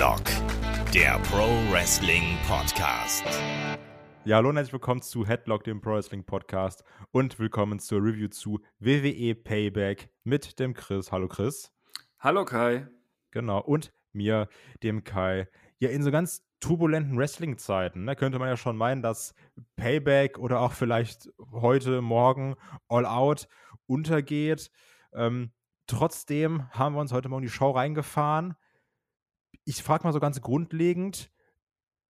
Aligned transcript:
Headlock, 0.00 0.24
der 0.94 1.18
Pro 1.24 1.46
Wrestling 1.70 2.38
Podcast. 2.48 3.22
Ja, 4.24 4.36
hallo 4.36 4.48
und 4.48 4.56
herzlich 4.56 4.72
willkommen 4.72 5.02
zu 5.02 5.26
Headlock, 5.26 5.62
dem 5.64 5.82
Pro 5.82 5.90
Wrestling 5.90 6.24
Podcast 6.24 6.84
und 7.10 7.38
willkommen 7.38 7.80
zur 7.80 8.02
Review 8.02 8.28
zu 8.28 8.60
WWE 8.78 9.34
Payback 9.34 10.08
mit 10.24 10.58
dem 10.58 10.72
Chris. 10.72 11.12
Hallo 11.12 11.28
Chris. 11.28 11.70
Hallo 12.18 12.46
Kai. 12.46 12.88
Genau, 13.30 13.60
und 13.60 13.92
mir, 14.14 14.48
dem 14.82 15.04
Kai. 15.04 15.48
Ja, 15.80 15.90
in 15.90 16.02
so 16.02 16.10
ganz 16.10 16.46
turbulenten 16.60 17.18
Wrestling-Zeiten 17.18 18.04
ne, 18.04 18.16
könnte 18.16 18.38
man 18.38 18.48
ja 18.48 18.56
schon 18.56 18.78
meinen, 18.78 19.02
dass 19.02 19.34
Payback 19.76 20.38
oder 20.38 20.60
auch 20.60 20.72
vielleicht 20.72 21.28
heute, 21.52 22.00
morgen 22.00 22.54
All 22.88 23.04
Out 23.04 23.48
untergeht. 23.84 24.70
Ähm, 25.12 25.52
trotzdem 25.86 26.72
haben 26.72 26.94
wir 26.94 27.02
uns 27.02 27.12
heute 27.12 27.28
mal 27.28 27.36
in 27.36 27.42
die 27.42 27.50
Show 27.50 27.72
reingefahren. 27.72 28.56
Ich 29.64 29.82
frage 29.82 30.04
mal 30.04 30.12
so 30.12 30.20
ganz 30.20 30.40
grundlegend, 30.40 31.30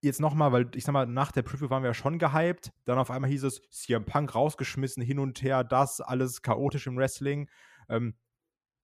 jetzt 0.03 0.21
nochmal, 0.21 0.53
weil 0.53 0.71
ich 0.75 0.85
sag 0.85 0.93
mal, 0.93 1.07
nach 1.07 1.33
der 1.33 1.43
Preview 1.43 1.71
waren 1.71 1.83
wir 1.83 1.91
ja 1.91 1.95
schon 1.95 2.19
gehypt. 2.19 2.73
Dann 2.85 2.99
auf 2.99 3.11
einmal 3.11 3.31
hieß 3.31 3.45
es, 3.45 3.63
CM 3.71 4.05
Punk 4.05 4.35
rausgeschmissen, 4.35 5.03
hin 5.03 5.19
und 5.19 5.43
her, 5.43 5.65
das, 5.65 6.01
alles 6.01 6.43
chaotisch 6.43 6.87
im 6.87 6.97
Wrestling. 6.97 7.49
Ähm, 7.89 8.15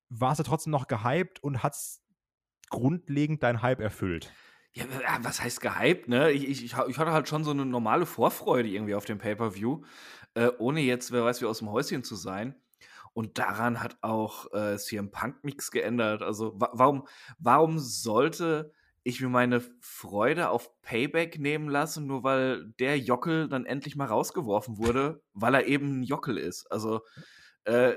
warst 0.08 0.40
du 0.40 0.44
trotzdem 0.44 0.70
noch 0.70 0.86
gehypt 0.86 1.42
und 1.42 1.62
hat 1.62 1.74
es 1.74 2.02
grundlegend 2.68 3.42
deinen 3.42 3.62
Hype 3.62 3.80
erfüllt? 3.80 4.32
Ja, 4.74 4.84
was 5.22 5.42
heißt 5.42 5.62
gehypt, 5.62 6.08
ne? 6.08 6.32
Ich, 6.32 6.46
ich, 6.48 6.64
ich 6.64 6.76
hatte 6.76 7.12
halt 7.12 7.28
schon 7.28 7.44
so 7.44 7.50
eine 7.50 7.64
normale 7.64 8.04
Vorfreude 8.04 8.68
irgendwie 8.68 8.94
auf 8.94 9.06
dem 9.06 9.18
Pay-Per-View, 9.18 9.82
äh, 10.34 10.50
ohne 10.58 10.80
jetzt, 10.80 11.12
wer 11.12 11.24
weiß, 11.24 11.40
wie 11.40 11.46
aus 11.46 11.60
dem 11.60 11.70
Häuschen 11.70 12.04
zu 12.04 12.14
sein. 12.14 12.54
Und 13.16 13.38
daran 13.38 13.82
hat 13.82 13.96
auch 14.02 14.52
äh, 14.52 14.76
CM 14.76 15.10
Punk 15.10 15.42
nichts 15.42 15.70
geändert. 15.70 16.20
Also 16.20 16.52
wa 16.60 16.68
warum, 16.74 17.08
warum 17.38 17.78
sollte 17.78 18.74
ich 19.04 19.22
mir 19.22 19.30
meine 19.30 19.62
Freude 19.80 20.50
auf 20.50 20.78
Payback 20.82 21.38
nehmen 21.38 21.70
lassen, 21.70 22.06
nur 22.06 22.24
weil 22.24 22.66
der 22.78 22.98
Jockel 22.98 23.48
dann 23.48 23.64
endlich 23.64 23.96
mal 23.96 24.04
rausgeworfen 24.04 24.76
wurde, 24.76 25.22
weil 25.32 25.54
er 25.54 25.64
eben 25.64 26.00
ein 26.00 26.02
Jockel 26.02 26.36
ist? 26.36 26.70
Also 26.70 27.00
äh, 27.64 27.94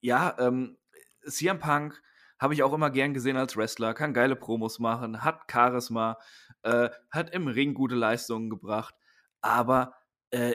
ja, 0.00 0.36
ähm, 0.38 0.78
CM 1.26 1.58
Punk 1.58 2.00
habe 2.38 2.54
ich 2.54 2.62
auch 2.62 2.72
immer 2.72 2.90
gern 2.90 3.14
gesehen 3.14 3.36
als 3.36 3.56
Wrestler, 3.56 3.94
kann 3.94 4.14
geile 4.14 4.36
Promos 4.36 4.78
machen, 4.78 5.24
hat 5.24 5.50
Charisma, 5.50 6.18
äh, 6.62 6.88
hat 7.10 7.30
im 7.34 7.48
Ring 7.48 7.74
gute 7.74 7.96
Leistungen 7.96 8.48
gebracht, 8.48 8.94
aber 9.40 9.94
äh, 10.30 10.54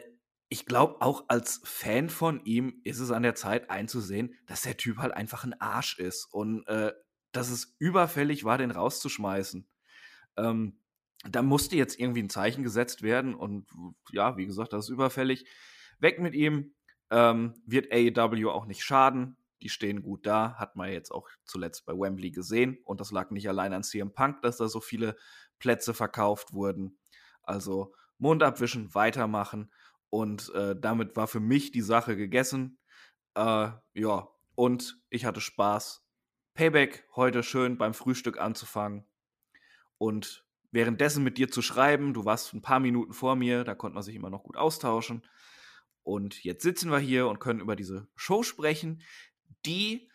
ich 0.49 0.65
glaube, 0.65 1.01
auch 1.01 1.25
als 1.27 1.61
Fan 1.63 2.09
von 2.09 2.43
ihm 2.45 2.79
ist 2.83 2.99
es 2.99 3.11
an 3.11 3.23
der 3.23 3.35
Zeit 3.35 3.69
einzusehen, 3.69 4.33
dass 4.45 4.61
der 4.61 4.77
Typ 4.77 4.97
halt 4.97 5.13
einfach 5.13 5.43
ein 5.43 5.59
Arsch 5.59 5.99
ist 5.99 6.25
und 6.31 6.65
äh, 6.67 6.93
dass 7.31 7.49
es 7.49 7.75
überfällig 7.79 8.45
war, 8.45 8.57
den 8.57 8.71
rauszuschmeißen. 8.71 9.67
Ähm, 10.37 10.79
da 11.29 11.41
musste 11.41 11.75
jetzt 11.75 11.99
irgendwie 11.99 12.23
ein 12.23 12.29
Zeichen 12.29 12.63
gesetzt 12.63 13.01
werden 13.01 13.35
und 13.35 13.67
ja, 14.11 14.37
wie 14.37 14.45
gesagt, 14.45 14.71
das 14.73 14.85
ist 14.85 14.89
überfällig. 14.89 15.45
Weg 15.99 16.19
mit 16.19 16.33
ihm. 16.33 16.73
Ähm, 17.09 17.55
wird 17.65 17.91
AEW 17.91 18.49
auch 18.49 18.65
nicht 18.65 18.83
schaden. 18.83 19.37
Die 19.61 19.69
stehen 19.69 20.03
gut 20.03 20.25
da, 20.25 20.55
hat 20.57 20.75
man 20.75 20.91
jetzt 20.91 21.11
auch 21.11 21.29
zuletzt 21.45 21.85
bei 21.85 21.93
Wembley 21.93 22.31
gesehen. 22.31 22.77
Und 22.83 22.99
das 22.99 23.11
lag 23.11 23.31
nicht 23.31 23.49
allein 23.49 23.73
an 23.73 23.83
CM 23.83 24.13
Punk, 24.13 24.41
dass 24.41 24.57
da 24.57 24.67
so 24.67 24.81
viele 24.81 25.15
Plätze 25.57 25.93
verkauft 25.93 26.53
wurden. 26.53 26.99
Also 27.41 27.93
Mund 28.17 28.43
abwischen, 28.43 28.93
weitermachen. 28.93 29.71
Und 30.09 30.53
äh, 30.53 30.75
damit 30.79 31.15
war 31.15 31.27
für 31.27 31.39
mich 31.39 31.71
die 31.71 31.81
Sache 31.81 32.15
gegessen. 32.15 32.79
Äh, 33.35 33.69
ja, 33.93 34.27
und 34.55 34.99
ich 35.09 35.25
hatte 35.25 35.41
Spaß. 35.41 36.03
Payback 36.53 37.07
heute 37.15 37.43
schön 37.43 37.77
beim 37.77 37.93
Frühstück 37.93 38.39
anzufangen 38.39 39.05
und 39.99 40.43
währenddessen 40.71 41.23
mit 41.23 41.37
dir 41.37 41.49
zu 41.49 41.61
schreiben. 41.61 42.13
Du 42.13 42.25
warst 42.25 42.53
ein 42.53 42.61
paar 42.61 42.79
Minuten 42.79 43.13
vor 43.13 43.35
mir, 43.35 43.63
da 43.63 43.75
konnte 43.75 43.93
man 43.93 44.03
sich 44.03 44.15
immer 44.15 44.29
noch 44.29 44.43
gut 44.43 44.57
austauschen. 44.57 45.23
Und 46.03 46.43
jetzt 46.43 46.63
sitzen 46.63 46.89
wir 46.89 46.99
hier 46.99 47.27
und 47.27 47.39
können 47.39 47.59
über 47.59 47.75
diese 47.75 48.07
Show 48.15 48.41
sprechen, 48.41 49.03
die, 49.65 50.09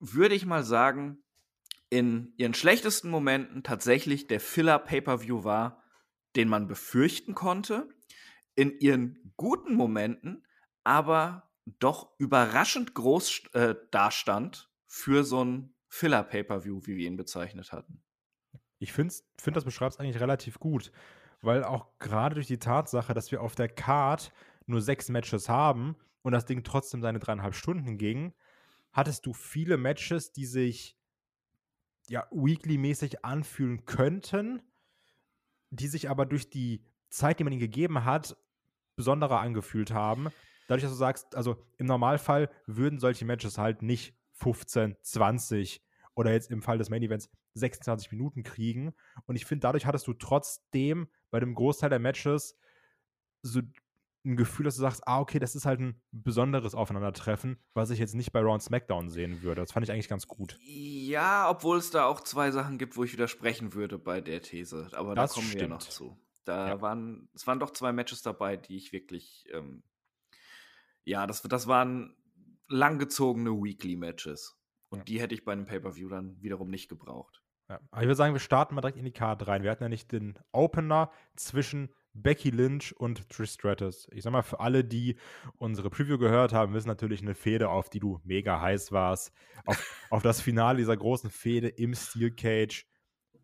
würde 0.00 0.34
ich 0.34 0.44
mal 0.44 0.64
sagen, 0.64 1.22
in 1.88 2.34
ihren 2.36 2.54
schlechtesten 2.54 3.08
Momenten 3.08 3.62
tatsächlich 3.62 4.26
der 4.26 4.40
Filler-Pay-Per-View 4.40 5.44
war, 5.44 5.82
den 6.34 6.48
man 6.48 6.66
befürchten 6.66 7.34
konnte 7.34 7.88
in 8.54 8.78
ihren 8.78 9.32
guten 9.36 9.74
Momenten 9.74 10.46
aber 10.84 11.50
doch 11.78 12.10
überraschend 12.18 12.94
groß 12.94 13.42
äh, 13.54 13.74
dastand 13.90 14.70
für 14.86 15.24
so 15.24 15.44
ein 15.44 15.74
Filler-Pay-Per-View, 15.88 16.82
wie 16.84 16.96
wir 16.96 17.06
ihn 17.06 17.16
bezeichnet 17.16 17.72
hatten. 17.72 18.02
Ich 18.78 18.92
finde, 18.92 19.14
find, 19.40 19.56
das 19.56 19.64
beschreibt 19.64 19.94
es 19.94 20.00
eigentlich 20.00 20.20
relativ 20.20 20.58
gut, 20.58 20.92
weil 21.40 21.64
auch 21.64 21.86
gerade 21.98 22.34
durch 22.34 22.46
die 22.46 22.58
Tatsache, 22.58 23.14
dass 23.14 23.30
wir 23.32 23.40
auf 23.40 23.54
der 23.54 23.68
Card 23.68 24.32
nur 24.66 24.82
sechs 24.82 25.08
Matches 25.08 25.48
haben 25.48 25.96
und 26.22 26.32
das 26.32 26.46
Ding 26.46 26.64
trotzdem 26.64 27.00
seine 27.00 27.18
dreieinhalb 27.18 27.54
Stunden 27.54 27.96
ging, 27.96 28.34
hattest 28.92 29.26
du 29.26 29.32
viele 29.32 29.76
Matches, 29.76 30.32
die 30.32 30.46
sich 30.46 30.96
ja 32.08 32.26
weekly-mäßig 32.30 33.24
anfühlen 33.24 33.86
könnten, 33.86 34.62
die 35.70 35.88
sich 35.88 36.10
aber 36.10 36.26
durch 36.26 36.50
die 36.50 36.84
Zeit, 37.08 37.38
die 37.38 37.44
man 37.44 37.52
ihnen 37.52 37.60
gegeben 37.60 38.04
hat, 38.04 38.36
besonderer 38.96 39.40
angefühlt 39.40 39.92
haben. 39.92 40.28
Dadurch, 40.66 40.82
dass 40.82 40.92
du 40.92 40.98
sagst, 40.98 41.34
also 41.36 41.56
im 41.78 41.86
Normalfall 41.86 42.50
würden 42.66 42.98
solche 42.98 43.24
Matches 43.24 43.58
halt 43.58 43.82
nicht 43.82 44.14
15, 44.34 44.96
20 45.02 45.82
oder 46.14 46.32
jetzt 46.32 46.50
im 46.50 46.62
Fall 46.62 46.78
des 46.78 46.90
Main 46.90 47.02
Events 47.02 47.30
26 47.54 48.12
Minuten 48.12 48.42
kriegen. 48.42 48.94
Und 49.26 49.36
ich 49.36 49.44
finde, 49.46 49.62
dadurch 49.62 49.86
hattest 49.86 50.06
du 50.06 50.14
trotzdem 50.14 51.08
bei 51.30 51.40
dem 51.40 51.54
Großteil 51.54 51.90
der 51.90 51.98
Matches 51.98 52.56
so 53.42 53.60
ein 54.24 54.36
Gefühl, 54.36 54.64
dass 54.64 54.76
du 54.76 54.80
sagst, 54.80 55.06
ah, 55.06 55.20
okay, 55.20 55.38
das 55.38 55.54
ist 55.54 55.66
halt 55.66 55.80
ein 55.80 56.00
besonderes 56.10 56.74
Aufeinandertreffen, 56.74 57.58
was 57.74 57.90
ich 57.90 57.98
jetzt 57.98 58.14
nicht 58.14 58.32
bei 58.32 58.40
Raw 58.40 58.58
SmackDown 58.58 59.10
sehen 59.10 59.42
würde. 59.42 59.60
Das 59.60 59.72
fand 59.72 59.84
ich 59.84 59.92
eigentlich 59.92 60.08
ganz 60.08 60.26
gut. 60.26 60.58
Ja, 60.62 61.50
obwohl 61.50 61.76
es 61.76 61.90
da 61.90 62.06
auch 62.06 62.22
zwei 62.22 62.50
Sachen 62.50 62.78
gibt, 62.78 62.96
wo 62.96 63.04
ich 63.04 63.12
widersprechen 63.12 63.74
würde 63.74 63.98
bei 63.98 64.22
der 64.22 64.40
These. 64.40 64.88
Aber 64.92 65.14
das 65.14 65.30
da 65.30 65.34
kommen 65.34 65.48
stimmt. 65.48 65.60
wir 65.60 65.68
ja 65.68 65.74
noch 65.74 65.80
zu. 65.80 66.16
Da 66.44 66.68
ja. 66.68 66.80
waren, 66.80 67.28
es 67.34 67.46
waren 67.46 67.60
doch 67.60 67.70
zwei 67.70 67.92
Matches 67.92 68.22
dabei, 68.22 68.56
die 68.56 68.76
ich 68.76 68.92
wirklich, 68.92 69.48
ähm, 69.52 69.82
ja, 71.04 71.26
das, 71.26 71.42
das 71.42 71.66
waren 71.66 72.14
langgezogene 72.68 73.50
Weekly-Matches. 73.50 74.58
Und 74.88 74.98
ja. 74.98 75.04
die 75.04 75.20
hätte 75.20 75.34
ich 75.34 75.44
bei 75.44 75.52
einem 75.52 75.66
Pay-Per-View 75.66 76.08
dann 76.08 76.40
wiederum 76.40 76.70
nicht 76.70 76.88
gebraucht. 76.88 77.42
Ja. 77.68 77.80
Aber 77.90 78.02
ich 78.02 78.06
würde 78.06 78.16
sagen, 78.16 78.34
wir 78.34 78.40
starten 78.40 78.74
mal 78.74 78.82
direkt 78.82 78.98
in 78.98 79.04
die 79.04 79.12
Karte 79.12 79.46
rein. 79.46 79.62
Wir 79.62 79.70
hatten 79.70 79.82
ja 79.82 79.88
nicht 79.88 80.12
den 80.12 80.38
Opener 80.52 81.10
zwischen 81.34 81.90
Becky 82.12 82.50
Lynch 82.50 82.94
und 82.96 83.28
Trish 83.28 83.52
Stratus. 83.52 84.06
Ich 84.12 84.22
sag 84.22 84.32
mal, 84.32 84.42
für 84.42 84.60
alle, 84.60 84.84
die 84.84 85.16
unsere 85.56 85.90
Preview 85.90 86.18
gehört 86.18 86.52
haben, 86.52 86.74
wissen 86.74 86.88
natürlich 86.88 87.22
eine 87.22 87.34
Fehde, 87.34 87.70
auf 87.70 87.90
die 87.90 88.00
du 88.00 88.20
mega 88.22 88.60
heiß 88.60 88.92
warst. 88.92 89.32
Auf, 89.66 90.06
auf 90.10 90.22
das 90.22 90.40
Finale 90.40 90.78
dieser 90.78 90.96
großen 90.96 91.30
Fehde 91.30 91.68
im 91.68 91.94
Steel 91.94 92.30
Cage. 92.30 92.86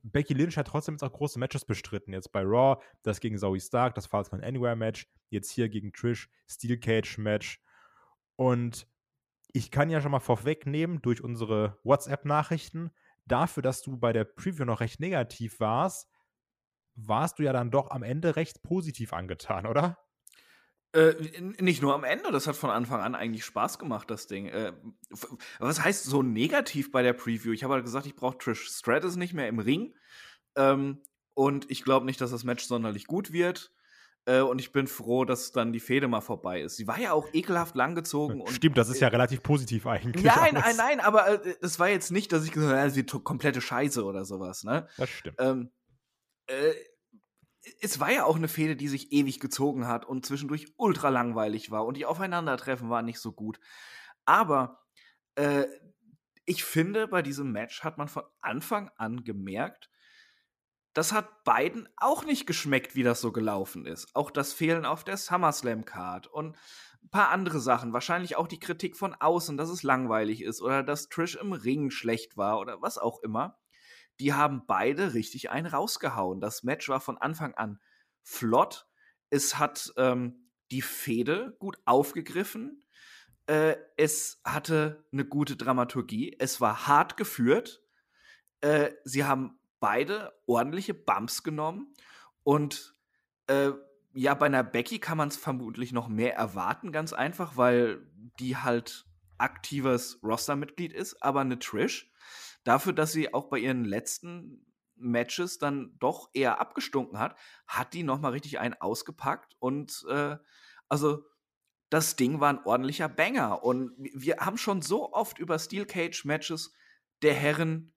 Becky 0.03 0.35
Lynch 0.35 0.57
hat 0.57 0.67
trotzdem 0.69 0.95
jetzt 0.95 1.03
auch 1.03 1.13
große 1.13 1.39
Matches 1.39 1.65
bestritten. 1.65 2.13
Jetzt 2.13 2.33
bei 2.33 2.43
Raw, 2.43 2.83
das 3.03 3.21
gegen 3.21 3.39
Zoe 3.39 3.61
Stark, 3.61 3.95
das 3.95 4.07
Falls 4.07 4.33
Anywhere 4.33 4.77
Match. 4.77 5.07
Jetzt 5.29 5.51
hier 5.51 5.69
gegen 5.69 5.93
Trish, 5.93 6.29
Steel 6.49 6.79
Cage 6.79 7.19
Match. 7.19 7.63
Und 8.37 8.87
ich 9.53 9.71
kann 9.71 9.91
ja 9.91 10.01
schon 10.01 10.13
mal 10.13 10.21
vorwegnehmen 10.21 11.03
durch 11.03 11.23
unsere 11.23 11.79
WhatsApp-Nachrichten, 11.85 12.91
dafür, 13.27 13.63
dass 13.63 13.83
du 13.83 13.97
bei 13.97 14.13
der 14.13 14.25
Preview 14.25 14.65
noch 14.65 14.81
recht 14.81 15.01
negativ 15.01 15.61
warst, 15.61 16.09
warst 16.95 17.39
du 17.39 17.43
ja 17.43 17.53
dann 17.53 17.71
doch 17.71 17.91
am 17.91 18.03
Ende 18.03 18.37
recht 18.37 18.63
positiv 18.63 19.13
angetan, 19.13 19.67
oder? 19.67 19.99
Äh, 20.93 21.15
nicht 21.61 21.83
nur 21.83 21.95
am 21.95 22.03
Ende, 22.03 22.33
das 22.33 22.49
hat 22.49 22.57
von 22.57 22.71
Anfang 22.71 23.01
an 23.01 23.15
eigentlich 23.15 23.45
Spaß 23.45 23.79
gemacht, 23.79 24.11
das 24.11 24.27
Ding. 24.27 24.47
Äh, 24.47 24.73
was 25.61 25.85
heißt 25.85 26.05
so 26.05 26.23
negativ 26.23 26.91
bei 26.91 27.03
der 27.03 27.13
Preview? 27.13 27.53
Ich 27.53 27.63
habe 27.63 27.75
halt 27.75 27.85
gesagt, 27.85 28.07
ich 28.07 28.17
brauche 28.17 28.39
Trish 28.39 28.69
Stratus 28.69 29.17
nicht 29.17 29.33
mehr 29.33 29.49
im 29.49 29.61
Ring. 29.61 29.95
Ähm, 30.57 31.03
und 31.35 31.71
ich 31.71 31.85
glaube 31.85 32.07
nicht, 32.07 32.21
dass 32.21 32.33
das 32.33 32.43
Match 32.43 32.65
sonderlich 32.65 33.07
gut 33.07 33.33
wird. 33.33 33.73
Äh, 34.27 34.41
und 34.41 34.59
ich 34.61 34.73
bin 34.73 34.87
froh, 34.87 35.25
dass 35.25 35.53
dann 35.53 35.73
die 35.73 35.81
Fehde 35.81 36.09
mal 36.09 36.21
vorbei 36.21 36.61
ist. 36.61 36.77
Sie 36.77 36.87
war 36.87 36.99
ja 36.99 37.13
auch 37.13 37.29
ekelhaft 37.33 37.75
langgezogen. 37.75 38.47
Stimmt, 38.49 38.77
das 38.77 38.89
ist 38.89 39.01
ja 39.01 39.09
relativ 39.09 39.43
positiv 39.43 39.87
eigentlich. 39.87 40.25
Nein, 40.25 40.55
nein, 40.55 40.77
nein, 40.77 41.01
aber 41.01 41.45
äh, 41.45 41.55
es 41.63 41.79
war 41.79 41.89
jetzt 41.89 42.11
nicht, 42.11 42.33
dass 42.33 42.45
ich 42.45 42.53
gesagt 42.53 42.77
habe, 42.77 42.91
sie 42.91 43.05
komplette 43.05 43.61
Scheiße 43.61 44.05
oder 44.05 44.25
sowas. 44.25 44.65
Ne? 44.65 44.89
Das 44.97 45.09
stimmt. 45.09 45.37
Ähm, 45.39 45.71
äh, 46.47 46.73
es 47.81 48.01
war 48.01 48.11
ja 48.11 48.25
auch 48.25 48.37
eine 48.37 48.49
Fehde, 48.49 48.77
die 48.77 48.89
sich 48.89 49.13
ewig 49.13 49.41
gezogen 49.41 49.87
hat 49.87 50.05
und 50.05 50.25
zwischendurch 50.25 50.73
ultra 50.77 51.09
langweilig 51.09 51.71
war 51.71 51.85
und 51.87 51.97
die 51.97 52.07
Aufeinandertreffen 52.07 52.91
waren 52.91 53.05
nicht 53.05 53.21
so 53.21 53.33
gut. 53.33 53.61
Aber 54.25 54.81
äh, 55.35 55.67
ich 56.45 56.65
finde, 56.65 57.07
bei 57.09 57.23
diesem 57.23 57.53
Match 57.53 57.85
hat 57.85 57.99
man 57.99 58.09
von 58.09 58.25
Anfang 58.41 58.91
an 58.97 59.25
gemerkt, 59.25 59.91
das 60.95 61.13
hat 61.13 61.45
beiden 61.45 61.89
auch 61.97 62.25
nicht 62.25 62.47
geschmeckt, 62.47 62.97
wie 62.97 63.05
das 63.05 63.21
so 63.21 63.31
gelaufen 63.31 63.87
ist. 63.87 64.15
Auch 64.17 64.31
das 64.31 64.53
Fehlen 64.53 64.85
auf 64.85 65.05
der 65.05 65.17
SummerSlam-Card 65.17 66.27
und 66.27 66.57
ein 67.03 67.11
paar 67.11 67.29
andere 67.31 67.61
Sachen. 67.61 67.93
Wahrscheinlich 67.93 68.37
auch 68.37 68.49
die 68.49 68.59
Kritik 68.59 68.97
von 68.97 69.15
außen, 69.15 69.57
dass 69.57 69.69
es 69.69 69.85
langweilig 69.85 70.43
ist 70.43 70.61
oder 70.61 70.83
dass 70.83 71.09
Trish 71.09 71.37
im 71.37 71.53
Ring 71.53 71.91
schlecht 71.91 72.37
war 72.37 72.59
oder 72.59 72.83
was 72.83 72.99
auch 72.99 73.23
immer 73.23 73.59
die 74.21 74.35
haben 74.35 74.67
beide 74.67 75.15
richtig 75.15 75.51
einen 75.51 75.67
rausgehauen. 75.67 76.41
Das 76.41 76.63
Match 76.63 76.89
war 76.89 77.01
von 77.01 77.19
Anfang 77.19 77.55
an 77.55 77.81
flott. 78.23 78.87
Es 79.31 79.59
hat 79.59 79.93
ähm, 79.97 80.51
die 80.71 80.83
Fehde 80.83 81.57
gut 81.59 81.79
aufgegriffen. 81.87 82.85
Äh, 83.47 83.77
es 83.97 84.41
hatte 84.45 85.05
eine 85.13 85.25
gute 85.25 85.57
Dramaturgie. 85.57 86.37
Es 86.39 86.61
war 86.61 86.87
hart 86.87 87.17
geführt. 87.17 87.83
Äh, 88.61 88.91
sie 89.05 89.25
haben 89.25 89.59
beide 89.81 90.33
ordentliche 90.47 90.93
Bumps 90.93 91.43
genommen. 91.43 91.95
Und 92.43 92.95
äh, 93.47 93.71
ja, 94.13 94.35
bei 94.35 94.47
einer 94.47 94.65
Becky 94.65 94.99
kann 94.99 95.17
man 95.17 95.29
es 95.29 95.37
vermutlich 95.37 95.93
noch 95.93 96.09
mehr 96.09 96.35
erwarten, 96.35 96.93
ganz 96.93 97.13
einfach, 97.13 97.57
weil 97.57 98.07
die 98.39 98.57
halt 98.57 99.07
aktives 99.39 100.21
Roster-Mitglied 100.23 100.93
ist. 100.93 101.23
Aber 101.23 101.41
eine 101.41 101.59
Trish, 101.59 102.10
dafür, 102.65 102.93
dass 102.93 103.13
sie 103.13 103.33
auch 103.33 103.49
bei 103.49 103.59
ihren 103.59 103.85
letzten 103.85 104.67
Matches 104.97 105.59
dann 105.59 105.97
doch 105.99 106.31
eher 106.35 106.61
abgestunken 106.61 107.19
hat, 107.19 107.37
hat 107.67 107.95
die 107.95 108.03
noch 108.03 108.21
mal 108.21 108.33
richtig 108.33 108.59
einen 108.59 108.75
ausgepackt 108.75 109.57
und 109.59 110.05
äh, 110.09 110.37
also 110.89 111.25
das 111.89 112.17
Ding 112.17 112.39
war 112.39 112.51
ein 112.51 112.65
ordentlicher 112.65 113.09
Banger 113.09 113.65
und 113.65 113.93
wir 113.97 114.37
haben 114.39 114.59
schon 114.59 114.83
so 114.83 115.13
oft 115.13 115.39
über 115.39 115.59
Steel 115.59 115.87
Cage 115.87 116.25
Matches 116.25 116.73
der 117.23 117.35
Herren 117.35 117.93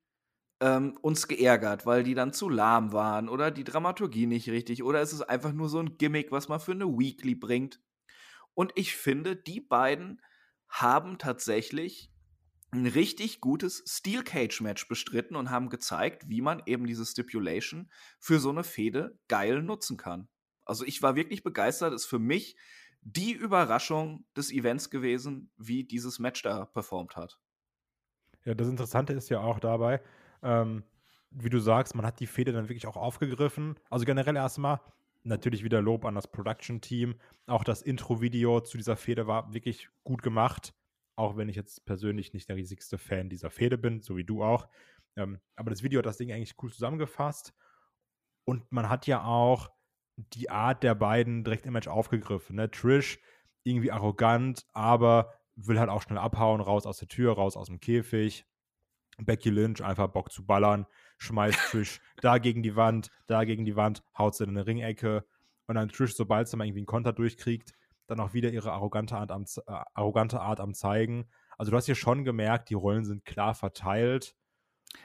ähm, 0.62 0.98
uns 1.02 1.28
geärgert, 1.28 1.86
weil 1.86 2.04
die 2.04 2.16
dann 2.16 2.34
zu 2.34 2.50
lahm 2.50 2.94
waren 2.94 3.28
oder 3.28 3.52
die 3.52 3.64
Dramaturgie 3.66 4.26
nicht 4.26 4.50
richtig 4.50 4.82
oder 4.82 5.02
es 5.02 5.14
ist 5.14 5.22
einfach 5.24 5.52
nur 5.52 5.70
so 5.70 5.80
ein 5.80 5.98
Gimmick, 5.98 6.32
was 6.32 6.48
man 6.48 6.60
für 6.60 6.72
eine 6.72 6.88
Weekly 6.88 7.36
bringt. 7.36 7.82
Und 8.54 8.72
ich 8.76 8.96
finde, 8.96 9.36
die 9.36 9.60
beiden 9.60 10.22
haben 10.70 11.18
tatsächlich 11.18 12.13
ein 12.74 12.88
richtig 12.88 13.40
gutes 13.40 13.84
Steel 13.88 14.24
Cage 14.24 14.62
Match 14.62 14.88
bestritten 14.88 15.36
und 15.36 15.50
haben 15.50 15.70
gezeigt, 15.70 16.28
wie 16.28 16.42
man 16.42 16.62
eben 16.66 16.86
diese 16.88 17.06
Stipulation 17.06 17.90
für 18.20 18.40
so 18.40 18.50
eine 18.50 18.64
Fehde 18.64 19.18
geil 19.28 19.62
nutzen 19.62 19.98
kann. 19.98 20.28
Also 20.66 20.86
ich 20.86 21.02
war 21.02 21.16
wirklich 21.16 21.44
begeistert, 21.44 21.94
ist 21.94 22.06
für 22.06 22.20
mich 22.20 22.56
die 23.02 23.34
Überraschung 23.34 24.26
des 24.36 24.52
Events 24.52 24.90
gewesen, 24.90 25.52
wie 25.58 25.84
dieses 25.84 26.20
Match 26.20 26.42
da 26.42 26.66
performt 26.66 27.16
hat. 27.16 27.38
Ja, 28.46 28.54
das 28.54 28.68
Interessante 28.68 29.14
ist 29.14 29.30
ja 29.30 29.40
auch 29.40 29.60
dabei, 29.60 30.02
ähm, 30.42 30.84
wie 31.32 31.50
du 31.50 31.60
sagst, 31.60 31.96
man 31.96 32.06
hat 32.06 32.20
die 32.20 32.28
Fehde 32.28 32.54
dann 32.54 32.70
wirklich 32.70 32.88
auch 32.88 32.98
aufgegriffen. 32.98 33.76
Also 33.90 34.06
generell 34.06 34.36
erstmal 34.36 34.80
natürlich 35.24 35.64
wieder 35.64 35.82
Lob 35.82 36.06
an 36.06 36.16
das 36.16 36.28
Production-Team. 36.28 37.16
Auch 37.48 37.64
das 37.64 37.82
Intro-Video 37.82 38.62
zu 38.62 38.78
dieser 38.78 38.96
Fehde 38.96 39.28
war 39.28 39.54
wirklich 39.54 39.90
gut 40.04 40.22
gemacht. 40.22 40.74
Auch 41.16 41.38
wenn 41.38 41.50
ich 41.50 41.56
jetzt 41.56 41.86
persönlich 41.86 42.34
nicht 42.34 42.50
der 42.50 42.56
riesigste 42.56 42.98
Fan 42.98 43.30
dieser 43.30 43.50
Fehde 43.50 43.78
bin, 43.78 44.02
so 44.02 44.18
wie 44.18 44.24
du 44.24 44.44
auch. 44.44 44.68
Ähm, 45.16 45.40
aber 45.56 45.70
das 45.70 45.84
Video 45.84 46.00
hat 46.00 46.06
das 46.06 46.18
Ding 46.18 46.32
eigentlich 46.32 46.56
cool 46.62 46.72
zusammengefasst. 46.72 47.54
Und 48.46 48.72
man 48.72 48.90
hat 48.90 49.08
ja 49.08 49.24
auch 49.24 49.72
die 50.18 50.50
Art 50.50 50.84
der 50.84 50.96
beiden 50.96 51.44
direkt 51.44 51.66
im 51.66 51.74
Match 51.74 51.88
aufgegriffen. 51.88 52.56
Ne? 52.56 52.70
Trish 52.70 53.20
irgendwie 53.64 53.92
arrogant, 53.92 54.66
aber 54.74 55.34
will 55.56 55.80
halt 55.80 55.90
auch 55.90 56.02
schnell 56.02 56.18
abhauen, 56.18 56.62
raus 56.62 56.86
aus 56.86 56.98
der 56.98 57.08
Tür, 57.08 57.34
raus 57.34 57.56
aus 57.56 57.68
dem 57.68 57.80
Käfig. 57.80 58.46
Becky 59.18 59.50
Lynch 59.50 59.84
einfach 59.84 60.08
Bock 60.08 60.32
zu 60.32 60.46
ballern, 60.46 60.88
schmeißt 61.20 61.60
Trish 61.72 62.02
da 62.22 62.40
gegen 62.40 62.64
die 62.64 62.76
Wand, 62.76 63.10
da 63.28 63.44
gegen 63.44 63.66
die 63.66 63.76
Wand, 63.76 64.04
haut 64.18 64.36
sie 64.36 64.44
in 64.44 64.52
eine 64.52 64.66
Ringecke 64.66 65.24
und 65.68 65.76
dann 65.76 65.90
Trish, 65.90 66.16
sobald 66.16 66.48
sie 66.48 66.58
mal 66.58 66.66
irgendwie 66.66 66.80
einen 66.80 66.88
Konter 66.88 67.14
durchkriegt, 67.14 67.74
dann 68.08 68.20
auch 68.20 68.34
wieder 68.34 68.52
ihre 68.52 68.72
arrogante 68.72 69.16
Art 69.16 69.32
am, 69.32 69.44
äh, 69.44 69.72
arrogante 69.94 70.40
Art 70.40 70.60
am 70.60 70.74
zeigen. 70.74 71.30
Also 71.58 71.72
du 71.72 71.78
hast 71.78 71.86
hier 71.86 71.96
schon 71.96 72.24
gemerkt, 72.24 72.70
die 72.70 72.74
Rollen 72.74 73.06
sind 73.06 73.26
klar 73.26 73.54
verteilt. 73.54 74.36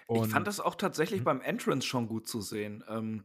ich 0.08 0.26
fand 0.26 0.46
das 0.46 0.60
auch 0.60 0.74
tatsächlich 0.74 1.20
hm? 1.20 1.24
beim 1.24 1.40
Entrance 1.40 1.86
schon 1.86 2.08
gut 2.08 2.28
zu 2.28 2.40
sehen. 2.40 2.84
Ähm, 2.88 3.24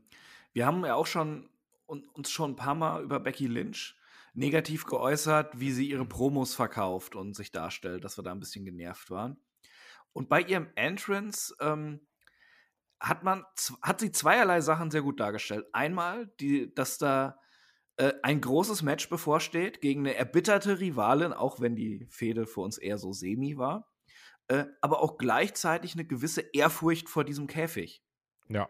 wir 0.54 0.66
haben 0.66 0.86
ja 0.86 0.96
auch 0.96 1.08
schon 1.08 1.50
uns 1.86 2.32
schon 2.32 2.52
ein 2.52 2.56
paar 2.56 2.76
Mal 2.76 3.04
über 3.04 3.20
Becky 3.20 3.48
Lynch 3.48 3.96
negativ 4.34 4.86
geäußert, 4.86 5.60
wie 5.60 5.72
sie 5.72 5.90
ihre 5.90 6.06
Promos 6.06 6.56
verkauft 6.56 7.16
und 7.16 7.36
sich 7.36 7.52
darstellt, 7.52 8.04
dass 8.04 8.18
wir 8.18 8.24
da 8.24 8.32
ein 8.32 8.40
bisschen 8.40 8.66
genervt 8.66 9.12
waren. 9.12 9.38
Und 10.12 10.30
bei 10.30 10.42
ihrem 10.42 10.70
Entrance 10.76 11.56
ähm, 11.60 12.02
hat 13.00 13.24
man 13.24 13.44
hat 13.82 14.00
sie 14.00 14.12
zweierlei 14.12 14.62
Sachen 14.62 14.90
sehr 14.90 15.02
gut 15.02 15.20
dargestellt. 15.20 15.66
Einmal, 15.74 16.28
die, 16.40 16.74
dass 16.74 16.98
da 16.98 17.40
äh, 17.98 18.14
ein 18.24 18.42
großes 18.42 18.82
Match 18.82 19.10
bevorsteht 19.10 19.82
gegen 19.82 20.02
eine 20.02 20.16
erbitterte 20.16 20.80
Rivalin, 20.80 21.34
auch 21.34 21.60
wenn 21.60 21.76
die 21.76 22.08
Fehde 22.10 22.46
für 22.48 22.62
uns 22.62 22.78
eher 22.78 22.98
so 22.98 23.14
semi 23.14 23.58
war, 23.58 23.92
äh, 24.48 24.66
aber 24.82 25.02
auch 25.02 25.18
gleichzeitig 25.18 25.94
eine 25.94 26.06
gewisse 26.06 26.42
Ehrfurcht 26.42 27.10
vor 27.10 27.24
diesem 27.24 27.48
Käfig. 27.48 28.04
Ja. 28.50 28.70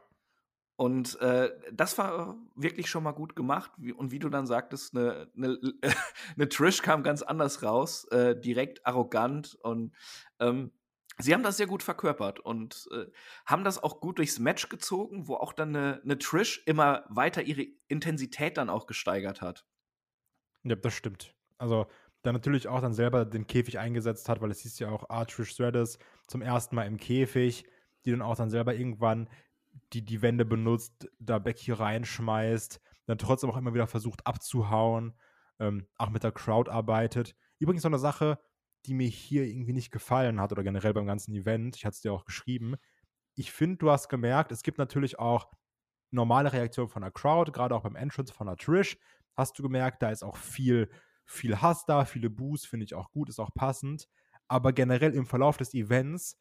Und 0.76 1.20
äh, 1.22 1.52
das 1.72 1.98
war 1.98 2.36
wirklich 2.56 2.90
schon 2.90 3.04
mal 3.04 3.12
gut 3.12 3.36
gemacht. 3.36 3.72
Und 3.96 4.12
wie 4.12 4.20
du 4.20 4.30
dann 4.30 4.48
sagtest, 4.48 4.96
eine, 4.96 5.32
eine, 5.38 5.60
eine 6.36 6.50
Trish 6.50 6.82
kam 6.82 7.04
ganz 7.04 7.22
anders 7.22 7.64
raus, 7.64 8.06
äh, 8.06 8.36
direkt 8.36 8.86
arrogant 8.86 9.56
und 9.62 9.94
ähm, 10.40 10.72
sie 11.18 11.34
haben 11.34 11.44
das 11.44 11.58
sehr 11.58 11.68
gut 11.68 11.84
verkörpert 11.84 12.40
und 12.40 12.88
äh, 12.92 13.06
haben 13.46 13.64
das 13.64 13.82
auch 13.82 14.00
gut 14.00 14.18
durchs 14.18 14.40
Match 14.40 14.70
gezogen, 14.70 15.28
wo 15.28 15.36
auch 15.36 15.54
dann 15.54 15.76
eine, 15.76 16.02
eine, 16.04 16.18
Trish 16.18 16.64
immer 16.66 17.06
weiter 17.10 17.44
ihre 17.44 17.66
Intensität 17.88 18.58
dann 18.58 18.70
auch 18.70 18.88
gesteigert 18.88 19.42
hat. 19.42 19.66
Ja, 20.64 20.76
das 20.76 20.94
stimmt. 20.94 21.36
Also 21.58 21.88
dann 22.22 22.34
natürlich 22.34 22.68
auch 22.68 22.82
dann 22.82 22.94
selber 22.94 23.26
den 23.26 23.48
Käfig 23.48 23.80
eingesetzt 23.80 24.30
hat, 24.30 24.42
weil 24.42 24.52
es 24.52 24.62
hieß 24.62 24.80
ja 24.80 24.90
auch, 24.90 25.10
ah, 25.10 25.26
Trish 25.26 25.52
Stratus 25.52 26.00
zum 26.28 26.42
ersten 26.42 26.76
Mal 26.76 26.88
im 26.88 26.98
Käfig, 26.98 27.66
die 28.06 28.12
dann 28.12 28.22
auch 28.22 28.36
dann 28.36 28.50
selber 28.50 28.74
irgendwann 28.74 29.30
die, 29.92 30.04
die 30.04 30.22
Wände 30.22 30.46
benutzt, 30.46 31.10
da 31.20 31.40
Becky 31.40 31.72
reinschmeißt, 31.72 32.82
dann 33.06 33.18
trotzdem 33.18 33.50
auch 33.50 33.58
immer 33.58 33.74
wieder 33.74 33.88
versucht 33.88 34.26
abzuhauen, 34.26 35.14
ähm, 35.60 35.88
auch 35.98 36.10
mit 36.10 36.24
der 36.24 36.32
Crowd 36.32 36.72
arbeitet. 36.72 37.36
Übrigens 37.60 37.84
noch 37.84 37.92
eine 37.92 38.00
Sache, 38.00 38.40
die 38.86 38.94
mir 38.94 39.08
hier 39.08 39.46
irgendwie 39.46 39.74
nicht 39.74 39.92
gefallen 39.92 40.40
hat 40.40 40.52
oder 40.52 40.64
generell 40.64 40.94
beim 40.94 41.06
ganzen 41.06 41.34
Event. 41.34 41.76
Ich 41.76 41.86
hatte 41.86 41.96
es 41.96 42.02
dir 42.02 42.14
auch 42.14 42.26
geschrieben. 42.26 42.76
Ich 43.36 43.52
finde, 43.52 43.78
du 43.78 43.92
hast 43.92 44.10
gemerkt, 44.10 44.52
es 44.52 44.64
gibt 44.64 44.78
natürlich 44.78 45.20
auch 45.20 45.52
normale 46.12 46.54
Reaktionen 46.54 46.90
von 46.90 47.02
der 47.02 47.12
Crowd, 47.12 47.52
gerade 47.52 47.76
auch 47.76 47.84
beim 47.84 47.96
Entrance 47.96 48.34
von 48.34 48.48
der 48.48 48.58
Trish. 48.58 48.98
Hast 49.36 49.58
du 49.58 49.64
gemerkt, 49.64 50.04
da 50.04 50.12
ist 50.12 50.24
auch 50.24 50.38
viel, 50.38 50.90
viel 51.26 51.62
Hass 51.62 51.86
da, 51.86 52.06
viele 52.06 52.30
Boos, 52.30 52.66
finde 52.66 52.86
ich 52.86 52.94
auch 52.94 53.12
gut, 53.12 53.30
ist 53.30 53.40
auch 53.40 53.54
passend. 53.56 54.08
Aber 54.48 54.74
generell 54.74 55.14
im 55.16 55.26
Verlauf 55.26 55.58
des 55.58 55.74
Events 55.74 56.38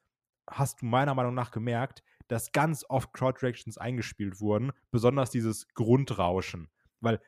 hast 0.50 0.82
du 0.82 0.87
meiner 0.87 1.14
Meinung 1.14 1.34
nach 1.34 1.50
gemerkt, 1.50 2.02
dass 2.28 2.52
ganz 2.52 2.84
oft 2.88 3.12
Crowd 3.12 3.40
Reactions 3.42 3.78
eingespielt 3.78 4.40
wurden, 4.40 4.72
besonders 4.90 5.30
dieses 5.30 5.68
Grundrauschen. 5.68 6.68
Weil 7.00 7.20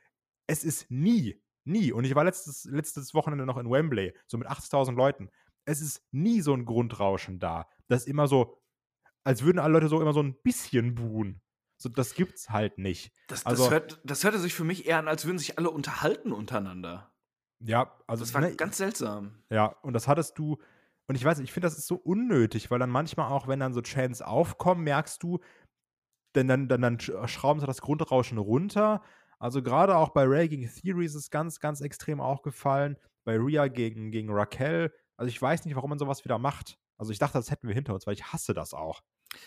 es 0.46 0.64
ist 0.64 0.90
nie 0.90 1.40
Nie. 1.64 1.92
Und 1.92 2.04
ich 2.04 2.14
war 2.14 2.24
letztes, 2.24 2.64
letztes 2.64 3.14
Wochenende 3.14 3.46
noch 3.46 3.56
in 3.56 3.70
Wembley, 3.70 4.14
so 4.26 4.38
mit 4.38 4.48
80.000 4.48 4.94
Leuten. 4.94 5.30
Es 5.64 5.80
ist 5.80 6.02
nie 6.12 6.40
so 6.40 6.52
ein 6.54 6.66
Grundrauschen 6.66 7.38
da. 7.38 7.66
Das 7.88 8.02
ist 8.02 8.08
immer 8.08 8.28
so, 8.28 8.60
als 9.24 9.42
würden 9.42 9.58
alle 9.58 9.72
Leute 9.72 9.88
so 9.88 10.00
immer 10.00 10.12
so 10.12 10.22
ein 10.22 10.34
bisschen 10.42 10.94
buhen. 10.94 11.40
So, 11.76 11.88
das 11.88 12.14
gibt's 12.14 12.50
halt 12.50 12.78
nicht. 12.78 13.12
Das, 13.28 13.46
also, 13.46 13.64
das, 13.64 13.72
hört, 13.72 14.00
das 14.04 14.24
hörte 14.24 14.38
sich 14.38 14.54
für 14.54 14.64
mich 14.64 14.86
eher 14.86 14.98
an, 14.98 15.08
als 15.08 15.24
würden 15.24 15.38
sich 15.38 15.58
alle 15.58 15.70
unterhalten 15.70 16.32
untereinander. 16.32 17.12
Ja, 17.60 17.98
also. 18.06 18.22
Das 18.22 18.34
war 18.34 18.42
ne, 18.42 18.54
ganz 18.54 18.76
seltsam. 18.76 19.42
Ja, 19.50 19.66
und 19.82 19.94
das 19.94 20.06
hattest 20.06 20.38
du. 20.38 20.58
Und 21.06 21.16
ich 21.16 21.24
weiß 21.24 21.38
nicht, 21.38 21.48
ich 21.48 21.52
finde, 21.52 21.66
das 21.66 21.76
ist 21.76 21.86
so 21.86 21.96
unnötig, 21.96 22.70
weil 22.70 22.78
dann 22.78 22.90
manchmal 22.90 23.30
auch, 23.30 23.48
wenn 23.48 23.60
dann 23.60 23.74
so 23.74 23.82
Chants 23.82 24.22
aufkommen, 24.22 24.84
merkst 24.84 25.22
du, 25.22 25.40
denn 26.34 26.48
dann, 26.48 26.68
dann, 26.68 26.80
dann 26.80 27.00
schrauben 27.00 27.60
sie 27.60 27.66
das 27.66 27.80
Grundrauschen 27.80 28.38
runter, 28.38 29.02
also 29.38 29.62
gerade 29.62 29.96
auch 29.96 30.10
bei 30.10 30.24
Ray 30.24 30.48
gegen 30.48 30.68
Theory 30.68 31.04
ist 31.04 31.14
es 31.14 31.30
ganz, 31.30 31.60
ganz 31.60 31.80
extrem 31.80 32.20
aufgefallen. 32.20 32.96
Bei 33.24 33.36
Rhea 33.36 33.68
gegen, 33.68 34.10
gegen 34.10 34.30
Raquel. 34.30 34.92
Also 35.16 35.28
ich 35.28 35.40
weiß 35.40 35.64
nicht, 35.64 35.76
warum 35.76 35.90
man 35.90 35.98
sowas 35.98 36.24
wieder 36.24 36.38
macht. 36.38 36.78
Also 36.98 37.12
ich 37.12 37.18
dachte, 37.18 37.38
das 37.38 37.50
hätten 37.50 37.66
wir 37.66 37.74
hinter 37.74 37.94
uns, 37.94 38.06
weil 38.06 38.14
ich 38.14 38.32
hasse 38.32 38.54
das 38.54 38.74
auch. 38.74 39.02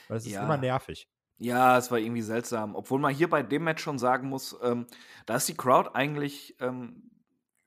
Weil 0.07 0.17
es 0.17 0.25
ja. 0.25 0.39
ist 0.39 0.45
immer 0.45 0.57
nervig. 0.57 1.07
Ja, 1.39 1.77
es 1.77 1.91
war 1.91 1.99
irgendwie 1.99 2.23
seltsam. 2.23 2.75
Obwohl 2.75 2.99
man 2.99 3.13
hier 3.13 3.29
bei 3.29 3.43
dem 3.43 3.63
Match 3.63 3.83
schon 3.83 3.99
sagen 3.99 4.27
muss, 4.27 4.57
ähm, 4.63 4.87
da 5.25 5.35
ist 5.35 5.47
die 5.47 5.55
Crowd 5.55 5.91
eigentlich 5.93 6.55
ähm, 6.59 7.11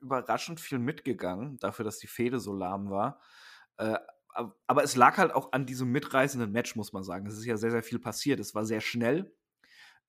überraschend 0.01 0.59
viel 0.59 0.79
mitgegangen, 0.79 1.57
dafür, 1.59 1.85
dass 1.85 1.99
die 1.99 2.07
Fehde 2.07 2.39
so 2.39 2.53
lahm 2.53 2.89
war. 2.89 3.19
Äh, 3.77 3.97
aber 4.67 4.83
es 4.83 4.95
lag 4.95 5.17
halt 5.17 5.33
auch 5.33 5.51
an 5.51 5.65
diesem 5.65 5.91
mitreißenden 5.91 6.51
Match, 6.51 6.75
muss 6.75 6.93
man 6.93 7.03
sagen. 7.03 7.27
Es 7.27 7.37
ist 7.37 7.45
ja 7.45 7.57
sehr, 7.57 7.71
sehr 7.71 7.83
viel 7.83 7.99
passiert. 7.99 8.39
Es 8.39 8.55
war 8.55 8.65
sehr 8.65 8.81
schnell. 8.81 9.33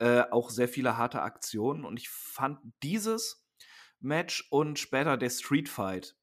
Äh, 0.02 0.24
auch 0.32 0.50
sehr 0.50 0.66
viele 0.66 0.96
harte 0.98 1.22
Aktionen. 1.22 1.84
Und 1.84 1.96
ich 1.96 2.08
fand 2.08 2.58
dieses 2.82 3.46
Match 4.00 4.48
und 4.50 4.80
später 4.80 5.16
der 5.16 5.30
Street 5.30 5.68
Fight, 5.68 6.16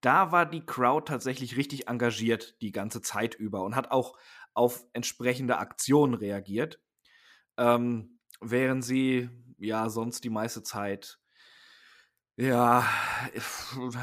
da 0.00 0.32
war 0.32 0.46
die 0.46 0.66
Crowd 0.66 1.06
tatsächlich 1.06 1.56
richtig 1.56 1.86
engagiert 1.86 2.60
die 2.60 2.72
ganze 2.72 3.00
Zeit 3.00 3.36
über 3.36 3.62
und 3.62 3.76
hat 3.76 3.92
auch 3.92 4.18
auf 4.52 4.84
entsprechende 4.94 5.58
Aktionen 5.58 6.14
reagiert. 6.14 6.80
Ähm, 7.56 8.18
während 8.40 8.84
sie 8.84 9.30
ja 9.58 9.90
sonst 9.90 10.24
die 10.24 10.30
meiste 10.30 10.64
Zeit 10.64 11.20
ja 12.36 12.84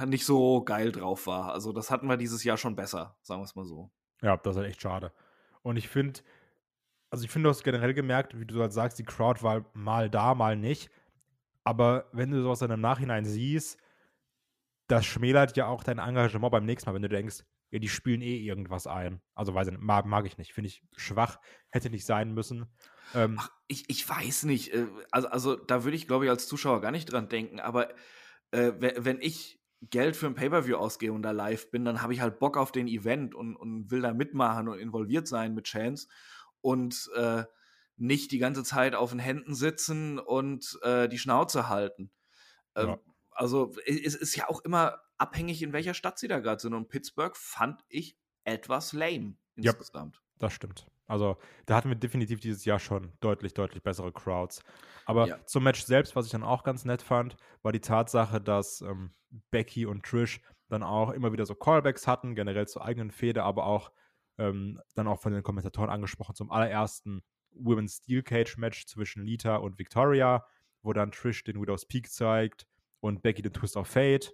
nicht 0.07 0.25
so 0.25 0.63
geil 0.63 0.93
drauf 0.93 1.27
war. 1.27 1.51
Also 1.51 1.73
das 1.73 1.91
hatten 1.91 2.07
wir 2.07 2.15
dieses 2.15 2.45
Jahr 2.45 2.55
schon 2.55 2.77
besser, 2.77 3.17
sagen 3.23 3.41
wir 3.41 3.45
es 3.45 3.55
mal 3.55 3.65
so. 3.65 3.91
Ja, 4.21 4.37
das 4.37 4.55
ist 4.55 4.63
echt 4.63 4.81
schade. 4.81 5.11
Und 5.63 5.75
ich 5.75 5.89
finde, 5.89 6.21
also 7.09 7.23
ich 7.23 7.31
finde, 7.31 7.47
du 7.47 7.49
hast 7.51 7.63
generell 7.63 7.93
gemerkt, 7.93 8.39
wie 8.39 8.45
du 8.45 8.59
halt 8.61 8.73
sagst, 8.73 8.99
die 8.99 9.03
Crowd 9.03 9.41
war 9.41 9.65
mal 9.73 10.09
da, 10.09 10.35
mal 10.35 10.55
nicht. 10.55 10.89
Aber 11.63 12.09
wenn 12.11 12.31
du 12.31 12.41
sowas 12.41 12.59
dann 12.59 12.71
im 12.71 12.81
Nachhinein 12.81 13.25
siehst, 13.25 13.77
das 14.87 15.05
schmälert 15.05 15.57
ja 15.57 15.67
auch 15.67 15.83
dein 15.83 15.97
Engagement 15.97 16.51
beim 16.51 16.65
nächsten 16.65 16.89
Mal, 16.89 16.95
wenn 16.95 17.01
du 17.01 17.09
denkst, 17.09 17.43
ja, 17.71 17.79
die 17.79 17.89
spielen 17.89 18.21
eh 18.21 18.37
irgendwas 18.37 18.87
ein. 18.87 19.21
Also 19.33 19.53
weiß 19.53 19.67
ich 19.67 19.77
mag, 19.79 20.05
mag 20.05 20.25
ich 20.25 20.37
nicht. 20.37 20.53
Finde 20.53 20.67
ich 20.67 20.83
schwach, 20.95 21.39
hätte 21.69 21.89
nicht 21.89 22.05
sein 22.05 22.33
müssen. 22.33 22.67
Ähm, 23.13 23.37
Ach, 23.39 23.49
ich, 23.67 23.89
ich 23.89 24.07
weiß 24.07 24.43
nicht. 24.43 24.73
Äh, 24.73 24.87
also, 25.11 25.27
also 25.29 25.55
da 25.55 25.83
würde 25.83 25.97
ich, 25.97 26.07
glaube 26.07 26.25
ich, 26.25 26.31
als 26.31 26.47
Zuschauer 26.47 26.81
gar 26.81 26.91
nicht 26.91 27.11
dran 27.11 27.27
denken. 27.27 27.59
Aber 27.59 27.89
äh, 28.51 28.71
wenn 28.79 29.19
ich 29.19 29.59
Geld 29.81 30.15
für 30.15 30.27
ein 30.27 30.35
Pay-Per-View 30.35 30.75
ausgehe 30.75 31.11
und 31.11 31.23
da 31.23 31.31
live 31.31 31.71
bin, 31.71 31.85
dann 31.85 32.01
habe 32.01 32.13
ich 32.13 32.21
halt 32.21 32.39
Bock 32.39 32.55
auf 32.57 32.71
den 32.71 32.87
Event 32.87 33.35
und, 33.35 33.55
und 33.55 33.91
will 33.91 34.01
da 34.01 34.13
mitmachen 34.13 34.67
und 34.67 34.79
involviert 34.79 35.27
sein 35.27 35.53
mit 35.53 35.65
Chance 35.65 36.07
und 36.65 37.11
äh, 37.15 37.43
nicht 37.95 38.31
die 38.31 38.39
ganze 38.39 38.63
Zeit 38.63 38.95
auf 38.95 39.11
den 39.11 39.19
Händen 39.19 39.53
sitzen 39.53 40.17
und 40.17 40.79
äh, 40.81 41.07
die 41.07 41.19
Schnauze 41.19 41.69
halten. 41.69 42.11
Ähm, 42.75 42.87
ja. 42.87 42.99
Also 43.29 43.73
es 43.85 44.15
ist 44.15 44.35
ja 44.35 44.49
auch 44.49 44.61
immer 44.61 44.99
abhängig, 45.17 45.61
in 45.61 45.73
welcher 45.73 45.93
Stadt 45.93 46.17
sie 46.17 46.27
da 46.27 46.39
gerade 46.39 46.59
sind. 46.59 46.73
Und 46.73 46.89
Pittsburgh 46.89 47.37
fand 47.37 47.83
ich 47.87 48.17
etwas 48.45 48.93
lame 48.93 49.35
insgesamt. 49.55 50.15
Ja, 50.15 50.21
das 50.39 50.53
stimmt. 50.53 50.87
Also 51.05 51.37
da 51.67 51.75
hatten 51.75 51.89
wir 51.89 51.95
definitiv 51.95 52.39
dieses 52.39 52.65
Jahr 52.65 52.79
schon 52.79 53.13
deutlich, 53.19 53.53
deutlich 53.53 53.83
bessere 53.83 54.11
Crowds. 54.11 54.63
Aber 55.05 55.27
ja. 55.27 55.45
zum 55.45 55.63
Match 55.63 55.83
selbst, 55.83 56.15
was 56.15 56.25
ich 56.25 56.31
dann 56.31 56.43
auch 56.43 56.63
ganz 56.63 56.83
nett 56.83 57.03
fand, 57.03 57.37
war 57.61 57.71
die 57.71 57.79
Tatsache, 57.79 58.41
dass 58.41 58.81
ähm, 58.81 59.13
Becky 59.51 59.85
und 59.85 60.03
Trish 60.03 60.41
dann 60.67 60.81
auch 60.81 61.11
immer 61.11 61.31
wieder 61.31 61.45
so 61.45 61.53
Callbacks 61.53 62.07
hatten, 62.07 62.33
generell 62.33 62.67
zur 62.67 62.83
eigenen 62.83 63.11
Fehde, 63.11 63.43
aber 63.43 63.67
auch 63.67 63.91
ähm, 64.37 64.81
dann 64.95 65.07
auch 65.07 65.21
von 65.21 65.33
den 65.33 65.43
Kommentatoren 65.43 65.89
angesprochen 65.89 66.35
zum 66.35 66.51
allerersten 66.51 67.23
Women's 67.51 67.97
Steel 67.97 68.23
Cage 68.23 68.57
Match 68.57 68.85
zwischen 68.85 69.23
Lita 69.23 69.57
und 69.57 69.79
Victoria, 69.79 70.45
wo 70.81 70.93
dann 70.93 71.11
Trish 71.11 71.43
den 71.43 71.59
Widow's 71.61 71.85
Peak 71.85 72.11
zeigt 72.11 72.67
und 72.99 73.21
Becky 73.21 73.41
den 73.41 73.53
Twist 73.53 73.77
of 73.77 73.87
Fate. 73.87 74.33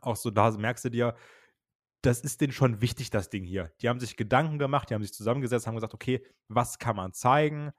Auch 0.00 0.16
so, 0.16 0.30
da 0.30 0.50
merkst 0.50 0.84
du 0.86 0.90
dir, 0.90 1.14
das 2.02 2.20
ist 2.20 2.40
denen 2.40 2.52
schon 2.52 2.80
wichtig, 2.80 3.10
das 3.10 3.30
Ding 3.30 3.44
hier. 3.44 3.72
Die 3.80 3.88
haben 3.88 4.00
sich 4.00 4.16
Gedanken 4.16 4.58
gemacht, 4.58 4.90
die 4.90 4.94
haben 4.94 5.02
sich 5.02 5.14
zusammengesetzt, 5.14 5.66
haben 5.66 5.76
gesagt, 5.76 5.94
okay, 5.94 6.24
was 6.48 6.78
kann 6.78 6.96
man 6.96 7.12
zeigen, 7.12 7.72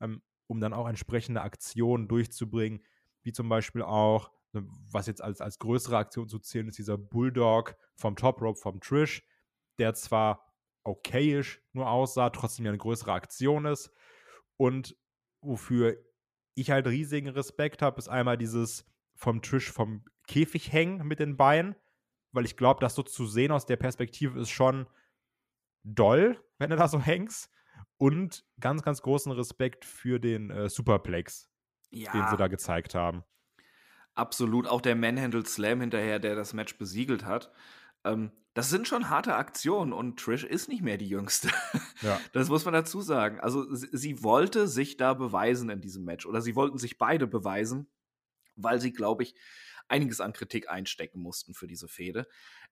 ähm, 0.00 0.22
um 0.46 0.60
dann 0.60 0.72
auch 0.72 0.86
entsprechende 0.86 1.42
Aktionen 1.42 2.06
durchzubringen, 2.06 2.84
wie 3.22 3.32
zum 3.32 3.48
Beispiel 3.48 3.82
auch, 3.82 4.30
ne, 4.52 4.64
was 4.90 5.06
jetzt 5.06 5.22
als, 5.22 5.40
als 5.40 5.58
größere 5.58 5.96
Aktion 5.96 6.28
zu 6.28 6.38
zählen 6.38 6.68
ist, 6.68 6.78
dieser 6.78 6.98
Bulldog 6.98 7.76
vom 7.96 8.14
Top 8.14 8.40
Rope 8.40 8.60
vom 8.60 8.80
Trish, 8.80 9.26
der 9.78 9.94
zwar 9.94 10.53
okayisch 10.84 11.60
nur 11.72 11.88
aussah, 11.88 12.30
trotzdem 12.30 12.66
ja 12.66 12.70
eine 12.70 12.78
größere 12.78 13.12
Aktion 13.12 13.64
ist. 13.64 13.90
Und 14.56 14.96
wofür 15.40 15.96
ich 16.54 16.70
halt 16.70 16.86
riesigen 16.86 17.28
Respekt 17.28 17.82
habe, 17.82 17.98
ist 17.98 18.08
einmal 18.08 18.38
dieses 18.38 18.86
vom 19.16 19.42
Trish 19.42 19.72
vom 19.72 20.04
Käfig 20.26 20.72
hängen 20.72 21.06
mit 21.06 21.20
den 21.20 21.36
Beinen, 21.36 21.74
weil 22.32 22.44
ich 22.44 22.56
glaube, 22.56 22.80
das 22.80 22.94
so 22.94 23.02
zu 23.02 23.26
sehen 23.26 23.52
aus 23.52 23.66
der 23.66 23.76
Perspektive 23.76 24.40
ist 24.40 24.50
schon 24.50 24.86
doll, 25.82 26.42
wenn 26.58 26.70
du 26.70 26.76
da 26.76 26.88
so 26.88 27.00
hängst. 27.00 27.50
Und 27.96 28.44
ganz, 28.60 28.82
ganz 28.82 29.02
großen 29.02 29.32
Respekt 29.32 29.84
für 29.84 30.18
den 30.18 30.50
äh, 30.50 30.68
Superplex, 30.68 31.48
ja. 31.90 32.12
den 32.12 32.26
sie 32.28 32.36
da 32.36 32.48
gezeigt 32.48 32.94
haben. 32.94 33.24
Absolut. 34.14 34.66
Auch 34.66 34.80
der 34.80 34.96
Manhandle 34.96 35.44
Slam 35.46 35.80
hinterher, 35.80 36.18
der 36.18 36.34
das 36.34 36.54
Match 36.54 36.76
besiegelt 36.76 37.24
hat. 37.24 37.52
Ähm, 38.04 38.30
das 38.54 38.70
sind 38.70 38.86
schon 38.86 39.10
harte 39.10 39.34
Aktionen 39.34 39.92
und 39.92 40.20
Trish 40.20 40.44
ist 40.44 40.68
nicht 40.68 40.82
mehr 40.82 40.96
die 40.96 41.08
Jüngste. 41.08 41.50
Ja. 42.02 42.20
Das 42.32 42.48
muss 42.48 42.64
man 42.64 42.74
dazu 42.74 43.00
sagen. 43.00 43.40
Also 43.40 43.72
sie, 43.74 43.88
sie, 43.92 44.22
wollte 44.22 44.68
sich 44.68 44.96
da 44.96 45.14
beweisen 45.14 45.70
in 45.70 45.80
diesem 45.80 46.04
Match 46.04 46.26
oder 46.26 46.40
sie 46.40 46.54
wollten 46.54 46.78
sich 46.78 46.98
beide 46.98 47.26
beweisen, 47.26 47.88
weil 48.56 48.80
sie, 48.80 48.92
glaube 48.92 49.24
ich, 49.24 49.34
einiges 49.88 50.20
an 50.20 50.32
Kritik 50.32 50.70
einstecken 50.70 51.20
mussten 51.20 51.54
für 51.54 51.66
diese 51.66 51.88
Fehde. 51.88 52.26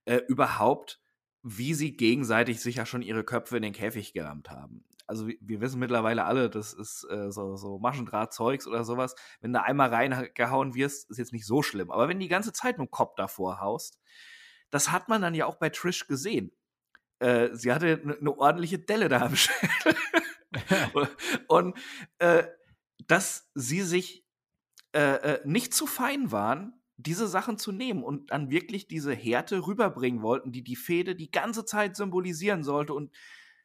Äh, 0.05 0.21
überhaupt, 0.29 1.01
wie 1.43 1.75
sie 1.75 1.97
gegenseitig 1.97 2.61
sich 2.61 2.77
ja 2.77 2.87
schon 2.87 3.03
ihre 3.03 3.25
Köpfe 3.25 3.57
in 3.57 3.63
den 3.63 3.73
Käfig 3.73 4.13
gerammt 4.13 4.51
haben. 4.51 4.85
Also 5.07 5.29
wir 5.29 5.61
wissen 5.61 5.81
mittlerweile 5.81 6.25
alle, 6.25 6.49
das 6.49 6.73
ist 6.73 7.05
äh, 7.11 7.31
so, 7.33 7.57
so 7.57 7.79
Maschendrahtzeugs 7.79 8.67
oder 8.67 8.85
sowas. 8.85 9.15
Wenn 9.41 9.53
du 9.53 9.63
einmal 9.63 9.89
reingehauen 9.89 10.75
wirst, 10.75 11.11
ist 11.11 11.19
jetzt 11.19 11.33
nicht 11.33 11.47
so 11.47 11.63
schlimm. 11.63 11.91
Aber 11.91 12.09
wenn 12.09 12.19
du 12.19 12.25
die 12.25 12.29
ganze 12.29 12.53
Zeit 12.53 12.79
mit 12.79 12.89
dem 12.89 12.91
Kopf 12.91 13.15
davor 13.17 13.61
haust, 13.61 13.99
das 14.73 14.91
hat 14.91 15.09
man 15.09 15.23
dann 15.23 15.35
ja 15.35 15.47
auch 15.47 15.57
bei 15.57 15.69
Trish 15.69 16.09
gesehen. 16.09 16.51
Äh, 17.21 17.51
sie 17.53 17.73
hatte 17.73 18.01
eine 18.03 18.17
ne 18.21 18.37
ordentliche 18.37 18.81
Delle 18.81 19.09
da 19.09 19.21
am 19.21 19.37
Schädel. 19.37 19.97
und 21.47 21.79
äh, 22.19 22.45
dass 23.07 23.51
sie 23.55 23.83
sich 23.83 24.27
äh, 24.93 25.01
äh, 25.01 25.41
nicht 25.45 25.75
zu 25.75 25.87
fein 25.87 26.33
waren, 26.33 26.83
diese 26.97 27.29
Sachen 27.29 27.59
zu 27.59 27.71
nehmen 27.71 28.03
und 28.03 28.31
dann 28.31 28.51
wirklich 28.51 28.89
diese 28.89 29.15
Härte 29.15 29.67
rüberbringen 29.67 30.23
wollten, 30.23 30.53
die 30.53 30.63
die 30.63 30.77
Fehde 30.77 31.15
die 31.15 31.31
ganze 31.31 31.65
Zeit 31.65 31.97
symbolisieren 31.97 32.65
sollte 32.65 32.95
und 32.95 33.15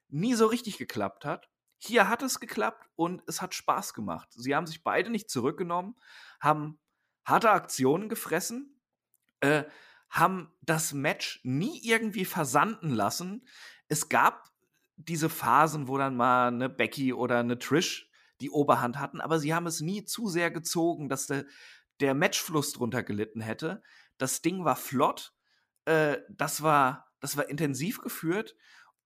nie 0.09 0.33
so 0.33 0.47
richtig 0.47 0.77
geklappt 0.77 1.25
hat. 1.25 1.49
Hier 1.77 2.09
hat 2.09 2.23
es 2.23 2.39
geklappt 2.39 2.89
und 2.95 3.21
es 3.27 3.41
hat 3.41 3.53
Spaß 3.53 3.93
gemacht. 3.93 4.29
Sie 4.31 4.55
haben 4.55 4.65
sich 4.65 4.83
beide 4.83 5.09
nicht 5.09 5.29
zurückgenommen, 5.29 5.95
haben 6.39 6.79
harte 7.25 7.51
Aktionen 7.51 8.09
gefressen, 8.09 8.81
äh, 9.41 9.63
haben 10.09 10.51
das 10.61 10.93
Match 10.93 11.41
nie 11.43 11.81
irgendwie 11.83 12.25
versanden 12.25 12.89
lassen. 12.89 13.45
Es 13.87 14.09
gab 14.09 14.49
diese 14.95 15.29
Phasen, 15.29 15.87
wo 15.87 15.97
dann 15.97 16.15
mal 16.15 16.47
eine 16.47 16.69
Becky 16.69 17.13
oder 17.13 17.39
eine 17.39 17.59
Trish 17.59 18.09
die 18.41 18.49
Oberhand 18.49 18.99
hatten, 18.99 19.21
aber 19.21 19.39
sie 19.39 19.53
haben 19.53 19.67
es 19.67 19.81
nie 19.81 20.03
zu 20.05 20.27
sehr 20.27 20.51
gezogen, 20.51 21.09
dass 21.09 21.27
der, 21.27 21.45
der 21.99 22.13
Matchfluss 22.13 22.71
drunter 22.73 23.03
gelitten 23.03 23.41
hätte. 23.41 23.81
Das 24.17 24.41
Ding 24.41 24.63
war 24.63 24.75
flott, 24.75 25.33
äh, 25.85 26.17
das, 26.29 26.61
war, 26.61 27.11
das 27.19 27.37
war 27.37 27.49
intensiv 27.49 28.01
geführt 28.01 28.55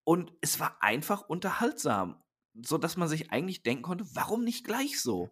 und 0.03 0.33
es 0.41 0.59
war 0.59 0.81
einfach 0.81 1.21
unterhaltsam, 1.21 2.21
sodass 2.53 2.97
man 2.97 3.07
sich 3.07 3.31
eigentlich 3.31 3.63
denken 3.63 3.83
konnte, 3.83 4.05
warum 4.13 4.43
nicht 4.43 4.65
gleich 4.65 5.01
so? 5.01 5.29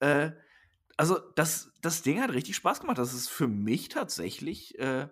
Äh, 0.00 0.32
also 0.96 1.18
das, 1.34 1.72
das 1.80 2.02
Ding 2.02 2.20
hat 2.20 2.32
richtig 2.32 2.56
Spaß 2.56 2.80
gemacht. 2.80 2.98
Das 2.98 3.14
ist 3.14 3.28
für 3.28 3.48
mich 3.48 3.88
tatsächlich 3.88 4.78
äh, 4.78 5.08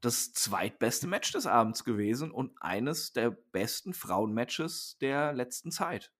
das 0.00 0.32
zweitbeste 0.32 1.06
Match 1.06 1.32
des 1.32 1.46
Abends 1.46 1.84
gewesen 1.84 2.30
und 2.30 2.52
eines 2.60 3.12
der 3.12 3.30
besten 3.30 3.94
Frauenmatches 3.94 4.98
der 5.00 5.32
letzten 5.32 5.70
Zeit. 5.70 6.12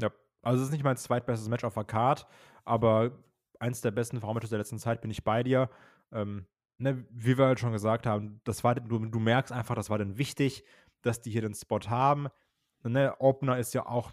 Ja, 0.00 0.10
also 0.42 0.62
es 0.62 0.68
ist 0.68 0.72
nicht 0.72 0.84
mein 0.84 0.96
zweitbestes 0.96 1.48
Match 1.48 1.64
auf 1.64 1.74
der 1.74 1.84
Card, 1.84 2.26
aber 2.64 3.22
eins 3.60 3.80
der 3.80 3.90
besten 3.90 4.20
Frauenmatches 4.20 4.50
der 4.50 4.58
letzten 4.58 4.78
Zeit 4.78 5.00
bin 5.00 5.10
ich 5.10 5.24
bei 5.24 5.42
dir. 5.42 5.70
Ähm, 6.12 6.46
ne, 6.78 7.06
wie 7.10 7.38
wir 7.38 7.46
halt 7.46 7.60
schon 7.60 7.72
gesagt 7.72 8.06
haben, 8.06 8.40
das 8.44 8.64
war, 8.64 8.74
du, 8.74 8.98
du 8.98 9.18
merkst 9.18 9.52
einfach, 9.52 9.74
das 9.74 9.90
war 9.90 9.98
dann 9.98 10.18
wichtig, 10.18 10.64
dass 11.02 11.20
die 11.20 11.30
hier 11.30 11.42
den 11.42 11.54
Spot 11.54 11.80
haben. 11.88 12.28
Ne, 12.82 13.14
Opener 13.18 13.58
ist 13.58 13.74
ja 13.74 13.86
auch, 13.86 14.12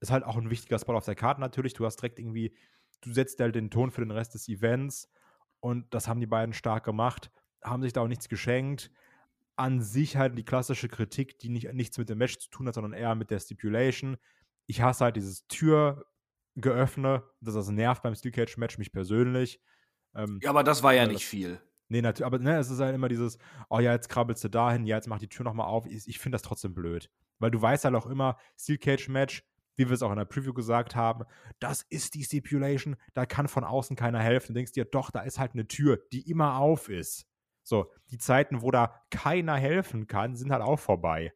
ist 0.00 0.10
halt 0.10 0.24
auch 0.24 0.36
ein 0.36 0.50
wichtiger 0.50 0.78
Spot 0.78 0.94
auf 0.94 1.04
der 1.04 1.14
Karte 1.14 1.40
natürlich. 1.40 1.74
Du 1.74 1.84
hast 1.84 1.96
direkt 1.96 2.18
irgendwie 2.18 2.54
du 3.02 3.12
setzt 3.12 3.40
halt 3.40 3.54
den 3.54 3.70
Ton 3.70 3.90
für 3.90 4.00
den 4.00 4.10
Rest 4.10 4.34
des 4.34 4.48
Events 4.48 5.10
und 5.60 5.92
das 5.94 6.08
haben 6.08 6.20
die 6.20 6.26
beiden 6.26 6.54
stark 6.54 6.84
gemacht, 6.84 7.30
haben 7.62 7.82
sich 7.82 7.92
da 7.92 8.00
auch 8.00 8.08
nichts 8.08 8.28
geschenkt. 8.28 8.90
An 9.54 9.82
sich 9.82 10.16
halt 10.16 10.36
die 10.38 10.44
klassische 10.44 10.88
Kritik, 10.88 11.38
die 11.38 11.50
nicht, 11.50 11.72
nichts 11.74 11.98
mit 11.98 12.08
dem 12.08 12.18
Match 12.18 12.38
zu 12.38 12.48
tun 12.48 12.66
hat, 12.66 12.74
sondern 12.74 12.94
eher 12.94 13.14
mit 13.14 13.30
der 13.30 13.38
Stipulation. 13.38 14.16
Ich 14.66 14.80
hasse 14.80 15.04
halt 15.04 15.16
dieses 15.16 15.46
Türgeöffne, 15.46 17.22
das, 17.40 17.54
das 17.54 17.68
nervt 17.68 18.02
beim 18.02 18.14
Steel 18.14 18.32
Cage 18.32 18.56
Match 18.56 18.78
mich 18.78 18.92
persönlich. 18.92 19.60
Ähm, 20.14 20.40
ja, 20.42 20.50
aber 20.50 20.64
das 20.64 20.82
war 20.82 20.94
ja 20.94 21.06
nicht 21.06 21.26
viel. 21.26 21.60
Nee, 21.88 22.00
natürlich, 22.00 22.26
aber 22.26 22.38
ne, 22.38 22.56
es 22.56 22.70
ist 22.70 22.80
halt 22.80 22.94
immer 22.94 23.08
dieses, 23.08 23.36
oh 23.68 23.78
ja, 23.78 23.92
jetzt 23.92 24.08
krabbelst 24.08 24.42
du 24.42 24.48
dahin, 24.48 24.86
ja, 24.86 24.96
jetzt 24.96 25.08
mach 25.08 25.18
die 25.18 25.28
Tür 25.28 25.44
nochmal 25.44 25.66
auf. 25.66 25.84
Ich, 25.86 26.08
ich 26.08 26.18
finde 26.18 26.36
das 26.36 26.42
trotzdem 26.42 26.74
blöd. 26.74 27.10
Weil 27.38 27.50
du 27.50 27.60
weißt 27.60 27.84
halt 27.84 27.94
auch 27.94 28.06
immer, 28.06 28.38
Steel 28.58 28.78
Cage 28.78 29.08
Match, 29.08 29.44
wie 29.76 29.86
wir 29.86 29.92
es 29.92 30.02
auch 30.02 30.10
in 30.10 30.18
der 30.18 30.24
Preview 30.24 30.52
gesagt 30.52 30.94
haben, 30.94 31.24
das 31.58 31.82
ist 31.82 32.14
die 32.14 32.24
Stipulation, 32.24 32.96
da 33.14 33.26
kann 33.26 33.48
von 33.48 33.64
außen 33.64 33.96
keiner 33.96 34.20
helfen. 34.20 34.48
Du 34.48 34.58
denkst 34.58 34.72
dir, 34.72 34.84
doch, 34.84 35.10
da 35.10 35.20
ist 35.20 35.38
halt 35.38 35.54
eine 35.54 35.66
Tür, 35.66 35.98
die 36.12 36.28
immer 36.30 36.56
auf 36.56 36.88
ist. 36.88 37.26
So, 37.62 37.90
die 38.10 38.18
Zeiten, 38.18 38.62
wo 38.62 38.70
da 38.70 39.02
keiner 39.10 39.56
helfen 39.56 40.06
kann, 40.06 40.36
sind 40.36 40.50
halt 40.50 40.62
auch 40.62 40.78
vorbei. 40.78 41.32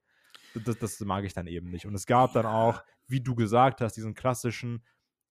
Das, 0.55 0.79
das 0.79 1.01
mag 1.01 1.25
ich 1.25 1.35
dann 1.35 1.47
eben 1.47 1.71
nicht. 1.71 1.87
Und 1.87 1.95
es 1.95 2.07
gab 2.07 2.33
dann 2.33 2.47
auch, 2.47 2.83
wie 3.07 3.21
du 3.21 3.35
gesagt 3.35 3.81
hast, 3.81 3.95
diesen 3.95 4.15
klassischen, 4.15 4.85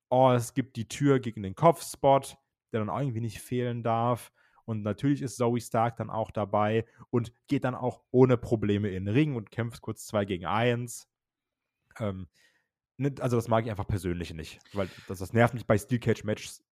oh, 0.10 0.32
es 0.32 0.54
gibt 0.54 0.78
die 0.78 0.88
Tür 0.88 1.20
gegen 1.20 1.44
den 1.44 1.56
Kopfspot, 1.56 2.38
der 2.72 2.84
dann 2.84 2.96
irgendwie 2.96 3.22
nicht 3.22 3.40
fehlen 3.40 3.84
darf. 3.84 4.32
Und 4.66 4.82
natürlich 4.82 5.22
ist 5.22 5.38
Zoe 5.38 5.62
Stark 5.62 5.98
dann 5.98 6.10
auch 6.10 6.32
dabei 6.32 6.86
und 7.10 7.32
geht 7.48 7.66
dann 7.66 7.76
auch 7.76 8.02
ohne 8.12 8.38
Probleme 8.38 8.90
in 8.90 9.06
den 9.06 9.14
Ring 9.14 9.36
und 9.36 9.52
kämpft 9.52 9.82
kurz 9.82 10.06
zwei 10.06 10.26
gegen 10.26 10.46
eins. 10.46 11.08
Ähm, 12.00 12.28
also 13.20 13.36
das 13.36 13.48
mag 13.48 13.66
ich 13.66 13.72
einfach 13.72 13.88
persönlich 13.88 14.34
nicht, 14.34 14.60
weil 14.74 14.90
das, 15.08 15.20
das 15.20 15.34
nervt 15.34 15.54
mich 15.54 15.66
bei 15.66 15.78
Steel 15.78 16.00
Cage 16.00 16.24
Matches 16.24 16.64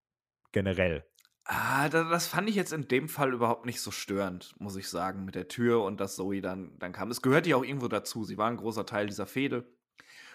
generell. 0.52 1.04
Ah, 1.46 1.90
das 1.90 2.26
fand 2.26 2.48
ich 2.48 2.54
jetzt 2.54 2.72
in 2.72 2.88
dem 2.88 3.08
Fall 3.08 3.34
überhaupt 3.34 3.66
nicht 3.66 3.82
so 3.82 3.90
störend, 3.90 4.54
muss 4.58 4.76
ich 4.76 4.88
sagen, 4.88 5.26
mit 5.26 5.34
der 5.34 5.48
Tür 5.48 5.82
und 5.82 6.00
dass 6.00 6.16
Zoe 6.16 6.40
dann, 6.40 6.78
dann 6.78 6.92
kam. 6.92 7.10
Es 7.10 7.20
gehört 7.20 7.46
ja 7.46 7.56
auch 7.56 7.64
irgendwo 7.64 7.88
dazu. 7.88 8.24
Sie 8.24 8.38
war 8.38 8.48
ein 8.48 8.56
großer 8.56 8.86
Teil 8.86 9.06
dieser 9.06 9.26
Fehde. 9.26 9.70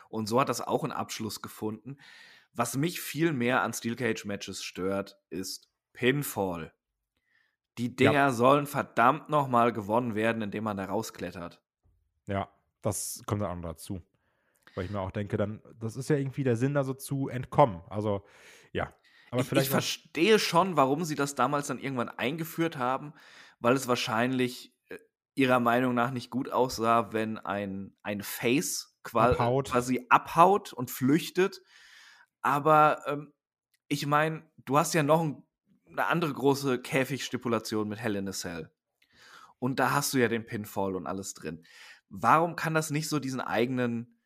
Und 0.10 0.28
so 0.28 0.40
hat 0.40 0.50
das 0.50 0.62
auch 0.62 0.84
einen 0.84 0.94
Abschluss 0.94 1.42
gefunden. 1.42 1.98
Was 2.54 2.78
mich 2.78 3.02
viel 3.02 3.34
mehr 3.34 3.64
an 3.64 3.74
Steel 3.74 3.96
Cage 3.96 4.26
Matches 4.26 4.64
stört, 4.64 5.20
ist 5.32 5.72
Pinfall. 5.94 6.74
Die 7.80 7.96
Dinger 7.96 8.14
ja. 8.14 8.32
sollen 8.32 8.68
verdammt 8.68 9.30
nochmal 9.30 9.74
gewonnen 9.74 10.14
werden, 10.14 10.42
indem 10.44 10.66
man 10.66 10.78
da 10.78 10.86
rausklettert. 10.86 11.62
Ja, 12.28 12.50
das 12.82 13.24
kommt 13.26 13.42
dann 13.42 13.50
auch 13.50 13.56
noch 13.56 13.70
dazu. 13.70 14.02
Weil 14.80 14.86
ich 14.86 14.92
mir 14.92 15.02
auch 15.02 15.12
denke, 15.12 15.36
dann, 15.36 15.62
das 15.78 15.98
ist 15.98 16.10
ja 16.10 16.16
irgendwie 16.16 16.46
der 16.46 16.56
Sinn, 16.56 16.74
da 16.74 16.86
so 16.86 16.94
zu 16.94 17.28
entkommen. 17.28 17.82
Also, 17.90 18.26
ja. 18.72 18.94
Aber 19.30 19.42
ich, 19.42 19.48
vielleicht 19.48 19.66
ich 19.66 19.72
verstehe 19.72 20.40
schon, 20.40 20.78
warum 20.78 21.04
sie 21.04 21.16
das 21.16 21.36
damals 21.36 21.68
dann 21.68 21.80
irgendwann 21.80 22.08
eingeführt 22.08 22.78
haben, 22.78 23.12
weil 23.60 23.76
es 23.76 23.90
wahrscheinlich 23.90 24.74
äh, 24.88 24.98
ihrer 25.36 25.60
Meinung 25.60 25.96
nach 25.96 26.12
nicht 26.12 26.30
gut 26.30 26.50
aussah, 26.50 27.12
wenn 27.12 27.38
ein, 27.38 27.94
ein 28.04 28.22
Face 28.22 28.98
abhaut. 29.04 29.70
quasi 29.70 30.06
abhaut 30.08 30.72
und 30.72 30.90
flüchtet. 30.90 31.62
Aber 32.40 33.04
ähm, 33.06 33.34
ich 33.90 34.06
meine, 34.06 34.50
du 34.64 34.78
hast 34.78 34.94
ja 34.94 35.04
noch 35.04 35.20
ein, 35.20 35.44
eine 35.88 36.06
andere 36.06 36.32
große 36.32 36.80
Käfigstipulation 36.82 37.90
mit 37.90 38.00
Hell 38.00 38.16
in 38.16 38.30
a 38.30 38.32
Cell. 38.32 38.72
Und 39.58 39.78
da 39.82 39.92
hast 39.92 40.14
du 40.14 40.20
ja 40.20 40.30
den 40.30 40.46
Pinfall 40.46 40.96
und 40.96 41.06
alles 41.06 41.34
drin. 41.34 41.66
Warum 42.08 42.56
kann 42.56 42.74
das 42.74 42.92
nicht 42.92 43.10
so 43.10 43.20
diesen 43.20 43.42
eigenen, 43.42 44.19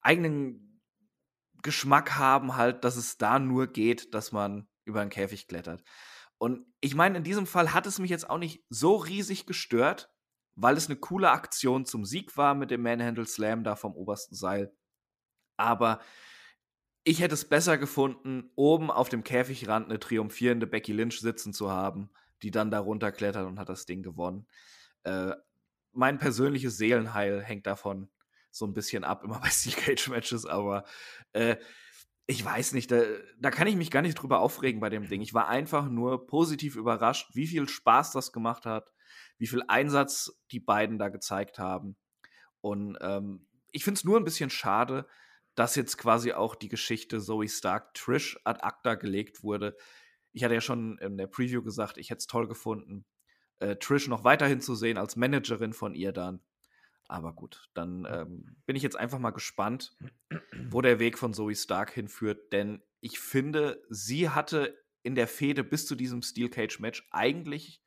eigenen 0.00 0.80
Geschmack 1.62 2.16
haben, 2.16 2.56
halt, 2.56 2.84
dass 2.84 2.96
es 2.96 3.18
da 3.18 3.38
nur 3.38 3.66
geht, 3.66 4.14
dass 4.14 4.32
man 4.32 4.68
über 4.84 5.00
einen 5.00 5.10
Käfig 5.10 5.48
klettert? 5.48 5.82
Und 6.38 6.66
ich 6.80 6.94
meine, 6.94 7.18
in 7.18 7.24
diesem 7.24 7.46
Fall 7.46 7.74
hat 7.74 7.86
es 7.86 7.98
mich 7.98 8.10
jetzt 8.10 8.30
auch 8.30 8.38
nicht 8.38 8.64
so 8.68 8.96
riesig 8.96 9.46
gestört, 9.46 10.10
weil 10.54 10.76
es 10.76 10.86
eine 10.86 10.96
coole 10.96 11.30
Aktion 11.30 11.84
zum 11.84 12.04
Sieg 12.04 12.36
war 12.36 12.54
mit 12.54 12.70
dem 12.70 12.82
Manhandle 12.82 13.26
Slam 13.26 13.64
da 13.64 13.76
vom 13.76 13.94
obersten 13.94 14.34
Seil. 14.34 14.72
Aber 15.56 16.00
ich 17.04 17.20
hätte 17.20 17.34
es 17.34 17.48
besser 17.48 17.78
gefunden, 17.78 18.50
oben 18.54 18.90
auf 18.90 19.08
dem 19.08 19.24
Käfigrand 19.24 19.86
eine 19.86 19.98
triumphierende 19.98 20.66
Becky 20.66 20.92
Lynch 20.92 21.20
sitzen 21.20 21.52
zu 21.52 21.70
haben, 21.70 22.10
die 22.42 22.50
dann 22.50 22.70
da 22.70 22.80
runterklettert 22.80 23.46
und 23.46 23.58
hat 23.58 23.68
das 23.68 23.86
Ding 23.86 24.02
gewonnen. 24.02 24.46
Äh, 25.04 25.34
mein 25.92 26.18
persönliches 26.18 26.76
Seelenheil 26.76 27.42
hängt 27.42 27.66
davon 27.66 28.10
so 28.58 28.66
ein 28.66 28.74
bisschen 28.74 29.04
ab, 29.04 29.24
immer 29.24 29.40
bei 29.42 29.50
Steel 29.50 29.74
Cage 29.74 30.08
Matches, 30.08 30.46
aber 30.46 30.84
äh, 31.32 31.56
ich 32.26 32.44
weiß 32.44 32.74
nicht, 32.74 32.90
da, 32.90 33.02
da 33.38 33.50
kann 33.50 33.66
ich 33.68 33.76
mich 33.76 33.90
gar 33.90 34.02
nicht 34.02 34.16
drüber 34.16 34.40
aufregen 34.40 34.80
bei 34.80 34.90
dem 34.90 35.08
Ding. 35.08 35.22
Ich 35.22 35.32
war 35.32 35.48
einfach 35.48 35.88
nur 35.88 36.26
positiv 36.26 36.76
überrascht, 36.76 37.30
wie 37.32 37.46
viel 37.46 37.66
Spaß 37.68 38.12
das 38.12 38.32
gemacht 38.32 38.66
hat, 38.66 38.92
wie 39.38 39.46
viel 39.46 39.62
Einsatz 39.66 40.38
die 40.50 40.60
beiden 40.60 40.98
da 40.98 41.08
gezeigt 41.08 41.58
haben. 41.58 41.96
Und 42.60 42.98
ähm, 43.00 43.46
ich 43.72 43.84
finde 43.84 43.98
es 43.98 44.04
nur 44.04 44.18
ein 44.18 44.24
bisschen 44.24 44.50
schade, 44.50 45.06
dass 45.54 45.74
jetzt 45.74 45.96
quasi 45.96 46.32
auch 46.32 46.54
die 46.54 46.68
Geschichte 46.68 47.20
Zoe 47.20 47.48
Stark 47.48 47.94
Trish 47.94 48.38
ad 48.44 48.60
acta 48.62 48.94
gelegt 48.94 49.42
wurde. 49.42 49.74
Ich 50.32 50.44
hatte 50.44 50.54
ja 50.54 50.60
schon 50.60 50.98
in 50.98 51.16
der 51.16 51.26
Preview 51.28 51.62
gesagt, 51.62 51.96
ich 51.96 52.10
hätte 52.10 52.18
es 52.18 52.26
toll 52.26 52.46
gefunden, 52.46 53.06
äh, 53.58 53.76
Trish 53.76 54.06
noch 54.06 54.24
weiterhin 54.24 54.60
zu 54.60 54.74
sehen 54.74 54.98
als 54.98 55.16
Managerin 55.16 55.72
von 55.72 55.94
ihr 55.94 56.12
dann. 56.12 56.42
Aber 57.08 57.32
gut, 57.32 57.70
dann 57.74 58.06
ähm, 58.08 58.56
bin 58.66 58.76
ich 58.76 58.82
jetzt 58.82 58.96
einfach 58.96 59.18
mal 59.18 59.30
gespannt, 59.30 59.96
wo 60.68 60.80
der 60.82 60.98
Weg 60.98 61.18
von 61.18 61.32
Zoe 61.32 61.56
Stark 61.56 61.90
hinführt, 61.90 62.52
denn 62.52 62.82
ich 63.00 63.18
finde, 63.18 63.82
sie 63.88 64.28
hatte 64.28 64.76
in 65.02 65.14
der 65.14 65.26
Fehde 65.26 65.64
bis 65.64 65.86
zu 65.86 65.94
diesem 65.94 66.22
Steel 66.22 66.50
Cage 66.50 66.80
Match 66.80 67.08
eigentlich 67.10 67.82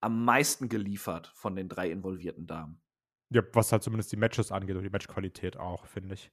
am 0.00 0.24
meisten 0.24 0.68
geliefert 0.68 1.32
von 1.34 1.56
den 1.56 1.68
drei 1.68 1.90
involvierten 1.90 2.46
Damen. 2.46 2.80
Ja, 3.30 3.42
was 3.52 3.72
halt 3.72 3.82
zumindest 3.82 4.12
die 4.12 4.16
Matches 4.16 4.52
angeht 4.52 4.76
und 4.76 4.82
die 4.82 4.90
Matchqualität 4.90 5.56
auch, 5.56 5.86
finde 5.86 6.14
ich. 6.14 6.30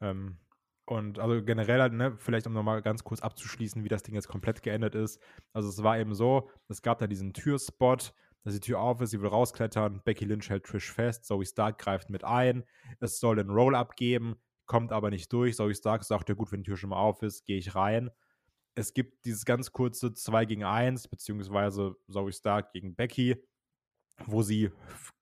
Ähm, 0.00 0.38
und 0.86 1.18
also 1.18 1.44
generell, 1.44 1.80
halt, 1.80 1.92
ne, 1.92 2.16
vielleicht 2.16 2.46
um 2.46 2.52
nochmal 2.52 2.80
ganz 2.80 3.02
kurz 3.02 3.20
abzuschließen, 3.20 3.84
wie 3.84 3.88
das 3.88 4.04
Ding 4.04 4.14
jetzt 4.14 4.28
komplett 4.28 4.62
geendet 4.62 4.94
ist. 4.94 5.20
Also 5.52 5.68
es 5.68 5.82
war 5.82 5.98
eben 5.98 6.14
so, 6.14 6.48
es 6.68 6.80
gab 6.80 6.98
da 6.98 7.06
diesen 7.06 7.34
Türspot, 7.34 8.14
dass 8.46 8.54
die 8.54 8.60
Tür 8.60 8.78
auf 8.78 9.00
ist, 9.00 9.10
sie 9.10 9.20
will 9.20 9.28
rausklettern, 9.28 10.00
Becky 10.04 10.24
Lynch 10.24 10.50
hält 10.50 10.64
Trish 10.64 10.92
fest, 10.92 11.24
Zoe 11.24 11.44
Stark 11.44 11.78
greift 11.78 12.10
mit 12.10 12.22
ein, 12.22 12.62
es 13.00 13.18
soll 13.18 13.34
den 13.34 13.50
Roll-Up 13.50 13.96
geben, 13.96 14.36
kommt 14.66 14.92
aber 14.92 15.10
nicht 15.10 15.32
durch. 15.32 15.56
Zoe 15.56 15.74
Stark 15.74 16.04
sagt, 16.04 16.28
ja 16.28 16.36
gut, 16.36 16.52
wenn 16.52 16.62
die 16.62 16.66
Tür 16.66 16.76
schon 16.76 16.90
mal 16.90 16.96
auf 16.96 17.22
ist, 17.22 17.44
gehe 17.44 17.58
ich 17.58 17.74
rein. 17.74 18.08
Es 18.76 18.94
gibt 18.94 19.24
dieses 19.24 19.46
ganz 19.46 19.72
kurze 19.72 20.14
2 20.14 20.44
gegen 20.44 20.62
1, 20.62 21.08
beziehungsweise 21.08 21.96
Zoe 22.08 22.32
Stark 22.32 22.70
gegen 22.70 22.94
Becky, 22.94 23.34
wo 24.26 24.42
sie 24.42 24.70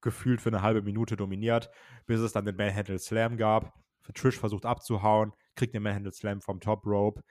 gefühlt 0.02 0.42
für 0.42 0.50
eine 0.50 0.60
halbe 0.60 0.82
Minute 0.82 1.16
dominiert, 1.16 1.70
bis 2.04 2.20
es 2.20 2.32
dann 2.32 2.44
den 2.44 2.56
Manhandle 2.56 2.98
Slam 2.98 3.38
gab. 3.38 3.72
Trish 4.12 4.38
versucht 4.38 4.66
abzuhauen, 4.66 5.32
kriegt 5.56 5.74
den 5.74 5.82
Manhandle 5.82 6.12
Slam 6.12 6.42
vom 6.42 6.60
Top 6.60 6.84
Rope. 6.84 7.22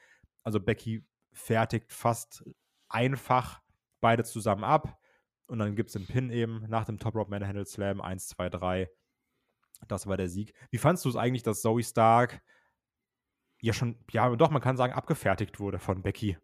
Also 0.41 0.59
Becky 0.59 1.05
fertigt 1.33 1.91
fast 1.91 2.43
einfach 2.89 3.61
beide 4.01 4.23
zusammen 4.23 4.63
ab. 4.63 4.97
Und 5.47 5.59
dann 5.59 5.75
gibt 5.75 5.89
es 5.89 5.93
den 5.93 6.07
Pin 6.07 6.29
eben 6.29 6.65
nach 6.69 6.85
dem 6.85 6.99
Top 6.99 7.15
Rope 7.15 7.29
Manhandle 7.29 7.65
Slam 7.65 8.01
1, 8.01 8.27
2, 8.29 8.49
3. 8.49 8.89
Das 9.87 10.07
war 10.07 10.17
der 10.17 10.29
Sieg. 10.29 10.53
Wie 10.71 10.77
fandest 10.77 11.05
du 11.05 11.09
es 11.09 11.15
eigentlich, 11.15 11.43
dass 11.43 11.61
Zoe 11.61 11.83
Stark 11.83 12.41
ja 13.61 13.73
schon, 13.73 13.97
ja, 14.11 14.35
doch, 14.35 14.49
man 14.49 14.61
kann 14.61 14.77
sagen, 14.77 14.93
abgefertigt 14.93 15.59
wurde 15.59 15.79
von 15.79 16.01
Becky? 16.01 16.37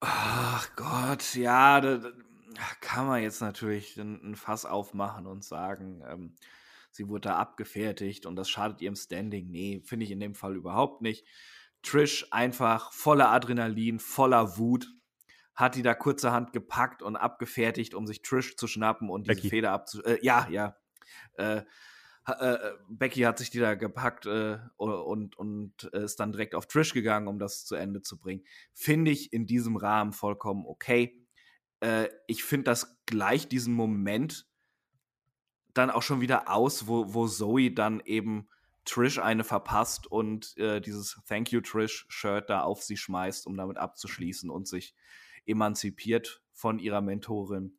Ach 0.00 0.68
Gott, 0.76 1.34
ja, 1.34 1.80
da, 1.80 1.96
da 1.98 2.62
kann 2.80 3.06
man 3.06 3.22
jetzt 3.22 3.40
natürlich 3.40 3.96
ein, 3.96 4.30
ein, 4.30 4.36
Fass 4.36 4.64
aufmachen 4.64 5.26
und 5.26 5.44
sagen, 5.44 6.02
ähm, 6.06 6.36
sie 6.90 7.08
wurde 7.08 7.28
da 7.28 7.36
abgefertigt 7.36 8.24
und 8.26 8.36
das 8.36 8.48
schadet 8.48 8.80
ihrem 8.80 8.94
Standing. 8.94 9.50
Nee, 9.50 9.82
finde 9.84 10.04
ich 10.04 10.12
in 10.12 10.20
dem 10.20 10.34
Fall 10.34 10.54
überhaupt 10.54 11.02
nicht. 11.02 11.26
Trish 11.82 12.26
einfach 12.30 12.92
voller 12.92 13.30
Adrenalin, 13.30 13.98
voller 13.98 14.58
Wut, 14.58 14.88
hat 15.58 15.74
die 15.74 15.82
da 15.82 15.92
kurzerhand 15.92 16.52
gepackt 16.52 17.02
und 17.02 17.16
abgefertigt, 17.16 17.92
um 17.92 18.06
sich 18.06 18.22
Trish 18.22 18.56
zu 18.56 18.68
schnappen 18.68 19.10
und 19.10 19.28
diese 19.28 19.48
Feder 19.48 19.72
abzu... 19.72 20.00
Äh, 20.04 20.24
ja, 20.24 20.46
ja. 20.50 20.76
Äh, 21.34 21.62
äh, 22.26 22.58
Becky 22.88 23.22
hat 23.22 23.38
sich 23.38 23.50
die 23.50 23.58
da 23.58 23.74
gepackt 23.74 24.26
äh, 24.26 24.58
und, 24.76 25.36
und 25.36 25.82
ist 25.82 26.20
dann 26.20 26.30
direkt 26.30 26.54
auf 26.54 26.66
Trish 26.66 26.94
gegangen, 26.94 27.26
um 27.26 27.40
das 27.40 27.64
zu 27.64 27.74
Ende 27.74 28.02
zu 28.02 28.20
bringen. 28.20 28.44
Finde 28.72 29.10
ich 29.10 29.32
in 29.32 29.46
diesem 29.46 29.76
Rahmen 29.76 30.12
vollkommen 30.12 30.64
okay. 30.64 31.26
Äh, 31.80 32.08
ich 32.28 32.44
finde 32.44 32.64
das 32.64 33.02
gleich 33.06 33.48
diesen 33.48 33.74
Moment 33.74 34.46
dann 35.74 35.90
auch 35.90 36.02
schon 36.02 36.20
wieder 36.20 36.48
aus, 36.54 36.86
wo, 36.86 37.14
wo 37.14 37.26
Zoe 37.26 37.72
dann 37.72 37.98
eben 38.04 38.48
Trish 38.84 39.18
eine 39.18 39.42
verpasst 39.42 40.06
und 40.06 40.56
äh, 40.56 40.80
dieses 40.80 41.20
Thank 41.26 41.50
you 41.50 41.60
Trish-Shirt 41.60 42.48
da 42.48 42.62
auf 42.62 42.84
sie 42.84 42.96
schmeißt, 42.96 43.48
um 43.48 43.56
damit 43.56 43.76
abzuschließen 43.76 44.50
und 44.50 44.68
sich 44.68 44.94
emanzipiert 45.48 46.42
von 46.52 46.78
ihrer 46.78 47.00
Mentorin. 47.00 47.78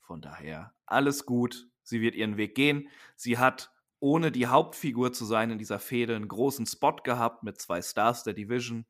Von 0.00 0.20
daher 0.20 0.74
alles 0.86 1.26
gut. 1.26 1.68
Sie 1.82 2.00
wird 2.00 2.14
ihren 2.14 2.36
Weg 2.36 2.54
gehen. 2.54 2.88
Sie 3.16 3.38
hat, 3.38 3.70
ohne 4.00 4.30
die 4.30 4.46
Hauptfigur 4.46 5.12
zu 5.12 5.24
sein 5.24 5.50
in 5.50 5.58
dieser 5.58 5.78
Fehde, 5.78 6.16
einen 6.16 6.28
großen 6.28 6.66
Spot 6.66 6.96
gehabt 6.96 7.42
mit 7.42 7.60
zwei 7.60 7.82
Stars 7.82 8.24
der 8.24 8.34
Division. 8.34 8.86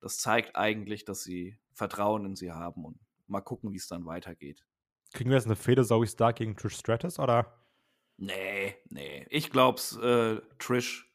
Das 0.00 0.18
zeigt 0.18 0.56
eigentlich, 0.56 1.04
dass 1.04 1.22
sie 1.22 1.58
Vertrauen 1.72 2.24
in 2.26 2.36
sie 2.36 2.52
haben 2.52 2.84
und 2.84 2.98
mal 3.28 3.40
gucken, 3.40 3.72
wie 3.72 3.76
es 3.76 3.86
dann 3.86 4.04
weitergeht. 4.04 4.64
Kriegen 5.12 5.30
wir 5.30 5.36
jetzt 5.36 5.46
eine 5.46 5.56
Fehde 5.56 5.84
Zoe 5.84 6.06
Stark 6.06 6.36
gegen 6.36 6.56
Trish 6.56 6.76
Stratus 6.76 7.18
oder? 7.18 7.64
Nee, 8.16 8.76
nee. 8.88 9.26
Ich 9.30 9.50
glaub's, 9.50 9.96
äh, 9.96 10.40
Trish 10.58 11.11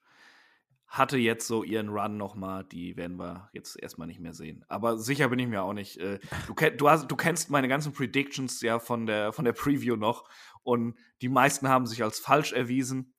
hatte 0.87 1.17
jetzt 1.17 1.47
so 1.47 1.63
ihren 1.63 1.89
Run 1.89 2.17
nochmal, 2.17 2.63
die 2.63 2.95
werden 2.95 3.19
wir 3.19 3.49
jetzt 3.51 3.81
erstmal 3.81 4.07
nicht 4.07 4.21
mehr 4.21 4.33
sehen. 4.33 4.63
Aber 4.69 4.97
sicher 4.97 5.27
bin 5.27 5.39
ich 5.39 5.47
mir 5.47 5.61
auch 5.61 5.73
nicht. 5.73 5.97
Äh, 5.97 6.19
du, 6.47 6.53
du, 6.53 6.89
hast, 6.89 7.11
du 7.11 7.15
kennst 7.15 7.49
meine 7.49 7.67
ganzen 7.67 7.93
Predictions 7.93 8.61
ja 8.61 8.79
von 8.79 9.05
der, 9.05 9.33
von 9.33 9.43
der 9.43 9.53
Preview 9.53 9.97
noch 9.97 10.29
und 10.63 10.97
die 11.21 11.29
meisten 11.29 11.67
haben 11.67 11.85
sich 11.85 12.03
als 12.03 12.19
falsch 12.19 12.53
erwiesen. 12.53 13.13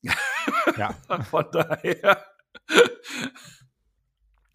Ja. 0.76 0.92
von 1.30 1.44
daher. 1.52 2.24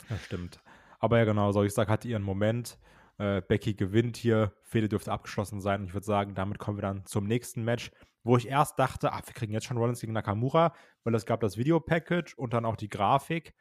Das 0.10 0.26
stimmt. 0.26 0.60
Aber 1.00 1.20
ja, 1.20 1.26
genau, 1.26 1.52
so 1.52 1.64
ich 1.64 1.74
sag, 1.74 1.90
hatte 1.90 2.08
ihren 2.08 2.24
Moment. 2.24 2.80
Äh, 3.18 3.42
Becky 3.42 3.76
gewinnt 3.76 4.18
hier, 4.18 4.54
Fehde 4.64 4.90
dürfte 4.90 5.12
abgeschlossen 5.12 5.62
sein. 5.62 5.82
Und 5.82 5.88
ich 5.88 5.94
würde 5.94 6.06
sagen, 6.06 6.34
damit 6.34 6.58
kommen 6.58 6.78
wir 6.78 6.82
dann 6.82 7.06
zum 7.06 7.26
nächsten 7.26 7.64
Match 7.64 7.92
wo 8.24 8.38
ich 8.38 8.48
erst 8.48 8.80
dachte, 8.80 9.12
ach, 9.12 9.22
wir 9.26 9.34
kriegen 9.34 9.54
jetzt 9.54 9.66
schon 9.66 9.78
Rollins 9.78 10.00
gegen 10.00 10.14
Nakamura, 10.14 10.74
weil 11.04 11.14
es 11.16 11.26
gab 11.26 11.42
das 11.42 11.58
Videopackage 11.58 12.36
und 12.38 12.54
dann 12.54 12.66
auch 12.66 12.78
die 12.78 12.90
Grafik. 12.90 13.54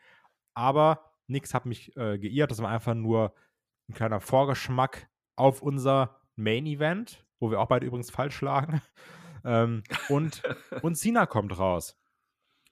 Aber 0.55 1.13
nichts 1.27 1.55
hat 1.55 1.67
mich 1.67 1.97
äh, 1.97 2.19
geirrt. 2.19 2.51
Das 2.51 2.63
war 2.63 2.71
einfach 2.71 2.95
nur 2.95 3.35
ein 3.89 3.95
kleiner 3.95 4.21
Vorgeschmack 4.21 5.09
auf 5.37 5.63
unser 5.63 6.21
Main 6.37 6.67
Event, 6.67 7.27
wo 7.41 7.51
wir 7.51 7.61
auch 7.61 7.69
beide 7.69 7.87
übrigens 7.87 8.11
falsch 8.11 8.41
lagen. 8.41 8.81
ähm, 9.45 9.83
und, 10.09 10.43
und 10.83 10.97
Cena 10.97 11.27
kommt 11.27 11.59
raus, 11.59 12.01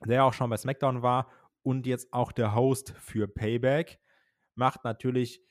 der 0.04 0.24
auch 0.24 0.32
schon 0.32 0.50
bei 0.50 0.56
SmackDown 0.56 1.02
war 1.02 1.28
und 1.62 1.86
jetzt 1.86 2.12
auch 2.12 2.32
der 2.32 2.54
Host 2.54 2.94
für 2.98 3.26
Payback. 3.26 3.98
Macht 4.54 4.84
natürlich 4.84 5.42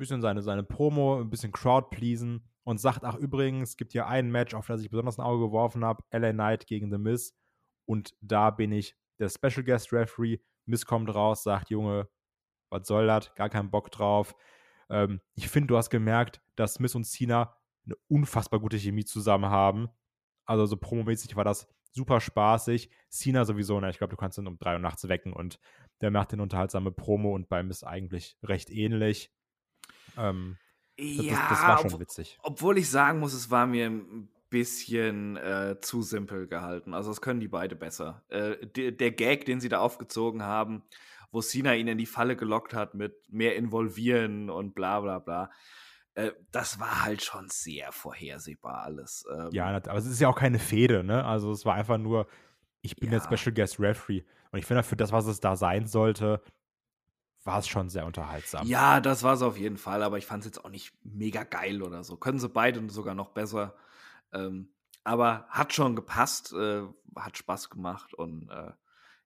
bisschen 0.00 0.20
seine, 0.22 0.42
seine 0.42 0.64
Promo, 0.64 1.20
ein 1.20 1.30
bisschen 1.30 1.52
Crowd-Pleasen 1.52 2.44
und 2.64 2.80
sagt, 2.80 3.04
ach 3.04 3.14
übrigens, 3.14 3.76
gibt 3.76 3.92
hier 3.92 4.06
ein 4.06 4.30
Match, 4.30 4.54
auf 4.54 4.66
das 4.66 4.82
ich 4.82 4.90
besonders 4.90 5.18
ein 5.18 5.24
Auge 5.24 5.46
geworfen 5.46 5.84
habe, 5.84 6.02
LA 6.12 6.32
Knight 6.32 6.66
gegen 6.66 6.90
The 6.90 6.98
Miz. 6.98 7.36
Und 7.86 8.14
da 8.20 8.50
bin 8.50 8.72
ich 8.72 8.96
der 9.18 9.28
Special 9.28 9.64
Guest 9.64 9.92
Referee, 9.92 10.38
Miss 10.66 10.86
kommt 10.86 11.14
raus, 11.14 11.42
sagt, 11.42 11.70
Junge, 11.70 12.08
was 12.70 12.86
soll 12.86 13.06
das? 13.06 13.34
Gar 13.34 13.50
keinen 13.50 13.70
Bock 13.70 13.90
drauf. 13.90 14.34
Ähm, 14.88 15.20
ich 15.34 15.48
finde, 15.48 15.68
du 15.68 15.76
hast 15.76 15.90
gemerkt, 15.90 16.40
dass 16.56 16.78
Miss 16.80 16.94
und 16.94 17.04
Cena 17.04 17.56
eine 17.84 17.96
unfassbar 18.08 18.60
gute 18.60 18.78
Chemie 18.78 19.04
zusammen 19.04 19.50
haben. 19.50 19.88
Also 20.44 20.66
so 20.66 20.76
promomäßig 20.76 21.36
war 21.36 21.44
das 21.44 21.68
super 21.92 22.20
spaßig. 22.20 22.90
Cena 23.08 23.44
sowieso, 23.44 23.80
ne? 23.80 23.90
ich 23.90 23.98
glaube, 23.98 24.12
du 24.12 24.16
kannst 24.16 24.38
ihn 24.38 24.46
um 24.46 24.58
drei 24.58 24.74
Uhr 24.74 24.78
nachts 24.78 25.08
wecken 25.08 25.32
und 25.32 25.58
der 26.00 26.10
macht 26.10 26.32
den 26.32 26.40
unterhaltsame 26.40 26.92
Promo 26.92 27.34
und 27.34 27.48
bei 27.48 27.62
Miss 27.62 27.84
eigentlich 27.84 28.38
recht 28.42 28.70
ähnlich. 28.70 29.32
Ähm, 30.16 30.56
ja, 30.98 31.34
das, 31.34 31.48
das, 31.48 31.62
war 31.62 31.78
schon 31.78 31.94
ob, 31.94 32.00
witzig. 32.00 32.38
Obwohl 32.42 32.78
ich 32.78 32.90
sagen 32.90 33.20
muss, 33.20 33.32
es 33.32 33.50
war 33.50 33.66
mir 33.66 33.86
ein 33.86 34.28
bisschen 34.50 35.36
äh, 35.36 35.76
zu 35.80 36.02
simpel 36.02 36.46
gehalten. 36.46 36.92
Also 36.92 37.10
das 37.10 37.20
können 37.20 37.40
die 37.40 37.48
beide 37.48 37.76
besser. 37.76 38.22
Äh, 38.28 38.66
der, 38.66 38.92
der 38.92 39.12
Gag, 39.12 39.46
den 39.46 39.60
sie 39.60 39.68
da 39.68 39.78
aufgezogen 39.78 40.42
haben, 40.42 40.82
wo 41.30 41.40
Cena 41.40 41.74
ihn 41.74 41.88
in 41.88 41.98
die 41.98 42.06
Falle 42.06 42.36
gelockt 42.36 42.74
hat 42.74 42.94
mit 42.94 43.14
mehr 43.30 43.56
involvieren 43.56 44.50
und 44.50 44.74
bla 44.74 45.00
bla 45.00 45.20
bla. 45.20 45.50
Äh, 46.14 46.32
das 46.50 46.80
war 46.80 47.04
halt 47.04 47.22
schon 47.22 47.48
sehr 47.48 47.92
vorhersehbar 47.92 48.82
alles. 48.82 49.24
Ähm, 49.32 49.50
ja, 49.52 49.66
aber 49.66 49.96
es 49.96 50.06
ist 50.06 50.20
ja 50.20 50.28
auch 50.28 50.36
keine 50.36 50.58
Fehde, 50.58 51.04
ne? 51.04 51.24
Also 51.24 51.52
es 51.52 51.64
war 51.64 51.74
einfach 51.74 51.98
nur, 51.98 52.26
ich 52.82 52.96
bin 52.96 53.10
ja. 53.10 53.18
jetzt 53.18 53.26
Special 53.32 53.54
Guest 53.54 53.78
Referee. 53.78 54.24
Und 54.50 54.58
ich 54.58 54.66
finde, 54.66 54.82
für 54.82 54.96
das, 54.96 55.12
was 55.12 55.26
es 55.26 55.38
da 55.38 55.54
sein 55.54 55.86
sollte, 55.86 56.42
war 57.44 57.58
es 57.58 57.68
schon 57.68 57.88
sehr 57.88 58.06
unterhaltsam. 58.06 58.66
Ja, 58.66 59.00
das 59.00 59.22
war 59.22 59.34
es 59.34 59.42
auf 59.42 59.56
jeden 59.56 59.78
Fall, 59.78 60.02
aber 60.02 60.18
ich 60.18 60.26
fand 60.26 60.40
es 60.40 60.46
jetzt 60.46 60.64
auch 60.64 60.70
nicht 60.70 60.92
mega 61.02 61.44
geil 61.44 61.82
oder 61.82 62.04
so. 62.04 62.16
Können 62.16 62.38
sie 62.38 62.48
beide 62.48 62.88
sogar 62.90 63.14
noch 63.14 63.30
besser. 63.30 63.74
Ähm, 64.32 64.72
aber 65.04 65.46
hat 65.48 65.72
schon 65.72 65.96
gepasst, 65.96 66.52
äh, 66.52 66.82
hat 67.16 67.38
Spaß 67.38 67.70
gemacht 67.70 68.14
und 68.14 68.50
äh, 68.50 68.72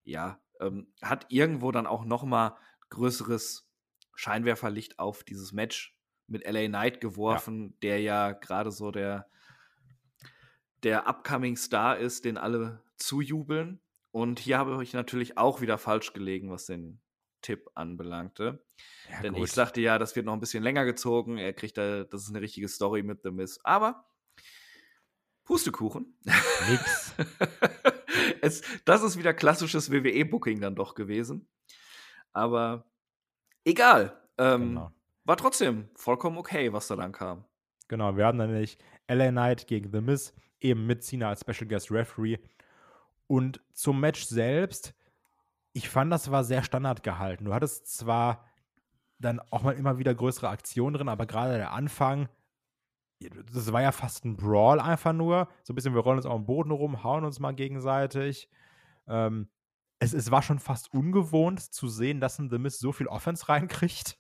ja, 0.05 0.39
ähm, 0.61 0.87
hat 1.03 1.27
irgendwo 1.29 1.73
dann 1.73 1.87
auch 1.87 2.05
noch 2.05 2.25
mal 2.25 2.57
größeres 2.91 3.69
Scheinwerferlicht 4.15 4.99
auf 4.99 5.25
dieses 5.25 5.53
Match 5.53 5.97
mit 6.27 6.47
LA 6.47 6.69
Knight 6.69 7.01
geworfen, 7.01 7.71
ja. 7.71 7.77
der 7.83 8.01
ja 8.01 8.33
gerade 8.33 8.71
so 8.71 8.91
der 8.91 9.29
der 10.85 11.09
upcoming 11.09 11.57
Star 11.57 11.97
ist, 11.97 12.25
den 12.25 12.37
alle 12.37 12.83
zujubeln. 12.97 13.81
Und 14.11 14.39
hier 14.39 14.59
habe 14.59 14.83
ich 14.83 14.93
natürlich 14.93 15.39
auch 15.39 15.61
wieder 15.61 15.79
falsch 15.79 16.13
gelegen, 16.13 16.51
was 16.51 16.67
den 16.67 17.01
Tipp 17.45 17.71
anbelangte. 17.75 18.65
Ja, 19.11 19.21
Denn 19.21 19.35
gut. 19.35 19.45
ich 19.45 19.53
sagte 19.53 19.81
ja, 19.81 19.99
das 19.99 20.17
wird 20.17 20.25
noch 20.27 20.33
ein 20.33 20.41
bisschen 20.41 20.63
länger 20.63 20.85
gezogen. 20.85 21.37
Er 21.37 21.53
kriegt 21.53 21.77
da, 21.77 22.05
das 22.05 22.23
ist 22.23 22.31
eine 22.31 22.41
richtige 22.41 22.69
Story 22.69 23.03
mit 23.03 23.23
The 23.23 23.31
Miss. 23.31 23.61
Aber 23.65 24.07
Pustekuchen. 25.45 26.19
Nix. 26.71 27.15
es, 28.41 28.63
das 28.87 29.03
ist 29.03 29.19
wieder 29.19 29.35
klassisches 29.35 29.93
WWE-Booking 29.93 30.61
dann 30.61 30.75
doch 30.75 30.95
gewesen. 30.95 31.47
Aber 32.33 32.87
egal. 33.65 34.19
Ähm, 34.39 34.69
genau. 34.69 34.93
War 35.25 35.37
trotzdem 35.37 35.89
vollkommen 35.95 36.39
okay, 36.39 36.73
was 36.73 36.89
da 36.89 36.97
dann 36.97 37.13
kam. 37.13 37.45
Genau, 37.89 38.17
wir 38.17 38.27
hatten 38.27 38.39
dann 38.39 38.51
nämlich 38.51 38.79
LA 39.09 39.31
Knight 39.31 39.67
gegen 39.67 39.93
The 39.93 40.01
Miz, 40.01 40.33
eben 40.61 40.87
mit 40.87 41.05
Cena 41.05 41.29
als 41.29 41.41
Special 41.41 41.69
Guest 41.69 41.91
Referee. 41.91 42.39
Und 43.27 43.61
zum 43.73 44.01
Match 44.01 44.25
selbst, 44.25 44.95
ich 45.75 45.89
fand, 45.89 46.11
das 46.13 46.31
war 46.31 46.45
sehr 46.45 46.63
standard 46.63 47.03
gehalten. 47.03 47.45
Du 47.45 47.53
hattest 47.53 47.87
zwar 47.95 48.49
dann 49.19 49.41
auch 49.51 49.63
mal 49.63 49.73
immer 49.73 49.99
wieder 49.99 50.15
größere 50.15 50.49
Aktionen 50.49 50.95
drin, 50.95 51.09
aber 51.09 51.27
gerade 51.27 51.57
der 51.57 51.73
Anfang, 51.73 52.29
das 53.21 53.73
war 53.73 53.83
ja 53.83 53.93
fast 53.93 54.25
ein 54.25 54.37
Brawl 54.37 54.81
einfach 54.81 55.13
nur. 55.13 55.49
So 55.65 55.73
ein 55.73 55.75
bisschen, 55.75 55.95
wir 55.95 56.01
rollen 56.01 56.19
uns 56.19 56.27
auf 56.27 56.37
dem 56.37 56.47
Boden 56.47 56.71
rum, 56.71 57.03
hauen 57.03 57.25
uns 57.25 57.41
mal 57.41 57.53
gegenseitig. 57.53 58.49
Ähm, 59.09 59.49
es, 59.99 60.13
es 60.13 60.31
war 60.31 60.43
schon 60.43 60.61
fast 60.61 60.95
ungewohnt 60.95 61.61
zu 61.61 61.89
sehen, 61.89 62.21
dass 62.21 62.39
ein 62.39 62.51
The 62.51 62.59
Miz 62.59 62.79
so 62.79 62.93
viel 62.93 63.09
Offense 63.09 63.49
reinkriegt 63.49 64.17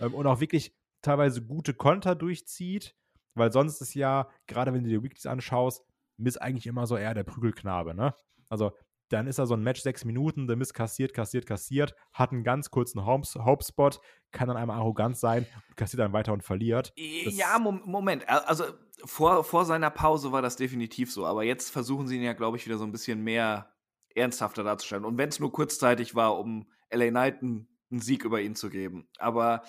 ähm, 0.00 0.14
und 0.14 0.26
auch 0.26 0.40
wirklich 0.40 0.74
teilweise 1.02 1.42
gute 1.42 1.74
Konter 1.74 2.14
durchzieht, 2.14 2.96
weil 3.34 3.52
sonst 3.52 3.82
ist 3.82 3.94
ja, 3.94 4.28
gerade 4.46 4.72
wenn 4.72 4.84
du 4.84 4.88
dir 4.88 5.02
Weeklies 5.02 5.26
anschaust, 5.26 5.84
Miss 6.16 6.36
eigentlich 6.36 6.66
immer 6.66 6.86
so 6.86 6.96
eher 6.96 7.14
der 7.14 7.24
Prügelknabe, 7.24 7.94
ne? 7.94 8.14
Also 8.50 8.72
dann 9.10 9.26
ist 9.26 9.38
er 9.38 9.46
so 9.46 9.54
ein 9.54 9.62
Match 9.62 9.82
sechs 9.82 10.04
Minuten, 10.04 10.46
der 10.46 10.56
Miss 10.56 10.72
kassiert, 10.72 11.12
kassiert, 11.12 11.44
kassiert, 11.44 11.94
hat 12.12 12.32
einen 12.32 12.44
ganz 12.44 12.70
kurzen 12.70 13.04
Hope-Spot, 13.04 13.90
kann 14.30 14.48
dann 14.48 14.56
einmal 14.56 14.78
arrogant 14.78 15.18
sein, 15.18 15.46
kassiert 15.76 16.00
dann 16.00 16.12
weiter 16.12 16.32
und 16.32 16.42
verliert. 16.42 16.92
Das 17.24 17.36
ja, 17.36 17.58
Moment, 17.58 18.28
also 18.28 18.64
vor, 19.04 19.44
vor 19.44 19.64
seiner 19.64 19.90
Pause 19.90 20.32
war 20.32 20.42
das 20.42 20.56
definitiv 20.56 21.12
so, 21.12 21.26
aber 21.26 21.42
jetzt 21.42 21.70
versuchen 21.70 22.06
sie 22.06 22.16
ihn 22.16 22.22
ja, 22.22 22.32
glaube 22.32 22.56
ich, 22.56 22.66
wieder 22.66 22.78
so 22.78 22.84
ein 22.84 22.92
bisschen 22.92 23.22
mehr 23.22 23.72
ernsthafter 24.14 24.62
darzustellen. 24.62 25.04
Und 25.04 25.18
wenn 25.18 25.28
es 25.28 25.40
nur 25.40 25.52
kurzzeitig 25.52 26.14
war, 26.14 26.38
um 26.38 26.68
LA 26.92 27.10
Knight 27.10 27.42
einen, 27.42 27.68
einen 27.90 28.00
Sieg 28.00 28.24
über 28.24 28.40
ihn 28.40 28.54
zu 28.54 28.70
geben. 28.70 29.08
Aber 29.18 29.62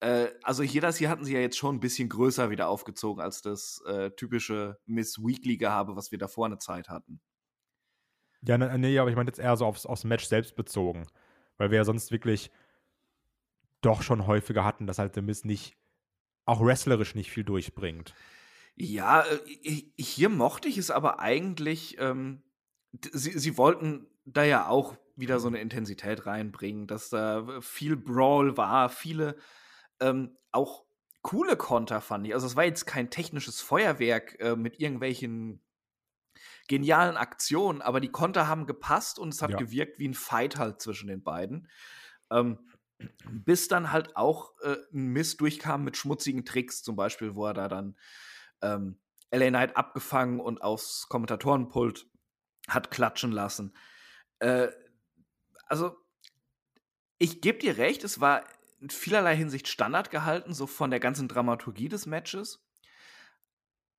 äh, 0.00 0.28
also 0.42 0.62
hier 0.62 0.80
das 0.80 0.96
hier 0.98 1.08
hatten 1.08 1.24
sie 1.24 1.34
ja 1.34 1.40
jetzt 1.40 1.56
schon 1.56 1.76
ein 1.76 1.80
bisschen 1.80 2.08
größer 2.08 2.50
wieder 2.50 2.68
aufgezogen 2.68 3.22
als 3.22 3.42
das 3.42 3.82
äh, 3.86 4.10
typische 4.10 4.78
Miss 4.86 5.18
Weekly 5.18 5.56
Gehabe, 5.56 5.96
was 5.96 6.10
wir 6.10 6.18
davor 6.18 6.46
eine 6.46 6.58
Zeit 6.58 6.88
hatten. 6.88 7.20
Ja, 8.46 8.58
ne, 8.58 8.78
nee, 8.78 8.98
aber 8.98 9.10
ich 9.10 9.16
meine 9.16 9.28
jetzt 9.28 9.38
eher 9.38 9.56
so 9.56 9.66
aufs, 9.66 9.86
aufs 9.86 10.04
Match 10.04 10.26
selbst 10.26 10.56
bezogen. 10.56 11.06
Weil 11.56 11.70
wir 11.70 11.78
ja 11.78 11.84
sonst 11.84 12.10
wirklich 12.10 12.50
doch 13.80 14.02
schon 14.02 14.26
häufiger 14.26 14.64
hatten, 14.64 14.86
dass 14.86 14.98
halt 14.98 15.16
der 15.16 15.22
Miss 15.22 15.44
nicht, 15.44 15.76
auch 16.46 16.60
wrestlerisch 16.60 17.14
nicht 17.14 17.30
viel 17.30 17.44
durchbringt. 17.44 18.14
Ja, 18.76 19.24
äh, 19.62 19.82
hier 19.96 20.28
mochte 20.28 20.68
ich 20.68 20.78
es 20.78 20.90
aber 20.90 21.20
eigentlich, 21.20 21.96
ähm, 21.98 22.42
sie, 23.12 23.38
sie 23.38 23.56
wollten 23.56 24.06
da 24.24 24.42
ja 24.42 24.68
auch 24.68 24.96
wieder 25.16 25.38
so 25.38 25.48
eine 25.48 25.60
Intensität 25.60 26.26
reinbringen, 26.26 26.86
dass 26.86 27.08
da 27.08 27.60
viel 27.60 27.96
Brawl 27.96 28.56
war, 28.56 28.88
viele 28.88 29.36
ähm, 30.00 30.36
auch 30.50 30.84
coole 31.22 31.56
Konter 31.56 32.00
fand 32.00 32.26
ich. 32.26 32.34
Also 32.34 32.46
es 32.46 32.56
war 32.56 32.64
jetzt 32.64 32.86
kein 32.86 33.10
technisches 33.10 33.60
Feuerwerk 33.60 34.38
äh, 34.40 34.56
mit 34.56 34.80
irgendwelchen 34.80 35.60
genialen 36.68 37.16
Aktionen, 37.16 37.82
aber 37.82 38.00
die 38.00 38.10
Konter 38.10 38.48
haben 38.48 38.66
gepasst 38.66 39.18
und 39.18 39.34
es 39.34 39.42
hat 39.42 39.50
ja. 39.50 39.56
gewirkt 39.56 39.98
wie 39.98 40.08
ein 40.08 40.14
Fight 40.14 40.56
halt 40.56 40.80
zwischen 40.80 41.08
den 41.08 41.22
beiden. 41.22 41.68
Ähm, 42.30 42.58
bis 43.28 43.68
dann 43.68 43.92
halt 43.92 44.16
auch 44.16 44.52
äh, 44.62 44.76
ein 44.92 45.08
Mist 45.08 45.40
durchkam 45.40 45.84
mit 45.84 45.96
schmutzigen 45.96 46.44
Tricks, 46.44 46.82
zum 46.82 46.96
Beispiel, 46.96 47.34
wo 47.34 47.46
er 47.46 47.54
da 47.54 47.68
dann 47.68 47.96
ähm, 48.62 48.98
LA 49.30 49.48
Knight 49.48 49.76
abgefangen 49.76 50.40
und 50.40 50.62
aufs 50.62 51.08
Kommentatorenpult 51.08 52.06
hat 52.68 52.90
klatschen 52.90 53.32
lassen. 53.32 53.76
Äh, 54.38 54.68
also, 55.66 55.96
ich 57.18 57.40
gebe 57.40 57.58
dir 57.58 57.76
recht, 57.76 58.04
es 58.04 58.20
war 58.20 58.44
in 58.80 58.90
vielerlei 58.90 59.36
Hinsicht 59.36 59.68
Standard 59.68 60.10
gehalten, 60.10 60.52
so 60.52 60.66
von 60.66 60.90
der 60.90 61.00
ganzen 61.00 61.28
Dramaturgie 61.28 61.88
des 61.88 62.06
Matches. 62.06 62.64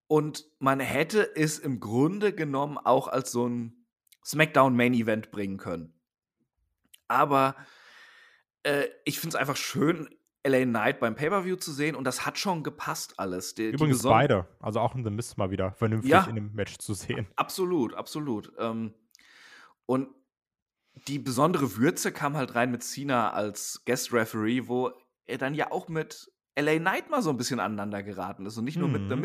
Und 0.08 0.46
man 0.60 0.80
hätte 0.80 1.36
es 1.36 1.58
im 1.58 1.80
Grunde 1.80 2.34
genommen 2.34 2.78
auch 2.78 3.08
als 3.08 3.32
so 3.32 3.48
ein 3.48 3.86
SmackDown 4.24 4.76
Main 4.76 4.94
Event 4.94 5.32
bringen 5.32 5.58
können. 5.58 5.94
Aber 7.08 7.56
äh, 8.63 8.86
ich 9.04 9.20
finde 9.20 9.36
es 9.36 9.41
einfach 9.41 9.58
schön, 9.58 10.10
LA 10.46 10.65
Knight 10.65 11.00
beim 11.00 11.15
Pay-Per-View 11.15 11.56
zu 11.56 11.72
sehen 11.72 11.96
und 11.96 12.04
das 12.04 12.26
hat 12.26 12.38
schon 12.38 12.63
gepasst 12.63 13.20
alles. 13.20 13.56
Die, 13.56 13.70
Übrigens 13.70 14.02
die 14.02 14.08
beide, 14.08 14.48
also 14.60 14.80
auch 14.80 14.94
in 14.94 15.04
The 15.04 15.10
Mist 15.10 15.38
mal 15.38 15.50
wieder 15.50 15.72
vernünftig 15.72 16.12
ja, 16.12 16.26
in 16.26 16.36
dem 16.36 16.54
Match 16.54 16.78
zu 16.78 16.94
sehen. 16.94 17.28
Absolut, 17.36 17.96
absolut. 17.96 18.54
Ähm, 18.60 18.94
und 19.88 20.10
die 21.08 21.20
besondere 21.20 21.78
Würze 21.78 22.12
kam 22.12 22.38
halt 22.38 22.56
rein 22.56 22.72
mit 22.72 22.84
Cena 22.84 23.32
als 23.32 23.84
Guest 23.86 24.13
Referee, 24.13 24.68
wo 24.68 24.91
er 25.26 25.39
dann 25.39 25.56
ja 25.56 25.72
auch 25.72 25.88
mit 25.88 26.32
LA 26.58 26.78
Knight 26.78 27.10
mal 27.10 27.22
so 27.22 27.32
ein 27.32 27.38
bisschen 27.38 27.60
aneinander 27.60 28.04
geraten 28.04 28.46
ist 28.46 28.58
und 28.58 28.65
nicht 28.65 28.78
nur 28.78 28.88
mhm. 28.88 28.94
mit 28.94 29.10
The 29.10 29.15
mhm. 29.15 29.22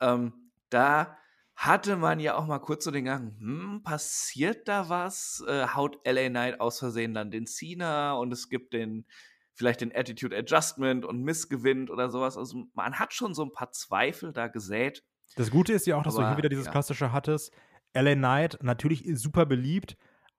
Ähm, 0.00 0.50
da 0.70 1.16
hatte 1.56 1.96
man 1.96 2.18
ja 2.18 2.36
auch 2.36 2.46
mal 2.46 2.58
kurz 2.58 2.84
so 2.84 2.90
den 2.90 3.04
Gang, 3.04 3.38
hm, 3.38 3.82
passiert 3.84 4.66
da 4.68 4.88
was? 4.88 5.44
Äh, 5.46 5.68
haut 5.68 5.98
LA 6.04 6.28
Knight 6.28 6.60
aus 6.60 6.78
Versehen 6.78 7.14
dann 7.14 7.30
den 7.30 7.46
Cena 7.46 8.14
und 8.14 8.32
es 8.32 8.48
gibt 8.48 8.72
den 8.72 9.06
vielleicht 9.54 9.80
den 9.80 9.94
Attitude 9.94 10.36
Adjustment 10.36 11.04
und 11.04 11.22
Miss 11.22 11.48
gewinnt 11.48 11.90
oder 11.90 12.10
sowas. 12.10 12.36
Also 12.36 12.64
man 12.74 12.98
hat 12.98 13.14
schon 13.14 13.34
so 13.34 13.44
ein 13.44 13.52
paar 13.52 13.70
Zweifel 13.70 14.32
da 14.32 14.48
gesät. 14.48 15.04
Das 15.36 15.50
Gute 15.50 15.72
ist 15.72 15.86
ja 15.86 15.96
auch, 15.96 16.02
dass 16.02 16.16
aber, 16.16 16.24
du 16.24 16.28
hier 16.30 16.38
wieder 16.38 16.48
dieses 16.48 16.66
ja. 16.66 16.72
klassische 16.72 17.12
hattest. 17.12 17.52
LA 17.94 18.14
Knight 18.16 18.58
natürlich 18.62 19.04
super 19.14 19.46
beliebt, 19.46 19.96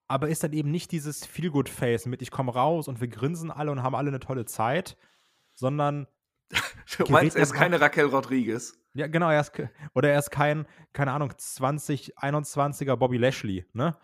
aber 0.08 0.28
ist 0.28 0.44
dann 0.44 0.52
eben 0.52 0.70
nicht 0.70 0.92
dieses 0.92 1.26
Feel-Good-Face 1.26 2.08
mit 2.08 2.22
ich 2.22 2.30
komme 2.30 2.54
raus 2.54 2.90
und 2.90 3.00
wir 3.00 3.08
grinsen 3.08 3.52
alle 3.52 3.72
und 3.72 3.82
haben 3.82 3.96
alle 3.96 4.10
eine 4.10 4.20
tolle 4.20 4.46
Zeit, 4.46 4.98
sondern 5.54 6.08
Du 6.98 7.12
meinst, 7.12 7.36
er 7.36 7.44
ist 7.44 7.54
keine 7.54 7.80
Raquel 7.80 8.06
Rodriguez? 8.06 8.78
Ja, 8.96 9.08
genau, 9.08 9.30
er 9.30 9.42
ist, 9.42 9.52
oder 9.94 10.10
er 10.10 10.20
ist 10.20 10.32
kein, 10.32 10.66
keine 10.94 11.12
Ahnung, 11.12 11.32
2021er 11.32 12.96
Bobby 12.96 13.18
Lashley, 13.18 13.66
ne? 13.74 13.98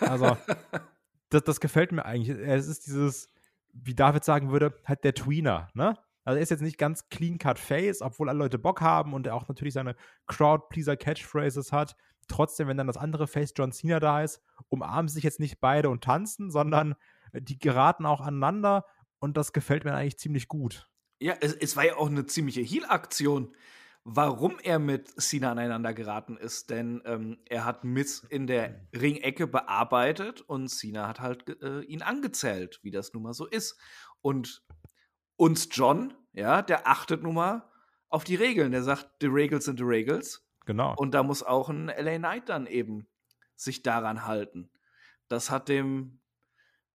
Also, 0.00 0.36
das, 1.28 1.44
das 1.44 1.60
gefällt 1.60 1.92
mir 1.92 2.06
eigentlich. 2.06 2.30
Es 2.30 2.66
ist 2.66 2.86
dieses, 2.86 3.28
wie 3.74 3.94
David 3.94 4.24
sagen 4.24 4.50
würde, 4.50 4.74
halt 4.86 5.04
der 5.04 5.14
Tweener, 5.14 5.68
ne? 5.74 5.94
Also 6.24 6.36
er 6.36 6.42
ist 6.42 6.50
jetzt 6.50 6.62
nicht 6.62 6.78
ganz 6.78 7.08
clean-cut 7.08 7.58
face, 7.58 8.02
obwohl 8.02 8.28
alle 8.28 8.38
Leute 8.38 8.58
Bock 8.58 8.80
haben 8.80 9.14
und 9.14 9.26
er 9.26 9.34
auch 9.34 9.48
natürlich 9.48 9.74
seine 9.74 9.96
Crowd-Pleaser-Catchphrases 10.26 11.72
hat. 11.72 11.96
trotzdem, 12.28 12.68
wenn 12.68 12.76
dann 12.76 12.86
das 12.86 12.96
andere 12.96 13.26
Face 13.26 13.52
John 13.56 13.72
Cena 13.72 13.98
da 14.00 14.22
ist, 14.22 14.40
umarmen 14.68 15.08
sich 15.08 15.24
jetzt 15.24 15.40
nicht 15.40 15.60
beide 15.60 15.90
und 15.90 16.04
tanzen, 16.04 16.50
sondern 16.50 16.94
die 17.32 17.58
geraten 17.58 18.06
auch 18.06 18.20
aneinander 18.20 18.84
und 19.18 19.36
das 19.36 19.52
gefällt 19.52 19.84
mir 19.84 19.94
eigentlich 19.94 20.18
ziemlich 20.18 20.46
gut. 20.46 20.88
Ja, 21.20 21.34
es, 21.40 21.54
es 21.54 21.76
war 21.76 21.84
ja 21.84 21.96
auch 21.96 22.08
eine 22.08 22.26
ziemliche 22.26 22.60
Heal-Aktion, 22.60 23.54
warum 24.12 24.58
er 24.60 24.80
mit 24.80 25.08
Cena 25.20 25.52
aneinander 25.52 25.94
geraten 25.94 26.36
ist. 26.36 26.70
Denn 26.70 27.00
ähm, 27.04 27.38
er 27.46 27.64
hat 27.64 27.84
Miss 27.84 28.24
in 28.28 28.48
der 28.48 28.88
Ringecke 28.92 29.46
bearbeitet 29.46 30.40
und 30.40 30.68
Cena 30.68 31.06
hat 31.06 31.20
halt 31.20 31.62
äh, 31.62 31.82
ihn 31.82 32.02
angezählt, 32.02 32.80
wie 32.82 32.90
das 32.90 33.12
nun 33.12 33.22
mal 33.22 33.34
so 33.34 33.46
ist. 33.46 33.78
Und 34.20 34.64
uns 35.36 35.68
John, 35.70 36.12
ja, 36.32 36.60
der 36.60 36.88
achtet 36.88 37.22
nun 37.22 37.34
mal 37.34 37.70
auf 38.08 38.24
die 38.24 38.34
Regeln. 38.34 38.72
Der 38.72 38.82
sagt, 38.82 39.08
the 39.20 39.28
Regels 39.28 39.66
sind 39.66 39.78
the 39.78 39.84
Regels. 39.84 40.44
Genau. 40.66 40.94
Und 40.96 41.12
da 41.12 41.22
muss 41.22 41.44
auch 41.44 41.68
ein 41.68 41.86
LA 41.86 42.18
Knight 42.18 42.48
dann 42.48 42.66
eben 42.66 43.06
sich 43.54 43.82
daran 43.82 44.26
halten. 44.26 44.70
Das 45.28 45.50
hat 45.50 45.68
dem, 45.68 46.20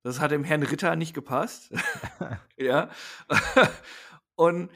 das 0.04 0.20
hat 0.20 0.32
dem 0.32 0.44
Herrn 0.44 0.64
Ritter 0.64 0.98
nicht 0.98 1.14
gepasst. 1.14 1.72
ja. 2.58 2.90
und 4.36 4.70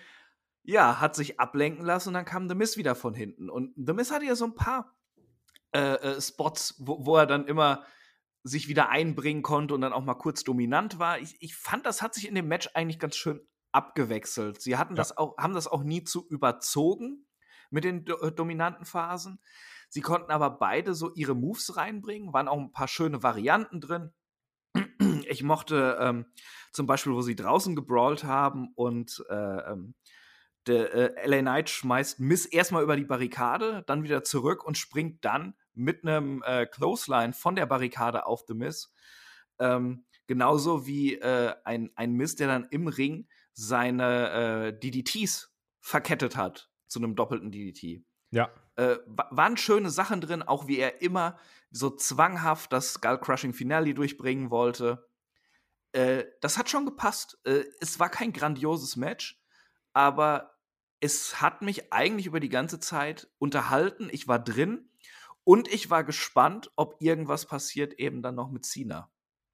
ja, 0.70 1.00
hat 1.00 1.16
sich 1.16 1.40
ablenken 1.40 1.84
lassen 1.84 2.10
und 2.10 2.14
dann 2.14 2.26
kam 2.26 2.48
The 2.48 2.54
Miz 2.54 2.78
wieder 2.78 2.94
von 2.94 3.16
hinten. 3.16 3.50
Und 3.50 3.74
The 3.76 3.94
Miz 3.94 4.12
hatte 4.12 4.26
ja 4.26 4.36
so 4.36 4.46
ein 4.46 4.54
paar 4.54 4.96
äh, 5.74 5.96
äh, 5.96 6.22
Spots, 6.22 6.76
wo, 6.78 7.06
wo, 7.06 7.18
er 7.18 7.26
dann 7.26 7.48
immer 7.48 7.84
sich 8.44 8.68
wieder 8.68 8.90
einbringen 8.90 9.42
konnte 9.42 9.74
und 9.74 9.82
dann 9.82 9.94
auch 9.94 10.04
mal 10.04 10.14
kurz 10.14 10.44
dominant 10.44 11.00
war. 11.00 11.18
Ich, 11.18 11.36
ich 11.40 11.56
fand, 11.56 11.88
das 11.88 12.04
hat 12.04 12.14
sich 12.14 12.28
in 12.28 12.36
dem 12.36 12.48
Match 12.48 12.70
eigentlich 12.76 13.00
ganz 13.00 13.16
schön 13.16 13.42
abgewechselt. 13.72 14.62
Sie 14.62 14.78
hatten 14.78 14.94
ja. 14.94 14.98
das 14.98 15.18
auch, 15.18 15.38
haben 15.38 15.56
das 15.56 15.68
auch 15.68 15.84
nie 15.84 16.04
zu 16.04 16.28
überzogen 16.30 17.26
mit 17.72 17.84
den 17.84 18.06
do 18.06 18.18
äh, 18.18 18.32
dominanten 18.32 18.86
Phasen. 18.86 19.42
Sie 19.90 20.02
konnten 20.02 20.32
aber 20.32 20.52
beide 20.52 20.94
so 20.94 21.12
ihre 21.16 21.36
Moves 21.36 21.78
reinbringen, 21.78 22.32
waren 22.32 22.48
auch 22.48 22.60
ein 22.60 22.72
paar 22.72 22.88
schöne 22.88 23.24
Varianten 23.24 23.82
drin. 23.82 24.14
Ich 25.28 25.44
mochte 25.44 25.98
ähm, 26.00 26.26
zum 26.72 26.86
Beispiel, 26.86 27.14
wo 27.14 27.22
sie 27.22 27.36
draußen 27.36 27.76
gebrawlt 27.76 28.24
haben 28.24 28.72
und 28.76 29.24
äh, 29.30 29.72
ähm, 29.72 29.96
der 30.70 30.94
äh, 30.94 31.28
LA 31.28 31.42
Knight 31.42 31.70
schmeißt 31.70 32.20
Miss 32.20 32.46
erstmal 32.46 32.84
über 32.84 32.96
die 32.96 33.06
Barrikade, 33.06 33.84
dann 33.88 34.04
wieder 34.04 34.24
zurück 34.24 34.64
und 34.64 34.78
springt 34.78 35.26
dann 35.26 35.56
mit 35.74 36.04
einem 36.04 36.44
äh, 36.46 36.66
Clothesline 36.66 37.34
von 37.34 37.56
der 37.56 37.66
Barrikade 37.66 38.26
auf 38.26 38.44
The 38.48 38.54
Miss. 38.54 38.94
Ähm, 39.60 40.06
genauso 40.28 40.86
wie 40.86 41.16
äh, 41.16 41.54
ein, 41.66 41.92
ein 41.96 42.14
Miss, 42.14 42.36
der 42.36 42.48
dann 42.48 42.68
im 42.70 42.88
Ring 42.88 43.28
seine 43.54 44.68
äh, 44.68 44.80
DDTs 44.80 45.54
verkettet 45.82 46.38
hat 46.38 46.70
zu 46.88 47.00
einem 47.00 47.16
doppelten 47.16 47.52
DDT. 47.52 48.04
Ja. 48.32 48.50
Äh, 48.76 48.98
waren 49.06 49.58
schöne 49.58 49.90
Sachen 49.90 50.22
drin, 50.22 50.44
auch 50.44 50.68
wie 50.68 50.78
er 50.78 51.02
immer 51.02 51.38
so 51.72 51.90
zwanghaft 51.90 52.72
das 52.72 52.94
Skull 52.94 53.20
Crushing 53.20 53.54
Finale 53.54 53.94
durchbringen 53.94 54.50
wollte. 54.50 55.08
Äh, 55.92 56.26
das 56.42 56.58
hat 56.58 56.70
schon 56.70 56.86
gepasst. 56.86 57.40
Äh, 57.44 57.64
es 57.82 58.00
war 58.00 58.10
kein 58.10 58.34
grandioses 58.34 58.96
Match, 58.96 59.42
aber 59.94 60.59
es 61.00 61.42
hat 61.42 61.62
mich 61.62 61.94
eigentlich 61.94 62.26
über 62.26 62.40
die 62.40 62.50
ganze 62.50 62.80
Zeit 62.80 63.30
unterhalten. 63.38 64.10
Ich 64.12 64.28
war 64.28 64.40
drin 64.40 64.90
und 65.44 65.68
ich 65.68 65.90
war 65.90 66.04
gespannt, 66.04 66.72
ob 66.76 66.96
irgendwas 67.00 67.46
passiert 67.46 67.94
eben 67.94 68.22
dann 68.22 68.36
noch 68.36 68.52
mit 68.52 68.66
Cena. 68.66 69.10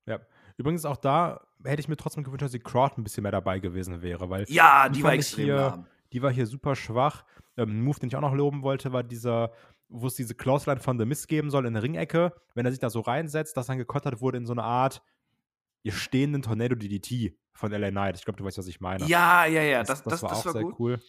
Ja. 0.05 0.19
Übrigens 0.57 0.85
auch 0.85 0.97
da 0.97 1.45
hätte 1.63 1.81
ich 1.81 1.87
mir 1.87 1.97
trotzdem 1.97 2.23
gewünscht, 2.23 2.43
dass 2.43 2.51
die 2.51 2.59
Crowd 2.59 2.95
ein 2.97 3.03
bisschen 3.03 3.23
mehr 3.23 3.31
dabei 3.31 3.59
gewesen 3.59 4.01
wäre, 4.01 4.29
weil 4.29 4.45
ja, 4.47 4.87
die, 4.89 4.97
die 4.99 5.03
war 5.03 5.13
extrem 5.13 5.45
hier, 5.45 5.87
Die 6.13 6.21
war 6.21 6.31
hier 6.31 6.45
super 6.45 6.75
schwach. 6.75 7.25
Ähm, 7.57 7.79
ein 7.79 7.81
Move, 7.81 7.99
den 7.99 8.07
ich 8.07 8.15
auch 8.15 8.21
noch 8.21 8.33
loben 8.33 8.61
wollte, 8.61 8.93
war 8.93 9.03
dieser, 9.03 9.51
wo 9.89 10.07
es 10.07 10.15
diese 10.15 10.35
Clothesline 10.35 10.79
von 10.79 10.97
The 10.97 11.05
Mist 11.05 11.27
geben 11.27 11.49
soll 11.49 11.65
in 11.65 11.73
der 11.73 11.83
Ringecke, 11.83 12.33
wenn 12.53 12.65
er 12.65 12.71
sich 12.71 12.79
da 12.79 12.89
so 12.89 13.01
reinsetzt, 13.01 13.57
dass 13.57 13.67
dann 13.67 13.77
gekottert 13.77 14.21
wurde 14.21 14.37
in 14.37 14.45
so 14.45 14.53
eine 14.53 14.63
Art 14.63 15.01
ihr 15.83 15.91
stehenden 15.91 16.41
Tornado 16.41 16.75
DDT 16.75 17.37
von 17.55 17.71
LA 17.71 17.89
Knight. 17.89 18.17
Ich 18.17 18.25
glaube, 18.25 18.37
du 18.37 18.43
weißt, 18.43 18.57
was 18.57 18.67
ich 18.67 18.81
meine. 18.81 19.05
Ja, 19.05 19.45
ja, 19.45 19.61
ja. 19.61 19.79
Das, 19.79 20.03
das, 20.03 20.03
das, 20.03 20.21
war 20.21 20.29
das 20.29 20.39
auch 20.39 20.45
war 20.45 20.53
sehr 20.53 20.61
gut. 20.63 20.75
cool. 20.79 20.99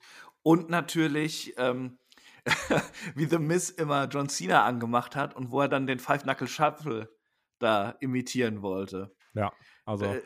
Und 0.43 0.71
natürlich, 0.71 1.55
ähm, 1.59 1.99
wie 3.15 3.27
The 3.27 3.39
Miz 3.39 3.69
immer 3.71 4.07
John 4.07 4.29
Cena 4.29 4.65
angemacht 4.65 5.17
hat 5.17 5.35
und 5.35 5.51
wo 5.51 5.61
er 5.61 5.69
dann 5.69 5.87
den 5.87 5.99
Five 5.99 6.23
Knuckle 6.23 6.47
Shuffle 6.47 7.11
da 7.59 7.97
imitieren 8.01 8.63
wollte. 8.63 9.15
Ja, 9.35 9.53
also 9.85 10.07
Äh, 10.07 10.23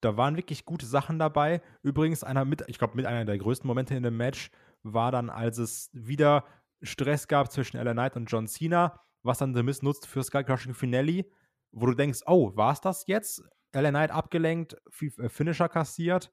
da 0.00 0.16
waren 0.16 0.36
wirklich 0.36 0.64
gute 0.64 0.86
Sachen 0.86 1.18
dabei. 1.18 1.60
Übrigens, 1.82 2.22
einer 2.22 2.44
mit, 2.44 2.62
ich 2.68 2.78
glaube, 2.78 2.94
mit 2.94 3.06
einer 3.06 3.24
der 3.24 3.38
größten 3.38 3.66
Momente 3.66 3.96
in 3.96 4.04
dem 4.04 4.16
Match 4.16 4.50
war 4.82 5.10
dann, 5.10 5.30
als 5.30 5.58
es 5.58 5.90
wieder 5.92 6.44
Stress 6.82 7.26
gab 7.26 7.50
zwischen 7.50 7.78
LA 7.78 7.92
Knight 7.92 8.16
und 8.16 8.26
John 8.26 8.46
Cena, 8.46 9.00
was 9.22 9.38
dann 9.38 9.54
The 9.54 9.64
Miz 9.64 9.82
nutzt 9.82 10.06
für 10.06 10.22
Skull 10.22 10.44
Crushing 10.44 10.74
Finale, 10.74 11.24
wo 11.72 11.86
du 11.86 11.94
denkst, 11.94 12.20
oh, 12.26 12.54
war 12.56 12.72
es 12.72 12.80
das 12.80 13.06
jetzt? 13.08 13.42
LA 13.72 13.90
Knight 13.90 14.10
abgelenkt, 14.10 14.76
äh, 15.00 15.28
Finisher 15.28 15.68
kassiert, 15.68 16.32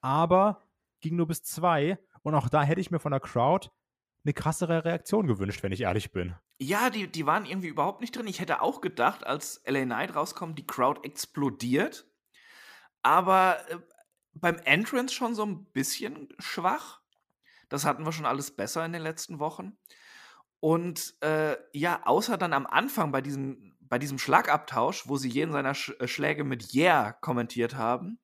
aber 0.00 0.62
ging 1.00 1.16
nur 1.16 1.26
bis 1.26 1.42
zwei. 1.42 1.98
Und 2.22 2.34
auch 2.34 2.48
da 2.48 2.62
hätte 2.62 2.80
ich 2.80 2.90
mir 2.90 2.98
von 2.98 3.12
der 3.12 3.20
Crowd 3.20 3.70
eine 4.24 4.32
krassere 4.32 4.84
Reaktion 4.84 5.26
gewünscht, 5.26 5.62
wenn 5.62 5.72
ich 5.72 5.82
ehrlich 5.82 6.12
bin. 6.12 6.34
Ja, 6.58 6.88
die, 6.88 7.10
die 7.10 7.26
waren 7.26 7.44
irgendwie 7.44 7.68
überhaupt 7.68 8.00
nicht 8.00 8.16
drin. 8.16 8.26
Ich 8.26 8.40
hätte 8.40 8.62
auch 8.62 8.80
gedacht, 8.80 9.26
als 9.26 9.62
LA 9.66 9.84
Knight 9.84 10.14
rauskommt, 10.14 10.58
die 10.58 10.66
Crowd 10.66 11.00
explodiert. 11.04 12.06
Aber 13.02 13.58
äh, 13.68 13.78
beim 14.32 14.56
Entrance 14.64 15.14
schon 15.14 15.34
so 15.34 15.44
ein 15.44 15.66
bisschen 15.72 16.28
schwach. 16.38 17.02
Das 17.68 17.84
hatten 17.84 18.04
wir 18.04 18.12
schon 18.12 18.26
alles 18.26 18.54
besser 18.54 18.84
in 18.84 18.92
den 18.92 19.02
letzten 19.02 19.38
Wochen. 19.38 19.76
Und 20.60 21.14
äh, 21.22 21.56
ja, 21.72 22.00
außer 22.06 22.38
dann 22.38 22.54
am 22.54 22.66
Anfang 22.66 23.12
bei 23.12 23.20
diesem, 23.20 23.73
bei 23.94 23.98
diesem 24.00 24.18
Schlagabtausch, 24.18 25.06
wo 25.06 25.18
sie 25.18 25.28
jeden 25.28 25.52
seiner 25.52 25.72
Sch 25.72 25.90
äh, 26.00 26.08
Schläge 26.08 26.42
mit 26.42 26.74
Yeah 26.74 27.12
kommentiert 27.12 27.76
haben, 27.76 28.18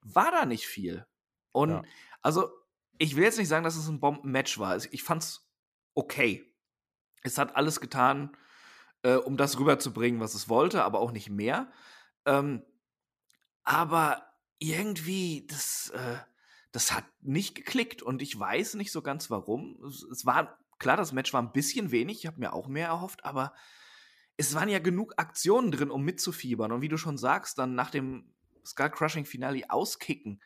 war 0.00 0.30
da 0.30 0.46
nicht 0.46 0.66
viel. 0.66 1.06
Und 1.52 1.68
Ja. 1.68 1.82
also, 2.22 2.48
ich 2.96 3.14
will 3.14 3.24
jetzt 3.24 3.36
nicht 3.36 3.48
sagen, 3.48 3.62
dass 3.62 3.76
es 3.76 3.88
ein 3.88 4.00
Bombenmatch 4.00 4.58
war. 4.58 4.74
Ich 4.90 5.02
fand's 5.02 5.52
okay. 5.94 6.50
Es 7.24 7.36
hat 7.36 7.56
alles 7.56 7.82
getan, 7.82 8.38
äh, 9.02 9.16
um 9.16 9.36
das 9.36 9.58
rüberzubringen, 9.58 10.18
was 10.18 10.32
es 10.32 10.48
wollte, 10.48 10.82
aber 10.82 11.00
auch 11.00 11.12
nicht 11.12 11.28
mehr. 11.28 11.70
Ähm, 12.24 12.62
aber 13.64 14.32
irgendwie, 14.58 15.46
das, 15.46 15.90
äh, 15.90 16.16
das 16.72 16.90
hat 16.90 17.04
nicht 17.20 17.54
geklickt 17.54 18.00
und 18.00 18.22
ich 18.22 18.38
weiß 18.38 18.76
nicht 18.76 18.92
so 18.92 19.02
ganz 19.02 19.28
warum. 19.28 19.78
Es, 19.86 20.02
es 20.04 20.24
war, 20.24 20.58
klar, 20.78 20.96
das 20.96 21.12
Match 21.12 21.34
war 21.34 21.42
ein 21.42 21.52
bisschen 21.52 21.90
wenig, 21.90 22.20
ich 22.20 22.26
habe 22.26 22.40
mir 22.40 22.54
auch 22.54 22.66
mehr 22.66 22.88
erhofft, 22.88 23.26
aber 23.26 23.52
es 24.36 24.54
waren 24.54 24.68
ja 24.68 24.78
genug 24.78 25.14
Aktionen 25.16 25.70
drin, 25.70 25.90
um 25.90 26.02
mitzufiebern. 26.02 26.72
Und 26.72 26.82
wie 26.82 26.88
du 26.88 26.96
schon 26.96 27.18
sagst, 27.18 27.58
dann 27.58 27.74
nach 27.74 27.90
dem 27.90 28.34
Skull 28.64 28.90
Crushing 28.90 29.24
Finale 29.24 29.62
auskicken, 29.68 30.42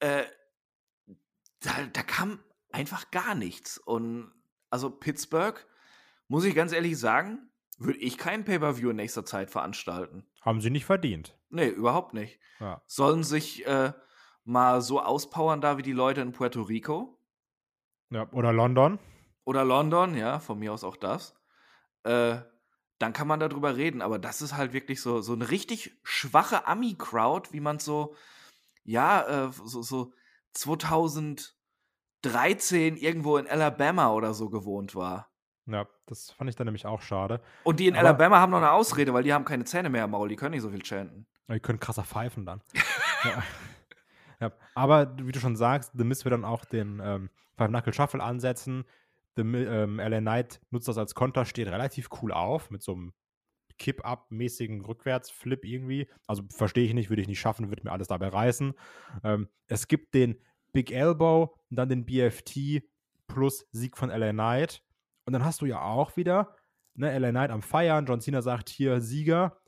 äh, 0.00 0.24
da, 1.60 1.72
da 1.92 2.02
kam 2.02 2.40
einfach 2.72 3.10
gar 3.10 3.34
nichts. 3.34 3.78
Und 3.78 4.32
also 4.70 4.90
Pittsburgh, 4.90 5.64
muss 6.28 6.44
ich 6.44 6.54
ganz 6.54 6.72
ehrlich 6.72 6.98
sagen, 6.98 7.50
würde 7.78 7.98
ich 7.98 8.18
kein 8.18 8.44
Pay-Per-View 8.44 8.90
in 8.90 8.96
nächster 8.96 9.24
Zeit 9.24 9.50
veranstalten. 9.50 10.26
Haben 10.40 10.60
sie 10.60 10.70
nicht 10.70 10.84
verdient. 10.84 11.38
Nee, 11.50 11.68
überhaupt 11.68 12.14
nicht. 12.14 12.40
Ja. 12.60 12.82
Sollen 12.86 13.22
sich 13.22 13.66
äh, 13.66 13.92
mal 14.44 14.82
so 14.82 15.00
auspowern 15.00 15.60
da 15.60 15.78
wie 15.78 15.82
die 15.82 15.92
Leute 15.92 16.20
in 16.20 16.32
Puerto 16.32 16.62
Rico 16.62 17.18
ja. 18.10 18.26
Oder 18.32 18.52
London. 18.52 18.98
oder 19.44 19.64
London, 19.64 20.16
ja, 20.16 20.38
von 20.38 20.58
mir 20.58 20.72
aus 20.72 20.84
auch 20.84 20.96
das. 20.96 21.34
Äh, 22.04 22.38
dann 22.98 23.12
kann 23.12 23.28
man 23.28 23.38
darüber 23.40 23.76
reden, 23.76 24.02
aber 24.02 24.18
das 24.18 24.42
ist 24.42 24.56
halt 24.56 24.72
wirklich 24.72 25.00
so, 25.00 25.20
so 25.20 25.32
eine 25.32 25.50
richtig 25.50 25.96
schwache 26.02 26.66
Ami-Crowd, 26.66 27.52
wie 27.52 27.60
man 27.60 27.78
so, 27.78 28.14
ja, 28.84 29.46
äh, 29.46 29.52
so, 29.52 29.82
so 29.82 30.12
2013 32.22 32.96
irgendwo 32.96 33.36
in 33.36 33.46
Alabama 33.46 34.10
oder 34.12 34.34
so 34.34 34.50
gewohnt 34.50 34.94
war. 34.94 35.30
Ja, 35.66 35.86
das 36.06 36.30
fand 36.32 36.48
ich 36.48 36.56
dann 36.56 36.64
nämlich 36.64 36.86
auch 36.86 37.02
schade. 37.02 37.40
Und 37.62 37.78
die 37.78 37.86
in 37.88 37.94
Aber- 37.94 38.08
Alabama 38.08 38.38
haben 38.40 38.50
noch 38.50 38.58
eine 38.58 38.72
Ausrede, 38.72 39.12
weil 39.12 39.22
die 39.22 39.32
haben 39.34 39.44
keine 39.44 39.64
Zähne 39.64 39.90
mehr 39.90 40.04
im 40.04 40.10
Maul, 40.10 40.28
die 40.28 40.36
können 40.36 40.52
nicht 40.52 40.62
so 40.62 40.70
viel 40.70 40.84
chanten. 40.84 41.26
Die 41.48 41.60
können 41.60 41.78
krasser 41.80 42.04
pfeifen 42.04 42.46
dann. 42.46 42.62
ja. 43.24 43.42
Ja. 44.40 44.52
Aber 44.74 45.16
wie 45.18 45.32
du 45.32 45.40
schon 45.40 45.56
sagst, 45.56 45.92
The 45.96 46.04
Miz 46.04 46.24
wird 46.24 46.32
dann 46.32 46.44
auch 46.44 46.64
den 46.64 47.00
ähm, 47.02 47.28
Five 47.56 47.68
Knuckle 47.68 47.92
Shuffle 47.92 48.22
ansetzen. 48.22 48.84
Ähm, 49.42 49.98
LA 49.98 50.20
Knight 50.20 50.60
nutzt 50.70 50.88
das 50.88 50.98
als 50.98 51.14
Konter, 51.14 51.44
steht 51.44 51.68
relativ 51.68 52.08
cool 52.22 52.32
auf 52.32 52.70
mit 52.70 52.82
so 52.82 52.92
einem 52.92 53.12
Kipp-Up-mäßigen 53.78 54.84
Rückwärts-Flip 54.84 55.64
irgendwie. 55.64 56.08
Also 56.26 56.42
verstehe 56.50 56.84
ich 56.84 56.94
nicht, 56.94 57.10
würde 57.10 57.22
ich 57.22 57.28
nicht 57.28 57.40
schaffen, 57.40 57.70
würde 57.70 57.84
mir 57.84 57.92
alles 57.92 58.08
dabei 58.08 58.28
reißen. 58.28 58.74
Ähm, 59.24 59.48
es 59.66 59.88
gibt 59.88 60.14
den 60.14 60.40
Big 60.72 60.90
Elbow 60.90 61.54
und 61.70 61.76
dann 61.76 61.88
den 61.88 62.04
BFT 62.04 62.82
plus 63.26 63.66
Sieg 63.72 63.96
von 63.96 64.10
LA 64.10 64.32
Knight. 64.32 64.82
Und 65.24 65.32
dann 65.32 65.44
hast 65.44 65.60
du 65.60 65.66
ja 65.66 65.80
auch 65.80 66.16
wieder 66.16 66.56
ne, 66.94 67.16
LA 67.18 67.30
Knight 67.30 67.50
am 67.50 67.62
Feiern. 67.62 68.06
John 68.06 68.20
Cena 68.20 68.42
sagt 68.42 68.68
hier 68.68 69.00
Sieger. 69.00 69.60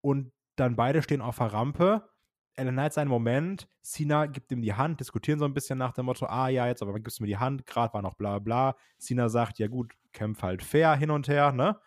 Und 0.00 0.32
dann 0.56 0.76
beide 0.76 1.02
stehen 1.02 1.20
auf 1.20 1.38
der 1.38 1.52
Rampe. 1.52 2.08
LA 2.56 2.72
Knight 2.72 2.92
seinen 2.94 3.08
Moment, 3.08 3.68
Cena 3.82 4.26
gibt 4.26 4.50
ihm 4.50 4.62
die 4.62 4.74
Hand, 4.74 5.00
diskutieren 5.00 5.38
so 5.38 5.44
ein 5.44 5.54
bisschen 5.54 5.78
nach 5.78 5.92
dem 5.92 6.06
Motto, 6.06 6.26
ah 6.26 6.48
ja, 6.48 6.66
jetzt 6.66 6.82
aber 6.82 6.98
gibst 6.98 7.18
du 7.18 7.22
mir 7.22 7.28
die 7.28 7.36
Hand, 7.36 7.66
gerade 7.66 7.92
war 7.92 8.02
noch 8.02 8.14
bla 8.14 8.38
bla. 8.38 8.76
Cena 8.98 9.28
sagt, 9.28 9.58
ja 9.58 9.68
gut, 9.68 9.92
kämpf 10.12 10.42
halt 10.42 10.62
fair 10.62 10.94
hin 10.96 11.10
und 11.10 11.28
her, 11.28 11.52
ne? 11.52 11.78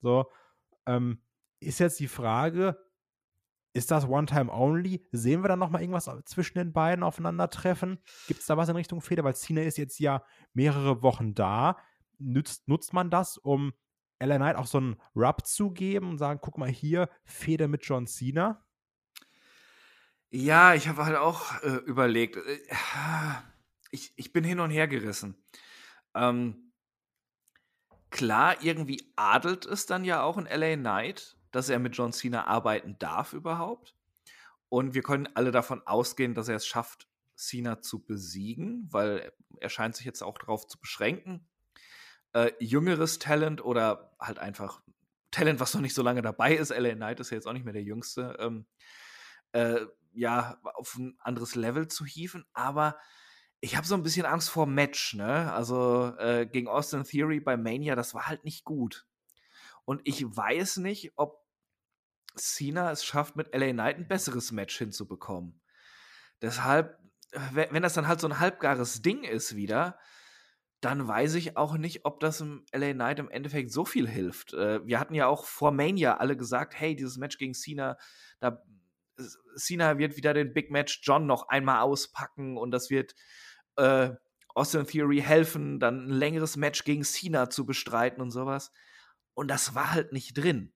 So, 0.00 0.30
ähm, 0.86 1.22
ist 1.60 1.80
jetzt 1.80 1.98
die 1.98 2.08
Frage, 2.08 2.78
ist 3.72 3.90
das 3.90 4.08
One-Time-Only? 4.08 5.06
Sehen 5.12 5.42
wir 5.42 5.48
dann 5.48 5.58
nochmal 5.58 5.82
irgendwas 5.82 6.10
zwischen 6.24 6.58
den 6.58 6.72
beiden 6.72 7.02
aufeinandertreffen? 7.04 7.98
Gibt 8.26 8.40
es 8.40 8.46
da 8.46 8.56
was 8.56 8.68
in 8.68 8.76
Richtung 8.76 9.00
Feder? 9.00 9.24
Weil 9.24 9.36
Cena 9.36 9.62
ist 9.62 9.78
jetzt 9.78 9.98
ja 9.98 10.22
mehrere 10.52 11.02
Wochen 11.02 11.34
da. 11.34 11.76
Nutzt, 12.18 12.66
nutzt 12.68 12.92
man 12.92 13.10
das, 13.10 13.38
um 13.38 13.72
LA 14.20 14.36
Knight 14.36 14.56
auch 14.56 14.66
so 14.66 14.78
einen 14.78 14.96
Rub 15.14 15.46
zu 15.46 15.70
geben 15.70 16.10
und 16.10 16.18
sagen, 16.18 16.40
guck 16.42 16.58
mal 16.58 16.68
hier, 16.68 17.08
Feder 17.24 17.68
mit 17.68 17.84
John 17.84 18.06
Cena? 18.06 18.64
Ja, 20.30 20.74
ich 20.74 20.88
habe 20.88 21.04
halt 21.06 21.16
auch 21.16 21.62
äh, 21.62 21.76
überlegt. 21.86 22.36
Äh, 22.36 22.58
ich, 23.90 24.12
ich 24.16 24.32
bin 24.32 24.44
hin 24.44 24.60
und 24.60 24.70
her 24.70 24.86
gerissen. 24.86 25.42
Ähm, 26.14 26.72
klar, 28.10 28.62
irgendwie 28.62 29.12
adelt 29.16 29.64
es 29.64 29.86
dann 29.86 30.04
ja 30.04 30.22
auch 30.22 30.36
in 30.36 30.44
LA 30.46 30.76
Knight, 30.76 31.36
dass 31.50 31.70
er 31.70 31.78
mit 31.78 31.96
John 31.96 32.12
Cena 32.12 32.46
arbeiten 32.46 32.98
darf 32.98 33.32
überhaupt. 33.32 33.94
Und 34.68 34.92
wir 34.94 35.02
können 35.02 35.28
alle 35.34 35.50
davon 35.50 35.86
ausgehen, 35.86 36.34
dass 36.34 36.48
er 36.48 36.56
es 36.56 36.66
schafft, 36.66 37.08
Cena 37.34 37.80
zu 37.80 38.04
besiegen, 38.04 38.86
weil 38.90 39.32
er 39.60 39.70
scheint 39.70 39.96
sich 39.96 40.04
jetzt 40.04 40.22
auch 40.22 40.36
darauf 40.36 40.66
zu 40.66 40.78
beschränken. 40.78 41.48
Äh, 42.34 42.52
jüngeres 42.58 43.18
Talent 43.18 43.64
oder 43.64 44.14
halt 44.20 44.38
einfach 44.38 44.82
Talent, 45.30 45.60
was 45.60 45.72
noch 45.72 45.80
nicht 45.80 45.94
so 45.94 46.02
lange 46.02 46.20
dabei 46.20 46.54
ist. 46.54 46.70
LA 46.70 46.94
Knight 46.94 47.20
ist 47.20 47.30
ja 47.30 47.36
jetzt 47.36 47.46
auch 47.46 47.52
nicht 47.54 47.64
mehr 47.64 47.72
der 47.72 47.82
Jüngste. 47.82 48.36
Ähm, 48.40 48.66
äh, 49.52 49.86
ja, 50.12 50.58
auf 50.62 50.96
ein 50.96 51.16
anderes 51.20 51.54
Level 51.54 51.88
zu 51.88 52.04
hieven, 52.04 52.44
aber 52.52 52.98
ich 53.60 53.76
habe 53.76 53.86
so 53.86 53.94
ein 53.94 54.02
bisschen 54.02 54.26
Angst 54.26 54.50
vor 54.50 54.66
Match, 54.66 55.14
ne? 55.14 55.52
Also 55.52 56.14
äh, 56.18 56.46
gegen 56.46 56.68
Austin 56.68 57.04
Theory 57.04 57.40
bei 57.40 57.56
Mania, 57.56 57.96
das 57.96 58.14
war 58.14 58.28
halt 58.28 58.44
nicht 58.44 58.64
gut. 58.64 59.06
Und 59.84 60.00
ich 60.04 60.24
weiß 60.24 60.78
nicht, 60.78 61.12
ob 61.16 61.44
Cena 62.36 62.92
es 62.92 63.04
schafft, 63.04 63.36
mit 63.36 63.54
LA 63.54 63.72
Knight 63.72 63.96
ein 63.96 64.08
besseres 64.08 64.52
Match 64.52 64.76
hinzubekommen. 64.78 65.60
Deshalb, 66.40 66.98
wenn 67.52 67.82
das 67.82 67.94
dann 67.94 68.06
halt 68.06 68.20
so 68.20 68.28
ein 68.28 68.38
halbgares 68.38 69.02
Ding 69.02 69.24
ist 69.24 69.56
wieder, 69.56 69.98
dann 70.80 71.08
weiß 71.08 71.34
ich 71.34 71.56
auch 71.56 71.76
nicht, 71.76 72.04
ob 72.04 72.20
das 72.20 72.40
im 72.40 72.64
LA 72.72 72.92
Knight 72.92 73.18
im 73.18 73.30
Endeffekt 73.30 73.72
so 73.72 73.84
viel 73.84 74.06
hilft. 74.06 74.54
Äh, 74.54 74.86
wir 74.86 75.00
hatten 75.00 75.14
ja 75.14 75.26
auch 75.26 75.44
vor 75.44 75.72
Mania 75.72 76.18
alle 76.18 76.36
gesagt, 76.36 76.78
hey, 76.78 76.94
dieses 76.94 77.16
Match 77.16 77.38
gegen 77.38 77.54
Cena, 77.54 77.96
da 78.38 78.62
Cena 79.56 79.98
wird 79.98 80.16
wieder 80.16 80.34
den 80.34 80.52
Big 80.52 80.70
Match 80.70 81.00
John 81.02 81.26
noch 81.26 81.48
einmal 81.48 81.80
auspacken 81.80 82.56
und 82.56 82.70
das 82.70 82.90
wird 82.90 83.14
äh, 83.76 84.10
Austin 84.54 84.86
Theory 84.86 85.20
helfen, 85.20 85.78
dann 85.78 86.08
ein 86.08 86.10
längeres 86.10 86.56
Match 86.56 86.84
gegen 86.84 87.04
Cena 87.04 87.50
zu 87.50 87.64
bestreiten 87.64 88.20
und 88.20 88.30
sowas. 88.30 88.72
Und 89.34 89.48
das 89.48 89.74
war 89.74 89.92
halt 89.92 90.12
nicht 90.12 90.36
drin. 90.36 90.72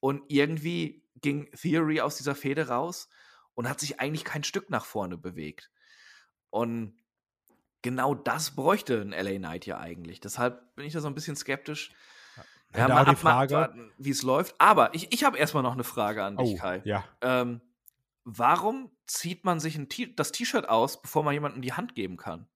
Und 0.00 0.22
irgendwie 0.28 1.04
ging 1.20 1.50
Theory 1.52 2.00
aus 2.00 2.16
dieser 2.16 2.34
Fehde 2.34 2.68
raus 2.68 3.08
und 3.54 3.68
hat 3.68 3.80
sich 3.80 4.00
eigentlich 4.00 4.24
kein 4.24 4.44
Stück 4.44 4.68
nach 4.68 4.84
vorne 4.84 5.16
bewegt. 5.16 5.70
Und 6.50 6.96
genau 7.82 8.14
das 8.14 8.56
bräuchte 8.56 9.00
ein 9.00 9.10
LA 9.10 9.38
Knight 9.38 9.66
ja 9.66 9.78
eigentlich. 9.78 10.20
Deshalb 10.20 10.74
bin 10.74 10.86
ich 10.86 10.92
da 10.92 11.00
so 11.00 11.06
ein 11.06 11.14
bisschen 11.14 11.36
skeptisch. 11.36 11.92
Ja, 12.76 12.88
mal 12.88 13.04
die 13.04 13.16
Frage, 13.16 13.72
wie 13.98 14.10
es 14.10 14.22
läuft. 14.22 14.54
Aber 14.58 14.94
ich, 14.94 15.12
ich 15.12 15.24
habe 15.24 15.38
erstmal 15.38 15.62
noch 15.62 15.74
eine 15.74 15.84
Frage 15.84 16.24
an 16.24 16.36
dich, 16.36 16.54
oh, 16.54 16.56
Kai. 16.56 16.82
Ja. 16.84 17.04
Ähm, 17.20 17.60
warum 18.24 18.90
zieht 19.06 19.44
man 19.44 19.60
sich 19.60 19.78
das 20.16 20.32
T-Shirt 20.32 20.68
aus, 20.68 21.00
bevor 21.00 21.22
man 21.22 21.34
jemandem 21.34 21.62
die 21.62 21.72
Hand 21.72 21.94
geben 21.94 22.16
kann? 22.16 22.48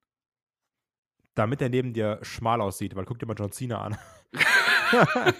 Damit 1.34 1.62
er 1.62 1.68
neben 1.68 1.92
dir 1.92 2.18
schmal 2.22 2.60
aussieht, 2.60 2.96
weil 2.96 3.04
guck 3.04 3.18
dir 3.20 3.26
mal 3.26 3.36
John 3.38 3.52
Cena 3.52 3.80
an. 3.80 3.98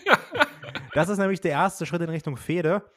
das 0.95 1.09
ist 1.09 1.19
nämlich 1.19 1.41
der 1.41 1.53
erste 1.53 1.87
Schritt 1.87 2.03
in 2.03 2.11
Richtung 2.11 2.37
Fehde, 2.37 2.89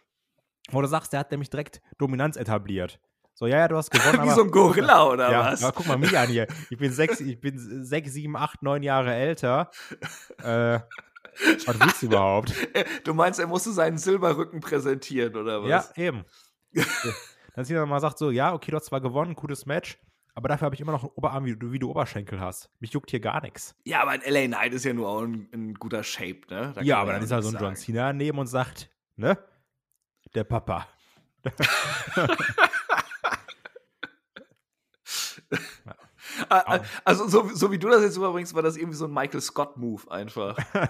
wo 0.70 0.82
du 0.82 0.88
sagst, 0.88 1.14
der 1.14 1.22
hat 1.22 1.32
nämlich 1.32 1.50
direkt 1.50 1.82
Dominanz 1.98 2.36
etabliert. 2.36 3.00
So, 3.34 3.48
ja, 3.48 3.58
ja, 3.58 3.68
du 3.68 3.76
hast 3.76 3.90
gewonnen. 3.92 4.20
Wie 4.20 4.30
aber, 4.30 4.36
so 4.36 4.44
ein 4.44 4.52
Gorilla, 4.52 5.08
oder 5.08 5.32
ja, 5.32 5.40
was? 5.52 5.64
Aber 5.64 5.74
guck 5.74 5.88
mal 5.88 5.98
mich 5.98 6.16
an 6.16 6.30
hier. 6.30 6.46
Ich 6.70 6.78
bin 6.78 6.92
sechs, 6.92 7.20
ich 7.20 7.40
bin 7.42 7.84
sechs, 7.84 8.14
sieben, 8.14 8.38
acht, 8.38 8.62
neun 8.62 8.84
Jahre 8.84 9.16
älter. 9.16 9.72
Äh, 10.44 10.80
was 11.66 11.80
willst 11.80 12.02
du 12.02 12.06
überhaupt? 12.08 12.54
Du 13.04 13.14
meinst, 13.14 13.40
er 13.40 13.48
musste 13.48 13.72
seinen 13.72 13.98
Silberrücken 13.98 14.60
präsentieren, 14.60 15.36
oder 15.36 15.64
was? 15.64 15.70
Ja, 15.70 16.04
eben. 16.04 16.26
Dann 17.56 17.66
sieht 17.66 17.76
er 17.76 17.86
mal 17.86 18.00
sagt 18.00 18.18
so, 18.18 18.32
ja, 18.32 18.54
okay, 18.54 18.72
du 18.72 18.78
hast 18.78 18.86
zwar 18.86 19.02
gewonnen, 19.02 19.36
gutes 19.36 19.66
Match, 19.66 20.00
aber 20.34 20.48
dafür 20.50 20.66
habe 20.66 20.76
ich 20.76 20.82
immer 20.82 20.94
noch 20.94 21.04
einen 21.04 21.12
Oberarm, 21.16 21.46
wie 21.46 21.56
du, 21.56 21.72
wie 21.72 21.80
du 21.80 21.90
Oberschenkel 21.90 22.40
hast. 22.40 22.70
Mich 22.80 22.92
juckt 22.92 23.12
hier 23.12 23.20
gar 23.20 23.42
nichts. 23.42 23.76
Ja, 23.84 24.02
aber 24.02 24.12
ein 24.12 24.22
LA 24.26 24.48
Knight 24.48 24.74
ist 24.74 24.86
ja 24.86 24.94
nur 24.94 25.10
auch 25.10 25.22
ein, 25.22 25.50
ein 25.54 25.74
guter 25.74 26.04
Shape, 26.04 26.42
ne? 26.50 26.72
Da 26.74 26.82
ja, 26.82 27.00
aber 27.00 27.14
dann 27.14 27.24
ist 27.24 27.32
halt 27.32 27.44
so 27.44 27.50
ein 27.56 27.62
John 27.62 27.76
Cena 27.76 28.08
daneben 28.08 28.40
und 28.40 28.48
sagt, 28.48 28.90
ne? 29.16 29.38
Der 30.34 30.44
Papa. 30.46 30.88
also, 37.04 37.28
so, 37.28 37.50
so, 37.54 37.72
wie 37.72 37.80
du 37.80 37.90
das 37.90 38.02
jetzt 38.02 38.18
überbringst, 38.18 38.54
war 38.54 38.62
das 38.62 38.78
irgendwie 38.78 38.96
so 38.96 39.06
ein 39.06 39.14
Michael 39.14 39.42
Scott-Move 39.42 40.10
einfach. 40.12 40.58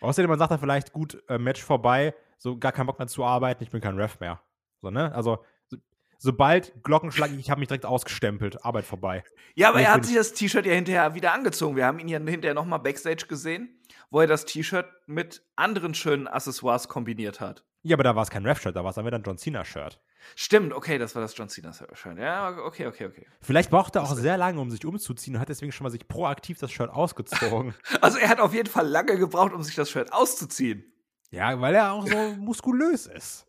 Außerdem, 0.00 0.28
man 0.28 0.38
sagt 0.38 0.50
dann 0.50 0.58
vielleicht, 0.58 0.92
gut, 0.92 1.22
äh, 1.28 1.38
Match 1.38 1.62
vorbei, 1.62 2.14
so 2.38 2.58
gar 2.58 2.72
keinen 2.72 2.86
Bock 2.86 2.98
mehr 2.98 3.08
zu 3.08 3.24
arbeiten, 3.24 3.62
ich 3.62 3.70
bin 3.70 3.80
kein 3.80 3.98
Ref 3.98 4.18
mehr. 4.20 4.40
So, 4.80 4.90
ne? 4.90 5.14
Also, 5.14 5.44
so, 5.66 5.76
sobald 6.18 6.82
Glockenschlag, 6.82 7.30
ich 7.32 7.50
habe 7.50 7.60
mich 7.60 7.68
direkt 7.68 7.86
ausgestempelt, 7.86 8.64
Arbeit 8.64 8.84
vorbei. 8.84 9.24
Ja, 9.54 9.68
aber 9.68 9.80
er 9.80 9.92
hat 9.92 10.04
sich 10.04 10.16
das 10.16 10.32
T-Shirt 10.32 10.66
ja 10.66 10.72
hinterher 10.72 11.14
wieder 11.14 11.32
angezogen. 11.32 11.76
Wir 11.76 11.86
haben 11.86 11.98
ihn 11.98 12.08
ja 12.08 12.18
hinterher 12.18 12.54
nochmal 12.54 12.80
Backstage 12.80 13.26
gesehen, 13.28 13.80
wo 14.10 14.20
er 14.20 14.26
das 14.26 14.44
T-Shirt 14.44 14.86
mit 15.06 15.44
anderen 15.56 15.94
schönen 15.94 16.26
Accessoires 16.26 16.88
kombiniert 16.88 17.40
hat. 17.40 17.64
Ja, 17.84 17.96
aber 17.96 18.04
da 18.04 18.14
war 18.14 18.22
es 18.22 18.30
kein 18.30 18.46
Ref-Shirt, 18.46 18.76
da 18.76 18.84
war 18.84 18.90
es 18.90 18.94
dann 18.94 19.04
wieder 19.04 19.18
ein 19.18 19.24
John 19.24 19.36
Cena-Shirt. 19.36 20.00
Stimmt, 20.36 20.72
okay, 20.72 20.98
das 20.98 21.16
war 21.16 21.22
das 21.22 21.36
John 21.36 21.48
Cena-Shirt. 21.48 22.16
Ja, 22.16 22.56
okay, 22.64 22.86
okay, 22.86 23.06
okay. 23.06 23.26
Vielleicht 23.40 23.70
brauchte 23.70 23.98
er 23.98 24.04
auch 24.04 24.14
sehr 24.14 24.36
lange, 24.36 24.60
um 24.60 24.70
sich 24.70 24.84
umzuziehen 24.84 25.34
und 25.34 25.40
hat 25.40 25.48
deswegen 25.48 25.72
schon 25.72 25.84
mal 25.84 25.90
sich 25.90 26.06
proaktiv 26.06 26.58
das 26.60 26.70
Shirt 26.70 26.90
ausgezogen. 26.90 27.74
also 28.00 28.18
er 28.18 28.28
hat 28.28 28.38
auf 28.38 28.54
jeden 28.54 28.68
Fall 28.68 28.86
lange 28.86 29.18
gebraucht, 29.18 29.52
um 29.52 29.62
sich 29.64 29.74
das 29.74 29.90
Shirt 29.90 30.12
auszuziehen. 30.12 30.84
Ja, 31.32 31.60
weil 31.60 31.74
er 31.74 31.92
auch 31.92 32.06
so 32.06 32.16
muskulös 32.38 33.06
ist. 33.06 33.46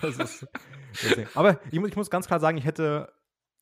ist 0.00 0.46
aber 1.34 1.60
ich, 1.70 1.78
ich, 1.78 1.96
muss 1.96 2.08
ganz 2.08 2.26
klar 2.26 2.40
sagen, 2.40 2.56
ich 2.56 2.64
hätte 2.64 3.12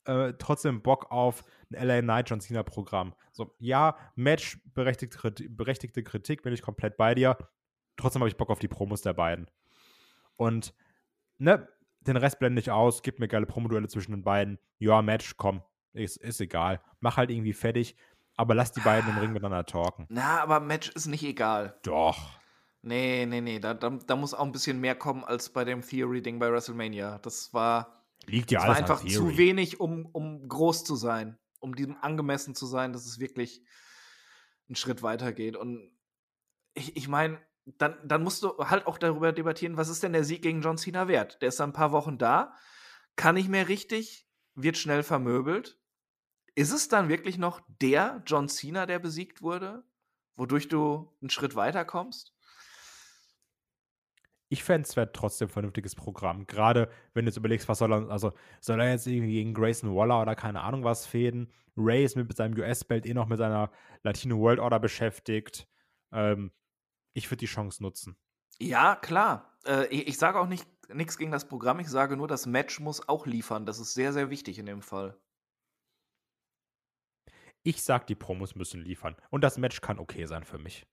äh, 0.05 0.35
trotzdem 0.39 0.83
Bock 0.83 1.11
auf 1.11 1.43
ein 1.73 1.89
LA 1.89 2.03
Knight 2.03 2.31
John 2.31 2.41
Cena 2.41 2.63
Programm. 2.63 3.15
So, 3.33 3.57
ja, 3.59 3.97
Match, 4.15 4.61
berechtigte, 4.75 5.33
berechtigte 5.49 6.05
Kritik, 6.05 6.43
bin 6.43 6.53
ich 6.53 6.63
komplett 6.63 6.97
bei 6.97 7.15
dir. 7.15 7.37
Trotzdem 7.97 8.21
habe 8.21 8.29
ich 8.29 8.37
Bock 8.37 8.51
auf 8.51 8.59
die 8.59 8.69
Promos 8.69 9.03
der 9.03 9.15
beiden. 9.15 9.51
Und, 10.37 10.75
ne, 11.39 11.69
den 12.01 12.17
Rest 12.17 12.39
blende 12.39 12.61
ich 12.61 12.71
aus, 12.71 13.03
gib 13.03 13.19
mir 13.19 13.29
geile 13.29 13.47
Promoduelle 13.47 13.89
zwischen 13.89 14.13
den 14.13 14.25
beiden. 14.25 14.59
Ja, 14.79 15.03
Match, 15.03 15.37
komm, 15.37 15.63
ist, 15.93 16.17
ist 16.17 16.41
egal. 16.41 16.81
Mach 17.01 17.17
halt 17.17 17.31
irgendwie 17.31 17.53
fertig, 17.53 17.97
aber 18.37 18.55
lass 18.55 18.73
die 18.73 18.81
beiden 18.81 19.11
im 19.11 19.19
Ring 19.19 19.33
miteinander 19.33 19.65
talken. 19.65 20.07
Na, 20.09 20.41
aber 20.43 20.61
Match 20.61 20.91
ist 20.91 21.07
nicht 21.07 21.23
egal. 21.23 21.79
Doch. 21.83 22.41
Nee, 22.83 23.27
nee, 23.27 23.41
nee, 23.41 23.61
da, 23.61 23.75
da, 23.75 23.91
da 23.91 24.17
muss 24.17 24.35
auch 24.35 24.45
ein 24.45 24.53
bisschen 24.53 24.81
mehr 24.81 24.97
kommen 24.97 25.23
als 25.23 25.51
bei 25.51 25.65
dem 25.65 25.83
Theory-Ding 25.83 26.41
bei 26.41 26.51
WrestleMania. 26.51 27.19
Das 27.19 27.55
war, 27.55 28.05
Liegt 28.27 28.51
ja 28.51 28.59
das 28.59 28.69
alles 28.69 28.89
war 28.89 28.97
einfach 28.99 29.09
zu 29.09 29.37
wenig, 29.37 29.79
um, 29.79 30.07
um 30.07 30.49
groß 30.49 30.83
zu 30.83 30.97
sein, 30.97 31.39
um 31.61 31.77
diesem 31.77 31.97
angemessen 32.01 32.57
zu 32.57 32.67
sein, 32.67 32.93
dass 32.93 33.07
es 33.07 33.21
wirklich 33.21 33.63
einen 34.69 34.75
Schritt 34.75 35.03
weiter 35.05 35.33
geht. 35.33 35.57
Und 35.57 35.93
ich, 36.75 36.97
ich 36.97 37.07
meine, 37.07 37.39
dann, 37.65 37.97
dann 38.05 38.23
musst 38.23 38.43
du 38.43 38.59
halt 38.59 38.87
auch 38.87 38.99
darüber 38.99 39.33
debattieren, 39.33 39.77
was 39.77 39.89
ist 39.89 40.03
denn 40.03 40.13
der 40.13 40.25
Sieg 40.25 40.43
gegen 40.43 40.63
John 40.63 40.79
Cena 40.79 41.09
wert? 41.09 41.41
Der 41.43 41.49
ist 41.49 41.61
dann 41.61 41.71
ein 41.71 41.75
paar 41.75 41.93
Wochen 41.93 42.19
da, 42.19 42.55
kann 43.17 43.35
nicht 43.35 43.49
mehr 43.49 43.69
richtig, 43.69 44.27
wird 44.55 44.77
schnell 44.77 45.03
vermöbelt. 45.03 45.79
Ist 46.55 46.73
es 46.73 46.89
dann 46.89 47.09
wirklich 47.09 47.39
noch 47.39 47.61
der 47.81 48.23
John 48.27 48.49
Cena, 48.49 48.87
der 48.87 48.99
besiegt 48.99 49.43
wurde, 49.43 49.85
wodurch 50.37 50.69
du 50.69 51.17
einen 51.21 51.31
Schritt 51.31 51.55
weiter 51.55 51.85
kommst? 51.85 52.35
Ich 54.49 54.65
fände 54.65 54.87
es 54.87 55.13
trotzdem 55.15 55.49
ein 55.49 55.53
vernünftiges 55.53 55.95
Programm. 55.95 56.47
Gerade 56.47 56.91
wenn 57.15 57.25
du 57.25 57.31
jetzt 57.31 57.39
überlegst, 57.39 57.71
was 57.71 57.79
soll 57.79 57.91
er, 57.91 58.11
also 58.11 58.33
soll 58.61 58.81
er 58.81 58.91
jetzt 58.91 59.07
irgendwie 59.07 59.33
gegen 59.33 59.55
Grayson 59.55 59.95
Waller 59.95 60.21
oder 60.21 60.35
keine 60.35 60.61
Ahnung 60.61 60.85
was 60.85 61.07
fäden? 61.07 61.51
Ray 61.75 62.05
ist 62.05 62.17
mit 62.17 62.37
seinem 62.37 62.59
US-Belt 62.59 63.07
eh 63.07 63.15
noch 63.15 63.29
mit 63.29 63.39
seiner 63.39 63.71
Latino 64.03 64.39
World 64.39 64.61
Order 64.61 64.79
beschäftigt. 64.79 65.67
Ähm, 66.13 66.53
ich 67.13 67.31
würde 67.31 67.39
die 67.39 67.47
Chance 67.47 67.83
nutzen. 67.83 68.17
Ja, 68.59 68.97
klar. 68.97 69.59
Äh, 69.67 69.87
ich, 69.89 70.09
ich 70.09 70.19
sage 70.19 70.39
auch 70.39 70.47
nicht 70.47 70.67
nichts 70.95 71.19
gegen 71.19 71.31
das 71.31 71.47
Programm. 71.47 71.81
Ich 71.81 71.89
sage 71.89 72.17
nur, 72.17 72.29
das 72.29 72.47
Match 72.47 72.81
muss 72.81 73.09
auch 73.09 73.27
liefern. 73.27 73.67
Das 73.67 73.79
ist 73.79 73.95
sehr, 73.95 74.13
sehr 74.13 74.31
wichtig 74.31 74.59
in 74.59 74.67
dem 74.67 74.83
Fall. 74.83 75.17
Ich 77.63 77.83
sag, 77.83 78.07
die 78.07 78.15
Promos 78.15 78.55
müssen 78.55 78.81
liefern. 78.81 79.17
Und 79.31 79.43
das 79.43 79.59
Match 79.59 79.81
kann 79.81 79.99
okay 79.99 80.27
sein 80.27 80.45
für 80.45 80.59
mich. 80.59 80.87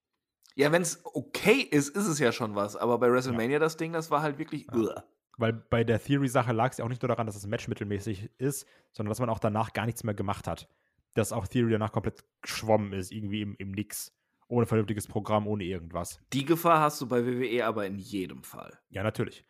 Ja, 0.55 0.71
wenn 0.71 0.81
es 0.81 1.03
okay 1.03 1.61
ist, 1.61 1.95
ist 1.95 2.07
es 2.07 2.19
ja 2.19 2.31
schon 2.31 2.55
was. 2.55 2.75
Aber 2.75 2.99
bei 2.99 3.11
WrestleMania 3.11 3.53
ja. 3.53 3.59
das 3.59 3.77
Ding, 3.77 3.93
das 3.93 4.11
war 4.11 4.21
halt 4.21 4.37
wirklich. 4.37 4.67
Ja. 4.73 5.03
weil 5.37 5.53
bei 5.53 5.83
der 5.83 6.01
Theory-Sache 6.01 6.51
lag 6.51 6.71
es 6.71 6.77
ja 6.77 6.85
auch 6.85 6.89
nicht 6.89 7.01
nur 7.01 7.09
daran, 7.09 7.25
dass 7.25 7.35
das 7.35 7.47
Match 7.47 7.67
mittelmäßig 7.67 8.29
ist, 8.37 8.67
sondern 8.91 9.09
dass 9.09 9.19
man 9.19 9.29
auch 9.29 9.39
danach 9.39 9.73
gar 9.73 9.85
nichts 9.85 10.03
mehr 10.03 10.13
gemacht 10.13 10.47
hat. 10.47 10.67
Dass 11.15 11.31
auch 11.31 11.47
Theory 11.47 11.71
danach 11.71 11.91
komplett 11.91 12.23
geschwommen 12.41 12.93
ist, 12.93 13.11
irgendwie 13.11 13.41
im, 13.41 13.55
im 13.57 13.71
Nix. 13.71 14.13
Ohne 14.49 14.65
vernünftiges 14.65 15.07
Programm, 15.07 15.47
ohne 15.47 15.63
irgendwas. 15.63 16.19
Die 16.33 16.43
Gefahr 16.43 16.81
hast 16.81 16.99
du 16.99 17.07
bei 17.07 17.25
WWE 17.25 17.65
aber 17.65 17.85
in 17.85 17.97
jedem 17.97 18.43
Fall. 18.43 18.77
Ja, 18.89 19.03
natürlich. 19.03 19.45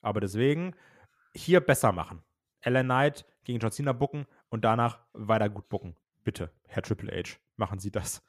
Aber 0.00 0.20
deswegen 0.20 0.74
hier 1.34 1.60
besser 1.60 1.92
machen. 1.92 2.22
LA 2.64 2.82
Knight 2.82 3.26
gegen 3.44 3.58
John 3.58 3.72
Cena 3.72 3.92
bucken 3.92 4.26
und 4.48 4.64
danach 4.64 5.00
weiter 5.12 5.50
gut 5.50 5.68
bucken. 5.68 5.96
Bitte, 6.22 6.52
Herr 6.64 6.82
Triple 6.82 7.12
H, 7.12 7.38
machen 7.56 7.80
Sie 7.80 7.90
das. 7.90 8.22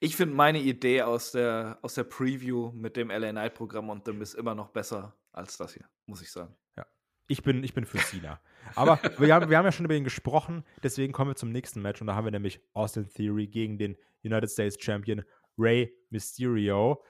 Ich 0.00 0.16
finde 0.16 0.34
meine 0.34 0.60
Idee 0.60 1.02
aus 1.02 1.32
der, 1.32 1.78
aus 1.82 1.94
der 1.94 2.04
Preview 2.04 2.72
mit 2.72 2.96
dem 2.96 3.10
LA 3.10 3.30
Knight 3.30 3.54
Programm 3.54 3.90
und 3.90 4.06
dem 4.06 4.22
ist 4.22 4.34
immer 4.34 4.54
noch 4.54 4.70
besser 4.70 5.14
als 5.32 5.56
das 5.58 5.74
hier, 5.74 5.84
muss 6.06 6.22
ich 6.22 6.30
sagen. 6.30 6.54
Ja. 6.76 6.86
Ich 7.28 7.42
bin, 7.42 7.64
ich 7.64 7.74
bin 7.74 7.84
für 7.84 7.98
Cena. 7.98 8.40
Aber 8.74 9.00
wir 9.18 9.34
haben, 9.34 9.50
wir 9.50 9.58
haben 9.58 9.64
ja 9.64 9.72
schon 9.72 9.84
über 9.84 9.94
ihn 9.94 10.04
gesprochen, 10.04 10.64
deswegen 10.82 11.12
kommen 11.12 11.30
wir 11.30 11.36
zum 11.36 11.50
nächsten 11.50 11.82
Match 11.82 12.00
und 12.00 12.06
da 12.06 12.14
haben 12.14 12.24
wir 12.24 12.30
nämlich 12.30 12.60
Austin 12.72 13.08
Theory 13.08 13.46
gegen 13.48 13.78
den 13.78 13.96
United 14.22 14.50
States 14.50 14.76
Champion 14.80 15.22
Rey 15.58 15.92
Mysterio. 16.10 17.02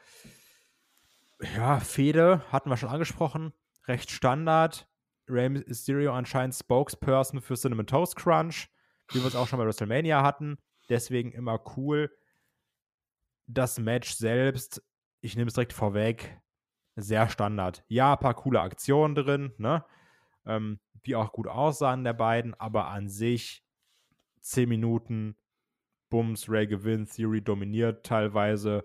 Ja, 1.56 1.80
Fede 1.80 2.42
hatten 2.50 2.70
wir 2.70 2.76
schon 2.76 2.88
angesprochen, 2.88 3.52
recht 3.86 4.10
Standard. 4.10 4.88
Rey 5.28 5.48
Mysterio 5.48 6.12
anscheinend 6.12 6.54
Spokesperson 6.54 7.40
für 7.40 7.56
Cinnamon 7.56 7.86
Toast 7.86 8.16
Crunch, 8.16 8.68
wie 9.12 9.18
wir 9.18 9.26
es 9.26 9.34
auch 9.34 9.48
schon 9.48 9.58
bei 9.58 9.66
WrestleMania 9.66 10.22
hatten. 10.22 10.56
Deswegen 10.88 11.32
immer 11.32 11.60
cool. 11.76 12.16
Das 13.48 13.78
Match 13.78 14.14
selbst, 14.14 14.82
ich 15.20 15.36
nehme 15.36 15.48
es 15.48 15.54
direkt 15.54 15.72
vorweg, 15.72 16.40
sehr 16.94 17.28
Standard. 17.28 17.84
Ja, 17.88 18.12
ein 18.12 18.18
paar 18.20 18.34
coole 18.34 18.60
Aktionen 18.60 19.14
drin, 19.14 19.52
ne? 19.58 19.84
Ähm, 20.46 20.80
die 21.06 21.14
auch 21.14 21.32
gut 21.32 21.46
aussahen 21.46 22.04
der 22.04 22.12
beiden, 22.12 22.54
aber 22.54 22.88
an 22.88 23.08
sich 23.08 23.64
10 24.40 24.68
Minuten, 24.68 25.36
Bums, 26.08 26.48
Ray 26.48 26.66
gewinnt, 26.66 27.12
Theory 27.12 27.42
dominiert 27.42 28.04
teilweise, 28.06 28.84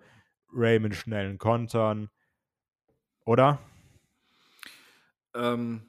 Ray 0.53 0.80
mit 0.80 0.95
schnellen 0.95 1.38
Kontern. 1.38 2.09
Oder? 3.26 3.59
Ähm, 5.34 5.84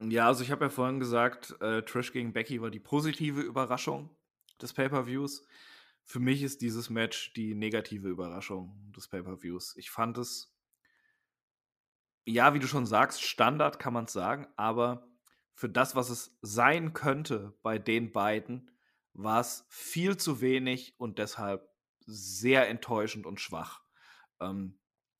ja, 0.00 0.26
also 0.26 0.42
ich 0.42 0.50
habe 0.50 0.64
ja 0.64 0.70
vorhin 0.70 1.00
gesagt, 1.00 1.54
äh, 1.60 1.82
Trish 1.82 2.12
gegen 2.12 2.32
Becky 2.32 2.60
war 2.60 2.70
die 2.70 2.80
positive 2.80 3.40
Überraschung 3.40 4.10
des 4.60 4.72
Pay-per-Views. 4.72 5.46
Für 6.02 6.20
mich 6.20 6.42
ist 6.42 6.60
dieses 6.60 6.90
Match 6.90 7.32
die 7.34 7.54
negative 7.54 8.08
Überraschung 8.08 8.92
des 8.96 9.08
Pay-per-Views. 9.08 9.76
Ich 9.76 9.90
fand 9.90 10.18
es 10.18 10.53
ja, 12.24 12.54
wie 12.54 12.58
du 12.58 12.66
schon 12.66 12.86
sagst, 12.86 13.22
Standard 13.22 13.78
kann 13.78 13.92
man 13.92 14.06
es 14.06 14.12
sagen, 14.12 14.46
aber 14.56 15.06
für 15.52 15.68
das, 15.68 15.94
was 15.94 16.10
es 16.10 16.36
sein 16.42 16.92
könnte 16.92 17.54
bei 17.62 17.78
den 17.78 18.12
beiden, 18.12 18.70
war 19.12 19.40
es 19.40 19.66
viel 19.68 20.16
zu 20.16 20.40
wenig 20.40 20.98
und 20.98 21.18
deshalb 21.18 21.68
sehr 22.06 22.68
enttäuschend 22.68 23.26
und 23.26 23.40
schwach. 23.40 23.82
Ähm, 24.40 24.78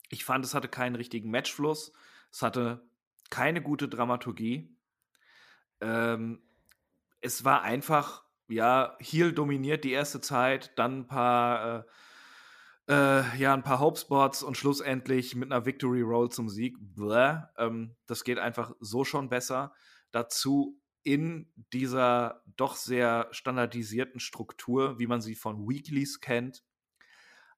ich 0.09 0.25
fand, 0.25 0.45
es 0.45 0.55
hatte 0.55 0.69
keinen 0.69 0.97
richtigen 0.97 1.31
Matchfluss, 1.31 1.93
es 2.31 2.43
hatte 2.43 2.87
keine 3.31 3.63
gute 3.63 3.89
Dramaturgie. 3.89 4.77
Ähm, 5.81 6.43
es 7.21 7.45
war 7.45 7.63
einfach, 7.63 8.25
ja, 8.49 8.97
Heel 9.01 9.33
dominiert 9.33 9.85
die 9.85 9.93
erste 9.93 10.21
Zeit, 10.21 10.73
dann 10.77 11.01
ein 11.01 11.07
paar 11.07 11.79
äh, 11.79 11.85
äh, 12.89 13.37
ja, 13.39 13.55
ein 13.55 13.63
paar 13.63 13.81
Hope-Spots 13.81 14.43
und 14.43 14.57
schlussendlich 14.57 15.35
mit 15.35 15.51
einer 15.51 15.65
Victory 15.65 16.03
Roll 16.03 16.31
zum 16.31 16.49
Sieg. 16.49 16.77
Ähm, 17.57 17.97
das 18.07 18.25
geht 18.25 18.39
einfach 18.39 18.75
so 18.81 19.05
schon 19.05 19.29
besser. 19.29 19.73
Dazu 20.11 20.81
in 21.03 21.53
dieser 21.73 22.43
doch 22.57 22.77
sehr 22.77 23.29
standardisierten 23.31 24.21
Struktur, 24.21 24.99
wie 24.99 25.07
man 25.07 25.21
sie 25.21 25.35
von 25.35 25.69
Weeklies 25.69 26.21
kennt, 26.21 26.65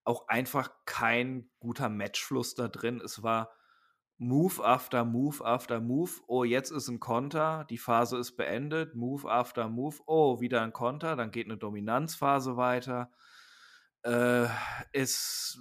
auch 0.04 0.28
einfach 0.28 0.70
kein 0.84 1.50
guter 1.58 1.88
Matchfluss 1.88 2.54
da 2.54 2.68
drin. 2.68 3.00
Es 3.04 3.22
war 3.22 3.50
Move 4.18 4.64
after 4.64 5.04
Move 5.04 5.44
after 5.44 5.80
Move. 5.80 6.10
Oh, 6.26 6.44
jetzt 6.44 6.70
ist 6.70 6.88
ein 6.88 7.00
Konter, 7.00 7.66
die 7.68 7.78
Phase 7.78 8.16
ist 8.16 8.36
beendet. 8.36 8.94
Move 8.94 9.30
after 9.30 9.68
Move. 9.68 9.96
Oh, 10.06 10.40
wieder 10.40 10.62
ein 10.62 10.72
Konter, 10.72 11.16
dann 11.16 11.30
geht 11.30 11.46
eine 11.46 11.58
Dominanzphase 11.58 12.56
weiter. 12.56 13.10
Äh, 14.02 14.46
es, 14.92 15.60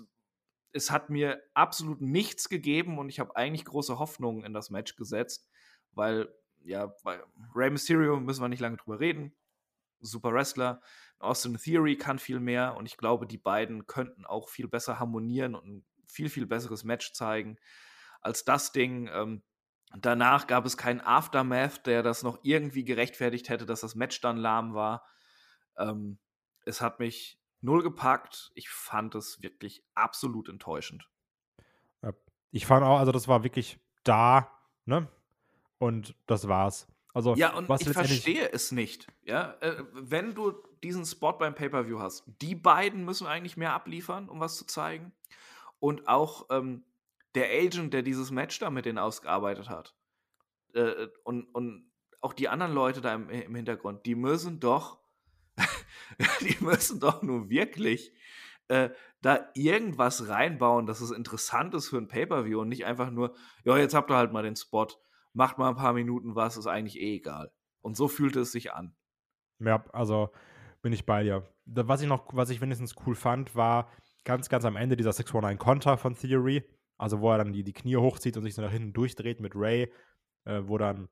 es 0.72 0.92
hat 0.92 1.10
mir 1.10 1.42
absolut 1.54 2.02
nichts 2.02 2.50
gegeben 2.50 3.00
und 3.00 3.10
ich 3.10 3.20
habe 3.20 3.36
eigentlich 3.36 3.66
große 3.66 4.00
Hoffnungen 4.00 4.44
in 4.44 4.54
das 4.54 4.70
Match 4.70 4.96
gesetzt, 4.96 5.48
weil, 5.92 6.34
ja, 6.64 6.88
bei 7.04 7.20
Rey 7.56 7.70
Mysterio 7.70 8.20
müssen 8.20 8.42
wir 8.42 8.50
nicht 8.50 8.60
lange 8.60 8.78
drüber 8.78 9.00
reden. 9.00 9.36
Super 10.02 10.34
Wrestler. 10.34 10.82
Austin 11.20 11.58
Theory 11.58 11.98
kann 11.98 12.20
viel 12.20 12.40
mehr 12.40 12.76
und 12.76 12.86
ich 12.86 12.98
glaube, 12.98 13.26
die 13.28 13.38
beiden 13.38 13.88
könnten 13.88 14.26
auch 14.26 14.50
viel 14.50 14.68
besser 14.68 15.00
harmonieren 15.00 15.56
und 15.56 15.66
ein 15.66 15.86
viel, 16.08 16.30
viel 16.30 16.46
besseres 16.46 16.84
Match 16.84 17.14
zeigen 17.14 17.58
als 18.22 18.44
das 18.44 18.72
Ding. 18.72 19.10
Ähm, 19.14 19.44
danach 19.96 20.48
gab 20.48 20.66
es 20.66 20.78
keinen 20.78 21.02
Aftermath, 21.02 21.86
der 21.86 22.04
das 22.04 22.24
noch 22.24 22.40
irgendwie 22.44 22.84
gerechtfertigt 22.84 23.50
hätte, 23.50 23.66
dass 23.66 23.82
das 23.82 23.96
Match 23.96 24.20
dann 24.22 24.38
lahm 24.38 24.74
war. 24.74 25.06
Ähm, 25.78 26.20
es 26.66 26.82
hat 26.82 27.00
mich 27.00 27.40
null 27.66 27.84
gepackt. 27.84 28.52
Ich 28.56 28.70
fand 28.70 29.16
es 29.16 29.42
wirklich 29.42 29.84
absolut 29.94 30.48
enttäuschend. 30.48 31.10
Ich 32.52 32.66
fand 32.66 32.86
auch, 32.86 33.00
also 33.00 33.12
das 33.12 33.28
war 33.28 33.44
wirklich 33.44 33.80
da, 34.06 34.50
ne? 34.86 35.10
Und 35.78 36.16
das 36.26 36.48
war's. 36.48 36.88
Also, 37.14 37.36
ja, 37.36 37.54
und 37.54 37.70
ich 37.82 37.90
verstehe 37.90 38.50
es 38.52 38.72
nicht. 38.72 39.08
Ja, 39.24 39.56
äh, 39.60 39.84
wenn 39.94 40.36
du 40.36 40.54
diesen 40.84 41.06
Spot 41.06 41.34
beim 41.34 41.54
Pay-Per-View 41.54 42.00
hast, 42.00 42.24
die 42.42 42.56
beiden 42.56 43.04
müssen 43.04 43.28
eigentlich 43.28 43.58
mehr 43.58 43.74
abliefern, 43.74 44.30
um 44.30 44.40
was 44.40 44.56
zu 44.58 44.66
zeigen. 44.66 45.14
Und 45.80 46.08
auch 46.08 46.48
ähm, 46.50 46.86
der 47.36 47.50
Agent, 47.50 47.94
der 47.94 48.04
dieses 48.04 48.32
Match 48.32 48.58
da 48.60 48.70
mit 48.70 48.86
denen 48.86 49.00
ausgearbeitet 49.00 49.70
hat. 49.70 49.94
Äh, 50.74 51.08
und, 51.24 51.44
und 51.54 51.92
auch 52.22 52.34
die 52.34 52.48
anderen 52.48 52.74
Leute 52.74 53.02
da 53.02 53.14
im, 53.14 53.30
im 53.30 53.56
Hintergrund, 53.56 54.06
die 54.06 54.16
müssen 54.16 54.60
doch 54.60 55.00
die 56.42 56.64
müssen 56.64 57.00
doch 57.00 57.22
nun 57.22 57.50
wirklich 57.50 58.14
äh, 58.68 58.90
da 59.22 59.50
irgendwas 59.54 60.28
reinbauen, 60.30 60.86
dass 60.86 61.02
es 61.02 61.12
interessant 61.12 61.74
ist 61.74 61.90
für 61.90 61.98
ein 61.98 62.08
Pay-Per-View 62.08 62.62
und 62.62 62.70
nicht 62.70 62.86
einfach 62.86 63.12
nur, 63.12 63.36
ja, 63.64 63.78
jetzt 63.78 63.94
habt 63.94 64.12
ihr 64.12 64.16
halt 64.16 64.32
mal 64.32 64.44
den 64.44 64.56
Spot, 64.56 64.88
macht 65.34 65.58
mal 65.58 65.70
ein 65.70 65.76
paar 65.76 65.94
Minuten 65.94 66.36
was, 66.36 66.58
ist 66.58 66.68
eigentlich 66.68 67.00
eh 67.00 67.16
egal. 67.16 67.52
Und 67.82 67.96
so 67.98 68.08
fühlte 68.08 68.42
es 68.42 68.52
sich 68.52 68.74
an. 68.74 68.96
Ja, 69.60 69.84
also 69.94 70.30
bin 70.82 70.94
ich 70.94 71.06
bei 71.06 71.24
dir. 71.24 71.48
Was 71.66 72.02
ich 72.02 72.08
noch, 72.08 72.28
was 72.34 72.50
ich 72.50 72.62
wenigstens 72.62 72.96
cool 73.06 73.16
fand, 73.16 73.56
war 73.56 73.90
ganz, 74.24 74.50
ganz 74.50 74.66
am 74.66 74.76
Ende 74.76 74.98
dieser 74.98 75.14
619 75.14 75.58
Konter 75.58 75.98
von 75.98 76.16
Theory. 76.16 76.64
Also 76.98 77.20
wo 77.20 77.32
er 77.32 77.40
dann 77.40 77.52
die, 77.52 77.64
die 77.64 77.74
Knie 77.74 77.98
hochzieht 77.98 78.38
und 78.38 78.44
sich 78.44 78.56
so 78.56 78.62
nach 78.62 78.72
hinten 78.72 78.94
durchdreht 78.94 79.40
mit 79.40 79.54
Ray, 79.56 79.92
äh, 80.46 80.62
wo 80.64 80.78
dann 80.78 81.10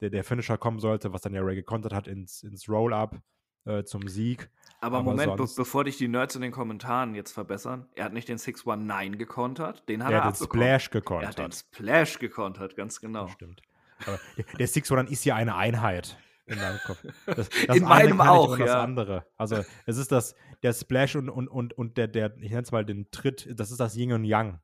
der, 0.00 0.10
der 0.10 0.24
Finisher 0.24 0.58
kommen 0.58 0.78
sollte, 0.78 1.12
was 1.12 1.22
dann 1.22 1.34
ja 1.34 1.42
Ray 1.42 1.56
gekontert 1.56 1.92
hat 1.92 2.06
ins, 2.06 2.42
ins 2.42 2.68
Roll-Up 2.68 3.20
äh, 3.64 3.84
zum 3.84 4.08
Sieg. 4.08 4.50
Aber, 4.80 4.98
Aber 4.98 5.10
Moment, 5.12 5.36
be 5.36 5.46
bevor 5.56 5.84
dich 5.84 5.96
die 5.96 6.08
Nerds 6.08 6.34
in 6.36 6.42
den 6.42 6.52
Kommentaren 6.52 7.14
jetzt 7.14 7.32
verbessern, 7.32 7.88
er 7.94 8.04
hat 8.04 8.12
nicht 8.12 8.28
den 8.28 8.38
619 8.38 9.18
gekontert, 9.18 9.88
den 9.88 10.04
hat 10.04 10.12
er, 10.12 10.18
er 10.18 10.24
hat 10.24 10.40
den 10.40 10.44
Splash 10.44 10.90
gekontert. 10.90 11.38
Er 11.38 11.44
hat 11.44 11.52
den 11.52 11.52
Splash 11.52 12.18
gekontert, 12.18 12.76
ganz 12.76 13.00
genau. 13.00 13.24
Das 13.24 13.32
stimmt. 13.32 13.62
Aber 14.06 14.20
der 14.58 14.66
619 14.66 15.12
ist 15.12 15.24
ja 15.24 15.36
eine 15.36 15.54
Einheit 15.54 16.18
in 16.46 16.58
deinem 16.58 16.78
Kopf. 16.84 17.02
Das, 17.26 17.48
das 17.66 17.76
in 17.76 17.84
meinem 17.84 18.20
auch, 18.20 18.58
ja. 18.58 18.66
das 18.66 18.74
andere. 18.74 19.26
Also 19.36 19.64
es 19.86 19.96
ist 19.96 20.12
das, 20.12 20.34
der 20.62 20.72
Splash 20.72 21.16
und, 21.16 21.30
und, 21.30 21.48
und, 21.48 21.72
und 21.72 21.96
der, 21.96 22.08
der, 22.08 22.36
ich 22.38 22.50
nenne 22.50 22.62
es 22.62 22.72
mal 22.72 22.84
den 22.84 23.10
Tritt, 23.10 23.48
das 23.58 23.70
ist 23.70 23.80
das 23.80 23.96
Yin 23.96 24.12
und 24.12 24.24
Yang. 24.24 24.60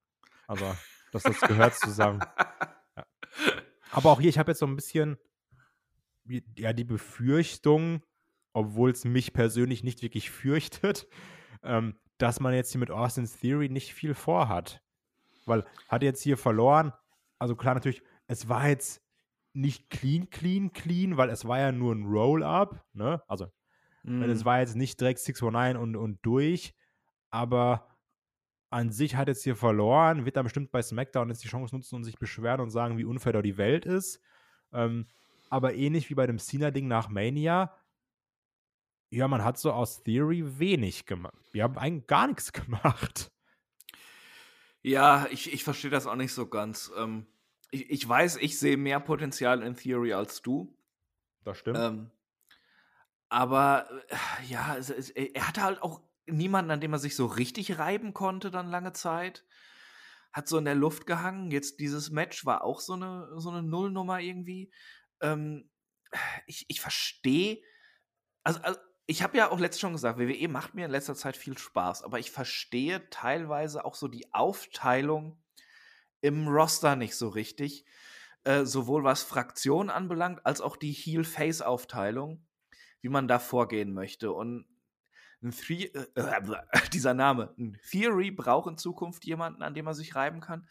Also 0.46 0.66
das, 1.12 1.22
das 1.22 1.40
gehört 1.40 1.74
zusammen. 1.74 2.20
Ja. 2.96 3.04
Aber 3.92 4.10
auch 4.10 4.20
hier, 4.20 4.28
ich 4.28 4.38
habe 4.38 4.50
jetzt 4.50 4.58
so 4.58 4.66
ein 4.66 4.74
bisschen 4.74 5.16
ja, 6.56 6.72
die 6.72 6.84
Befürchtung, 6.84 8.02
obwohl 8.52 8.90
es 8.90 9.04
mich 9.04 9.32
persönlich 9.32 9.84
nicht 9.84 10.02
wirklich 10.02 10.30
fürchtet, 10.30 11.06
ähm, 11.62 11.96
dass 12.18 12.40
man 12.40 12.54
jetzt 12.54 12.72
hier 12.72 12.80
mit 12.80 12.90
Austin's 12.90 13.38
Theory 13.38 13.68
nicht 13.68 13.94
viel 13.94 14.14
vorhat. 14.14 14.82
Weil 15.46 15.64
hat 15.88 16.02
jetzt 16.02 16.22
hier 16.22 16.36
verloren, 16.36 16.92
also 17.38 17.56
klar 17.56 17.74
natürlich, 17.74 18.02
es 18.26 18.48
war 18.48 18.68
jetzt 18.68 19.02
nicht 19.52 19.90
clean, 19.90 20.30
clean, 20.30 20.72
clean, 20.72 21.16
weil 21.16 21.30
es 21.30 21.46
war 21.46 21.58
ja 21.58 21.72
nur 21.72 21.94
ein 21.94 22.04
Roll-Up, 22.04 22.84
ne? 22.92 23.22
Also 23.26 23.46
mm. 24.04 24.22
es 24.22 24.44
war 24.44 24.60
jetzt 24.60 24.76
nicht 24.76 25.00
direkt 25.00 25.18
619 25.18 25.76
und, 25.76 25.96
und 25.96 26.18
durch, 26.22 26.74
aber 27.30 27.90
an 28.70 28.92
sich 28.92 29.16
hat 29.16 29.26
jetzt 29.26 29.42
hier 29.42 29.56
verloren, 29.56 30.24
wird 30.24 30.36
dann 30.36 30.44
bestimmt 30.44 30.70
bei 30.70 30.80
SmackDown 30.80 31.28
jetzt 31.28 31.42
die 31.42 31.48
Chance 31.48 31.74
nutzen 31.74 31.96
und 31.96 32.04
sich 32.04 32.18
beschweren 32.18 32.60
und 32.60 32.70
sagen, 32.70 32.98
wie 32.98 33.04
unfair 33.04 33.32
da 33.32 33.42
die 33.42 33.56
Welt 33.56 33.84
ist. 33.84 34.20
Ähm, 34.72 35.08
aber 35.50 35.74
ähnlich 35.74 36.08
wie 36.08 36.14
bei 36.14 36.28
dem 36.28 36.38
Cena-Ding 36.38 36.86
nach 36.86 37.08
Mania, 37.08 37.74
ja, 39.10 39.26
man 39.26 39.44
hat 39.44 39.58
so 39.58 39.72
aus 39.72 40.02
Theory 40.02 40.58
wenig 40.58 41.04
gemacht. 41.04 41.34
Wir 41.52 41.64
haben 41.64 41.76
eigentlich 41.76 42.06
gar 42.06 42.28
nichts 42.28 42.52
gemacht. 42.52 43.30
Ja, 44.82 45.26
ich, 45.30 45.52
ich 45.52 45.64
verstehe 45.64 45.90
das 45.90 46.06
auch 46.06 46.14
nicht 46.14 46.32
so 46.32 46.46
ganz. 46.46 46.90
Ähm, 46.96 47.26
ich, 47.70 47.90
ich 47.90 48.08
weiß, 48.08 48.36
ich 48.36 48.58
sehe 48.58 48.76
mehr 48.76 49.00
Potenzial 49.00 49.62
in 49.62 49.76
Theory 49.76 50.12
als 50.12 50.42
du. 50.42 50.76
Das 51.44 51.58
stimmt. 51.58 51.78
Ähm, 51.78 52.10
aber 53.28 53.88
äh, 54.08 54.46
ja, 54.48 54.76
es, 54.76 54.90
es, 54.90 55.10
er 55.10 55.46
hatte 55.46 55.62
halt 55.62 55.82
auch 55.82 56.02
niemanden, 56.26 56.70
an 56.70 56.80
dem 56.80 56.92
er 56.92 56.98
sich 56.98 57.16
so 57.16 57.26
richtig 57.26 57.78
reiben 57.78 58.14
konnte, 58.14 58.50
dann 58.50 58.70
lange 58.70 58.92
Zeit. 58.92 59.44
Hat 60.32 60.48
so 60.48 60.58
in 60.58 60.64
der 60.64 60.76
Luft 60.76 61.06
gehangen. 61.06 61.50
Jetzt 61.50 61.80
dieses 61.80 62.10
Match 62.10 62.46
war 62.46 62.62
auch 62.62 62.80
so 62.80 62.92
eine, 62.92 63.28
so 63.36 63.50
eine 63.50 63.62
Nullnummer 63.62 64.20
irgendwie. 64.20 64.72
Ähm, 65.20 65.68
ich 66.46 66.66
ich 66.68 66.80
verstehe, 66.80 67.60
also, 68.42 68.60
also 68.60 68.78
ich 69.10 69.24
habe 69.24 69.36
ja 69.36 69.50
auch 69.50 69.58
letztes 69.58 69.80
schon 69.80 69.92
gesagt, 69.92 70.20
WWE 70.20 70.46
macht 70.46 70.74
mir 70.74 70.84
in 70.84 70.90
letzter 70.92 71.16
Zeit 71.16 71.36
viel 71.36 71.58
Spaß, 71.58 72.04
aber 72.04 72.20
ich 72.20 72.30
verstehe 72.30 73.10
teilweise 73.10 73.84
auch 73.84 73.96
so 73.96 74.06
die 74.06 74.32
Aufteilung 74.32 75.36
im 76.20 76.46
Roster 76.46 76.94
nicht 76.94 77.16
so 77.16 77.28
richtig. 77.28 77.84
Äh, 78.44 78.64
sowohl 78.64 79.02
was 79.02 79.24
Fraktionen 79.24 79.90
anbelangt, 79.90 80.46
als 80.46 80.60
auch 80.60 80.76
die 80.76 80.92
Heel-Face-Aufteilung, 80.92 82.46
wie 83.00 83.08
man 83.08 83.26
da 83.26 83.40
vorgehen 83.40 83.92
möchte. 83.92 84.30
Und 84.30 84.64
Three, 85.42 85.86
äh, 85.86 86.06
dieser 86.92 87.12
Name, 87.12 87.52
ein 87.58 87.80
Theory 87.90 88.30
braucht 88.30 88.70
in 88.70 88.78
Zukunft 88.78 89.24
jemanden, 89.24 89.62
an 89.62 89.74
dem 89.74 89.86
man 89.86 89.94
sich 89.94 90.14
reiben 90.14 90.40
kann. 90.40 90.68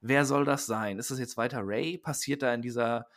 Wer 0.00 0.24
soll 0.24 0.44
das 0.44 0.64
sein? 0.64 1.00
Ist 1.00 1.10
das 1.10 1.18
jetzt 1.18 1.36
weiter 1.36 1.62
Ray? 1.64 1.98
Passiert 1.98 2.42
da 2.42 2.54
in 2.54 2.62
dieser 2.62 3.08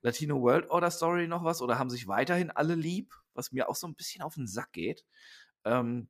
Latino 0.00 0.40
World 0.40 0.70
Order 0.70 0.90
Story 0.90 1.28
noch 1.28 1.44
was? 1.44 1.60
Oder 1.60 1.78
haben 1.78 1.90
sich 1.90 2.08
weiterhin 2.08 2.50
alle 2.50 2.74
lieb? 2.74 3.14
Was 3.34 3.52
mir 3.52 3.68
auch 3.68 3.76
so 3.76 3.86
ein 3.86 3.94
bisschen 3.94 4.22
auf 4.22 4.34
den 4.34 4.46
Sack 4.46 4.72
geht. 4.72 5.04
Ähm, 5.64 6.08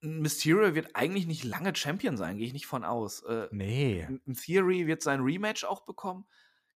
Mysterio 0.00 0.74
wird 0.74 0.94
eigentlich 0.94 1.26
nicht 1.26 1.44
lange 1.44 1.74
Champion 1.74 2.16
sein, 2.16 2.36
gehe 2.36 2.46
ich 2.46 2.52
nicht 2.52 2.66
von 2.66 2.84
aus. 2.84 3.22
Äh, 3.22 3.48
nee. 3.52 4.06
In 4.26 4.34
Theory 4.34 4.86
wird 4.86 5.02
sein 5.02 5.20
Rematch 5.20 5.64
auch 5.64 5.84
bekommen. 5.84 6.26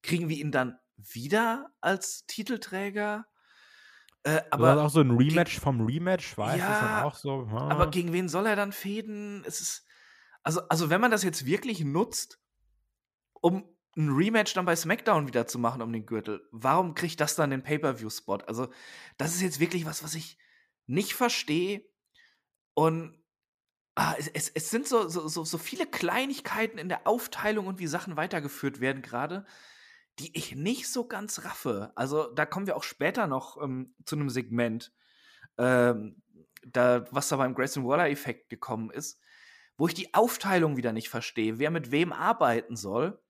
Kriegen 0.02 0.28
wir 0.28 0.36
ihn 0.36 0.50
dann 0.50 0.78
wieder 0.96 1.70
als 1.80 2.24
Titelträger? 2.26 3.26
Äh, 4.22 4.40
aber 4.50 4.74
das 4.74 4.84
auch 4.84 4.90
so 4.90 5.00
ein 5.00 5.10
Rematch 5.10 5.58
vom 5.60 5.84
Rematch, 5.84 6.36
weiß 6.36 6.58
ja, 6.58 6.80
dann 6.80 7.04
auch 7.04 7.14
so. 7.14 7.46
Hm. 7.48 7.56
Aber 7.56 7.90
gegen 7.90 8.12
wen 8.12 8.28
soll 8.28 8.46
er 8.46 8.56
dann 8.56 8.72
fäden? 8.72 9.44
Es 9.46 9.60
ist 9.60 9.84
also 10.42 10.62
also 10.68 10.90
wenn 10.90 11.00
man 11.00 11.10
das 11.10 11.22
jetzt 11.22 11.46
wirklich 11.46 11.84
nutzt, 11.84 12.40
um 13.34 13.68
ein 13.98 14.10
Rematch 14.10 14.54
dann 14.54 14.64
bei 14.64 14.76
SmackDown 14.76 15.26
wieder 15.26 15.46
zu 15.46 15.58
machen 15.58 15.82
um 15.82 15.92
den 15.92 16.06
Gürtel, 16.06 16.46
warum 16.52 16.94
kriegt 16.94 17.20
das 17.20 17.34
dann 17.34 17.50
den 17.50 17.62
Pay-per-View-Spot? 17.62 18.38
Also 18.46 18.68
das 19.16 19.34
ist 19.34 19.42
jetzt 19.42 19.60
wirklich 19.60 19.84
was, 19.84 20.04
was 20.04 20.14
ich 20.14 20.38
nicht 20.86 21.14
verstehe 21.14 21.84
und 22.74 23.18
ah, 23.96 24.14
es, 24.18 24.48
es, 24.48 24.70
sind 24.70 24.86
so, 24.86 25.08
so, 25.08 25.28
so 25.28 25.58
viele 25.58 25.86
Kleinigkeiten 25.86 26.78
in 26.78 26.88
der 26.88 27.06
Aufteilung 27.06 27.66
und 27.66 27.80
wie 27.80 27.88
Sachen 27.88 28.16
weitergeführt 28.16 28.80
werden 28.80 29.02
gerade, 29.02 29.44
die 30.20 30.36
ich 30.36 30.54
nicht 30.54 30.88
so 30.88 31.06
ganz 31.06 31.44
raffe. 31.44 31.92
Also 31.96 32.32
da 32.32 32.46
kommen 32.46 32.68
wir 32.68 32.76
auch 32.76 32.84
später 32.84 33.26
noch 33.26 33.60
ähm, 33.60 33.94
zu 34.04 34.16
einem 34.16 34.30
Segment, 34.30 34.92
ähm, 35.58 36.22
da, 36.64 37.04
was 37.10 37.28
da 37.28 37.36
beim 37.36 37.54
Grayson 37.54 37.84
Waller-Effekt 37.84 38.48
gekommen 38.48 38.90
ist, 38.90 39.20
wo 39.76 39.88
ich 39.88 39.94
die 39.94 40.14
Aufteilung 40.14 40.76
wieder 40.76 40.92
nicht 40.92 41.08
verstehe, 41.08 41.58
wer 41.58 41.70
mit 41.70 41.90
wem 41.90 42.12
arbeiten 42.12 42.76
soll. 42.76 43.20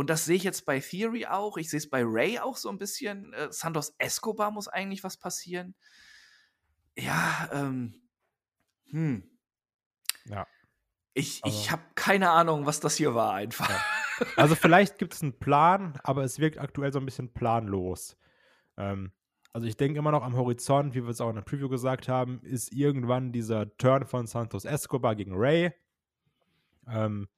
Und 0.00 0.08
das 0.08 0.24
sehe 0.24 0.36
ich 0.36 0.44
jetzt 0.44 0.64
bei 0.64 0.80
Theory 0.80 1.26
auch. 1.26 1.58
Ich 1.58 1.68
sehe 1.68 1.76
es 1.76 1.90
bei 1.90 2.00
Ray 2.02 2.38
auch 2.38 2.56
so 2.56 2.70
ein 2.70 2.78
bisschen. 2.78 3.34
Äh, 3.34 3.52
Santos 3.52 3.94
Escobar 3.98 4.50
muss 4.50 4.66
eigentlich 4.66 5.04
was 5.04 5.18
passieren. 5.18 5.74
Ja, 6.96 7.50
ähm, 7.52 8.00
hm. 8.86 9.30
Ja. 10.24 10.46
Ich, 11.12 11.42
ich 11.44 11.70
habe 11.70 11.82
keine 11.96 12.30
Ahnung, 12.30 12.64
was 12.64 12.80
das 12.80 12.96
hier 12.96 13.14
war 13.14 13.34
einfach. 13.34 13.68
Ja. 13.68 13.84
Also 14.36 14.54
vielleicht 14.54 14.96
gibt 14.96 15.12
es 15.12 15.22
einen 15.22 15.38
Plan, 15.38 15.98
aber 16.02 16.24
es 16.24 16.38
wirkt 16.38 16.58
aktuell 16.58 16.94
so 16.94 16.98
ein 16.98 17.04
bisschen 17.04 17.34
planlos. 17.34 18.16
Ähm, 18.78 19.12
also 19.52 19.66
ich 19.66 19.76
denke 19.76 19.98
immer 19.98 20.12
noch 20.12 20.22
am 20.22 20.34
Horizont, 20.34 20.94
wie 20.94 21.02
wir 21.02 21.10
es 21.10 21.20
auch 21.20 21.28
in 21.28 21.36
der 21.36 21.42
Preview 21.42 21.68
gesagt 21.68 22.08
haben, 22.08 22.40
ist 22.42 22.72
irgendwann 22.72 23.32
dieser 23.32 23.76
Turn 23.76 24.06
von 24.06 24.26
Santos 24.26 24.64
Escobar 24.64 25.14
gegen 25.14 25.32
Ray. 25.34 25.74
Ähm, 26.86 27.28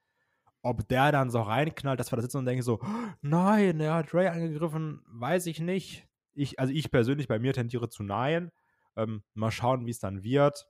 ob 0.62 0.86
der 0.88 1.12
dann 1.12 1.30
so 1.30 1.40
reinknallt, 1.40 1.98
dass 1.98 2.12
wir 2.12 2.16
da 2.16 2.22
sitzen 2.22 2.38
und 2.38 2.46
denken 2.46 2.62
so, 2.62 2.80
nein, 3.20 3.80
er 3.80 3.94
hat 3.94 4.14
Ray 4.14 4.28
angegriffen, 4.28 5.02
weiß 5.08 5.46
ich 5.46 5.60
nicht. 5.60 6.06
Ich, 6.34 6.58
also 6.58 6.72
ich 6.72 6.90
persönlich 6.90 7.28
bei 7.28 7.38
mir 7.38 7.52
tendiere 7.52 7.88
zu 7.88 8.02
nein. 8.02 8.50
Ähm, 8.96 9.22
mal 9.34 9.50
schauen, 9.50 9.86
wie 9.86 9.90
es 9.90 9.98
dann 9.98 10.22
wird. 10.22 10.66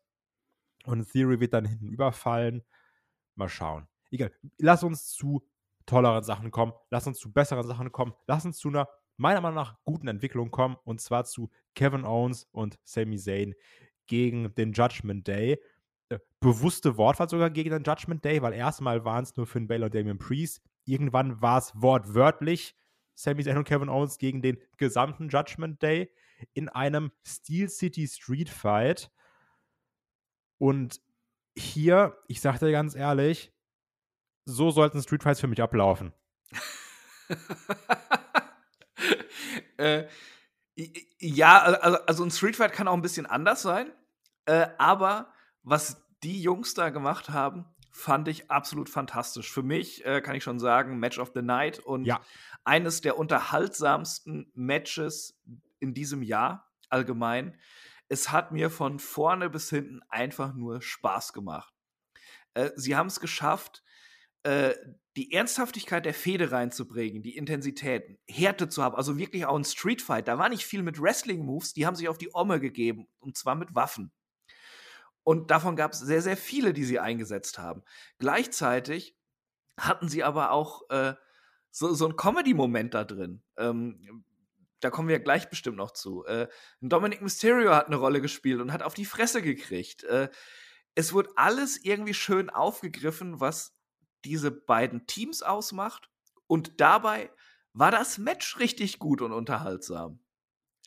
Und 0.85 1.11
Theory 1.13 1.41
wird 1.41 1.53
dann 1.53 1.65
hinten 1.65 1.89
überfallen. 1.89 2.63
Mal 3.35 3.49
schauen. 3.49 3.87
Egal. 4.11 4.33
Lass 4.59 4.83
uns 4.83 5.11
zu 5.11 5.47
tolleren 5.87 6.25
Sachen 6.25 6.51
kommen. 6.51 6.73
Lass 6.91 7.07
uns 7.07 7.19
zu 7.19 7.33
besseren 7.33 7.67
Sachen 7.67 7.93
kommen. 7.93 8.15
Lass 8.27 8.45
uns 8.45 8.59
zu 8.59 8.69
einer, 8.69 8.89
meiner 9.17 9.41
Meinung 9.41 9.57
nach, 9.57 9.77
guten 9.85 10.09
Entwicklung 10.09 10.51
kommen. 10.51 10.77
Und 10.85 11.01
zwar 11.01 11.25
zu 11.25 11.51
Kevin 11.75 12.05
Owens 12.05 12.49
und 12.53 12.79
Sami 12.85 13.19
Zayn 13.19 13.55
gegen 14.07 14.55
den 14.55 14.73
Judgment 14.73 15.27
Day. 15.29 15.61
Äh, 16.13 16.21
bewusste 16.41 16.97
Wortwahl 16.97 17.29
sogar 17.29 17.51
gegen 17.51 17.71
den 17.71 17.85
Judgment 17.85 18.25
Day, 18.25 18.43
weil 18.43 18.53
erstmal 18.53 19.05
waren 19.05 19.23
es 19.23 19.37
nur 19.37 19.47
Finn 19.47 19.69
Balor 19.69 19.87
und 19.87 19.95
Damian 19.95 20.19
Priest. 20.19 20.61
Irgendwann 20.85 21.41
war 21.41 21.59
es 21.59 21.73
wortwörtlich 21.75 22.75
Sami 23.15 23.45
Zayn 23.45 23.59
und 23.59 23.65
Kevin 23.65 23.89
Owens 23.89 24.19
gegen 24.19 24.43
den 24.43 24.59
gesamten 24.77 25.29
Judgment 25.29 25.81
Day 25.83 26.11
in 26.55 26.69
einem 26.69 27.13
Steel 27.25 27.69
City 27.69 28.09
Street 28.09 28.49
Fight. 28.49 29.11
Und 30.59 31.01
hier, 31.57 32.17
ich 32.27 32.41
sag 32.41 32.59
dir 32.59 32.73
ganz 32.73 32.97
ehrlich, 32.97 33.53
so 34.45 34.71
sollten 34.71 35.03
Street 35.03 35.23
Fights 35.23 35.41
für 35.41 35.47
mich 35.47 35.63
ablaufen. 35.63 36.13
äh, 39.77 40.07
ja, 41.19 41.61
also, 41.61 41.99
also, 42.07 42.25
ein 42.25 42.31
Street 42.31 42.57
Fight 42.57 42.73
kann 42.73 42.89
auch 42.89 42.95
ein 42.95 43.03
bisschen 43.03 43.27
anders 43.27 43.63
sein, 43.63 43.93
äh, 44.47 44.69
aber 44.79 45.33
was 45.63 46.02
die 46.23 46.41
Jungs 46.41 46.75
da 46.75 46.91
gemacht 46.91 47.31
haben, 47.31 47.67
fand 47.91 48.29
ich 48.29 48.51
absolut 48.51 48.89
fantastisch. 48.89 49.51
Für 49.53 49.63
mich 49.63 50.05
äh, 50.05 50.21
kann 50.21 50.35
ich 50.35 50.45
schon 50.45 50.59
sagen, 50.59 50.99
Match 50.99 51.19
of 51.19 51.33
the 51.35 51.43
Night 51.43 51.79
und 51.79 52.05
ja. 52.05 52.21
eines 52.65 53.01
der 53.01 53.19
unterhaltsamsten 53.19 54.51
Matches 54.55 55.39
in 55.81 55.95
diesem 55.95 56.23
Jahr 56.23 56.71
allgemein 56.89 57.59
es 58.13 58.31
hat 58.31 58.53
mir 58.53 58.69
von 58.69 58.99
vorne 58.99 59.49
bis 59.49 59.71
hinten 59.71 60.01
einfach 60.11 60.53
nur 60.53 60.83
Spaß 60.83 61.33
gemacht. 61.33 61.73
Äh, 62.53 62.69
sie 62.77 62.95
haben 62.95 63.07
es 63.07 63.21
geschafft, 63.21 63.83
äh, 64.43 64.75
die 65.17 65.33
Ernsthaftigkeit 65.33 66.05
der 66.05 66.13
Fehde 66.13 66.53
reinzubringen, 66.53 67.23
die 67.23 67.39
Intensität, 67.39 68.19
Härte 68.29 68.69
zu 68.69 68.83
haben, 68.83 68.97
also 68.97 69.17
wirklich 69.17 69.47
auch 69.47 69.57
ein 69.57 69.65
Streetfight. 69.65 70.29
Da 70.29 70.37
war 70.37 70.51
nicht 70.51 70.67
viel 70.67 70.83
mit 70.83 71.01
Wrestling-Moves, 71.01 71.73
die 71.73 71.87
haben 71.87 71.97
sich 71.97 72.11
auf 72.11 72.19
die 72.19 72.35
Omme 72.35 72.61
gegeben, 72.61 73.09
und 73.19 73.39
zwar 73.39 73.55
mit 73.55 73.75
Waffen. 73.75 74.13
Und 75.25 75.51
davon 75.51 75.77
gab 75.77 75.93
es 75.93 76.01
sehr, 76.01 76.23
sehr 76.23 76.37
viele, 76.37 76.73
die 76.73 76.85
sie 76.85 76.99
eingesetzt 76.99 77.59
haben. 77.59 77.83
Gleichzeitig 78.19 79.17
hatten 79.79 80.09
sie 80.09 80.25
aber 80.25 80.51
auch 80.51 80.89
äh, 80.91 81.15
so, 81.71 81.95
so 81.95 82.07
ein 82.07 82.17
Comedy-Moment 82.17 82.95
da 82.95 83.05
drin. 83.05 83.43
Ähm, 83.57 84.25
da 84.81 84.91
kommen 84.91 85.09
wir 85.09 85.21
gleich 85.21 85.49
bestimmt 85.49 85.77
noch 85.77 85.93
zu. 85.93 86.25
Äh, 86.27 86.49
Dominic 86.81 87.23
Mysterio 87.23 87.73
hat 87.73 87.87
eine 87.87 87.97
Rolle 87.97 88.21
gespielt 88.21 88.61
und 88.61 88.73
hat 88.73 88.83
auf 88.83 88.95
die 88.95 89.05
Fresse 89.05 89.41
gekriegt. 89.41 90.05
Äh, 90.05 90.29
es 90.95 91.13
wurde 91.13 91.31
alles 91.37 91.83
irgendwie 91.83 92.15
schön 92.15 92.51
aufgegriffen, 92.51 93.41
was 93.41 93.77
diese 94.25 94.51
beiden 94.51 95.07
Teams 95.07 95.43
ausmacht. 95.43 96.11
Und 96.47 96.81
dabei 96.81 97.31
war 97.73 97.91
das 97.91 98.19
Match 98.19 98.59
richtig 98.59 98.99
gut 98.99 99.23
und 99.23 99.33
unterhaltsam. 99.33 100.21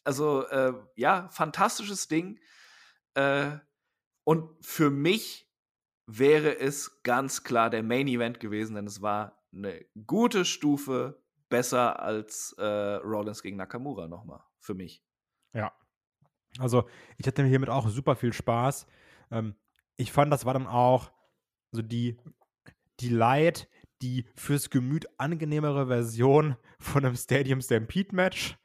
Also, 0.04 0.46
äh, 0.48 0.74
ja, 0.96 1.30
fantastisches 1.30 2.08
Ding. 2.08 2.40
Äh, 3.16 3.58
und 4.26 4.50
für 4.64 4.90
mich 4.90 5.50
wäre 6.08 6.60
es 6.60 7.02
ganz 7.04 7.44
klar 7.44 7.70
der 7.70 7.84
Main 7.84 8.08
Event 8.08 8.40
gewesen, 8.40 8.76
denn 8.76 8.86
es 8.86 9.02
war 9.02 9.42
eine 9.54 9.86
gute 10.06 10.44
Stufe 10.44 11.24
besser 11.50 12.02
als 12.02 12.54
äh, 12.58 12.64
Rollins 12.66 13.42
gegen 13.42 13.58
Nakamura 13.58 14.08
nochmal, 14.08 14.42
für 14.60 14.74
mich. 14.74 15.04
Ja. 15.54 15.72
Also, 16.60 16.88
ich 17.18 17.28
hatte 17.28 17.44
hiermit 17.46 17.70
auch 17.70 17.88
super 17.88 18.16
viel 18.16 18.34
Spaß. 18.34 18.88
Ähm, 19.32 19.56
ich 19.98 20.12
fand, 20.12 20.32
das 20.32 20.46
war 20.46 20.54
dann 20.54 20.68
auch 20.68 21.12
so 21.72 21.82
die, 21.82 22.18
die 23.00 23.10
Light, 23.10 23.70
die 24.02 24.26
fürs 24.36 24.70
Gemüt 24.70 25.08
angenehmere 25.18 25.88
Version 25.88 26.58
von 26.80 27.06
einem 27.06 27.16
Stadium 27.16 27.62
Stampede 27.62 28.16
Match. 28.16 28.58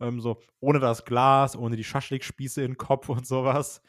Ähm, 0.00 0.20
so 0.20 0.40
ohne 0.60 0.78
das 0.78 1.04
Glas, 1.04 1.56
ohne 1.56 1.76
die 1.76 1.84
Schaschlikspieße 1.84 2.62
im 2.62 2.76
Kopf 2.76 3.08
und 3.08 3.26
sowas. 3.26 3.82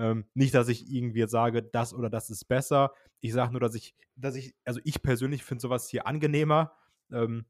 Ähm, 0.00 0.24
nicht, 0.32 0.54
dass 0.54 0.68
ich 0.68 0.90
irgendwie 0.90 1.18
jetzt 1.18 1.32
sage, 1.32 1.62
das 1.62 1.92
oder 1.92 2.08
das 2.08 2.30
ist 2.30 2.46
besser. 2.46 2.94
Ich 3.20 3.34
sage 3.34 3.52
nur, 3.52 3.60
dass 3.60 3.74
ich, 3.74 3.94
dass 4.16 4.34
ich, 4.34 4.54
also 4.64 4.80
ich 4.84 5.02
persönlich 5.02 5.44
finde 5.44 5.60
sowas 5.60 5.90
hier 5.90 6.06
angenehmer. 6.06 6.72
Ähm, 7.12 7.44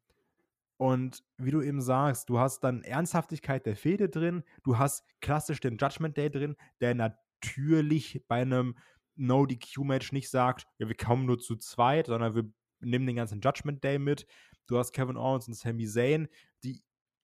und 0.77 1.23
wie 1.39 1.53
du 1.53 1.63
eben 1.63 1.81
sagst, 1.81 2.29
du 2.29 2.41
hast 2.41 2.65
dann 2.65 2.83
Ernsthaftigkeit 2.83 3.67
der 3.67 3.77
Fehde 3.77 4.09
drin, 4.09 4.43
du 4.65 4.79
hast 4.79 5.05
klassisch 5.21 5.61
den 5.61 5.77
Judgment 5.77 6.17
Day 6.17 6.29
drin, 6.29 6.57
der 6.81 6.97
natürlich 6.97 8.25
bei 8.27 8.41
einem 8.43 8.77
No-DQ-Match 9.15 10.11
nicht 10.11 10.29
sagt, 10.29 10.67
ja, 10.79 10.89
wir 10.89 10.97
kommen 10.97 11.27
nur 11.27 11.39
zu 11.39 11.55
zweit, 11.55 12.07
sondern 12.07 12.35
wir 12.35 12.51
nehmen 12.81 13.07
den 13.07 13.17
ganzen 13.17 13.41
Judgment 13.41 13.85
Day 13.85 14.01
mit. 14.01 14.27
Du 14.67 14.77
hast 14.77 14.93
Kevin 14.93 15.17
Owens 15.17 15.47
und 15.47 15.55
Sami 15.55 15.87
Zayn, 15.87 16.29
die 16.65 16.83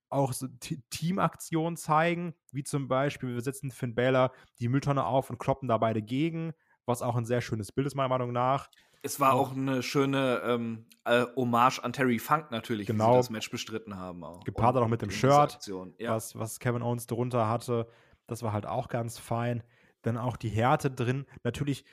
auch 0.09 0.33
so 0.33 0.47
Teamaktionen 0.91 1.77
zeigen, 1.77 2.35
wie 2.53 2.63
zum 2.63 2.89
Beispiel, 2.89 3.35
wir 3.35 3.41
setzen 3.41 3.71
Finn 3.71 3.95
Balor 3.95 4.33
die 4.59 4.69
Mülltonne 4.69 5.05
auf 5.05 5.31
und 5.31 5.39
kloppen 5.39 5.69
da 5.69 5.79
beide 5.79 6.03
gegen, 6.03 6.53
was 6.85 7.03
auch 7.03 7.17
ein 7.17 7.25
sehr 7.25 7.41
schönes 7.41 7.73
Bild 7.73 7.87
ist, 7.87 7.95
meiner 7.95 8.09
Meinung 8.09 8.33
nach. 8.33 8.71
Es 9.03 9.21
war 9.21 9.35
auch, 9.35 9.51
auch 9.51 9.57
eine 9.57 9.83
schöne 9.83 10.43
ähm, 10.45 10.87
äh, 11.05 11.27
Hommage 11.37 11.81
an 11.81 11.93
Terry 11.93 12.19
Funk 12.19 12.51
natürlich, 12.51 12.87
genau. 12.87 12.99
wie 12.99 13.03
sie 13.03 13.11
genau. 13.11 13.17
das 13.19 13.31
Match 13.31 13.51
bestritten 13.51 13.97
haben. 13.97 14.25
Auch. 14.25 14.43
Gepaart 14.45 14.77
auch 14.77 14.89
mit 14.89 15.03
dem 15.03 15.11
Shirt, 15.11 15.59
ja. 15.99 16.15
was, 16.15 16.37
was 16.37 16.59
Kevin 16.59 16.83
Owens 16.83 17.07
drunter 17.07 17.49
hatte. 17.49 17.89
Das 18.27 18.43
war 18.43 18.53
halt 18.53 18.67
auch 18.67 18.89
ganz 18.89 19.19
fein. 19.19 19.63
Dann 20.03 20.17
auch 20.17 20.37
die 20.37 20.49
Härte 20.49 20.91
drin. 20.91 21.27
Natürlich 21.45 21.85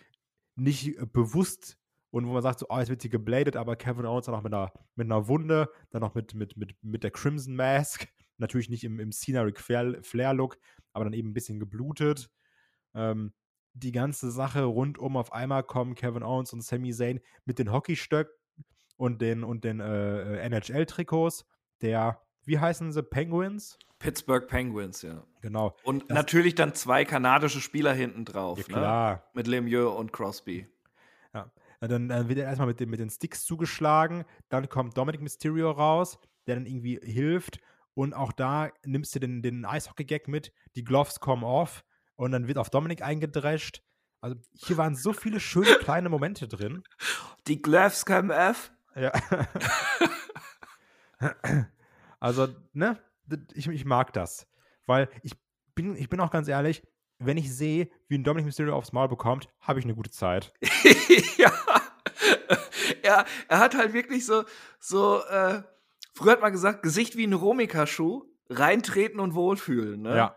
nicht 0.55 0.97
bewusst 1.14 1.78
und 2.14 2.28
wo 2.28 2.34
man 2.34 2.43
sagt, 2.43 2.59
so, 2.59 2.68
oh, 2.70 2.78
jetzt 2.78 2.89
wird 2.89 3.01
sie 3.01 3.09
gebladet, 3.09 3.55
aber 3.55 3.76
Kevin 3.76 4.05
Owens 4.05 4.28
dann 4.28 4.36
auch 4.36 4.43
mit 4.43 4.53
einer, 4.53 4.72
mit 4.95 5.07
einer 5.07 5.28
Wunde, 5.28 5.68
dann 5.89 6.01
noch 6.01 6.14
mit, 6.14 6.36
mit, 6.36 6.55
mit, 6.55 6.76
mit 6.84 7.03
der 7.03 7.09
Crimson 7.09 7.55
Mask, 7.55 8.07
natürlich 8.38 8.70
nicht 8.70 8.84
im, 8.84 8.99
im 8.99 9.11
Scenic 9.11 9.59
Flair-Look, 9.59 10.59
aber 10.91 11.05
dann 11.05 11.14
eben 11.14 11.30
ein 11.30 11.34
bisschen 11.34 11.59
geblutet. 11.59 12.30
Ähm, 12.93 13.34
die 13.74 13.91
ganze 13.91 14.30
Sache 14.30 14.64
rundum 14.64 15.18
auf 15.18 15.34
einmal 15.34 15.64
kommen 15.64 15.95
Kevin 15.95 16.22
Owens 16.22 16.53
und 16.53 16.61
Sami 16.61 16.93
Zayn 16.93 17.20
mit 17.45 17.57
den 17.57 17.72
Hockeystöcken 17.72 18.32
und 18.95 19.20
den, 19.20 19.43
und 19.43 19.64
den 19.64 19.80
äh, 19.80 20.38
NHL-Trikots 20.47 21.45
der, 21.82 22.22
wie 22.43 22.59
heißen 22.59 22.91
sie, 22.91 23.01
Penguins? 23.01 23.80
Pittsburgh 23.97 24.47
Penguins, 24.47 25.01
ja. 25.01 25.26
Genau. 25.41 25.76
Und 25.84 26.03
das 26.03 26.16
natürlich 26.16 26.53
dann 26.53 26.76
zwei 26.76 27.05
kanadische 27.05 27.59
Spieler 27.59 27.93
hinten 27.93 28.24
drauf. 28.24 28.59
Ja, 28.59 28.66
ne? 28.68 28.74
klar. 28.74 29.14
Ne? 29.16 29.22
Mit 29.34 29.47
Lemieux 29.47 29.97
und 29.97 30.14
Crosby. 30.14 30.68
Ja. 31.34 31.51
Dann, 31.88 32.07
dann 32.09 32.29
wird 32.29 32.39
er 32.39 32.45
erstmal 32.45 32.67
mit 32.67 32.79
den, 32.79 32.89
mit 32.89 32.99
den 32.99 33.09
Sticks 33.09 33.43
zugeschlagen. 33.45 34.25
Dann 34.49 34.69
kommt 34.69 34.97
Dominic 34.97 35.21
Mysterio 35.21 35.71
raus, 35.71 36.17
der 36.47 36.55
dann 36.55 36.65
irgendwie 36.65 36.99
hilft. 37.03 37.59
Und 37.93 38.13
auch 38.13 38.31
da 38.31 38.71
nimmst 38.86 39.13
du 39.15 39.19
den, 39.19 39.41
den 39.41 39.65
Eishockey-Gag 39.65 40.27
mit. 40.27 40.53
Die 40.75 40.84
Gloves 40.84 41.19
kommen 41.19 41.43
off. 41.43 41.84
Und 42.15 42.31
dann 42.31 42.47
wird 42.47 42.57
auf 42.57 42.69
Dominic 42.69 43.01
eingedrescht. 43.01 43.81
Also 44.21 44.38
hier 44.53 44.77
waren 44.77 44.95
so 44.95 45.13
viele 45.13 45.39
schöne 45.39 45.75
kleine 45.79 46.09
Momente 46.09 46.47
drin. 46.47 46.84
Die 47.47 47.61
Gloves 47.61 48.05
kommen 48.05 48.31
off. 48.31 48.71
Ja. 48.95 49.11
also, 52.19 52.47
ne? 52.71 52.99
Ich, 53.53 53.67
ich 53.67 53.86
mag 53.86 54.13
das. 54.13 54.47
Weil 54.86 55.09
ich 55.21 55.34
bin, 55.75 55.95
ich 55.95 56.09
bin 56.09 56.19
auch 56.19 56.31
ganz 56.31 56.47
ehrlich, 56.47 56.84
wenn 57.26 57.38
ich 57.38 57.55
sehe, 57.55 57.89
wie 58.07 58.17
ein 58.17 58.24
Dominic 58.24 58.45
Mysterio 58.45 58.76
aufs 58.76 58.93
Maul 58.93 59.07
bekommt, 59.07 59.49
habe 59.59 59.80
ich 59.80 59.86
eine 59.86 59.95
gute 59.95 60.11
Zeit. 60.11 60.53
ja. 61.38 61.51
er, 63.03 63.26
er 63.47 63.59
hat 63.59 63.76
halt 63.76 63.93
wirklich 63.93 64.26
so, 64.26 64.43
so 64.80 65.24
äh, 65.26 65.63
früher 66.13 66.34
hat 66.34 66.41
man 66.41 66.51
gesagt, 66.51 66.84
Gesicht 66.84 67.17
wie 67.17 67.28
ein 67.28 67.34
Romika-Schuh, 67.34 68.24
reintreten 68.49 69.19
und 69.19 69.36
wohlfühlen. 69.36 70.01
Ne? 70.01 70.15
Ja. 70.15 70.36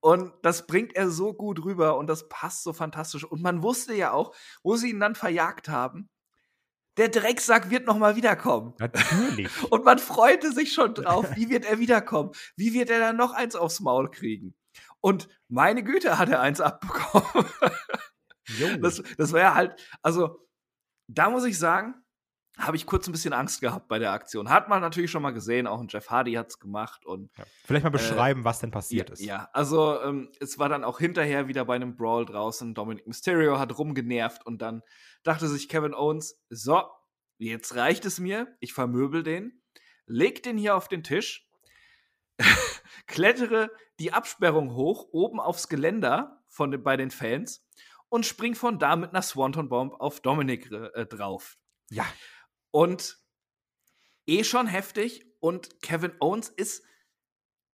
Und 0.00 0.32
das 0.42 0.66
bringt 0.66 0.96
er 0.96 1.10
so 1.10 1.34
gut 1.34 1.62
rüber 1.64 1.98
und 1.98 2.06
das 2.06 2.28
passt 2.28 2.62
so 2.62 2.72
fantastisch. 2.72 3.24
Und 3.24 3.42
man 3.42 3.62
wusste 3.62 3.94
ja 3.94 4.12
auch, 4.12 4.34
wo 4.62 4.76
sie 4.76 4.90
ihn 4.90 5.00
dann 5.00 5.14
verjagt 5.14 5.68
haben, 5.68 6.08
der 6.96 7.08
Drecksack 7.08 7.70
wird 7.70 7.86
noch 7.86 7.98
mal 7.98 8.16
wiederkommen. 8.16 8.74
Natürlich. 8.78 9.48
Und 9.70 9.84
man 9.84 9.98
freute 9.98 10.52
sich 10.52 10.72
schon 10.72 10.92
drauf, 10.92 11.24
wie 11.34 11.48
wird 11.48 11.64
er 11.64 11.78
wiederkommen? 11.78 12.32
Wie 12.56 12.74
wird 12.74 12.90
er 12.90 12.98
dann 12.98 13.16
noch 13.16 13.32
eins 13.32 13.54
aufs 13.56 13.80
Maul 13.80 14.10
kriegen? 14.10 14.54
Und 15.00 15.28
meine 15.48 15.82
Güte, 15.82 16.18
hat 16.18 16.28
er 16.28 16.40
eins 16.40 16.60
abbekommen. 16.60 17.46
das, 18.80 19.02
das 19.16 19.32
war 19.32 19.40
ja 19.40 19.54
halt, 19.54 19.80
also 20.02 20.46
da 21.06 21.30
muss 21.30 21.44
ich 21.44 21.58
sagen, 21.58 21.94
habe 22.58 22.76
ich 22.76 22.86
kurz 22.86 23.08
ein 23.08 23.12
bisschen 23.12 23.32
Angst 23.32 23.60
gehabt 23.60 23.88
bei 23.88 23.98
der 23.98 24.12
Aktion. 24.12 24.50
Hat 24.50 24.68
man 24.68 24.80
natürlich 24.80 25.10
schon 25.10 25.22
mal 25.22 25.30
gesehen, 25.32 25.66
auch 25.66 25.80
ein 25.80 25.88
Jeff 25.88 26.10
Hardy 26.10 26.34
hat 26.34 26.48
es 26.48 26.58
gemacht. 26.58 27.06
Und, 27.06 27.30
ja. 27.38 27.44
Vielleicht 27.64 27.84
mal 27.84 27.90
äh, 27.90 27.92
beschreiben, 27.92 28.42
äh, 28.42 28.44
was 28.44 28.60
denn 28.60 28.70
passiert 28.70 29.08
ja, 29.08 29.12
ist. 29.12 29.24
Ja, 29.24 29.48
also 29.52 30.00
ähm, 30.02 30.30
es 30.40 30.58
war 30.58 30.68
dann 30.68 30.84
auch 30.84 30.98
hinterher 30.98 31.48
wieder 31.48 31.64
bei 31.64 31.76
einem 31.76 31.96
Brawl 31.96 32.26
draußen. 32.26 32.74
Dominic 32.74 33.06
Mysterio 33.06 33.58
hat 33.58 33.76
rumgenervt 33.78 34.44
und 34.44 34.60
dann 34.60 34.82
dachte 35.22 35.48
sich 35.48 35.68
Kevin 35.68 35.94
Owens, 35.94 36.38
so, 36.50 36.82
jetzt 37.38 37.74
reicht 37.76 38.04
es 38.04 38.20
mir, 38.20 38.54
ich 38.60 38.72
vermöbel 38.72 39.22
den, 39.22 39.62
leg 40.06 40.42
den 40.42 40.58
hier 40.58 40.76
auf 40.76 40.88
den 40.88 41.02
Tisch, 41.02 41.48
klettere 43.06 43.70
die 43.98 44.12
Absperrung 44.12 44.74
hoch, 44.74 45.08
oben 45.12 45.40
aufs 45.40 45.68
Geländer 45.68 46.42
von, 46.48 46.82
bei 46.82 46.96
den 46.96 47.10
Fans 47.10 47.66
und 48.08 48.26
spring 48.26 48.54
von 48.54 48.78
da 48.78 48.96
mit 48.96 49.10
einer 49.10 49.22
Swanton 49.22 49.68
Bomb 49.68 49.94
auf 50.00 50.20
Dominic 50.20 50.70
äh, 50.70 51.06
drauf. 51.06 51.58
Ja. 51.90 52.06
Und 52.70 53.18
eh 54.26 54.44
schon 54.44 54.66
heftig 54.66 55.26
und 55.40 55.80
Kevin 55.82 56.12
Owens 56.20 56.48
ist 56.48 56.84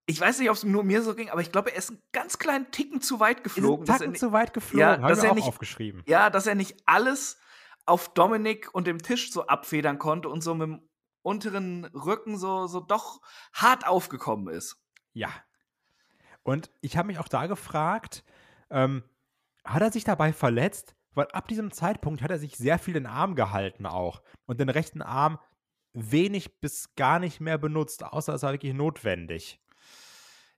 ich 0.07 0.21
weiß 0.21 0.39
nicht, 0.39 0.51
ob 0.51 0.57
es 0.57 0.65
nur 0.65 0.85
mir 0.85 1.03
so 1.03 1.15
ging, 1.15 1.31
aber 1.31 1.41
ich 1.41 1.51
glaube, 1.51 1.71
er 1.71 1.79
ist 1.79 1.91
einen 1.91 2.03
ganz 2.13 2.39
kleinen 2.39 2.71
Ticken 2.71 3.01
zu 3.01 3.21
weit 3.21 3.43
geflogen. 3.43 3.87
Ist 3.87 3.99
Tacken 3.99 4.15
zu 4.15 4.33
weit 4.33 4.53
geflogen, 4.53 4.81
ja, 4.81 4.97
dass 4.99 5.23
er 5.23 5.35
nicht, 5.35 5.49
aufgeschrieben. 5.49 6.03
Ja, 6.07 6.29
dass 6.29 6.47
er 6.47 6.55
nicht 6.55 6.77
alles 6.85 7.39
auf 7.87 8.13
Dominik 8.13 8.75
und 8.75 8.87
dem 8.87 8.99
Tisch 8.99 9.33
so 9.33 9.47
abfedern 9.47 9.99
konnte 9.99 10.29
und 10.29 10.43
so 10.43 10.55
mit 10.55 10.69
dem 10.69 10.89
unteren 11.25 11.87
Rücken 11.87 12.37
so, 12.37 12.67
so 12.67 12.81
doch 12.81 13.21
hart 13.53 13.87
aufgekommen 13.87 14.55
ist. 14.55 14.77
Ja. 15.13 15.31
Und 16.43 16.71
ich 16.83 16.97
habe 16.97 17.07
mich 17.07 17.19
auch 17.19 17.29
da 17.29 17.47
gefragt, 17.47 18.25
ähm, 18.71 19.03
hat 19.65 19.83
er 19.83 19.91
sich 19.91 20.05
dabei 20.05 20.33
verletzt? 20.33 20.95
Weil 21.15 21.29
ab 21.29 21.49
diesem 21.49 21.71
Zeitpunkt 21.71 22.23
hat 22.23 22.31
er 22.31 22.39
sich 22.39 22.57
sehr 22.57 22.79
viel 22.79 22.95
den 22.95 23.07
Arm 23.07 23.37
gehalten 23.37 23.87
auch. 23.87 24.23
Und 24.47 24.61
den 24.61 24.69
rechten 24.69 25.01
Arm 25.01 25.39
wenig 25.93 26.61
bis 26.61 26.95
gar 26.97 27.21
nicht 27.21 27.41
mehr 27.41 27.57
benutzt, 27.57 28.05
außer 28.05 28.35
es 28.35 28.43
war 28.43 28.53
wirklich 28.53 28.75
notwendig. 28.75 29.61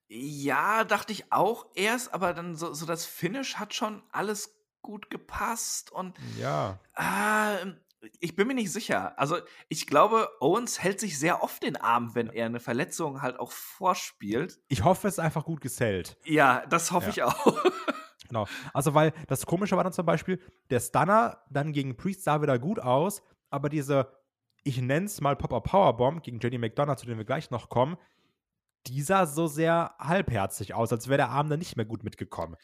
Ja, 0.09 0.85
dachte 0.85 1.13
ich 1.13 1.31
auch 1.31 1.67
erst, 1.75 2.15
aber 2.15 2.33
dann 2.33 2.57
so, 2.57 2.73
so 2.73 2.87
das 2.87 3.05
Finish 3.05 3.57
hat 3.57 3.75
schon 3.75 4.03
alles 4.11 4.57
gut 4.81 5.11
gepasst 5.11 5.91
und 5.91 6.17
ja. 6.39 6.79
Äh, 6.95 7.75
ich 8.21 8.37
bin 8.37 8.47
mir 8.47 8.55
nicht 8.55 8.73
sicher. 8.73 9.19
Also 9.19 9.39
ich 9.69 9.87
glaube, 9.87 10.29
Owens 10.41 10.83
hält 10.83 11.01
sich 11.01 11.19
sehr 11.19 11.43
oft 11.43 11.63
den 11.63 11.77
Arm, 11.77 12.15
wenn 12.15 12.29
er 12.29 12.47
eine 12.47 12.61
Verletzung 12.61 13.23
halt 13.23 13.39
auch 13.39 13.53
vorspielt. 13.53 14.61
Ich 14.69 14.85
hoffe, 14.85 15.09
es 15.09 15.15
ist 15.15 15.19
einfach 15.19 15.45
gut 15.45 15.61
gesellt. 15.61 16.17
Ja, 16.25 16.65
das 16.67 16.93
hoffe 16.93 17.07
ja. 17.07 17.13
ich 17.13 17.23
auch. 17.23 17.65
genau. 18.29 18.47
Also, 18.73 18.95
weil 18.95 19.13
das 19.29 19.47
Komische 19.47 19.77
war 19.77 19.85
dann 19.85 19.93
zum 19.93 20.07
Beispiel, 20.07 20.41
der 20.71 20.81
Stunner 20.81 21.43
dann 21.51 21.73
gegen 21.73 21.97
Priest 21.97 22.25
sah 22.25 22.43
wieder 22.43 22.59
gut 22.59 22.79
aus, 22.79 23.23
aber 23.51 23.69
diese, 23.69 24.13
ich 24.63 24.81
nenne 24.81 25.07
es 25.07 25.21
mal 25.21 25.37
Pop-Up 25.37 25.65
Powerbomb 25.65 26.23
gegen 26.23 26.39
Jenny 26.41 26.59
McDonough, 26.59 26.97
zu 26.97 27.07
dem 27.07 27.19
wir 27.19 27.25
gleich 27.25 27.51
noch 27.51 27.69
kommen, 27.69 27.97
die 28.87 29.03
sah 29.03 29.27
so 29.27 29.47
sehr 29.47 29.95
halbherzig 29.99 30.75
aus, 30.75 30.93
als 30.93 31.09
wäre 31.09 31.19
der 31.19 31.31
Arm 31.31 31.49
dann 31.49 31.59
nicht 31.59 31.77
mehr 31.77 31.87
gut 31.87 32.05
mitgekommen. 32.05 32.57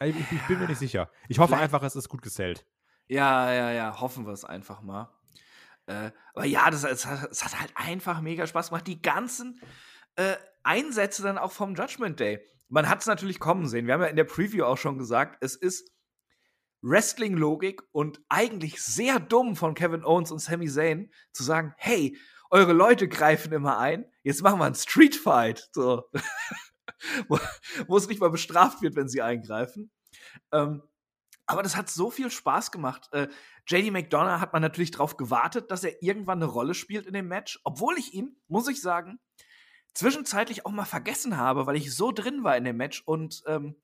Ich, 0.00 0.14
ich 0.16 0.46
bin 0.46 0.60
mir 0.60 0.68
nicht 0.68 0.78
sicher. 0.78 1.10
Ich 1.28 1.38
hoffe 1.38 1.56
einfach, 1.56 1.82
es 1.82 1.96
ist 1.96 2.08
gut 2.08 2.22
gesellt. 2.22 2.64
Ja, 3.08 3.52
ja, 3.52 3.72
ja, 3.72 4.00
hoffen 4.00 4.26
wir 4.26 4.32
es 4.32 4.44
einfach 4.44 4.82
mal. 4.82 5.10
Äh, 5.86 6.10
aber 6.34 6.44
ja, 6.44 6.70
das, 6.70 6.84
hat, 6.84 6.92
es, 6.92 7.44
hat, 7.44 7.58
halt 7.58 7.72
einfach 7.74 8.20
mega 8.20 8.46
Spaß 8.46 8.68
gemacht. 8.68 8.86
Die 8.86 9.00
ganzen 9.00 9.60
äh, 10.16 10.36
Einsätze 10.62 11.22
dann 11.22 11.38
auch 11.38 11.52
vom 11.52 11.74
Judgment 11.74 12.20
Day. 12.20 12.40
Man 12.68 12.88
hat 12.88 13.00
es 13.00 13.06
natürlich 13.06 13.40
kommen 13.40 13.66
sehen. 13.66 13.86
Wir 13.86 13.94
haben 13.94 14.02
ja 14.02 14.08
in 14.08 14.16
der 14.16 14.24
Preview 14.24 14.64
auch 14.64 14.76
schon 14.76 14.98
gesagt, 14.98 15.38
es 15.40 15.56
ist 15.56 15.90
Wrestling-Logik 16.82 17.82
und 17.92 18.20
eigentlich 18.28 18.82
sehr 18.82 19.18
dumm 19.18 19.56
von 19.56 19.74
Kevin 19.74 20.04
Owens 20.04 20.30
und 20.30 20.38
Sami 20.38 20.68
Zayn 20.68 21.10
zu 21.32 21.42
sagen, 21.42 21.74
hey, 21.78 22.16
eure 22.50 22.72
Leute 22.72 23.08
greifen 23.08 23.52
immer 23.52 23.78
ein, 23.78 24.04
jetzt 24.22 24.42
machen 24.42 24.60
wir 24.60 24.66
einen 24.66 24.74
Street 24.74 25.16
Fight, 25.16 25.68
so. 25.72 26.04
wo, 27.28 27.38
wo 27.86 27.96
es 27.96 28.08
nicht 28.08 28.20
mal 28.20 28.30
bestraft 28.30 28.82
wird, 28.82 28.96
wenn 28.96 29.08
sie 29.08 29.22
eingreifen. 29.22 29.90
Ähm, 30.52 30.82
aber 31.48 31.62
das 31.62 31.76
hat 31.76 31.88
so 31.88 32.10
viel 32.10 32.30
Spaß 32.30 32.70
gemacht. 32.70 33.08
Äh, 33.12 33.28
JD 33.66 33.90
McDonough 33.90 34.40
hat 34.40 34.52
man 34.52 34.62
natürlich 34.62 34.90
darauf 34.90 35.16
gewartet, 35.16 35.70
dass 35.70 35.82
er 35.82 36.02
irgendwann 36.02 36.42
eine 36.42 36.50
Rolle 36.50 36.74
spielt 36.74 37.06
in 37.06 37.14
dem 37.14 37.26
Match, 37.26 37.58
obwohl 37.64 37.96
ich 37.98 38.12
ihn, 38.12 38.36
muss 38.48 38.68
ich 38.68 38.80
sagen, 38.80 39.18
zwischenzeitlich 39.94 40.66
auch 40.66 40.70
mal 40.70 40.84
vergessen 40.84 41.38
habe, 41.38 41.66
weil 41.66 41.76
ich 41.76 41.94
so 41.94 42.12
drin 42.12 42.44
war 42.44 42.56
in 42.56 42.64
dem 42.64 42.76
Match 42.76 43.02
und 43.04 43.42
ähm, 43.46 43.76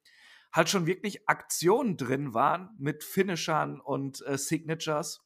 halt 0.53 0.69
schon 0.69 0.85
wirklich 0.85 1.27
Aktionen 1.27 1.97
drin 1.97 2.33
waren 2.33 2.69
mit 2.77 3.03
Finishern 3.03 3.81
und 3.81 4.25
äh, 4.25 4.37
Signatures, 4.37 5.25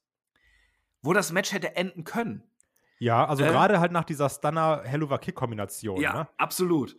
wo 1.02 1.14
das 1.14 1.32
Match 1.32 1.52
hätte 1.52 1.76
enden 1.76 2.06
können. 2.06 2.44
Ja, 3.00 3.26
also 3.26 3.44
äh, 3.44 3.48
gerade 3.48 3.80
halt 3.82 3.92
nach 3.92 4.06
dieser 4.06 4.30
Stunner 4.30 4.82
Helluva 4.84 5.18
Kick 5.18 5.36
Kombination. 5.36 6.02
Ja, 6.02 6.14
ne? 6.14 6.30
absolut. 6.38 6.96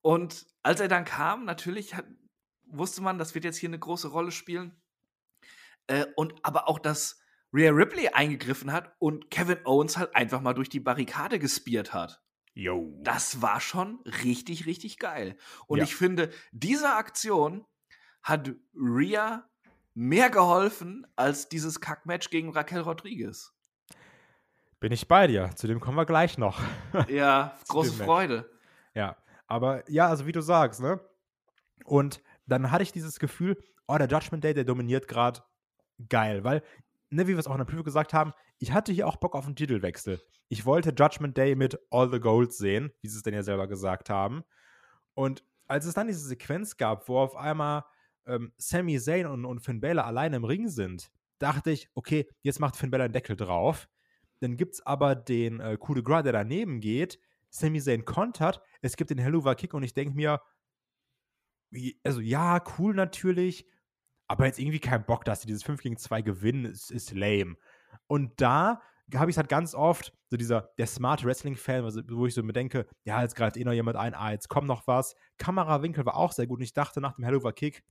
Und 0.00 0.46
als 0.62 0.80
er 0.80 0.88
dann 0.88 1.04
kam, 1.04 1.44
natürlich 1.44 1.94
hat, 1.94 2.04
wusste 2.72 3.02
man, 3.02 3.18
das 3.18 3.34
wird 3.34 3.44
jetzt 3.44 3.58
hier 3.58 3.68
eine 3.68 3.78
große 3.78 4.08
Rolle 4.08 4.30
spielen. 4.30 4.80
Äh, 5.86 6.06
und 6.16 6.34
aber 6.44 6.68
auch, 6.68 6.78
dass 6.78 7.20
Rhea 7.52 7.70
Ripley 7.70 8.08
eingegriffen 8.08 8.72
hat 8.72 8.94
und 8.98 9.30
Kevin 9.30 9.58
Owens 9.64 9.96
halt 9.96 10.14
einfach 10.16 10.40
mal 10.40 10.54
durch 10.54 10.68
die 10.68 10.80
Barrikade 10.80 11.38
gespiert 11.38 11.92
hat. 11.92 12.22
Yo. 12.54 12.98
Das 13.02 13.40
war 13.42 13.60
schon 13.60 14.00
richtig, 14.24 14.66
richtig 14.66 14.98
geil. 14.98 15.36
Und 15.66 15.78
ja. 15.78 15.84
ich 15.84 15.94
finde, 15.94 16.30
diese 16.50 16.94
Aktion 16.94 17.64
hat 18.22 18.52
Rhea 18.74 19.48
mehr 19.94 20.30
geholfen 20.30 21.06
als 21.16 21.48
dieses 21.48 21.80
Kackmatch 21.80 22.30
gegen 22.30 22.50
Raquel 22.50 22.80
Rodriguez. 22.80 23.54
Bin 24.80 24.92
ich 24.92 25.06
bei 25.08 25.26
dir. 25.26 25.50
Zu 25.54 25.66
dem 25.66 25.80
kommen 25.80 25.96
wir 25.96 26.06
gleich 26.06 26.38
noch. 26.38 26.60
Ja, 27.08 27.56
große. 27.68 28.04
Freude. 28.04 28.50
Ja, 28.94 29.16
aber 29.46 29.88
ja, 29.90 30.08
also 30.08 30.26
wie 30.26 30.32
du 30.32 30.40
sagst, 30.40 30.80
ne? 30.80 31.00
Und 31.84 32.20
dann 32.52 32.70
hatte 32.70 32.82
ich 32.82 32.92
dieses 32.92 33.18
Gefühl, 33.18 33.56
oh, 33.88 33.96
der 33.96 34.06
Judgment 34.06 34.44
Day, 34.44 34.54
der 34.54 34.64
dominiert 34.64 35.08
gerade 35.08 35.40
geil, 36.08 36.44
weil, 36.44 36.62
ne, 37.10 37.26
wie 37.26 37.32
wir 37.32 37.38
es 37.38 37.46
auch 37.46 37.52
in 37.52 37.58
der 37.58 37.64
Preview 37.64 37.82
gesagt 37.82 38.14
haben, 38.14 38.32
ich 38.58 38.72
hatte 38.72 38.92
hier 38.92 39.08
auch 39.08 39.16
Bock 39.16 39.34
auf 39.34 39.46
einen 39.46 39.56
Titelwechsel. 39.56 40.20
Ich 40.48 40.64
wollte 40.64 40.94
Judgment 40.96 41.36
Day 41.36 41.54
mit 41.54 41.78
All 41.90 42.10
the 42.10 42.20
Gold 42.20 42.52
sehen, 42.52 42.92
wie 43.00 43.08
sie 43.08 43.16
es 43.16 43.22
denn 43.22 43.34
ja 43.34 43.42
selber 43.42 43.66
gesagt 43.66 44.10
haben. 44.10 44.42
Und 45.14 45.42
als 45.66 45.86
es 45.86 45.94
dann 45.94 46.06
diese 46.06 46.20
Sequenz 46.20 46.76
gab, 46.76 47.08
wo 47.08 47.18
auf 47.18 47.34
einmal 47.36 47.84
ähm, 48.26 48.52
Sami 48.56 48.98
Zayn 49.00 49.26
und, 49.26 49.44
und 49.44 49.60
Finn 49.60 49.80
Balor 49.80 50.04
alleine 50.04 50.36
im 50.36 50.44
Ring 50.44 50.68
sind, 50.68 51.10
dachte 51.38 51.70
ich, 51.70 51.88
okay, 51.94 52.28
jetzt 52.42 52.60
macht 52.60 52.76
Finn 52.76 52.90
Balor 52.90 53.04
einen 53.04 53.14
Deckel 53.14 53.36
drauf. 53.36 53.88
Dann 54.40 54.56
gibt 54.56 54.74
es 54.74 54.86
aber 54.86 55.14
den 55.14 55.60
äh, 55.60 55.76
Coup 55.78 55.94
de 55.94 56.04
Gras, 56.04 56.22
der 56.22 56.32
daneben 56.32 56.80
geht. 56.80 57.18
Sami 57.50 57.80
Zayn 57.80 58.04
kontert. 58.04 58.62
Es 58.80 58.96
gibt 58.96 59.10
den 59.10 59.18
Helluva 59.18 59.54
Kick 59.54 59.74
und 59.74 59.82
ich 59.82 59.94
denke 59.94 60.14
mir, 60.14 60.40
also 62.04 62.20
ja, 62.20 62.62
cool 62.78 62.94
natürlich, 62.94 63.66
aber 64.28 64.46
jetzt 64.46 64.58
irgendwie 64.58 64.80
kein 64.80 65.04
Bock, 65.04 65.24
dass 65.24 65.42
sie 65.42 65.46
dieses 65.46 65.62
5 65.62 65.82
gegen 65.82 65.96
2 65.96 66.22
gewinnen, 66.22 66.64
ist, 66.64 66.90
ist 66.90 67.12
lame. 67.12 67.56
Und 68.06 68.40
da 68.40 68.80
habe 69.14 69.30
ich 69.30 69.34
es 69.34 69.38
halt 69.38 69.48
ganz 69.48 69.74
oft, 69.74 70.12
so 70.30 70.36
dieser, 70.36 70.70
der 70.78 70.86
smarte 70.86 71.26
Wrestling-Fan, 71.26 71.84
wo 72.10 72.26
ich 72.26 72.34
so 72.34 72.42
mir 72.42 72.52
denke, 72.52 72.86
ja, 73.04 73.20
jetzt 73.20 73.36
greift 73.36 73.56
eh 73.56 73.64
noch 73.64 73.72
jemand 73.72 73.96
ein, 73.96 74.14
ah, 74.14 74.30
jetzt 74.30 74.48
kommt 74.48 74.66
noch 74.66 74.86
was. 74.86 75.14
Kamerawinkel 75.38 76.06
war 76.06 76.16
auch 76.16 76.32
sehr 76.32 76.46
gut 76.46 76.58
und 76.58 76.64
ich 76.64 76.72
dachte 76.72 77.00
nach 77.00 77.14
dem 77.14 77.24
Helluva 77.24 77.52
Kick, 77.52 77.82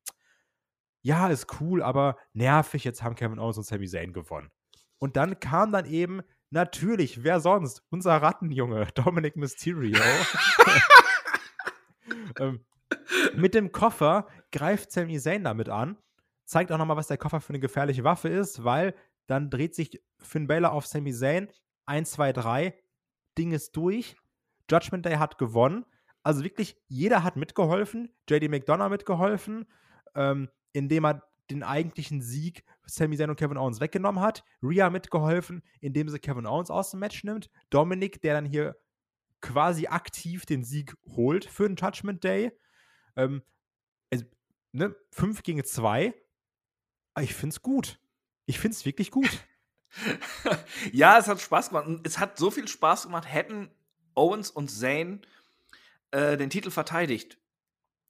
ja, 1.03 1.27
ist 1.27 1.59
cool, 1.59 1.81
aber 1.81 2.17
nervig, 2.33 2.83
jetzt 2.83 3.03
haben 3.03 3.15
Kevin 3.15 3.39
Owens 3.39 3.57
und 3.57 3.65
Sami 3.65 3.87
Zayn 3.87 4.13
gewonnen. 4.13 4.51
Und 4.99 5.15
dann 5.15 5.39
kam 5.39 5.71
dann 5.71 5.85
eben, 5.85 6.21
natürlich, 6.51 7.23
wer 7.23 7.39
sonst? 7.39 7.83
Unser 7.89 8.21
Rattenjunge, 8.21 8.87
Dominic 8.95 9.35
Mysterio. 9.35 9.99
ähm, 12.39 12.63
mit 13.35 13.53
dem 13.53 13.71
Koffer 13.71 14.27
greift 14.51 14.91
Sami 14.91 15.19
Zayn 15.19 15.43
damit 15.43 15.69
an, 15.69 15.97
zeigt 16.45 16.71
auch 16.71 16.77
nochmal, 16.77 16.97
was 16.97 17.07
der 17.07 17.17
Koffer 17.17 17.41
für 17.41 17.49
eine 17.49 17.59
gefährliche 17.59 18.03
Waffe 18.03 18.29
ist, 18.29 18.63
weil 18.63 18.93
dann 19.27 19.49
dreht 19.49 19.75
sich 19.75 20.01
Finn 20.19 20.47
Balor 20.47 20.71
auf 20.71 20.85
Sami 20.85 21.13
Zayn. 21.13 21.47
1, 21.85 22.11
2, 22.11 22.33
3, 22.33 22.73
Ding 23.37 23.51
ist 23.51 23.75
durch. 23.75 24.15
Judgment 24.69 25.05
Day 25.05 25.15
hat 25.15 25.37
gewonnen. 25.37 25.85
Also 26.23 26.43
wirklich, 26.43 26.77
jeder 26.87 27.23
hat 27.23 27.35
mitgeholfen. 27.35 28.13
JD 28.29 28.49
McDonough 28.49 28.89
mitgeholfen, 28.89 29.65
ähm, 30.15 30.49
indem 30.73 31.05
er 31.05 31.23
den 31.49 31.63
eigentlichen 31.63 32.21
Sieg 32.21 32.63
Sami 32.85 33.17
Zayn 33.17 33.29
und 33.29 33.37
Kevin 33.37 33.57
Owens 33.57 33.79
weggenommen 33.79 34.21
hat. 34.21 34.43
Rhea 34.61 34.89
mitgeholfen, 34.89 35.63
indem 35.79 36.09
sie 36.09 36.19
Kevin 36.19 36.45
Owens 36.45 36.69
aus 36.69 36.91
dem 36.91 36.99
Match 36.99 37.23
nimmt. 37.23 37.49
Dominic, 37.69 38.21
der 38.21 38.35
dann 38.35 38.45
hier 38.45 38.75
quasi 39.41 39.87
aktiv 39.87 40.45
den 40.45 40.63
Sieg 40.63 40.95
holt 41.15 41.45
für 41.45 41.67
den 41.67 41.75
Judgment 41.75 42.23
Day. 42.23 42.51
Ähm, 43.15 43.41
also, 44.11 44.25
ne, 44.71 44.95
5 45.11 45.43
gegen 45.43 45.63
2. 45.63 46.13
Ich 47.21 47.33
find's 47.33 47.61
gut. 47.61 47.99
Ich 48.45 48.59
find's 48.59 48.85
wirklich 48.85 49.11
gut. 49.11 49.29
ja, 50.91 51.17
es 51.17 51.27
hat 51.27 51.41
Spaß 51.41 51.69
gemacht. 51.69 51.87
Und 51.87 52.05
es 52.07 52.19
hat 52.19 52.37
so 52.37 52.51
viel 52.51 52.67
Spaß 52.67 53.03
gemacht, 53.03 53.31
hätten 53.31 53.69
Owens 54.15 54.49
und 54.49 54.69
Zayn 54.69 55.21
äh, 56.11 56.37
den 56.37 56.49
Titel 56.49 56.71
verteidigt. 56.71 57.37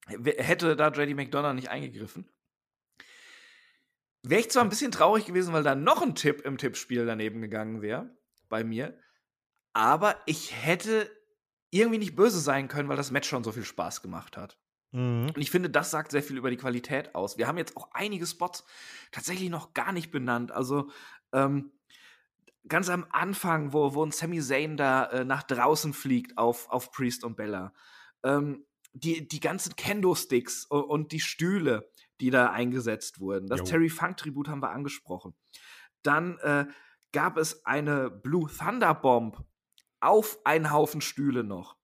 Hätte 0.08 0.76
da 0.76 0.90
JD 0.90 1.16
McDonough 1.16 1.54
nicht 1.54 1.70
eingegriffen. 1.70 2.28
Wäre 4.24 4.42
ich 4.42 4.52
zwar 4.52 4.64
ein 4.64 4.70
bisschen 4.70 4.92
traurig 4.92 5.26
gewesen, 5.26 5.54
weil 5.54 5.64
da 5.64 5.74
noch 5.74 6.02
ein 6.02 6.16
Tipp 6.16 6.42
im 6.42 6.58
Tippspiel 6.58 7.06
daneben 7.06 7.42
gegangen 7.42 7.82
wäre, 7.82 8.10
bei 8.50 8.64
mir. 8.64 8.98
Aber 9.74 10.20
ich 10.26 10.54
hätte 10.54 11.10
irgendwie 11.72 11.98
nicht 11.98 12.16
böse 12.16 12.40
sein 12.40 12.68
können, 12.68 12.90
weil 12.90 12.98
das 12.98 13.12
Match 13.12 13.30
schon 13.30 13.44
so 13.44 13.52
viel 13.52 13.64
Spaß 13.64 14.02
gemacht 14.02 14.38
hat. 14.38 14.60
Mhm. 14.92 15.28
Und 15.28 15.38
ich 15.38 15.52
finde, 15.52 15.70
das 15.70 15.92
sagt 15.92 16.12
sehr 16.12 16.24
viel 16.24 16.38
über 16.38 16.50
die 16.50 16.58
Qualität 16.58 17.16
aus. 17.16 17.38
Wir 17.38 17.48
haben 17.48 17.58
jetzt 17.58 17.78
auch 17.78 17.90
einige 17.94 18.26
Spots 18.26 18.66
tatsächlich 19.12 19.50
noch 19.50 19.74
gar 19.74 19.92
nicht 19.92 20.12
benannt. 20.12 20.52
Also 20.52 20.90
ähm, 21.34 21.72
ganz 22.68 22.90
am 22.90 23.06
Anfang, 23.12 23.74
wo, 23.74 23.94
wo 23.94 24.04
ein 24.06 24.12
Sami 24.12 24.42
Zayn 24.42 24.78
da 24.78 25.06
äh, 25.06 25.26
nach 25.26 25.44
draußen 25.44 25.94
fliegt 25.94 26.38
auf, 26.38 26.70
auf 26.70 26.92
Priest 26.92 27.24
und 27.24 27.36
Bella. 27.36 27.74
Ähm, 28.24 28.66
die, 28.94 29.28
die 29.28 29.40
ganzen 29.40 29.76
Kendo-Sticks 29.76 30.66
und, 30.66 30.84
und 30.84 31.12
die 31.12 31.22
Stühle, 31.22 31.90
die 32.20 32.30
da 32.30 32.52
eingesetzt 32.52 33.20
wurden. 33.20 33.48
Das 33.48 33.60
Jo. 33.60 33.66
Terry 33.66 33.90
Funk-Tribut 33.90 34.48
haben 34.48 34.62
wir 34.62 34.72
angesprochen. 34.72 35.34
Dann 36.04 36.38
äh, 36.40 36.66
gab 37.14 37.38
es 37.38 37.66
eine 37.66 38.10
Blue 38.10 38.50
Thunder 38.50 38.94
Bomb 38.94 39.44
auf 40.00 40.40
einen 40.44 40.72
Haufen 40.72 41.02
Stühle 41.02 41.44
noch. 41.44 41.78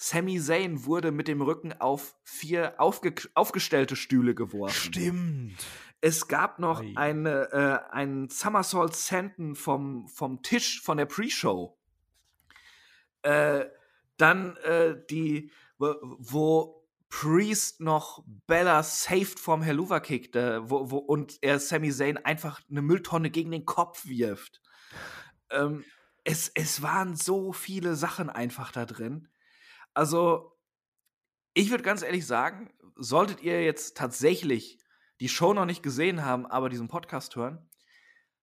Sami 0.00 0.40
Zayn 0.40 0.84
wurde 0.86 1.10
mit 1.10 1.26
dem 1.26 1.42
Rücken 1.42 1.72
auf 1.72 2.14
vier 2.22 2.74
aufge 2.78 3.14
aufgestellte 3.34 3.96
Stühle 3.96 4.34
geworfen. 4.34 4.92
Stimmt. 4.92 5.66
Es 6.00 6.28
gab 6.28 6.60
noch 6.60 6.80
Ei. 6.80 6.92
eine, 6.94 7.50
äh, 7.52 7.92
einen 7.92 8.28
Somersault 8.28 8.94
Senten 8.94 9.56
vom, 9.56 10.06
vom 10.06 10.42
Tisch 10.42 10.80
von 10.80 10.98
der 10.98 11.06
Pre-Show. 11.06 11.76
Äh, 13.22 13.64
dann 14.16 14.56
äh, 14.58 14.94
die, 15.10 15.50
wo, 15.78 16.76
Priest 17.08 17.80
noch 17.80 18.22
Bella 18.46 18.82
saved 18.82 19.40
vom 19.40 19.62
Helluva 19.62 19.98
Kick, 19.98 20.36
äh, 20.36 20.70
wo, 20.70 20.90
wo, 20.90 20.98
und 20.98 21.38
er 21.40 21.58
Sami 21.58 21.90
Zayn 21.90 22.18
einfach 22.18 22.60
eine 22.70 22.82
Mülltonne 22.82 23.30
gegen 23.30 23.50
den 23.50 23.64
Kopf 23.64 24.06
wirft. 24.06 24.60
Ähm, 25.50 25.84
es, 26.22 26.52
es 26.54 26.82
waren 26.82 27.16
so 27.16 27.52
viele 27.52 27.96
Sachen 27.96 28.28
einfach 28.30 28.70
da 28.70 28.84
drin. 28.84 29.28
Also, 29.98 30.56
ich 31.54 31.70
würde 31.70 31.82
ganz 31.82 32.02
ehrlich 32.02 32.24
sagen, 32.24 32.72
solltet 32.94 33.42
ihr 33.42 33.64
jetzt 33.64 33.96
tatsächlich 33.96 34.78
die 35.18 35.28
Show 35.28 35.52
noch 35.52 35.64
nicht 35.64 35.82
gesehen 35.82 36.24
haben, 36.24 36.46
aber 36.46 36.68
diesen 36.68 36.86
Podcast 36.86 37.34
hören, 37.34 37.68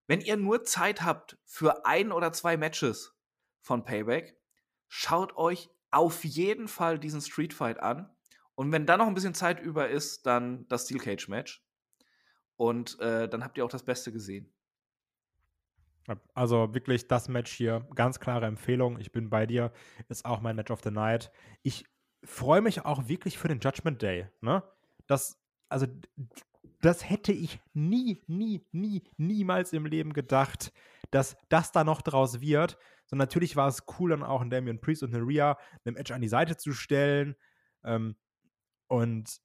wenn 0.05 0.19
ihr 0.19 0.35
nur 0.35 0.65
Zeit 0.65 1.01
habt 1.01 1.37
für 1.45 1.85
ein 1.85 2.11
oder 2.11 2.33
zwei 2.33 2.57
Matches 2.57 3.17
von 3.61 3.85
Payback, 3.85 4.37
schaut 4.89 5.37
euch 5.37 5.69
auf 5.91 6.25
jeden 6.25 6.67
Fall 6.67 6.99
diesen 6.99 7.21
Street 7.21 7.53
Fight 7.53 7.79
an. 7.79 8.13
Und 8.55 8.73
wenn 8.73 8.85
dann 8.85 8.99
noch 8.99 9.07
ein 9.07 9.13
bisschen 9.13 9.33
Zeit 9.33 9.61
über 9.61 9.87
ist, 9.87 10.25
dann 10.25 10.67
das 10.67 10.83
Steel 10.83 10.99
Cage 10.99 11.29
Match. 11.29 11.65
Und 12.57 12.99
äh, 12.99 13.29
dann 13.29 13.45
habt 13.45 13.57
ihr 13.57 13.63
auch 13.63 13.69
das 13.69 13.85
Beste 13.85 14.11
gesehen. 14.11 14.53
Also 16.33 16.73
wirklich 16.73 17.07
das 17.07 17.29
Match 17.29 17.51
hier, 17.51 17.87
ganz 17.95 18.19
klare 18.19 18.45
Empfehlung. 18.45 18.99
Ich 18.99 19.11
bin 19.11 19.29
bei 19.29 19.45
dir. 19.45 19.71
Ist 20.07 20.25
auch 20.25 20.41
mein 20.41 20.55
Match 20.55 20.71
of 20.71 20.81
the 20.83 20.91
Night. 20.91 21.31
Ich 21.63 21.85
freue 22.23 22.61
mich 22.61 22.85
auch 22.85 23.07
wirklich 23.07 23.37
für 23.37 23.47
den 23.47 23.59
Judgment 23.59 24.01
Day. 24.01 24.27
Ne? 24.41 24.63
Das, 25.07 25.39
also, 25.69 25.87
das 26.81 27.09
hätte 27.09 27.31
ich 27.31 27.59
nie, 27.73 28.21
nie, 28.27 28.65
nie, 28.71 29.03
niemals 29.17 29.73
im 29.73 29.85
Leben 29.85 30.13
gedacht, 30.13 30.71
dass 31.11 31.37
das 31.49 31.71
da 31.71 31.83
noch 31.83 32.01
draus 32.01 32.41
wird. 32.41 32.77
So, 33.05 33.15
natürlich 33.15 33.55
war 33.55 33.67
es 33.67 33.83
cool, 33.99 34.11
dann 34.11 34.23
auch 34.23 34.41
einen 34.41 34.49
Damian 34.49 34.81
Priest 34.81 35.03
und 35.03 35.13
eine 35.13 35.25
Rhea 35.25 35.57
Edge 35.83 36.13
an 36.13 36.21
die 36.21 36.27
Seite 36.27 36.57
zu 36.57 36.73
stellen. 36.73 37.35
Ähm, 37.83 38.15
und 38.87 39.39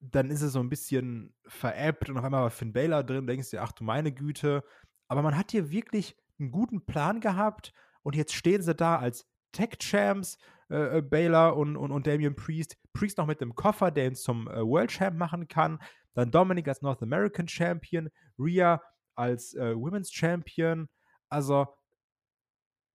dann 0.00 0.30
ist 0.30 0.42
es 0.42 0.52
so 0.52 0.60
ein 0.60 0.68
bisschen 0.68 1.34
veräppt 1.46 2.10
und 2.10 2.18
auf 2.18 2.24
einmal 2.24 2.42
war 2.42 2.50
Finn 2.50 2.72
Balor 2.72 3.04
drin, 3.04 3.26
denkst 3.26 3.50
du, 3.50 3.60
ach 3.60 3.72
du 3.72 3.84
meine 3.84 4.12
Güte. 4.12 4.64
Aber 5.12 5.20
man 5.20 5.36
hat 5.36 5.50
hier 5.50 5.70
wirklich 5.70 6.16
einen 6.38 6.50
guten 6.52 6.86
Plan 6.86 7.20
gehabt 7.20 7.74
und 8.02 8.16
jetzt 8.16 8.32
stehen 8.32 8.62
sie 8.62 8.74
da 8.74 8.96
als 8.96 9.26
Tech-Champs, 9.52 10.38
äh, 10.70 10.98
äh, 10.98 11.02
Baylor 11.02 11.54
und, 11.54 11.76
und, 11.76 11.92
und 11.92 12.06
Damian 12.06 12.34
Priest. 12.34 12.78
Priest 12.94 13.18
noch 13.18 13.26
mit 13.26 13.42
dem 13.42 13.54
Koffer, 13.54 13.90
der 13.90 14.06
ihn 14.06 14.14
zum 14.14 14.48
äh, 14.48 14.62
World 14.62 14.90
Champ 14.90 15.18
machen 15.18 15.48
kann. 15.48 15.82
Dann 16.14 16.30
Dominic 16.30 16.66
als 16.66 16.80
North 16.80 17.02
American 17.02 17.46
Champion, 17.46 18.08
Rhea 18.38 18.80
als 19.14 19.52
äh, 19.52 19.76
Women's 19.76 20.10
Champion. 20.10 20.88
Also, 21.28 21.66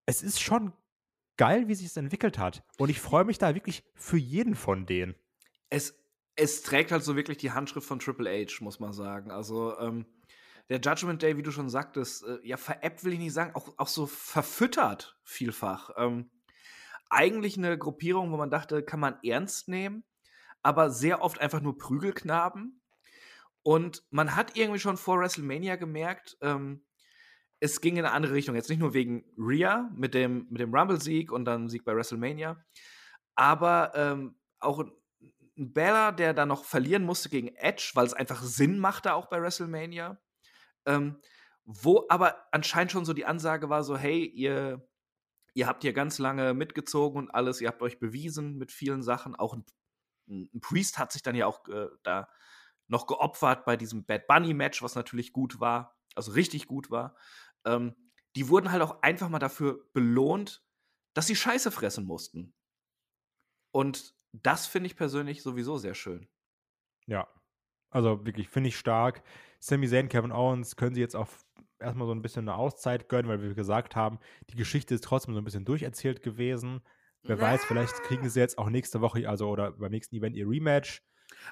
es 0.08 0.24
ist 0.24 0.42
schon 0.42 0.74
geil, 1.38 1.68
wie 1.68 1.76
sich 1.76 1.86
es 1.86 1.98
entwickelt 1.98 2.40
hat. 2.40 2.64
Und 2.80 2.90
ich 2.90 3.00
freue 3.00 3.26
mich 3.26 3.38
da 3.38 3.54
wirklich 3.54 3.84
für 3.94 4.18
jeden 4.18 4.56
von 4.56 4.88
denen. 4.88 5.14
es, 5.70 5.96
es 6.36 6.64
trägt 6.64 6.92
halt 6.92 7.04
so 7.04 7.16
wirklich 7.16 7.38
die 7.38 7.52
Handschrift 7.52 7.88
von 7.88 8.00
Triple 8.00 8.28
H, 8.28 8.64
muss 8.64 8.80
man 8.80 8.92
sagen. 8.92 9.30
Also, 9.30 9.78
ähm, 9.78 10.08
der 10.70 10.80
Judgment 10.80 11.22
Day, 11.22 11.38
wie 11.38 11.44
du 11.44 11.52
schon 11.52 11.70
sagtest, 11.70 12.24
äh, 12.26 12.40
ja, 12.44 12.58
veräppt 12.58 13.04
will 13.04 13.14
ich 13.14 13.20
nicht 13.20 13.34
sagen, 13.34 13.56
auch, 13.56 13.74
auch 13.78 13.88
so 13.88 14.06
verfüttert 14.06 15.18
vielfach. 15.24 15.92
Ähm, 15.98 16.30
eigentlich 17.10 17.58
eine 17.58 17.78
Gruppierung, 17.78 18.32
wo 18.32 18.38
man 18.38 18.50
dachte, 18.50 18.84
kann 18.84 19.00
man 19.00 19.18
ernst 19.24 19.70
nehmen, 19.70 20.04
aber 20.62 20.90
sehr 20.90 21.22
oft 21.22 21.40
einfach 21.40 21.62
nur 21.62 21.78
Prügelknaben. 21.78 22.82
Und 23.64 24.04
man 24.12 24.36
hat 24.36 24.58
irgendwie 24.58 24.80
schon 24.80 24.98
vor 24.98 25.20
WrestleMania 25.20 25.76
gemerkt, 25.76 26.38
ähm, 26.42 26.84
es 27.60 27.82
ging 27.82 27.98
in 27.98 28.06
eine 28.06 28.14
andere 28.14 28.34
Richtung. 28.34 28.56
Jetzt 28.56 28.70
nicht 28.70 28.80
nur 28.80 28.94
wegen 28.94 29.26
Rhea 29.38 29.90
mit 29.96 30.14
dem, 30.14 30.48
mit 30.50 30.62
dem 30.62 30.74
Rumble-Sieg 30.74 31.32
und 31.32 31.46
dann 31.46 31.70
Sieg 31.70 31.86
bei 31.86 31.96
WrestleMania, 31.96 32.64
aber 33.36 33.92
ähm, 33.96 34.36
auch 34.60 34.80
ein 34.80 35.74
Bella, 35.74 36.12
der 36.12 36.34
dann 36.34 36.50
noch 36.50 36.66
verlieren 36.66 37.04
musste 37.04 37.30
gegen 37.30 37.48
Edge, 37.56 37.92
weil 37.96 38.06
es 38.06 38.14
einfach 38.14 38.44
Sinn 38.44 38.80
machte, 38.80 39.14
auch 39.14 39.28
bei 39.28 39.42
WrestleMania. 39.42 40.20
Ähm, 40.88 41.22
wo 41.66 42.06
aber 42.10 42.48
anscheinend 42.52 42.92
schon 42.92 43.06
so 43.06 43.14
die 43.14 43.26
Ansage 43.26 43.70
war, 43.70 43.84
so, 43.84 43.98
hey, 43.98 44.26
ihr, 44.26 44.88
ihr 45.54 45.68
habt 45.68 45.84
hier 45.84 45.94
ganz 45.94 46.18
lange 46.18 46.54
mitgezogen 46.54 47.20
und 47.20 47.30
alles, 47.30 47.62
ihr 47.62 47.68
habt 47.68 47.82
euch 47.82 48.00
bewiesen 48.00 48.58
mit 48.58 48.72
vielen 48.72 49.04
Sachen. 49.04 49.36
Auch 49.36 49.54
ein, 49.54 49.66
ein 50.28 50.62
Priest 50.62 50.98
hat 50.98 51.12
sich 51.12 51.22
dann 51.22 51.36
ja 51.36 51.46
auch 51.46 51.68
äh, 51.68 51.90
da 52.04 52.30
noch 52.88 53.06
geopfert 53.06 53.66
bei 53.66 53.76
diesem 53.76 54.06
Bad 54.06 54.28
Bunny-Match, 54.28 54.82
was 54.82 54.96
natürlich 54.96 55.34
gut 55.34 55.60
war, 55.60 55.98
also 56.16 56.32
richtig 56.32 56.68
gut 56.68 56.90
war. 56.90 57.18
Ähm, 57.66 57.96
die 58.38 58.48
wurden 58.48 58.72
halt 58.72 58.82
auch 58.82 59.02
einfach 59.02 59.30
mal 59.30 59.40
dafür 59.40 59.90
belohnt, 59.94 60.64
dass 61.14 61.28
sie 61.28 61.36
Scheiße 61.36 61.72
fressen 61.72 62.06
mussten. 62.06 62.54
Und 63.72 64.16
das 64.32 64.68
finde 64.68 64.88
ich 64.88 64.96
persönlich 64.96 65.44
sowieso 65.44 65.78
sehr 65.78 65.96
schön. 65.96 66.30
Ja, 67.08 67.28
also 67.90 68.26
wirklich, 68.26 68.50
finde 68.50 68.70
ich 68.70 68.78
stark. 68.78 69.24
Sami 69.60 69.88
Zayn, 69.88 70.10
Kevin 70.10 70.32
Owens 70.32 70.76
können 70.76 70.96
sie 70.96 71.02
jetzt 71.02 71.16
auch 71.16 71.28
erstmal 71.80 72.08
so 72.08 72.14
ein 72.14 72.22
bisschen 72.22 72.48
eine 72.48 72.58
Auszeit 72.58 73.10
gönnen, 73.10 73.30
weil 73.30 73.42
wir 73.42 73.54
gesagt 73.54 73.96
haben, 73.96 74.20
die 74.50 74.56
Geschichte 74.56 74.96
ist 74.96 75.04
trotzdem 75.04 75.34
so 75.34 75.42
ein 75.42 75.44
bisschen 75.44 75.66
durcherzählt 75.66 76.22
gewesen. 76.22 76.82
Wer 77.24 77.42
weiß, 77.42 77.66
vielleicht 77.66 77.94
kriegen 78.04 78.30
sie 78.30 78.40
jetzt 78.40 78.58
auch 78.58 78.70
nächste 78.70 79.02
Woche, 79.02 79.28
also 79.28 79.50
oder 79.50 79.72
beim 79.72 79.92
nächsten 79.92 80.16
Event 80.16 80.36
ihr 80.36 80.48
Rematch. 80.48 81.04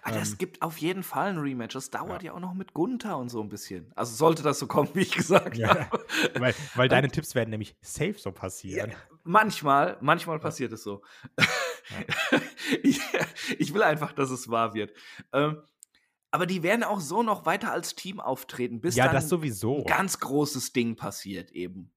Ah, 0.03 0.11
das 0.11 0.31
ähm, 0.31 0.37
gibt 0.37 0.61
auf 0.61 0.77
jeden 0.77 1.03
Fall 1.03 1.29
ein 1.29 1.37
Rematch. 1.37 1.73
Das 1.73 1.89
dauert 1.89 2.23
ja. 2.23 2.27
ja. 2.27 2.33
auch 2.33 2.39
noch 2.39 2.53
mit 2.53 2.73
Gunther 2.73 3.17
und 3.17 3.29
so 3.29 3.41
ein 3.41 3.49
bisschen. 3.49 3.91
Also 3.95 4.15
sollte 4.15 4.43
das 4.43 4.59
so 4.59 4.67
kommen, 4.67 4.89
wie 4.93 5.01
ich 5.01 5.11
gesagt 5.11 5.57
ja, 5.57 5.89
habe. 5.89 6.05
Weil, 6.39 6.55
weil 6.75 6.87
deine 6.89 7.09
Tipps 7.09 7.35
werden 7.35 7.49
nämlich 7.49 7.75
safe 7.81 8.15
so 8.17 8.31
passieren. 8.31 8.91
Ja, 8.91 8.97
manchmal, 9.23 9.97
manchmal 10.01 10.39
passiert 10.39 10.71
es 10.73 10.83
so. 10.83 11.01
ich, 12.83 13.01
ich, 13.57 13.73
will 13.73 13.83
einfach, 13.83 14.13
dass 14.13 14.29
es 14.29 14.49
wahr 14.49 14.73
wird. 14.73 14.93
Ähm, 15.33 15.61
aber 16.35 16.45
die 16.45 16.63
werden 16.63 16.83
auch 16.83 16.99
so 16.99 17.23
noch 17.23 17.45
weiter 17.45 17.71
als 17.71 17.95
Team 17.95 18.19
auftreten, 18.19 18.81
bis 18.81 18.97
ja, 18.97 19.05
dann 19.05 19.15
das 19.15 19.29
sowieso. 19.29 19.77
ein 19.77 19.85
ganz 19.85 20.19
großes 20.19 20.73
Ding 20.73 20.97
passiert 20.97 21.49
eben. 21.51 21.93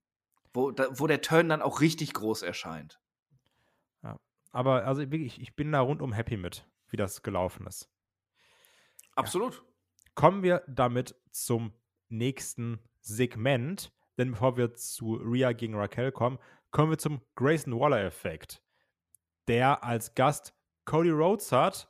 Wo, 0.54 0.70
da, 0.70 0.86
wo 0.92 1.08
der 1.08 1.20
Turn 1.22 1.48
dann 1.48 1.60
auch 1.60 1.80
richtig 1.80 2.14
groß 2.14 2.42
erscheint. 2.42 3.00
Ja. 4.04 4.16
Aber 4.52 4.86
also 4.86 5.00
wirklich, 5.00 5.40
ich 5.40 5.56
bin 5.56 5.72
da 5.72 5.80
rundum 5.80 6.12
happy 6.12 6.36
mit, 6.36 6.68
wie 6.88 6.96
das 6.96 7.24
gelaufen 7.24 7.66
ist. 7.66 7.90
Absolut. 9.16 9.54
Ja. 9.54 9.62
Kommen 10.14 10.44
wir 10.44 10.62
damit 10.68 11.16
zum 11.32 11.72
nächsten 12.08 12.78
Segment. 13.00 13.92
Denn 14.18 14.30
bevor 14.30 14.56
wir 14.56 14.72
zu 14.74 15.14
Rhea 15.14 15.50
gegen 15.50 15.74
Raquel 15.74 16.12
kommen, 16.12 16.38
kommen 16.70 16.90
wir 16.90 16.98
zum 16.98 17.22
Grayson 17.34 17.76
Waller-Effekt, 17.76 18.62
der 19.48 19.82
als 19.82 20.14
Gast 20.14 20.54
Cody 20.84 21.10
Rhodes 21.10 21.50
hat 21.50 21.88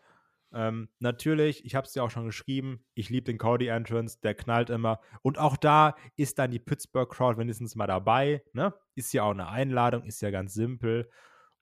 ähm, 0.53 0.89
natürlich, 0.99 1.65
ich 1.65 1.75
habe 1.75 1.87
es 1.87 1.95
ja 1.95 2.03
auch 2.03 2.11
schon 2.11 2.27
geschrieben, 2.27 2.85
ich 2.95 3.11
liebe 3.11 3.25
den 3.25 3.39
Cody 3.39 3.67
Entrance, 3.67 4.19
der 4.23 4.35
knallt 4.35 4.71
immer. 4.71 5.01
Und 5.23 5.39
auch 5.39 5.57
da 5.57 5.95
ist 6.17 6.39
dann 6.39 6.51
die 6.51 6.59
Pittsburgh 6.59 7.11
Crowd 7.11 7.39
wenigstens 7.39 7.77
mal 7.77 7.87
dabei. 7.87 8.43
Ne? 8.53 8.75
Ist 8.95 9.13
ja 9.13 9.25
auch 9.25 9.33
eine 9.33 9.49
Einladung, 9.49 10.05
ist 10.05 10.23
ja 10.23 10.31
ganz 10.31 10.55
simpel. 10.55 11.11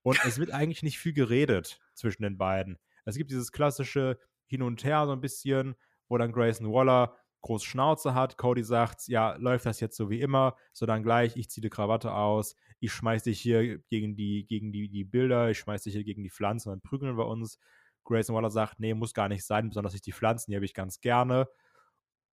Und 0.03 0.25
es 0.25 0.39
wird 0.39 0.53
eigentlich 0.53 0.85
nicht 0.85 0.99
viel 0.99 1.13
geredet 1.13 1.81
zwischen 1.95 2.23
den 2.23 2.39
beiden. 2.39 2.79
Es 3.05 3.17
gibt 3.17 3.31
dieses 3.31 3.51
klassische 3.51 4.19
Hin 4.47 4.63
und 4.63 4.85
Her 4.85 5.07
so 5.07 5.13
ein 5.13 5.21
bisschen, 5.21 5.75
wo 6.09 6.17
dann 6.17 6.33
Grayson 6.33 6.73
Waller 6.73 7.17
groß 7.41 7.65
Schnauze 7.65 8.15
hat. 8.15 8.37
Cody 8.37 8.63
sagt, 8.63 9.09
ja, 9.09 9.35
läuft 9.37 9.67
das 9.67 9.81
jetzt 9.81 9.97
so 9.97 10.11
wie 10.11 10.21
immer, 10.21 10.57
so 10.73 10.87
dann 10.87 11.03
gleich, 11.03 11.37
ich 11.37 11.49
ziehe 11.51 11.63
die 11.63 11.71
Krawatte 11.71 12.13
aus, 12.13 12.57
ich 12.81 12.93
schmeiß 12.93 13.25
dich 13.25 13.41
hier 13.41 13.79
gegen 13.89 14.17
die, 14.17 14.47
gegen 14.49 14.73
die, 14.73 14.89
die 14.89 15.05
Bilder, 15.05 15.51
ich 15.51 15.59
schmeiß 15.59 15.83
dich 15.83 15.95
hier 15.95 16.05
gegen 16.05 16.23
die 16.23 16.31
Pflanzen, 16.31 16.71
dann 16.71 16.81
prügeln 16.81 17.17
wir 17.17 17.27
uns. 17.27 17.59
Grayson 18.07 18.35
Waller 18.35 18.51
sagt, 18.51 18.81
nee, 18.81 18.95
muss 18.95 19.15
gar 19.15 19.29
nicht 19.29 19.45
sein, 19.45 19.69
besonders 19.69 19.95
ich 19.95 20.01
die 20.01 20.13
Pflanzen, 20.13 20.51
die 20.51 20.57
habe 20.57 20.65
ich 20.65 20.75
ganz 20.75 21.01
gerne. 21.01 21.49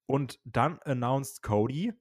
Und 0.07 0.39
dann 0.45 0.79
announced 0.85 1.43
Cody, 1.43 1.93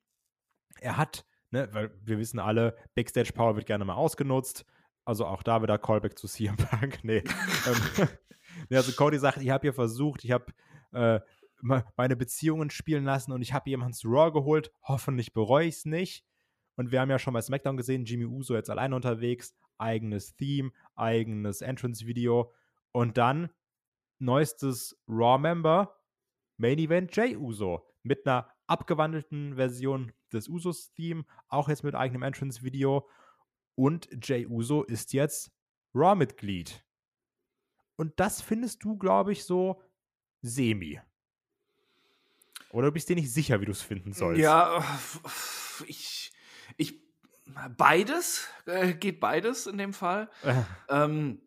er 0.80 0.98
hat, 0.98 1.26
ne, 1.50 1.70
weil 1.72 1.92
wir 2.04 2.18
wissen 2.18 2.40
alle, 2.40 2.76
Backstage 2.96 3.34
Power 3.34 3.56
wird 3.56 3.66
gerne 3.66 3.86
mal 3.86 3.96
ausgenutzt. 3.96 4.66
Also 5.06 5.26
auch 5.26 5.44
da 5.44 5.62
wieder 5.64 5.78
Callback 5.78 6.18
zu 6.18 6.28
CM 6.28 6.58
Punk. 6.58 7.00
Nee. 7.04 7.24
ähm, 7.68 8.08
also 8.78 8.92
Cody 8.94 9.18
sagt, 9.18 9.38
ich 9.38 9.50
habe 9.50 9.64
hier 9.64 9.74
versucht, 9.74 10.24
ich 10.24 10.32
habe 10.32 10.46
äh, 10.92 11.20
meine 11.62 12.16
Beziehungen 12.16 12.70
spielen 12.70 13.04
lassen 13.04 13.32
und 13.32 13.42
ich 13.42 13.54
habe 13.54 13.70
jemanden 13.70 13.94
zu 13.94 14.10
Raw 14.10 14.32
geholt. 14.32 14.72
Hoffentlich 14.84 15.34
bereue 15.34 15.68
ich 15.68 15.76
es 15.76 15.86
nicht. 15.86 16.26
Und 16.76 16.92
wir 16.92 17.02
haben 17.02 17.10
ja 17.10 17.20
schon 17.20 17.34
bei 17.34 17.42
SmackDown 17.42 17.78
gesehen, 17.78 18.06
Jimmy 18.06 18.26
Uso 18.26 18.56
jetzt 18.56 18.70
allein 18.70 18.94
unterwegs, 18.94 19.56
eigenes 19.78 20.36
Theme, 20.36 20.72
eigenes 20.96 21.62
Entrance-Video. 21.62 22.52
Und 22.92 23.18
dann 23.18 23.50
neuestes 24.22 24.98
Raw-Member, 25.08 25.96
Main 26.58 26.78
Event 26.80 27.16
Jay 27.16 27.36
Uso, 27.36 27.86
mit 28.04 28.26
einer 28.26 28.50
abgewandelten 28.68 29.56
Version 29.56 30.14
des 30.32 30.48
Usos-Theme, 30.48 31.26
auch 31.50 31.68
jetzt 31.68 31.84
mit 31.84 31.96
eigenem 31.96 32.24
Entrance-Video. 32.24 33.10
Und 33.76 34.10
Jay 34.22 34.46
Uso 34.46 34.84
ist 34.84 35.14
jetzt 35.14 35.52
Raw-Mitglied. 35.94 36.84
Und 37.96 38.20
das 38.20 38.42
findest 38.42 38.84
du, 38.84 38.98
glaube 38.98 39.32
ich, 39.32 39.44
so 39.44 39.82
semi. 40.42 41.00
Oder 42.72 42.88
du 42.88 42.94
bist 42.94 43.10
dir 43.10 43.16
nicht 43.16 43.32
sicher, 43.32 43.60
wie 43.60 43.66
du 43.66 43.72
es 43.72 43.82
finden 43.82 44.14
sollst? 44.14 44.42
Ja, 44.42 44.84
ich, 45.88 46.32
ich, 46.78 47.02
beides, 47.78 48.48
äh, 48.66 48.94
geht 48.94 49.20
beides 49.20 49.68
in 49.68 49.78
dem 49.78 49.94
Fall. 49.94 50.30
Äh. 50.44 50.62
Ähm, 50.90 51.42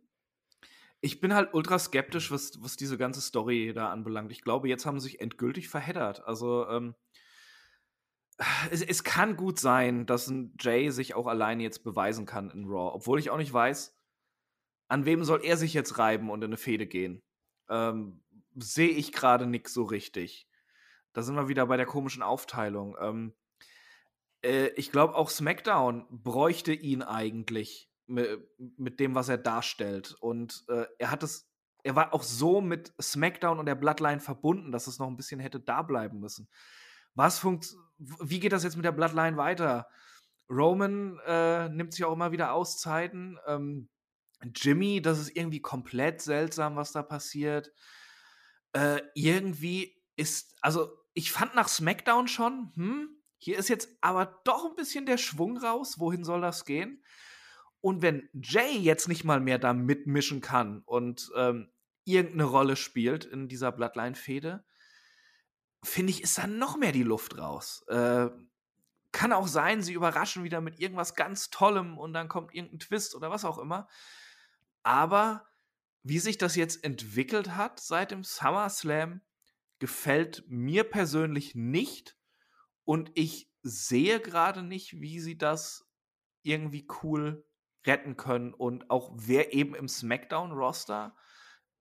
ich 1.04 1.20
bin 1.20 1.34
halt 1.34 1.52
ultra 1.52 1.78
skeptisch, 1.78 2.30
was, 2.30 2.62
was 2.62 2.76
diese 2.76 2.96
ganze 2.96 3.20
Story 3.20 3.72
da 3.74 3.90
anbelangt. 3.90 4.32
Ich 4.32 4.40
glaube, 4.40 4.70
jetzt 4.70 4.86
haben 4.86 4.98
sie 4.98 5.10
sich 5.10 5.20
endgültig 5.20 5.68
verheddert. 5.68 6.24
Also, 6.26 6.66
ähm, 6.66 6.94
es, 8.70 8.80
es, 8.80 9.04
kann 9.04 9.36
gut 9.36 9.60
sein, 9.60 10.06
dass 10.06 10.28
ein 10.28 10.56
Jay 10.58 10.88
sich 10.90 11.14
auch 11.14 11.26
alleine 11.26 11.62
jetzt 11.62 11.84
beweisen 11.84 12.24
kann 12.24 12.50
in 12.50 12.64
Raw. 12.64 12.94
Obwohl 12.94 13.18
ich 13.18 13.28
auch 13.28 13.36
nicht 13.36 13.52
weiß, 13.52 13.94
an 14.88 15.04
wem 15.04 15.24
soll 15.24 15.44
er 15.44 15.58
sich 15.58 15.74
jetzt 15.74 15.98
reiben 15.98 16.30
und 16.30 16.40
in 16.40 16.48
eine 16.48 16.56
Fehde 16.56 16.86
gehen. 16.86 17.22
Ähm, 17.68 18.22
Sehe 18.56 18.88
ich 18.88 19.12
gerade 19.12 19.46
nix 19.46 19.74
so 19.74 19.82
richtig. 19.84 20.48
Da 21.12 21.22
sind 21.22 21.34
wir 21.34 21.48
wieder 21.48 21.66
bei 21.66 21.76
der 21.76 21.86
komischen 21.86 22.22
Aufteilung. 22.22 22.96
Ähm, 22.98 23.34
äh, 24.42 24.68
ich 24.76 24.90
glaube, 24.90 25.16
auch 25.16 25.28
SmackDown 25.28 26.06
bräuchte 26.08 26.72
ihn 26.72 27.02
eigentlich 27.02 27.90
mit, 28.06 29.00
dem, 29.00 29.14
was 29.14 29.28
er 29.28 29.38
darstellt. 29.38 30.14
Und 30.20 30.64
äh, 30.68 30.86
er 30.98 31.10
hat 31.10 31.22
es, 31.22 31.50
er 31.82 31.96
war 31.96 32.14
auch 32.14 32.22
so 32.22 32.60
mit 32.60 32.92
SmackDown 33.00 33.58
und 33.58 33.66
der 33.66 33.74
Bloodline 33.74 34.20
verbunden, 34.20 34.72
dass 34.72 34.86
es 34.86 34.98
noch 34.98 35.06
ein 35.06 35.16
bisschen 35.16 35.40
hätte 35.40 35.60
da 35.60 35.82
bleiben 35.82 36.20
müssen. 36.20 36.48
Was 37.14 37.38
funkt, 37.38 37.74
wie 37.98 38.40
geht 38.40 38.52
das 38.52 38.64
jetzt 38.64 38.76
mit 38.76 38.84
der 38.84 38.92
Bloodline 38.92 39.36
weiter? 39.36 39.88
Roman 40.50 41.18
äh, 41.26 41.68
nimmt 41.68 41.94
sich 41.94 42.04
auch 42.04 42.12
immer 42.12 42.32
wieder 42.32 42.52
Auszeiten. 42.52 43.38
Ähm, 43.46 43.88
Jimmy, 44.54 45.00
das 45.00 45.18
ist 45.18 45.36
irgendwie 45.36 45.60
komplett 45.60 46.20
seltsam, 46.20 46.76
was 46.76 46.92
da 46.92 47.02
passiert. 47.02 47.72
Äh, 48.72 49.00
irgendwie 49.14 49.96
ist, 50.16 50.56
also 50.60 50.90
ich 51.14 51.32
fand 51.32 51.54
nach 51.54 51.68
SmackDown 51.68 52.28
schon, 52.28 52.72
hm, 52.74 53.08
hier 53.38 53.58
ist 53.58 53.68
jetzt 53.68 53.88
aber 54.00 54.40
doch 54.44 54.66
ein 54.66 54.76
bisschen 54.76 55.06
der 55.06 55.18
Schwung 55.18 55.58
raus. 55.58 55.98
Wohin 55.98 56.24
soll 56.24 56.40
das 56.40 56.64
gehen? 56.64 57.04
Und 57.84 58.00
wenn 58.00 58.30
Jay 58.32 58.78
jetzt 58.78 59.08
nicht 59.08 59.24
mal 59.24 59.40
mehr 59.40 59.58
da 59.58 59.74
mitmischen 59.74 60.40
kann 60.40 60.80
und 60.86 61.30
ähm, 61.36 61.70
irgendeine 62.04 62.44
Rolle 62.44 62.76
spielt 62.76 63.26
in 63.26 63.46
dieser 63.46 63.72
Bloodline-Fehde, 63.72 64.64
finde 65.82 66.10
ich, 66.10 66.22
ist 66.22 66.38
dann 66.38 66.56
noch 66.56 66.78
mehr 66.78 66.92
die 66.92 67.02
Luft 67.02 67.36
raus. 67.36 67.84
Äh, 67.88 68.30
kann 69.12 69.34
auch 69.34 69.46
sein, 69.46 69.82
sie 69.82 69.92
überraschen 69.92 70.44
wieder 70.44 70.62
mit 70.62 70.80
irgendwas 70.80 71.14
ganz 71.14 71.50
Tollem 71.50 71.98
und 71.98 72.14
dann 72.14 72.28
kommt 72.28 72.54
irgendein 72.54 72.78
Twist 72.78 73.14
oder 73.14 73.28
was 73.28 73.44
auch 73.44 73.58
immer. 73.58 73.86
Aber 74.82 75.46
wie 76.02 76.20
sich 76.20 76.38
das 76.38 76.56
jetzt 76.56 76.84
entwickelt 76.84 77.54
hat 77.54 77.80
seit 77.80 78.12
dem 78.12 78.24
SummerSlam, 78.24 79.20
gefällt 79.78 80.42
mir 80.48 80.84
persönlich 80.84 81.54
nicht. 81.54 82.16
Und 82.84 83.10
ich 83.12 83.52
sehe 83.62 84.20
gerade 84.20 84.62
nicht, 84.62 85.02
wie 85.02 85.20
sie 85.20 85.36
das 85.36 85.86
irgendwie 86.44 86.88
cool 87.02 87.44
retten 87.86 88.16
können 88.16 88.54
und 88.54 88.90
auch 88.90 89.12
wer 89.14 89.52
eben 89.52 89.74
im 89.74 89.88
SmackDown-Roster 89.88 91.14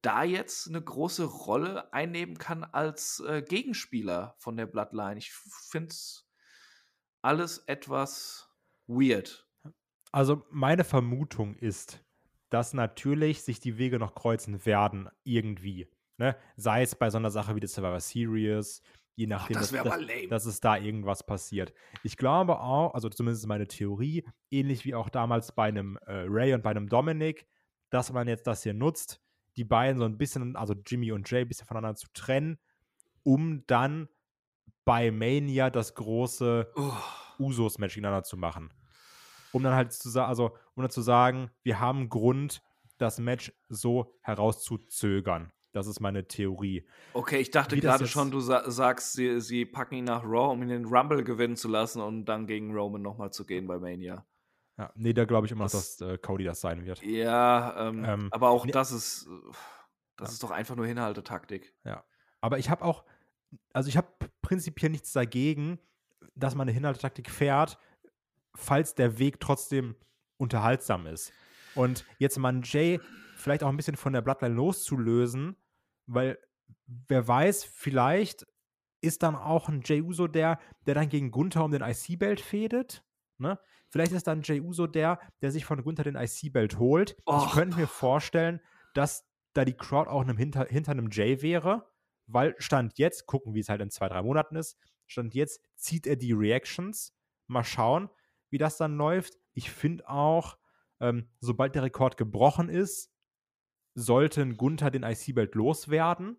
da 0.02 0.24
jetzt 0.24 0.68
eine 0.68 0.82
große 0.82 1.24
Rolle 1.24 1.92
einnehmen 1.94 2.38
kann 2.38 2.64
als 2.64 3.22
äh, 3.22 3.42
Gegenspieler 3.42 4.36
von 4.38 4.58
der 4.58 4.66
Bloodline. 4.66 5.18
Ich 5.18 5.32
finde 5.32 5.90
es 5.90 6.28
alles 7.22 7.60
etwas 7.60 8.50
weird. 8.86 9.48
Also 10.12 10.46
meine 10.52 10.84
Vermutung 10.84 11.56
ist, 11.56 12.04
dass 12.50 12.74
natürlich 12.74 13.44
sich 13.44 13.60
die 13.60 13.78
Wege 13.78 13.98
noch 13.98 14.14
kreuzen 14.14 14.66
werden, 14.66 15.10
irgendwie. 15.24 15.90
Ne? 16.18 16.36
Sei 16.58 16.84
es 16.84 16.96
bei 16.96 17.10
so 17.10 17.18
einer 17.18 17.32
Sache 17.32 17.56
wie 17.56 17.62
der 17.62 17.70
Survivor 17.70 18.00
Series, 18.00 18.84
je 19.16 19.28
nachdem, 19.28 19.58
Ach, 19.58 19.62
das 19.62 19.72
dass, 19.72 19.84
dass, 19.84 20.28
dass, 20.30 20.46
es 20.46 20.60
da 20.60 20.78
irgendwas 20.78 21.26
passiert. 21.26 21.74
Ich 22.04 22.18
glaube 22.18 22.60
auch, 22.60 22.94
also 22.94 23.10
zumindest 23.10 23.48
meine 23.48 23.68
Theorie, 23.68 24.26
ähnlich 24.50 24.86
wie 24.86 24.96
auch 24.96 25.10
damals 25.10 25.52
bei 25.54 25.66
einem 25.66 25.98
äh, 26.06 26.26
Ray 26.28 26.54
und 26.54 26.64
bei 26.64 26.72
einem 26.72 26.90
Dominic, 26.90 27.48
dass 27.90 28.12
man 28.12 28.28
jetzt 28.28 28.48
das 28.48 28.64
hier 28.64 28.74
nutzt, 28.74 29.22
die 29.56 29.64
beiden 29.64 30.00
so 30.00 30.06
ein 30.06 30.18
bisschen, 30.18 30.56
also 30.56 30.74
Jimmy 30.86 31.12
und 31.12 31.30
Jay, 31.30 31.42
ein 31.42 31.48
bisschen 31.48 31.68
voneinander 31.68 31.96
zu 31.96 32.08
trennen, 32.14 32.58
um 33.22 33.64
dann 33.68 34.10
bei 34.86 35.12
Mania 35.12 35.70
das 35.70 35.94
große 35.96 36.72
Oh. 36.76 36.94
Usos-Match 37.40 37.96
gegeneinander 37.96 38.24
zu 38.24 38.38
machen. 38.38 38.74
Um 39.52 39.64
dann 39.64 39.76
halt 39.76 39.94
zu 39.94 40.10
sagen, 40.10 40.28
also 40.28 40.58
um 40.76 40.84
dann 40.84 40.90
zu 40.90 41.02
sagen, 41.02 41.52
wir 41.62 41.80
haben 41.80 42.10
Grund, 42.10 42.62
das 42.98 43.20
Match 43.20 43.52
so 43.70 44.14
herauszuzögern. 44.22 45.52
Das 45.74 45.88
ist 45.88 46.00
meine 46.00 46.28
Theorie. 46.28 46.88
Okay, 47.14 47.40
ich 47.40 47.52
dachte 47.52 47.78
gerade 47.78 48.08
schon, 48.08 48.32
du 48.32 48.40
sa 48.40 48.70
sagst, 48.70 49.14
sie, 49.14 49.42
sie 49.42 49.66
packen 49.66 49.96
ihn 49.96 50.04
nach 50.06 50.24
Raw, 50.24 50.52
um 50.54 50.62
ihn 50.62 50.70
den 50.70 50.86
Rumble 50.86 51.24
gewinnen 51.24 51.56
zu 51.58 51.68
lassen 51.68 52.00
und 52.02 52.26
dann 52.26 52.46
gegen 52.48 52.74
Roman 52.74 53.02
nochmal 53.02 53.32
zu 53.34 53.46
gehen 53.46 53.68
bei 53.68 53.80
Mania. 53.80 54.26
Ja, 54.78 54.92
nee, 54.96 55.14
da 55.14 55.26
glaube 55.26 55.46
ich 55.48 55.52
immer 55.52 55.66
noch, 55.66 55.72
Das- 55.72 55.98
dass 55.98 56.08
äh, 56.10 56.18
Cody 56.18 56.44
das 56.46 56.62
sein 56.62 56.86
wird. 56.86 57.02
Ja, 57.04 57.90
ähm, 57.90 58.06
Ähm, 58.06 58.28
aber 58.32 58.50
auch 58.50 58.66
nee. 58.66 58.72
das 58.72 58.92
ist, 58.92 59.28
das 60.16 60.30
Ja. 60.30 60.34
ist 60.34 60.44
doch 60.44 60.52
einfach 60.52 60.76
nur 60.76 60.86
Hinhaltetaktik. 60.86 61.76
Aber 62.42 62.60
ich 62.60 62.70
habe 62.70 62.84
auch, 62.84 63.04
also 63.74 63.88
ich 63.90 63.98
habe 63.98 64.08
prinzipiell 64.42 64.92
nichts 64.92 65.12
dagegen, 65.14 65.80
dass 66.36 66.56
man 66.56 66.66
eine 66.68 66.74
Hinhaltetaktik 66.74 67.30
fährt, 67.32 67.78
falls 68.56 68.96
der 68.96 69.18
Weg 69.18 69.40
trotzdem 69.40 69.96
unterhaltsam 70.38 71.08
ist. 71.08 71.32
Und 71.74 72.06
jetzt 72.20 72.38
mal 72.38 72.60
Jay 72.64 73.00
vielleicht 73.38 73.64
auch 73.64 73.70
ein 73.70 73.78
bisschen 73.78 73.96
von 73.96 74.14
der 74.14 74.22
Bloodline 74.22 74.54
loszulösen, 74.56 75.56
weil 76.06 76.38
wer 77.08 77.28
weiß, 77.28 77.64
vielleicht 77.64 78.46
ist 79.02 79.24
dann 79.24 79.36
auch 79.36 79.68
ein 79.68 79.82
Jay 79.84 80.02
Uso 80.02 80.28
der, 80.28 80.60
der 80.86 80.96
dann 80.96 81.10
gegen 81.10 81.32
Gunther 81.32 81.64
um 81.64 81.72
den 81.72 81.82
IC-Belt 81.82 82.40
fädet. 82.40 83.04
Ne? 83.38 83.60
Vielleicht 83.90 84.14
ist 84.14 84.28
dann 84.28 84.42
Jay 84.42 84.62
Uso 84.62 84.88
der, 84.88 85.20
der 85.42 85.52
sich 85.52 85.66
von 85.66 85.84
Gunther 85.84 86.04
den 86.04 86.16
IC-Belt 86.16 86.80
holt. 86.80 87.18
Och. 87.28 87.48
Ich 87.48 87.54
könnte 87.54 87.78
mir 87.78 87.88
vorstellen, 87.88 88.62
dass 88.94 89.28
da 89.54 89.66
die 89.66 89.76
Crowd 89.76 90.10
auch 90.10 90.22
einem 90.22 90.38
hinter, 90.38 90.66
hinter 90.66 90.92
einem 90.92 91.10
Jay 91.12 91.42
wäre, 91.42 91.90
weil 92.28 92.56
Stand 92.58 92.98
jetzt, 92.98 93.28
gucken, 93.28 93.54
wie 93.54 93.60
es 93.60 93.70
halt 93.70 93.82
in 93.82 93.92
zwei, 93.92 94.08
drei 94.08 94.22
Monaten 94.22 94.56
ist, 94.56 94.78
Stand 95.06 95.36
jetzt 95.36 95.62
zieht 95.76 96.08
er 96.08 96.16
die 96.16 96.32
Reactions. 96.32 97.14
Mal 97.48 97.64
schauen, 97.64 98.10
wie 98.50 98.58
das 98.58 98.78
dann 98.78 98.96
läuft. 98.98 99.38
Ich 99.54 99.70
finde 99.70 100.10
auch, 100.10 100.58
ähm, 101.00 101.30
sobald 101.40 101.76
der 101.76 101.84
Rekord 101.84 102.18
gebrochen 102.18 102.70
ist, 102.70 103.13
sollten 103.96 104.58
Gunther 104.58 104.92
den 104.92 105.04
IC-Belt 105.04 105.56
loswerden, 105.56 106.38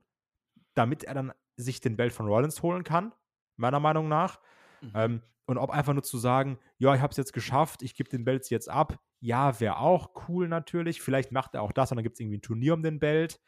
damit 0.75 1.05
er 1.05 1.15
dann 1.15 1.33
sich 1.57 1.81
den 1.81 1.97
Belt 1.97 2.13
von 2.13 2.27
Rollins 2.27 2.63
holen 2.63 2.85
kann, 2.85 3.13
meiner 3.57 3.81
Meinung 3.81 4.09
nach. 4.09 4.41
Mhm. 4.81 4.93
Ähm, 4.95 5.23
und 5.47 5.59
ob 5.59 5.71
einfach 5.71 5.93
nur 5.93 6.03
zu 6.03 6.19
sagen, 6.19 6.59
ja, 6.79 6.95
ich 6.95 7.01
habe 7.01 7.11
es 7.11 7.17
jetzt 7.17 7.33
geschafft, 7.33 7.83
ich 7.83 7.95
gebe 7.95 8.09
den 8.09 8.25
Belt 8.25 8.49
jetzt 8.51 8.69
ab, 8.69 8.99
ja, 9.21 9.59
wäre 9.61 9.79
auch 9.79 10.29
cool 10.29 10.49
natürlich. 10.49 11.01
Vielleicht 11.01 11.33
macht 11.33 11.55
er 11.55 11.63
auch 11.63 11.73
das 11.73 11.91
und 11.91 11.97
dann 11.97 12.03
gibt 12.03 12.17
es 12.17 12.21
irgendwie 12.21 12.39
ein 12.39 12.43
Turnier 12.43 12.75
um 12.75 12.83
den 12.83 12.99
Belt. 12.99 13.41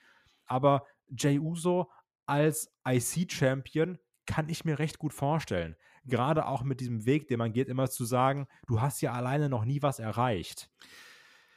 Aber 0.46 0.86
Jay 1.08 1.38
Uso 1.38 1.90
als 2.26 2.74
IC-Champion 2.86 3.98
kann 4.26 4.48
ich 4.48 4.64
mir 4.64 4.78
recht 4.78 4.98
gut 4.98 5.12
vorstellen. 5.12 5.76
Gerade 6.04 6.46
auch 6.46 6.62
mit 6.62 6.80
diesem 6.80 7.06
Weg, 7.06 7.28
den 7.28 7.38
man 7.38 7.52
geht, 7.52 7.68
immer 7.68 7.88
zu 7.88 8.04
sagen, 8.04 8.46
du 8.66 8.80
hast 8.80 9.00
ja 9.00 9.12
alleine 9.12 9.48
noch 9.48 9.64
nie 9.64 9.82
was 9.82 9.98
erreicht. 9.98 10.70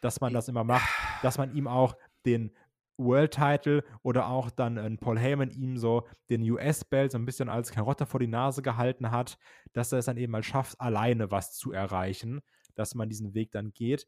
Dass 0.02 0.22
man 0.22 0.34
das 0.34 0.48
immer 0.48 0.64
macht, 0.64 0.90
dass 1.24 1.38
man 1.38 1.54
ihm 1.54 1.68
auch 1.68 1.96
den 2.26 2.52
World 3.00 3.34
Title 3.34 3.84
oder 4.04 4.28
auch 4.28 4.50
dann 4.50 4.78
äh, 4.78 4.98
Paul 4.98 5.18
Heyman 5.18 5.52
ihm 5.52 5.78
so 5.78 6.08
den 6.30 6.42
US-Belt 6.50 7.12
so 7.12 7.18
ein 7.18 7.26
bisschen 7.26 7.50
als 7.50 7.72
Karotte 7.72 8.06
vor 8.06 8.20
die 8.20 8.28
Nase 8.28 8.62
gehalten 8.62 9.12
hat, 9.12 9.38
dass 9.74 9.92
er 9.92 10.00
es 10.00 10.06
dann 10.06 10.18
eben 10.18 10.32
mal 10.32 10.44
schafft, 10.44 10.80
alleine 10.80 11.32
was 11.32 11.54
zu 11.56 11.72
erreichen, 11.72 12.42
dass 12.76 12.96
man 12.96 13.10
diesen 13.10 13.34
Weg 13.34 13.52
dann 13.52 13.72
geht. 13.72 14.08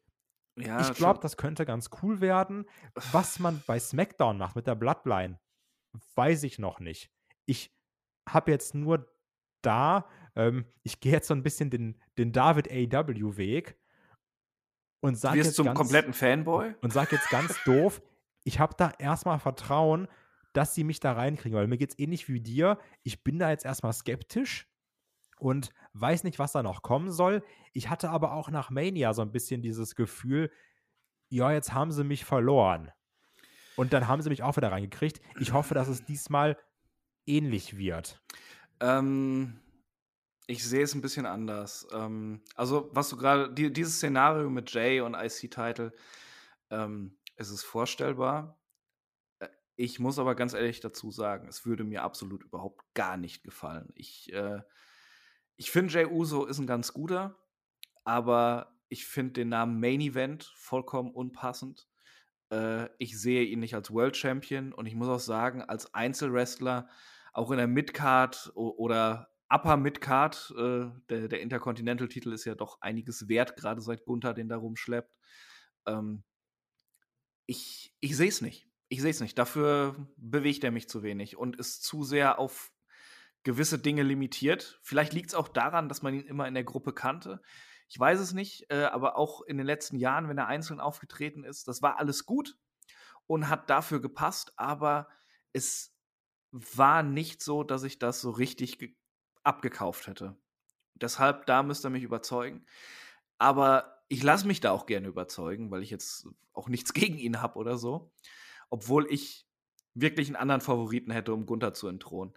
ja, 0.58 0.82
ich 0.82 0.94
glaube, 0.96 1.20
das 1.22 1.38
könnte 1.38 1.66
ganz 1.66 1.90
cool 2.02 2.20
werden. 2.20 2.66
Was 3.12 3.40
man 3.40 3.64
bei 3.66 3.80
SmackDown 3.80 4.38
macht 4.38 4.56
mit 4.56 4.68
der 4.68 4.76
Bloodline, 4.76 5.40
weiß 6.16 6.44
ich 6.44 6.60
noch 6.60 6.80
nicht. 6.80 7.10
Ich 7.46 7.74
habe 8.28 8.52
jetzt 8.52 8.76
nur 8.76 9.10
da, 9.62 10.10
ähm, 10.36 10.66
ich 10.84 11.00
gehe 11.00 11.14
jetzt 11.14 11.28
so 11.28 11.34
ein 11.34 11.44
bisschen 11.44 11.70
den, 11.70 12.00
den 12.18 12.34
David 12.34 12.70
AW-Weg 12.70 13.78
und 15.02 15.14
Du 15.14 15.20
sage 15.20 15.38
wirst 15.40 15.48
jetzt 15.48 15.56
zum 15.58 15.66
ganz, 15.66 15.78
kompletten 15.78 16.14
Fanboy. 16.14 16.74
und 16.82 16.94
sag 16.94 17.12
jetzt 17.12 17.30
ganz 17.30 17.56
doof, 17.66 18.02
ich 18.44 18.60
habe 18.60 18.74
da 18.78 18.92
erstmal 18.98 19.40
Vertrauen, 19.40 20.08
dass 20.54 20.74
sie 20.74 20.84
mich 20.84 21.00
da 21.00 21.14
reinkriegen, 21.14 21.58
weil 21.58 21.68
mir 21.68 21.78
geht 21.78 21.92
es 21.92 22.00
ähnlich 22.00 22.28
wie 22.28 22.40
dir. 22.40 22.78
Ich 23.04 23.24
bin 23.24 23.40
da 23.40 23.50
jetzt 23.52 23.66
erstmal 23.66 23.94
skeptisch 23.94 24.68
und 25.40 25.72
weiß 25.94 26.24
nicht, 26.24 26.40
was 26.40 26.52
da 26.52 26.64
noch 26.64 26.82
kommen 26.82 27.12
soll. 27.12 27.44
Ich 27.74 27.90
hatte 27.90 28.10
aber 28.10 28.34
auch 28.34 28.50
nach 28.50 28.70
Mania 28.70 29.14
so 29.14 29.22
ein 29.22 29.32
bisschen 29.32 29.62
dieses 29.62 29.96
Gefühl, 29.96 30.52
ja, 31.30 31.52
jetzt 31.52 31.74
haben 31.74 31.92
sie 31.92 32.04
mich 32.04 32.26
verloren. 32.26 32.92
Und 33.78 33.94
dann 33.94 34.08
haben 34.08 34.22
sie 34.22 34.30
mich 34.30 34.44
auch 34.44 34.58
wieder 34.58 34.72
reingekriegt. 34.72 35.22
Ich 35.40 35.54
hoffe, 35.54 35.74
dass 35.74 35.88
es 35.88 36.04
diesmal 36.04 36.58
ähnlich 37.26 37.78
wird. 37.78 38.22
Ähm, 38.82 39.60
ich 40.48 40.68
sehe 40.68 40.84
es 40.84 40.94
ein 40.96 41.02
bisschen 41.02 41.26
anders. 41.26 41.88
Ähm, 41.92 42.44
also, 42.56 42.90
was 42.94 43.10
du 43.10 43.18
gerade, 43.18 43.54
die, 43.54 43.72
dieses 43.72 43.96
Szenario 43.98 44.50
mit 44.50 44.72
Jay 44.74 45.02
und 45.02 45.16
IC-Title, 45.16 45.94
ähm, 46.70 47.18
es 47.36 47.50
ist 47.50 47.64
vorstellbar. 47.64 48.60
Äh, 49.40 49.50
Ich 49.76 50.00
muss 50.00 50.20
aber 50.20 50.36
ganz 50.36 50.54
ehrlich 50.54 50.80
dazu 50.82 51.12
sagen, 51.12 51.48
es 51.48 51.66
würde 51.66 51.84
mir 51.84 52.04
absolut 52.04 52.44
überhaupt 52.44 52.82
gar 52.94 53.18
nicht 53.18 53.44
gefallen. 53.44 53.92
Ich, 53.96 54.32
äh, 54.34 54.62
ich 55.58 55.72
finde, 55.72 55.94
Jay 55.94 56.06
Uso 56.06 56.46
ist 56.46 56.60
ein 56.60 56.68
ganz 56.68 56.94
guter, 56.94 57.38
aber 58.04 58.80
ich 58.90 59.06
finde 59.06 59.34
den 59.34 59.50
Namen 59.50 59.80
Main 59.80 60.02
Event 60.02 60.52
vollkommen 60.58 61.12
unpassend. 61.12 61.88
Äh, 62.52 62.90
ich 62.98 63.20
sehe 63.20 63.44
ihn 63.46 63.60
nicht 63.60 63.76
als 63.76 63.92
World 63.92 64.18
Champion 64.18 64.74
und 64.74 64.86
ich 64.86 64.96
muss 64.96 65.08
auch 65.08 65.20
sagen, 65.20 65.62
als 65.62 65.94
Einzelwrestler, 65.94 66.90
auch 67.34 67.52
in 67.52 67.58
der 67.58 67.68
Midcard 67.68 68.52
oder 68.56 69.31
Upper 69.52 69.78
Midcard, 69.78 70.54
äh, 70.58 70.90
der, 71.10 71.28
der 71.28 71.42
Intercontinental-Titel 71.42 72.32
ist 72.32 72.46
ja 72.46 72.56
doch 72.56 72.80
einiges 72.82 73.28
wert, 73.28 73.58
gerade 73.58 73.82
seit 73.82 74.06
Gunther 74.06 74.34
den 74.34 74.48
da 74.48 74.58
rumschleppt. 74.58 75.14
Ähm, 75.86 76.24
ich 77.46 77.94
ich 78.00 78.16
sehe 78.16 78.30
es 78.30 78.42
nicht. 78.42 78.70
Ich 78.88 79.02
sehe 79.02 79.12
es 79.12 79.20
nicht. 79.20 79.38
Dafür 79.38 80.08
bewegt 80.16 80.64
er 80.64 80.72
mich 80.72 80.88
zu 80.88 81.04
wenig 81.04 81.38
und 81.38 81.58
ist 81.58 81.84
zu 81.84 82.04
sehr 82.04 82.40
auf 82.40 82.72
gewisse 83.44 83.80
Dinge 83.80 84.04
limitiert. 84.04 84.80
Vielleicht 84.84 85.14
liegt 85.14 85.30
es 85.30 85.36
auch 85.36 85.48
daran, 85.48 85.90
dass 85.90 86.02
man 86.02 86.14
ihn 86.14 86.26
immer 86.26 86.48
in 86.48 86.54
der 86.54 86.64
Gruppe 86.64 86.94
kannte. 86.94 87.42
Ich 87.90 88.00
weiß 88.00 88.20
es 88.20 88.34
nicht, 88.34 88.68
äh, 88.70 88.84
aber 88.84 89.18
auch 89.18 89.42
in 89.42 89.58
den 89.58 89.66
letzten 89.66 89.98
Jahren, 89.98 90.30
wenn 90.30 90.38
er 90.38 90.48
einzeln 90.48 90.80
aufgetreten 90.80 91.44
ist, 91.44 91.68
das 91.68 91.82
war 91.82 92.00
alles 92.00 92.26
gut 92.26 92.58
und 93.28 93.50
hat 93.50 93.70
dafür 93.70 94.00
gepasst, 94.00 94.54
aber 94.56 95.10
es 95.52 95.94
war 96.52 97.04
nicht 97.04 97.42
so, 97.42 97.64
dass 97.64 97.84
ich 97.84 98.00
das 98.00 98.22
so 98.22 98.30
richtig 98.32 98.78
abgekauft 99.44 100.08
hätte. 100.08 100.36
Deshalb, 100.96 101.46
da 101.46 101.64
müsst 101.64 101.86
ihr 101.86 101.90
mich 101.90 102.04
überzeugen. 102.04 102.66
Aber 103.38 104.04
ich 104.08 104.22
lasse 104.24 104.48
mich 104.48 104.60
da 104.60 104.72
auch 104.72 104.86
gerne 104.86 105.08
überzeugen, 105.08 105.72
weil 105.72 105.84
ich 105.84 105.90
jetzt 105.90 106.28
auch 106.54 106.70
nichts 106.70 106.94
gegen 106.94 107.18
ihn 107.18 107.42
habe 107.42 107.58
oder 107.58 107.78
so. 107.78 108.12
Obwohl 108.70 109.12
ich 109.12 109.48
wirklich 109.94 110.28
einen 110.28 110.36
anderen 110.36 110.62
Favoriten 110.62 111.12
hätte, 111.12 111.34
um 111.34 111.46
Gunther 111.46 111.74
zu 111.74 111.88
entthronen. 111.88 112.34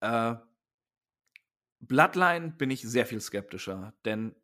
Äh, 0.00 0.36
Bloodline 1.80 2.52
bin 2.52 2.70
ich 2.70 2.82
sehr 2.82 3.06
viel 3.06 3.20
skeptischer, 3.20 3.92
denn 4.04 4.36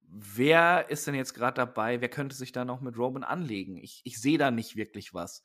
wer 0.00 0.88
ist 0.88 1.06
denn 1.06 1.14
jetzt 1.14 1.34
gerade 1.34 1.54
dabei? 1.54 2.00
Wer 2.00 2.08
könnte 2.08 2.34
sich 2.34 2.52
da 2.52 2.64
noch 2.64 2.80
mit 2.80 2.96
Roman 2.96 3.24
anlegen? 3.24 3.76
Ich, 3.76 4.00
ich 4.04 4.20
sehe 4.20 4.38
da 4.38 4.50
nicht 4.50 4.76
wirklich 4.76 5.12
was. 5.12 5.42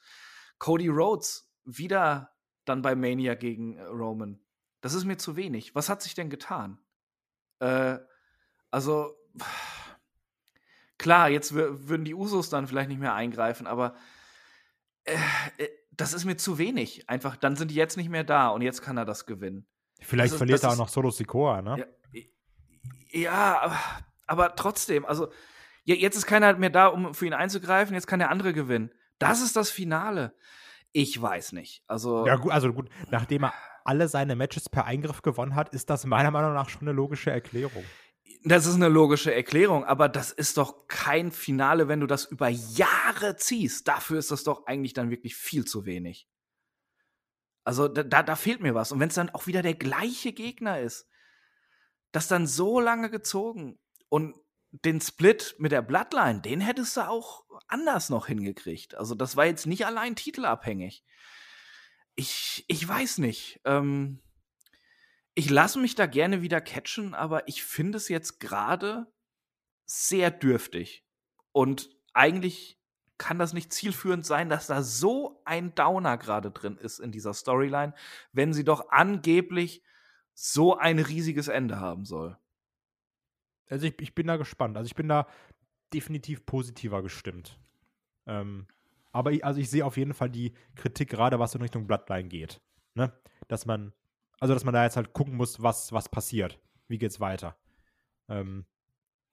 Cody 0.57 0.88
Rhodes 0.88 1.51
wieder 1.66 2.34
dann 2.63 2.82
bei 2.82 2.95
Mania 2.95 3.36
gegen 3.36 3.78
äh, 3.78 3.84
Roman. 3.84 4.39
Das 4.86 4.93
ist 4.93 5.03
mir 5.05 5.17
zu 5.17 5.36
wenig. 5.36 5.73
Was 5.73 5.89
hat 5.89 6.03
sich 6.03 6.13
denn 6.13 6.29
getan? 6.29 6.77
Äh, 7.57 7.97
also, 8.69 9.15
klar, 10.99 11.27
jetzt 11.29 11.53
wür- 11.53 11.88
würden 11.88 12.05
die 12.05 12.13
Usos 12.13 12.49
dann 12.51 12.67
vielleicht 12.67 12.89
nicht 12.89 12.99
mehr 12.99 13.15
eingreifen, 13.15 13.65
aber 13.65 13.95
äh, 15.05 15.15
äh, 15.57 15.69
das 15.91 16.13
ist 16.13 16.25
mir 16.25 16.38
zu 16.38 16.59
wenig. 16.59 17.09
Einfach, 17.09 17.36
dann 17.36 17.55
sind 17.55 17.71
die 17.71 17.75
jetzt 17.75 17.97
nicht 17.97 18.09
mehr 18.09 18.23
da 18.23 18.49
und 18.49 18.61
jetzt 18.61 18.83
kann 18.83 18.95
er 18.95 19.05
das 19.05 19.25
gewinnen. 19.25 19.65
Vielleicht 20.01 20.33
Also, 20.33 20.38
verliert 20.38 20.59
das 20.63 20.69
er 20.69 20.73
auch 20.73 20.77
noch 20.77 20.89
Solo 20.89 21.09
Sikoa, 21.09 21.63
ne? 21.63 21.88
Ja, 22.11 22.21
ja 23.11 23.59
aber, 23.61 23.79
aber 24.27 24.55
trotzdem, 24.55 25.03
also 25.05 25.31
je- 25.83 25.95
jetzt 25.95 26.15
ist 26.15 26.27
keiner 26.27 26.53
mehr 26.57 26.69
da, 26.69 26.88
um 26.88 27.15
für 27.15 27.25
ihn 27.25 27.33
einzugreifen, 27.33 27.95
jetzt 27.95 28.05
kann 28.05 28.19
der 28.19 28.29
andere 28.29 28.53
gewinnen. 28.53 28.91
Das 29.17 29.41
ist 29.41 29.55
das 29.55 29.71
Finale. 29.71 30.36
Ich 30.91 31.19
weiß 31.19 31.53
nicht. 31.53 31.83
Also, 31.88 32.27
Ja, 32.27 32.36
gut, 32.36 32.51
also 32.51 32.71
gut, 32.71 32.88
nachdem 33.09 33.45
er 33.45 33.53
alle 33.86 34.07
seine 34.07 34.36
Matches 34.36 34.67
per 34.67 34.86
Eingriff 34.86 35.21
gewonnen 35.21 35.55
hat, 35.55 35.73
ist 35.73 35.89
das 35.89 36.05
meiner 36.05 36.31
Meinung 36.31 36.53
nach 36.53 36.69
schon 36.69 36.81
eine 36.81 36.91
logische 36.91 37.31
Erklärung. 37.31 37.83
das 38.43 38.65
ist 38.65 38.75
eine 38.75 38.89
logische 38.89 39.33
Erklärung, 39.33 39.86
aber 39.86 40.09
das 40.09 40.31
ist 40.31 40.57
doch 40.57 40.88
kein 40.88 41.31
Finale, 41.31 41.88
wenn 41.88 42.01
du 42.01 42.07
das 42.07 42.25
über 42.25 42.49
Jahre 42.49 43.38
ziehst. 43.38 43.88
Dafür 43.88 44.19
ist 44.19 44.31
das 44.31 44.43
doch 44.43 44.65
eigentlich 44.65 44.93
dann 44.93 45.09
wirklich 45.09 45.36
viel 45.36 45.65
zu 45.65 45.86
wenig. 45.86 46.27
Also 47.63 47.88
da, 47.88 48.03
da, 48.03 48.21
da 48.21 48.36
fehlt 48.36 48.61
mir 48.61 48.75
was. 48.75 48.91
Und 48.91 48.99
wenn 48.99 49.09
es 49.09 49.15
dann 49.15 49.31
auch 49.31 49.47
wieder 49.47 49.61
der 49.61 49.73
gleiche 49.73 50.33
Gegner 50.33 50.79
ist, 50.79 51.07
das 52.11 52.27
dann 52.27 52.47
so 52.47 52.79
lange 52.79 53.09
gezogen 53.09 53.79
und 54.09 54.36
den 54.71 55.01
Split 55.01 55.55
mit 55.57 55.71
der 55.71 55.81
Bloodline, 55.81 56.41
den 56.41 56.61
hättest 56.61 56.97
du 56.97 57.07
auch 57.07 57.45
anders 57.67 58.09
noch 58.09 58.27
hingekriegt. 58.27 58.95
Also 58.95 59.15
das 59.15 59.36
war 59.36 59.45
jetzt 59.45 59.65
nicht 59.65 59.86
allein 59.86 60.15
titelabhängig. 60.15 61.03
Ich, 62.16 62.66
ich 62.68 62.88
weiß 62.88 63.18
nicht. 63.18 63.59
Ähm, 63.66 64.20
ich 65.34 65.49
lasse 65.49 65.80
mich 65.80 65.95
da 65.95 66.05
gerne 66.05 66.41
wieder 66.41 66.61
catchen, 66.61 67.13
aber 67.13 67.47
ich 67.47 67.63
finde 67.63 67.97
es 67.97 68.07
jetzt 68.07 68.39
gerade 68.39 69.11
sehr 69.86 70.32
dürftig. 70.32 71.05
Und 71.51 71.89
eigentlich 72.13 72.80
kann 73.18 73.39
das 73.39 73.53
nicht 73.53 73.72
zielführend 73.72 74.26
sein, 74.26 74.49
dass 74.49 74.68
da 74.68 74.82
so 74.82 75.41
ein 75.45 75.76
Downer 75.76 76.18
gerade 76.18 76.51
drin 76.51 76.78
ist 76.78 76.99
in 76.99 77.11
dieser 77.11 77.34
Storyline, 77.34 77.93
wenn 78.32 78.53
sie 78.53 78.63
doch 78.63 78.89
angeblich 78.89 79.84
so 80.34 80.78
ein 80.78 80.99
riesiges 80.99 81.47
Ende 81.47 81.80
haben 81.80 82.05
soll. 82.05 82.38
Also 83.70 83.88
ich, 83.88 83.99
ich 84.01 84.16
bin 84.16 84.28
da 84.28 84.38
gespannt. 84.38 84.78
Also 84.78 84.88
ich 84.88 84.95
bin 84.95 85.07
da 85.07 85.28
definitiv 85.93 86.45
positiver 86.45 87.01
gestimmt. 87.03 87.57
Ähm, 88.26 88.68
aber 89.16 89.32
ich, 89.32 89.45
also 89.45 89.61
ich 89.61 89.70
sehe 89.70 89.86
auf 89.86 89.95
jeden 89.95 90.13
Fall 90.13 90.30
die 90.30 90.53
Kritik, 90.76 91.09
gerade 91.09 91.39
was 91.39 91.55
in 91.55 91.61
Richtung 91.61 91.88
Bloodline 91.88 92.28
geht. 92.28 92.61
Ne? 92.95 93.13
Dass 93.47 93.66
man, 93.66 93.93
also 94.41 94.53
dass 94.53 94.66
man 94.66 94.74
da 94.74 94.84
jetzt 94.84 94.97
halt 94.97 95.13
gucken 95.13 95.36
muss, 95.36 95.63
was, 95.63 95.93
was 95.93 96.09
passiert. 96.09 96.59
Wie 96.89 96.97
geht's 96.97 97.22
weiter? 97.22 97.55
Ähm, 98.28 98.66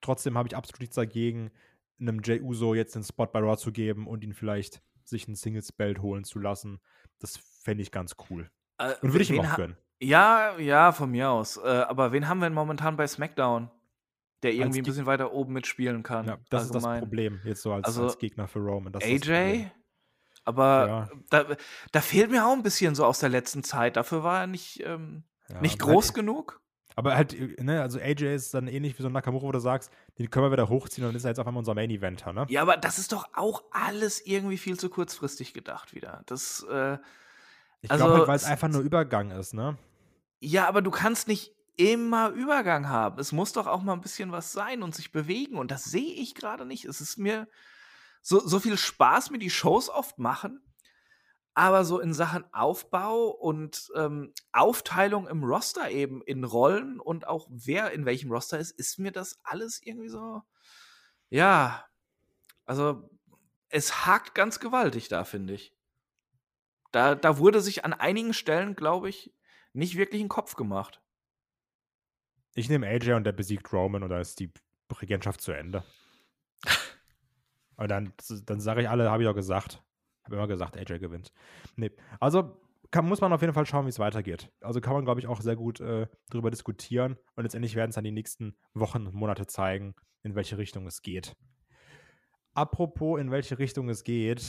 trotzdem 0.01 0.39
habe 0.39 0.47
ich 0.47 0.57
absolut 0.57 0.79
nichts 0.79 0.95
dagegen, 0.95 1.51
einem 1.99 2.21
Jey 2.23 2.41
Uso 2.41 2.75
jetzt 2.75 2.95
den 2.95 3.03
Spot 3.03 3.27
bei 3.27 3.41
Raw 3.41 3.57
zu 3.57 3.73
geben 3.73 4.07
und 4.07 4.23
ihn 4.23 4.35
vielleicht 4.35 4.83
sich 5.03 5.27
ein 5.27 5.35
Singles-Belt 5.35 6.01
holen 6.01 6.23
zu 6.23 6.39
lassen. 6.39 6.81
Das 7.19 7.37
fände 7.37 7.83
ich 7.83 7.91
ganz 7.91 8.15
cool. 8.31 8.49
Äh, 8.79 8.95
und 9.03 9.13
würde 9.13 9.23
ich 9.23 9.31
ihm 9.31 9.41
auch 9.41 9.57
gönnen. 9.57 9.77
Ja, 10.01 10.59
ja, 10.59 10.93
von 10.93 11.11
mir 11.11 11.29
aus. 11.29 11.57
Äh, 11.57 11.67
aber 11.67 12.13
wen 12.13 12.29
haben 12.29 12.39
wir 12.39 12.47
denn 12.47 12.55
momentan 12.55 12.97
bei 12.97 13.09
SmackDown, 13.09 13.69
der 14.43 14.53
irgendwie 14.53 14.81
ein 14.81 14.85
bisschen 14.85 15.07
weiter 15.07 15.33
oben 15.33 15.53
mitspielen 15.53 16.03
kann? 16.03 16.27
Ja, 16.27 16.39
das 16.51 16.65
ist 16.65 16.75
das 16.75 16.85
allgemein? 16.85 17.01
Problem 17.03 17.41
jetzt 17.45 17.63
so 17.63 17.73
als, 17.73 17.87
Also, 17.87 18.05
als 18.05 18.19
Gegner 18.19 18.49
für 18.49 18.59
Roman. 18.61 18.93
Das 18.93 19.03
das 19.05 19.11
AJ? 19.11 19.71
Aber 20.45 20.87
Ja. 20.87 21.09
da, 21.31 21.57
da 21.93 22.01
fehlt 22.01 22.31
mir 22.31 22.45
auch 22.47 22.53
ein 22.53 22.63
bisschen 22.63 22.95
so 22.95 23.05
aus 23.05 23.21
der 23.21 23.29
letzten 23.29 23.63
Zeit. 23.63 23.97
Dafür 23.97 24.25
war 24.25 24.41
er 24.41 24.47
nicht, 24.47 24.83
ähm, 24.85 25.25
Ja, 25.49 25.61
nicht 25.61 25.81
aber 25.83 25.93
groß 25.93 26.07
halt, 26.07 26.15
genug. 26.15 26.61
Aber 26.95 27.17
halt, 27.17 27.33
äh, 27.33 27.63
ne, 27.63 27.81
also 27.81 27.99
AJ 27.99 28.35
ist 28.35 28.53
dann 28.53 28.67
ähnlich 28.69 28.99
wie 28.99 29.03
so 29.03 29.09
ein 29.09 29.13
Nakamura, 29.13 29.45
wo 29.45 29.53
du 29.53 29.61
sagst, 29.61 29.91
den 30.19 30.31
können 30.31 30.47
wir 30.47 30.53
wieder 30.53 30.69
hochziehen 30.69 31.05
und 31.05 31.11
dann 31.13 31.17
ist 31.17 31.25
er 31.25 31.31
jetzt 31.31 31.39
auf 31.39 31.47
einmal 31.47 31.61
unser 31.61 31.75
Main-Eventer, 31.75 32.33
ne? 32.33 32.47
Ja, 32.51 32.63
aber 32.63 32.77
das 32.77 32.99
ist 32.99 33.13
doch 33.13 33.29
auch 33.35 33.63
alles 33.71 34.21
irgendwie 34.27 34.59
viel 34.59 34.79
zu 34.79 34.91
kurzfristig 34.91 35.55
gedacht 35.55 35.95
wieder. 35.95 36.23
Das, 36.27 36.67
äh, 36.69 36.99
Ich 37.81 37.91
also, 37.91 38.05
glaube 38.05 38.19
halt, 38.19 38.29
weil 38.29 38.37
es 38.37 38.45
einfach 38.45 38.69
nur 38.69 38.83
Übergang 38.83 39.31
ist, 39.31 39.55
ne? 39.55 39.79
ja, 40.41 40.67
aber 40.67 40.83
du 40.83 40.91
kannst 40.91 41.29
nicht 41.29 41.55
immer 41.91 42.31
Übergang 42.31 42.89
haben. 42.89 43.19
Es 43.19 43.33
muss 43.33 43.53
doch 43.53 43.67
auch 43.67 43.83
mal 43.83 43.95
ein 43.95 44.01
bisschen 44.01 44.33
was 44.33 44.53
sein 44.53 44.83
und 44.83 44.95
sich 44.95 45.11
bewegen. 45.11 45.57
Und 45.57 45.71
das 45.71 45.85
sehe 45.85 46.15
ich 46.15 46.35
gerade 46.35 46.65
nicht. 46.65 46.85
Es 46.85 47.01
ist 47.01 47.19
mir 47.19 47.49
so, 48.23 48.39
so 48.39 48.61
viel 48.61 48.77
Spaß, 48.77 49.31
mir 49.31 49.39
die 49.39 49.51
Shows 49.51 49.89
oft 49.89 50.19
machen. 50.19 50.63
Aber 51.55 51.85
so 51.85 52.01
in 52.01 52.15
Sachen 52.15 52.45
Aufbau 52.55 53.27
und 53.29 53.91
ähm, 53.95 54.33
Aufteilung 54.53 55.29
im 55.29 55.45
Roster 55.45 55.91
eben 55.91 56.23
in 56.23 56.45
Rollen 56.45 56.99
und 56.99 57.27
auch 57.27 57.47
wer 57.51 57.91
in 57.91 58.07
welchem 58.07 58.33
Roster 58.33 58.59
ist, 58.59 58.71
ist 58.71 58.99
mir 58.99 59.13
das 59.13 59.39
alles 59.43 59.81
irgendwie 59.83 60.09
so. 60.09 60.41
Ja, 61.29 61.85
also 62.65 63.11
es 63.69 64.07
hakt 64.07 64.35
ganz 64.35 64.61
gewaltig 64.61 65.09
da, 65.09 65.25
finde 65.25 65.53
ich. 65.53 65.75
Da, 66.91 67.15
da 67.15 67.37
wurde 67.37 67.61
sich 67.61 67.85
an 67.85 67.93
einigen 67.93 68.33
Stellen, 68.33 68.77
glaube 68.77 69.11
ich, 69.11 69.35
nicht 69.75 69.97
wirklich 69.97 70.21
einen 70.21 70.31
Kopf 70.31 70.57
gemacht. 70.57 71.03
Ich 72.55 72.69
nehme 72.69 72.87
AJ 72.87 73.13
und 73.13 73.25
der 73.25 73.33
besiegt 73.33 73.73
Roman 73.73 74.03
und 74.03 74.11
dann 74.11 74.21
ist 74.21 74.41
die 74.41 74.53
Regentschaft 75.01 75.41
zu 75.41 75.53
Ende. 75.53 75.85
Und 77.77 77.91
dann, 77.91 78.13
dann 78.45 78.61
sage 78.61 78.83
ich 78.83 78.89
alle, 78.89 79.11
habe 79.11 79.23
ich 79.23 79.29
auch 79.29 79.35
gesagt. 79.35 79.83
Habe 80.25 80.37
immer 80.37 80.47
gesagt, 80.47 80.77
AJ 80.77 80.99
gewinnt. 80.99 81.33
Nee. 81.77 81.91
Also 82.21 82.61
kann, 82.93 83.07
muss 83.07 83.21
man 83.21 83.33
auf 83.33 83.41
jeden 83.41 83.55
Fall 83.55 83.67
schauen, 83.67 83.87
wie 83.87 83.91
es 83.91 83.99
weitergeht. 83.99 84.53
Also 84.61 84.81
kann 84.81 84.93
man, 84.93 85.05
glaube 85.05 85.19
ich, 85.19 85.27
auch 85.27 85.41
sehr 85.41 85.57
gut 85.57 85.81
äh, 85.81 86.07
darüber 86.29 86.51
diskutieren. 86.51 87.17
Und 87.35 87.45
letztendlich 87.45 87.75
werden 87.75 87.89
es 87.89 87.95
dann 87.95 88.05
die 88.05 88.13
nächsten 88.13 88.55
Wochen 88.75 89.07
und 89.07 89.15
Monate 89.15 89.47
zeigen, 89.47 89.95
in 90.23 90.35
welche 90.35 90.59
Richtung 90.59 90.87
es 90.87 91.01
geht. 91.03 91.35
Apropos, 92.55 93.19
in 93.19 93.31
welche 93.31 93.59
Richtung 93.59 93.89
es 93.89 94.05
geht. 94.05 94.45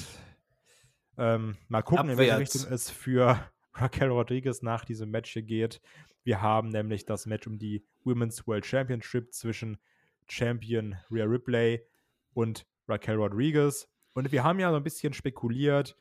Ähm, 1.17 1.55
mal 1.69 1.83
gucken, 1.83 2.09
in 2.09 2.17
welche 2.17 2.33
Abwärts. 2.33 2.55
Richtung 2.55 2.73
es 2.73 2.89
für 2.89 3.39
Raquel 3.73 4.09
Rodriguez 4.09 4.61
nach 4.61 4.83
diesem 4.83 5.09
Match 5.09 5.31
hier 5.31 5.43
geht. 5.43 5.81
Wir 6.23 6.41
haben 6.41 6.69
nämlich 6.69 7.05
das 7.05 7.25
Match 7.25 7.47
um 7.47 7.57
die 7.59 7.85
Women's 8.03 8.47
World 8.47 8.65
Championship 8.65 9.33
zwischen 9.33 9.77
Champion 10.27 10.95
Rhea 11.11 11.25
Ripley 11.25 11.85
und 12.33 12.65
Raquel 12.87 13.15
Rodriguez. 13.15 13.89
Und 14.13 14.31
wir 14.31 14.43
haben 14.43 14.59
ja 14.59 14.69
so 14.71 14.77
ein 14.77 14.83
bisschen 14.83 15.13
spekuliert, 15.13 15.97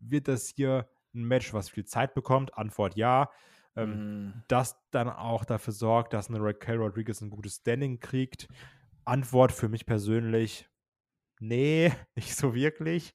wird 0.00 0.28
das 0.28 0.48
hier 0.48 0.88
ein 1.14 1.24
Match, 1.24 1.52
was 1.52 1.68
viel 1.68 1.84
Zeit 1.84 2.14
bekommt? 2.14 2.56
Antwort 2.56 2.96
ja. 2.96 3.30
Ähm, 3.76 4.26
Mm. 4.26 4.44
das 4.48 4.76
dann 4.90 5.08
auch 5.08 5.44
dafür 5.44 5.72
sorgt, 5.72 6.12
dass 6.12 6.28
eine 6.28 6.40
Raquel 6.42 6.76
Rodriguez 6.78 7.20
ein 7.20 7.30
gutes 7.30 7.56
Standing 7.56 8.00
kriegt. 8.00 8.48
Antwort 9.04 9.52
für 9.52 9.68
mich 9.68 9.86
persönlich, 9.86 10.68
nee, 11.40 11.92
nicht 12.16 12.34
so 12.36 12.54
wirklich. 12.54 13.14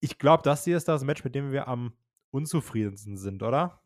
Ich 0.00 0.18
glaube, 0.18 0.42
das 0.42 0.64
hier 0.64 0.76
ist 0.76 0.88
das 0.88 1.04
Match, 1.04 1.24
mit 1.24 1.34
dem 1.34 1.52
wir 1.52 1.68
am 1.68 1.94
unzufriedensten 2.30 3.16
sind, 3.16 3.42
oder? 3.42 3.81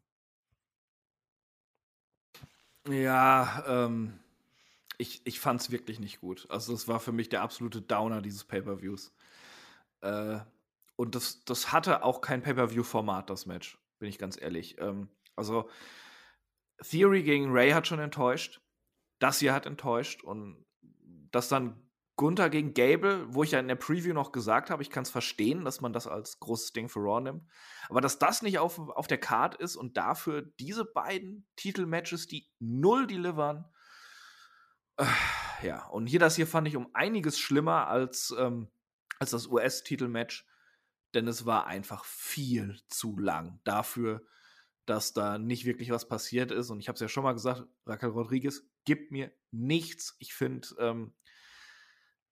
Ja, 2.89 3.64
ähm, 3.66 4.18
ich, 4.99 5.22
ich 5.26 5.41
fand 5.41 5.61
es 5.61 5.70
wirklich 5.70 5.99
nicht 6.01 6.20
gut. 6.20 6.47
Also, 6.51 6.72
das 6.72 6.89
war 6.89 7.01
für 7.01 7.12
mich 7.12 7.28
der 7.28 7.43
absolute 7.43 7.82
Downer 7.82 8.22
dieses 8.22 8.45
Pay-Per-Views. 8.45 9.12
Äh, 10.03 10.39
und 10.97 11.14
das, 11.14 11.45
das 11.45 11.72
hatte 11.72 12.03
auch 12.05 12.20
kein 12.20 12.43
Pay-Per-View-Format, 12.43 13.28
das 13.30 13.47
Match, 13.47 13.78
bin 13.99 14.09
ich 14.09 14.18
ganz 14.18 14.41
ehrlich. 14.41 14.80
Ähm, 14.80 15.09
also, 15.34 15.68
Theory 16.82 17.22
gegen 17.22 17.51
Ray 17.51 17.70
hat 17.72 17.87
schon 17.87 17.99
enttäuscht. 17.99 18.61
Das 19.18 19.39
hier 19.41 19.55
hat 19.55 19.66
enttäuscht. 19.66 20.22
Und 20.22 20.64
das 21.32 21.49
dann 21.49 21.86
Gunther 22.17 22.49
gegen 22.49 22.73
Gable, 22.73 23.27
wo 23.29 23.43
ich 23.43 23.51
ja 23.51 23.61
in 23.61 23.69
der 23.69 23.75
Preview 23.75 24.14
noch 24.14 24.33
gesagt 24.33 24.71
habe, 24.71 24.83
ich 24.83 24.89
kann 24.91 25.03
es 25.03 25.11
verstehen, 25.11 25.64
dass 25.64 25.83
man 25.83 25.93
das 25.93 26.07
als 26.07 26.41
großes 26.41 26.73
Ding 26.73 26.89
für 26.89 27.01
Raw 27.01 27.21
nimmt. 27.21 27.45
Aber 27.89 28.01
dass 28.01 28.19
das 28.19 28.41
nicht 28.41 28.59
auf, 28.59 28.79
auf 28.79 29.07
der 29.07 29.19
Card 29.19 29.55
ist 29.55 29.77
und 29.77 29.99
dafür 29.99 30.43
diese 30.59 30.87
beiden 30.87 31.47
Titelmatches, 31.57 32.27
die 32.27 32.49
null 32.59 33.07
delivern, 33.07 33.67
äh, 34.97 35.05
ja, 35.62 35.87
und 35.87 36.07
hier 36.07 36.19
das 36.19 36.37
hier 36.37 36.47
fand 36.47 36.67
ich 36.69 36.77
um 36.77 36.89
einiges 36.95 37.39
schlimmer 37.39 37.87
als, 37.89 38.35
ähm, 38.39 38.69
als 39.19 39.31
das 39.31 39.47
US-Titelmatch, 39.47 40.47
denn 41.14 41.29
es 41.29 41.45
war 41.45 41.67
einfach 41.67 42.05
viel 42.05 42.81
zu 42.89 43.19
lang 43.19 43.61
dafür, 43.64 44.25
dass 44.87 45.12
da 45.12 45.39
nicht 45.39 45.67
wirklich 45.67 45.91
was 45.91 46.09
passiert 46.09 46.51
ist. 46.51 46.71
Und 46.71 46.81
ich 46.81 46.88
habe 46.88 46.95
es 46.95 47.01
ja 47.01 47.09
schon 47.09 47.25
mal 47.25 47.33
gesagt, 47.33 47.64
Raquel 47.84 48.11
Rodriguez 48.11 48.63
gibt 48.84 49.11
mir 49.11 49.33
nichts. 49.51 50.17
Ich 50.18 50.33
finde, 50.33 50.68
ähm, 50.79 51.13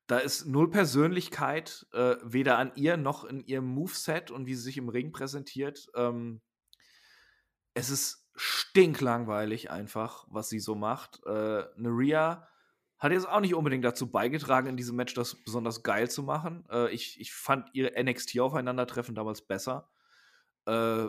da 0.07 0.19
ist 0.19 0.47
null 0.47 0.71
Persönlichkeit, 0.71 1.87
äh, 1.93 2.17
weder 2.23 2.59
an 2.59 2.73
ihr 2.75 2.97
noch 2.97 3.25
in 3.25 3.45
ihrem 3.47 3.67
Moveset 3.67 4.31
und 4.31 4.47
wie 4.47 4.55
sie 4.55 4.63
sich 4.63 4.77
im 4.77 4.89
Ring 4.89 5.13
präsentiert. 5.13 5.89
Ähm, 5.95 6.43
es 7.73 7.91
ist 7.91 8.29
stinklangweilig 8.37 9.71
einfach, 9.71 10.27
was 10.29 10.49
sie 10.49 10.61
so 10.61 10.75
macht. 10.75 11.25
Äh, 11.27 11.65
Naria 11.77 12.49
hat 12.99 13.13
jetzt 13.13 13.29
auch 13.29 13.41
nicht 13.41 13.55
unbedingt 13.55 13.85
dazu 13.85 14.11
beigetragen, 14.11 14.69
in 14.69 14.77
diesem 14.77 14.97
Match 14.97 15.15
das 15.15 15.35
besonders 15.45 15.83
geil 15.83 16.11
zu 16.11 16.23
machen. 16.23 16.65
Äh, 16.71 16.91
ich, 16.93 17.21
ich 17.21 17.33
fand 17.33 17.69
ihre 17.75 17.93
NXT-Aufeinandertreffen 18.03 19.15
damals 19.15 19.43
besser. 19.43 19.91
Äh, 20.67 21.07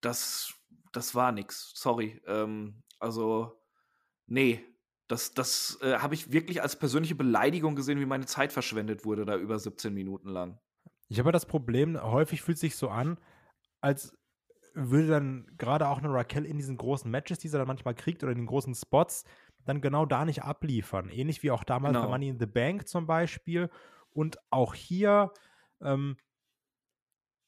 das, 0.00 0.54
das 0.92 1.14
war 1.14 1.32
nix. 1.32 1.72
Sorry. 1.74 2.20
Ähm, 2.26 2.82
also, 2.98 3.60
nee. 4.26 4.64
Das, 5.08 5.32
das 5.32 5.78
äh, 5.82 5.98
habe 5.98 6.14
ich 6.14 6.32
wirklich 6.32 6.62
als 6.62 6.76
persönliche 6.78 7.14
Beleidigung 7.14 7.74
gesehen, 7.76 7.98
wie 7.98 8.06
meine 8.06 8.26
Zeit 8.26 8.52
verschwendet 8.52 9.04
wurde, 9.04 9.24
da 9.24 9.36
über 9.36 9.58
17 9.58 9.92
Minuten 9.92 10.28
lang. 10.28 10.58
Ich 11.08 11.18
habe 11.18 11.32
das 11.32 11.46
Problem, 11.46 12.00
häufig 12.00 12.42
fühlt 12.42 12.56
es 12.56 12.60
sich 12.60 12.76
so 12.76 12.90
an, 12.90 13.18
als 13.80 14.16
würde 14.74 15.08
dann 15.08 15.46
gerade 15.56 15.88
auch 15.88 15.98
eine 15.98 16.12
Raquel 16.12 16.44
in 16.44 16.58
diesen 16.58 16.76
großen 16.76 17.10
Matches, 17.10 17.38
die 17.38 17.48
sie 17.48 17.56
dann 17.56 17.66
manchmal 17.66 17.94
kriegt, 17.94 18.22
oder 18.22 18.32
in 18.32 18.38
den 18.38 18.46
großen 18.46 18.74
Spots, 18.74 19.24
dann 19.64 19.80
genau 19.80 20.06
da 20.06 20.24
nicht 20.24 20.42
abliefern. 20.44 21.08
Ähnlich 21.08 21.42
wie 21.42 21.50
auch 21.50 21.64
damals 21.64 21.98
bei 22.00 22.00
Genau. 22.00 22.10
Money 22.10 22.28
in 22.28 22.38
the 22.38 22.46
Bank 22.46 22.86
zum 22.86 23.06
Beispiel. 23.06 23.70
Und 24.10 24.38
auch 24.50 24.74
hier, 24.74 25.32
ähm, 25.80 26.16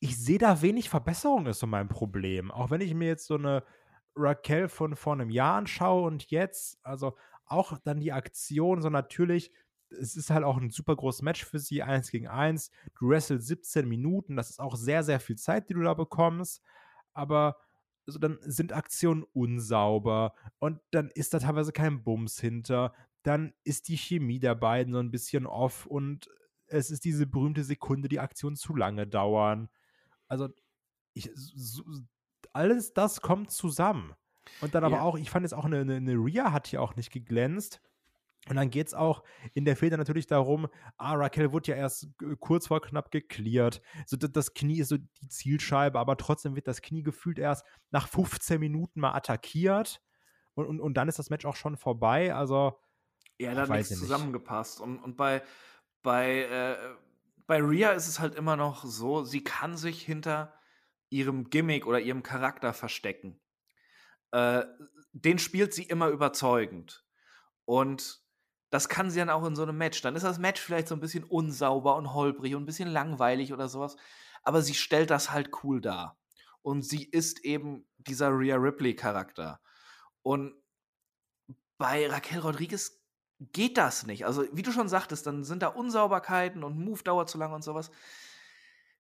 ich 0.01 0.19
sehe 0.19 0.39
da 0.39 0.63
wenig 0.63 0.89
Verbesserung, 0.89 1.47
ist 1.47 1.61
so 1.61 1.67
mein 1.67 1.89
Problem. 1.89 2.51
Auch 2.51 2.71
wenn 2.71 2.81
ich 2.81 2.95
mir 2.95 3.09
jetzt 3.09 3.27
so 3.27 3.35
eine 3.35 3.65
Raquel 4.17 4.69
von 4.69 4.97
vor 4.97 5.13
einem 5.13 5.31
Jahr 5.31 5.57
anschaue 5.57 6.07
und 6.07 6.31
jetzt, 6.31 6.79
also 6.83 7.17
auch 7.51 7.77
dann 7.79 8.01
die 8.01 8.13
Aktion, 8.13 8.81
so 8.81 8.89
natürlich, 8.89 9.53
es 9.91 10.17
ist 10.17 10.31
halt 10.31 10.45
auch 10.45 10.57
ein 10.57 10.71
super 10.71 10.95
großes 10.95 11.23
Match 11.23 11.45
für 11.45 11.59
sie, 11.59 11.83
eins 11.83 12.11
gegen 12.11 12.29
eins. 12.29 12.71
Du 12.99 13.09
wrestlest 13.09 13.47
17 13.49 13.89
Minuten, 13.89 14.37
das 14.37 14.51
ist 14.51 14.61
auch 14.61 14.77
sehr, 14.77 15.03
sehr 15.03 15.21
viel 15.21 15.37
Zeit, 15.37 15.69
die 15.69 15.75
du 15.75 15.83
da 15.83 15.95
bekommst. 15.95 16.63
Aber 17.13 17.57
so, 18.07 18.19
dann 18.19 18.39
sind 18.43 18.73
Aktionen 18.73 19.25
unsauber 19.33 20.35
und 20.59 20.81
dann 20.93 21.11
ist 21.11 21.35
da 21.35 21.41
teilweise 21.41 21.73
kein 21.73 22.05
Bums 22.05 22.41
hinter. 22.41 22.95
Dann 23.23 23.53
ist 23.65 23.89
die 23.89 23.97
Chemie 23.97 24.39
der 24.39 24.55
beiden 24.55 24.93
so 24.93 25.01
ein 25.01 25.11
bisschen 25.11 25.47
off 25.47 25.87
und 25.87 26.29
es 26.67 26.91
ist 26.91 27.05
diese 27.05 27.27
berühmte 27.27 27.65
Sekunde, 27.65 28.09
die 28.09 28.21
Aktionen 28.21 28.57
zu 28.57 28.77
lange 28.77 29.07
dauern. 29.07 29.69
Also, 30.29 30.49
ich, 31.15 31.31
so, 31.35 31.83
alles 32.53 32.95
das 32.95 33.21
kommt 33.21 33.51
zusammen. 33.51 34.15
Und 34.61 34.75
dann 34.75 34.85
aber 34.85 34.97
Ja. 34.97 35.03
auch, 35.03 35.17
ich 35.19 35.31
fand 35.31 35.45
jetzt 35.45 35.53
auch 35.55 35.65
eine, 35.65 35.81
eine, 35.81 35.97
eine 35.97 36.15
Rhea 36.15 36.53
hat 36.53 36.67
hier 36.67 36.83
auch 36.83 36.97
nicht 36.97 37.11
geglänzt. 37.13 37.81
Und 38.49 38.57
dann 38.57 38.71
geht 38.71 38.87
es 38.87 38.95
auch 38.95 39.23
in 39.53 39.67
der 39.67 39.77
Fehde 39.77 39.99
natürlich 39.99 40.27
darum, 40.27 40.67
ah, 40.97 41.13
Raquel 41.15 41.53
wurde 41.53 41.73
ja 41.73 41.77
erst 41.77 42.05
äh, 42.23 42.37
kurz 42.39 42.69
vor 42.69 42.81
knapp 42.81 43.11
geklärt. 43.11 43.83
So, 44.07 44.17
das, 44.17 44.55
Knie 44.55 44.81
ist 44.81 44.89
so 44.89 44.97
die 44.97 45.29
Zielscheibe, 45.29 45.99
aber 45.99 46.17
trotzdem 46.17 46.57
wird 46.57 46.67
das 46.67 46.81
Knie 46.81 47.03
gefühlt 47.03 47.39
erst 47.39 47.67
nach 47.91 48.09
15 48.09 48.59
Minuten 48.59 49.01
mal 49.01 49.13
attackiert. 49.15 50.01
Und, 50.55 50.67
und, 50.67 50.81
und 50.81 50.95
dann 50.95 51.09
ist 51.09 51.19
das 51.19 51.29
Match 51.31 51.45
auch 51.45 51.55
schon 51.57 51.77
vorbei. 51.77 52.35
Also, 52.35 52.81
Ja, 53.39 53.55
da 53.55 53.63
hat 53.63 53.69
nichts 53.69 53.91
ich 53.91 53.99
nicht. 53.99 54.01
zusammengepasst. 54.01 54.81
Und, 54.81 54.99
und 55.01 55.17
bei, 55.17 55.43
bei, 56.03 56.41
äh, 56.45 56.77
bei 57.47 57.59
Rhea 57.63 57.91
ist 57.93 58.09
es 58.09 58.21
halt 58.21 58.35
immer 58.35 58.57
noch 58.57 58.85
so, 58.85 59.23
sie 59.23 59.45
kann 59.45 59.77
sich 59.77 60.03
hinter 60.03 60.55
ihrem 61.11 61.51
Gimmick 61.51 61.87
oder 61.87 62.01
ihrem 62.01 62.23
Charakter 62.23 62.73
verstecken. 62.73 63.39
Äh, 64.33 64.65
den 65.13 65.39
spielt 65.39 65.75
sie 65.75 65.85
immer 65.85 66.09
überzeugend. 66.09 67.05
Und 67.65 68.21
das 68.71 68.89
kann 68.89 69.11
sie 69.11 69.19
dann 69.19 69.31
auch 69.31 69.45
in 69.45 69.57
so 69.57 69.63
einem 69.63 69.77
Match. 69.77 70.01
Dann 70.03 70.17
ist 70.17 70.23
das 70.23 70.39
Match 70.39 70.61
vielleicht 70.61 70.89
so 70.89 70.95
ein 70.95 71.01
bisschen 71.01 71.25
unsauber 71.25 71.97
und 71.97 72.15
holprig 72.15 72.55
und 72.55 72.63
ein 72.63 72.67
bisschen 72.67 72.89
langweilig 72.89 73.53
oder 73.53 73.69
sowas. 73.69 73.97
Aber 74.43 74.63
sie 74.63 74.75
stellt 74.75 75.11
das 75.11 75.33
halt 75.33 75.51
cool 75.65 75.81
dar. 75.81 76.19
Und 76.63 76.83
sie 76.83 77.05
ist 77.05 77.45
eben 77.45 77.87
dieser 77.99 78.31
Rhea 78.31 78.57
Ripley-Charakter. 78.57 79.61
Und 80.23 80.55
bei 81.79 82.09
Raquel 82.09 82.41
Rodriguez 82.41 83.01
geht 83.41 83.79
das 83.79 84.07
nicht. 84.07 84.27
Also, 84.27 84.45
wie 84.53 84.63
du 84.63 84.71
schon 84.71 84.89
sagtest, 84.89 85.27
dann 85.27 85.45
sind 85.45 85.63
da 85.63 85.69
Unsauberkeiten 85.69 86.63
und 86.63 86.79
Move 86.79 87.03
dauert 87.03 87.31
zu 87.31 87.39
lange 87.39 87.55
und 87.55 87.65
sowas. 87.65 87.91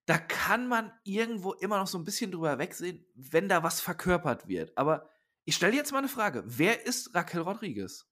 Da 0.06 0.18
kann 0.18 0.66
man 0.66 0.90
irgendwo 1.04 1.52
immer 1.52 1.78
noch 1.78 1.86
so 1.86 1.98
ein 1.98 2.04
bisschen 2.04 2.32
drüber 2.32 2.58
wegsehen, 2.58 3.04
wenn 3.14 3.48
da 3.48 3.62
was 3.62 3.80
verkörpert 3.80 4.48
wird. 4.48 4.76
Aber 4.76 5.08
ich 5.44 5.56
stelle 5.56 5.72
dir 5.72 5.78
jetzt 5.78 5.92
mal 5.92 5.98
eine 5.98 6.08
Frage. 6.08 6.42
Wer 6.46 6.86
ist 6.86 7.14
Raquel 7.14 7.40
Rodriguez? 7.42 8.06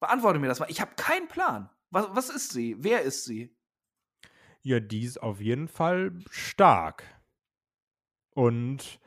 Beantworte 0.00 0.38
mir 0.38 0.48
das 0.48 0.60
mal. 0.60 0.70
Ich 0.70 0.80
habe 0.80 0.94
keinen 0.94 1.28
Plan. 1.28 1.70
Was, 1.90 2.06
was 2.10 2.30
ist 2.30 2.52
sie? 2.52 2.76
Wer 2.78 3.02
ist 3.02 3.24
sie? 3.24 3.54
ja, 4.62 4.80
die 4.80 5.04
ist 5.04 5.22
auf 5.22 5.40
jeden 5.40 5.68
Fall 5.68 6.12
stark. 6.30 7.04
Und 8.34 9.00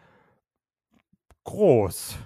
groß. 1.43 2.17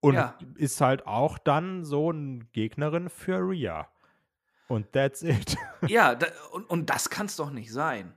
Und 0.00 0.14
Ja. 0.14 0.38
ist 0.56 0.80
halt 0.82 1.06
auch 1.06 1.38
dann 1.38 1.84
so 1.84 2.10
eine 2.10 2.44
Gegnerin 2.52 3.08
für 3.08 3.38
Rhea. 3.38 3.88
Und 4.68 4.92
that's 4.92 5.22
it. 5.22 5.56
ja, 5.88 6.14
da, 6.14 6.26
und, 6.52 6.68
und 6.68 6.90
das 6.90 7.08
kann 7.08 7.26
es 7.26 7.36
doch 7.36 7.50
nicht 7.50 7.72
sein. 7.72 8.14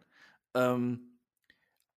Ähm, 0.54 1.07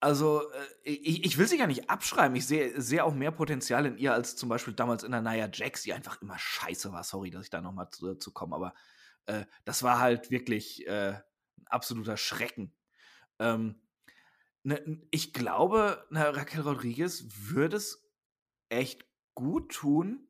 also, 0.00 0.50
äh, 0.50 0.90
ich, 0.90 1.24
ich 1.24 1.38
will 1.38 1.46
sie 1.46 1.58
gar 1.58 1.66
nicht 1.66 1.90
abschreiben. 1.90 2.34
Ich 2.34 2.46
sehe 2.46 2.80
sehe 2.80 3.04
auch 3.04 3.14
mehr 3.14 3.30
Potenzial 3.30 3.84
in 3.86 3.98
ihr 3.98 4.14
als 4.14 4.34
zum 4.34 4.48
Beispiel 4.48 4.72
damals 4.74 5.04
in 5.04 5.12
der 5.12 5.20
Nia 5.20 5.48
Jax, 5.52 5.82
die 5.82 5.92
einfach 5.92 6.20
immer 6.22 6.38
scheiße 6.38 6.92
war. 6.92 7.04
Sorry, 7.04 7.30
dass 7.30 7.44
ich 7.44 7.50
da 7.50 7.60
nochmal 7.60 7.90
zu, 7.90 8.14
zu 8.14 8.32
komme, 8.32 8.56
aber 8.56 8.74
äh, 9.26 9.44
das 9.64 9.82
war 9.82 10.00
halt 10.00 10.30
wirklich 10.30 10.86
äh, 10.86 11.12
ein 11.58 11.66
absoluter 11.66 12.16
Schrecken. 12.16 12.74
Ähm, 13.38 13.80
ne, 14.62 15.02
ich 15.10 15.34
glaube, 15.34 16.06
na, 16.10 16.30
Raquel 16.30 16.62
Rodriguez 16.62 17.24
würde 17.28 17.76
es 17.76 18.02
echt 18.70 19.04
gut 19.34 19.72
tun, 19.72 20.26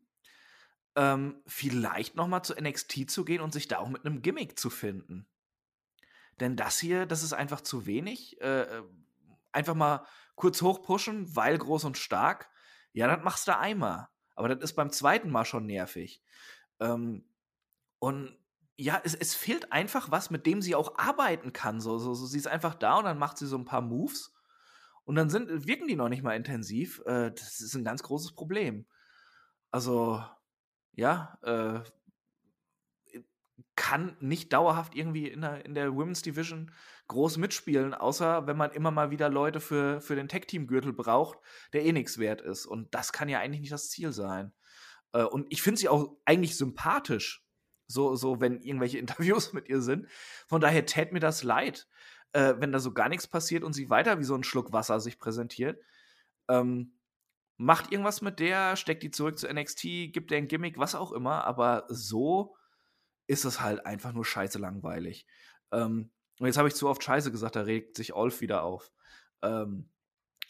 ähm, 0.96 1.40
vielleicht 1.46 2.16
noch 2.16 2.26
mal 2.26 2.42
zu 2.42 2.54
NXT 2.54 3.08
zu 3.08 3.24
gehen 3.24 3.40
und 3.40 3.52
sich 3.52 3.68
da 3.68 3.78
auch 3.78 3.88
mit 3.88 4.04
einem 4.04 4.22
Gimmick 4.22 4.58
zu 4.58 4.70
finden. 4.70 5.28
Denn 6.40 6.56
das 6.56 6.78
hier, 6.78 7.06
das 7.06 7.22
ist 7.22 7.34
einfach 7.34 7.60
zu 7.60 7.86
wenig. 7.86 8.40
Äh, 8.40 8.62
äh, 8.62 8.82
einfach 9.52 9.74
mal 9.74 10.04
kurz 10.34 10.62
hochpushen, 10.62 11.34
weil 11.36 11.58
groß 11.58 11.84
und 11.84 11.98
stark. 11.98 12.50
Ja, 12.92 13.06
das 13.06 13.24
machst 13.24 13.48
du 13.48 13.56
einmal. 13.56 14.08
Aber 14.34 14.48
das 14.48 14.62
ist 14.62 14.74
beim 14.74 14.90
zweiten 14.90 15.30
Mal 15.30 15.44
schon 15.44 15.66
nervig. 15.66 16.22
Ähm, 16.80 17.24
und 17.98 18.36
ja, 18.76 19.00
es, 19.04 19.14
es 19.14 19.34
fehlt 19.34 19.72
einfach 19.72 20.10
was, 20.10 20.30
mit 20.30 20.46
dem 20.46 20.62
sie 20.62 20.74
auch 20.74 20.96
arbeiten 20.96 21.52
kann. 21.52 21.80
So, 21.80 21.98
so, 21.98 22.14
so, 22.14 22.26
sie 22.26 22.38
ist 22.38 22.48
einfach 22.48 22.74
da 22.74 22.96
und 22.96 23.04
dann 23.04 23.18
macht 23.18 23.36
sie 23.36 23.46
so 23.46 23.58
ein 23.58 23.66
paar 23.66 23.82
Moves. 23.82 24.32
Und 25.04 25.16
dann 25.16 25.28
sind, 25.28 25.66
wirken 25.66 25.88
die 25.88 25.96
noch 25.96 26.08
nicht 26.08 26.22
mal 26.22 26.36
intensiv. 26.36 27.02
Äh, 27.04 27.32
das 27.32 27.60
ist 27.60 27.74
ein 27.74 27.84
ganz 27.84 28.02
großes 28.02 28.32
Problem. 28.32 28.86
Also, 29.70 30.24
ja, 30.92 31.38
äh, 31.42 31.80
kann 33.76 34.16
nicht 34.20 34.52
dauerhaft 34.52 34.94
irgendwie 34.94 35.28
in 35.28 35.40
der, 35.40 35.64
in 35.64 35.74
der 35.74 35.94
Women's 35.94 36.22
Division 36.22 36.70
groß 37.10 37.36
mitspielen, 37.36 37.92
außer 37.92 38.46
wenn 38.46 38.56
man 38.56 38.70
immer 38.70 38.90
mal 38.90 39.10
wieder 39.10 39.28
Leute 39.28 39.60
für, 39.60 40.00
für 40.00 40.14
den 40.16 40.28
Tag-Team-Gürtel 40.28 40.92
braucht, 40.92 41.38
der 41.72 41.84
eh 41.84 41.92
nichts 41.92 42.18
wert 42.18 42.40
ist. 42.40 42.66
Und 42.66 42.94
das 42.94 43.12
kann 43.12 43.28
ja 43.28 43.40
eigentlich 43.40 43.60
nicht 43.60 43.72
das 43.72 43.90
Ziel 43.90 44.12
sein. 44.12 44.52
Äh, 45.12 45.24
und 45.24 45.46
ich 45.50 45.60
finde 45.62 45.80
sie 45.80 45.88
auch 45.88 46.16
eigentlich 46.24 46.56
sympathisch, 46.56 47.44
so, 47.86 48.14
so 48.14 48.40
wenn 48.40 48.62
irgendwelche 48.62 48.98
Interviews 49.04 49.52
mit 49.52 49.68
ihr 49.68 49.82
sind. 49.82 50.08
Von 50.48 50.60
daher 50.60 50.86
tät 50.86 51.12
mir 51.12 51.20
das 51.20 51.42
leid, 51.42 51.88
äh, 52.32 52.54
wenn 52.58 52.72
da 52.72 52.78
so 52.78 52.92
gar 52.92 53.08
nichts 53.08 53.26
passiert 53.26 53.64
und 53.64 53.72
sie 53.72 53.90
weiter 53.90 54.18
wie 54.18 54.24
so 54.24 54.34
ein 54.34 54.44
Schluck 54.44 54.72
Wasser 54.72 55.00
sich 55.00 55.18
präsentiert. 55.18 55.82
Ähm, 56.48 56.94
macht 57.56 57.92
irgendwas 57.92 58.22
mit 58.22 58.38
der, 58.38 58.76
steckt 58.76 59.02
die 59.02 59.10
zurück 59.10 59.38
zu 59.38 59.52
NXT, 59.52 59.82
gibt 60.12 60.30
der 60.30 60.38
ein 60.38 60.48
Gimmick, 60.48 60.78
was 60.78 60.94
auch 60.94 61.12
immer, 61.12 61.44
aber 61.44 61.84
so 61.88 62.56
ist 63.26 63.44
es 63.44 63.60
halt 63.60 63.84
einfach 63.84 64.12
nur 64.12 64.24
scheiße 64.24 64.58
langweilig. 64.58 65.26
Ähm, 65.72 66.10
und 66.40 66.46
jetzt 66.46 66.56
habe 66.58 66.68
ich 66.68 66.74
zu 66.74 66.88
oft 66.88 67.04
Scheiße 67.04 67.30
gesagt, 67.30 67.54
da 67.54 67.60
regt 67.62 67.96
sich 67.96 68.14
Olf 68.14 68.40
wieder 68.40 68.62
auf. 68.64 68.90
Ähm, 69.42 69.88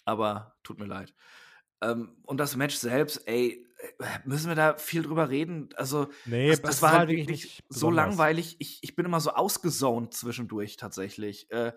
aber 0.05 0.57
tut 0.62 0.79
mir 0.79 0.87
leid. 0.87 1.15
Ähm, 1.83 2.17
und 2.23 2.39
das 2.39 2.57
Match 2.57 2.77
selbst, 2.77 3.27
ey, 3.29 3.67
müssen 4.25 4.49
wir 4.49 4.55
da 4.55 4.77
viel 4.77 5.03
drüber 5.03 5.31
reden? 5.31 5.71
Also, 5.75 6.09
Nee, 6.25 6.49
das, 6.49 6.62
das 6.62 6.83
war 6.83 6.93
halt 6.93 7.09
wirklich 7.09 7.29
nicht 7.29 7.65
so 7.69 7.91
besonders. 7.91 8.07
langweilig. 8.07 8.57
Ich, 8.61 8.79
ich 8.83 8.95
bin 8.97 9.07
immer 9.07 9.21
so 9.21 9.31
ausgesaunt 9.31 10.15
zwischendurch 10.15 10.77
tatsächlich. 10.77 11.51
Äh, 11.51 11.73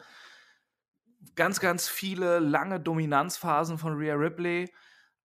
ganz, 1.35 1.59
ganz 1.59 1.87
viele 1.87 2.39
lange 2.39 2.79
Dominanzphasen 2.79 3.77
von 3.77 3.93
Rhea 3.93 4.15
Ripley. 4.15 4.73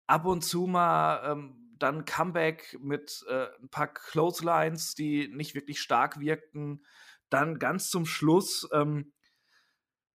Ab 0.07 0.25
und 0.25 0.43
zu 0.43 0.67
mal 0.67 1.33
ähm, 1.33 1.75
dann 1.79 2.05
Comeback 2.05 2.79
mit 2.81 3.25
äh, 3.29 3.47
ein 3.61 3.69
paar 3.69 3.89
Clotheslines, 3.93 4.95
die 4.95 5.29
nicht 5.29 5.55
wirklich 5.55 5.81
stark 5.81 6.21
wirkten. 6.21 6.85
Dann 7.31 7.59
ganz 7.59 7.91
zum 7.91 8.07
Schluss, 8.07 8.69
ähm, 8.73 9.13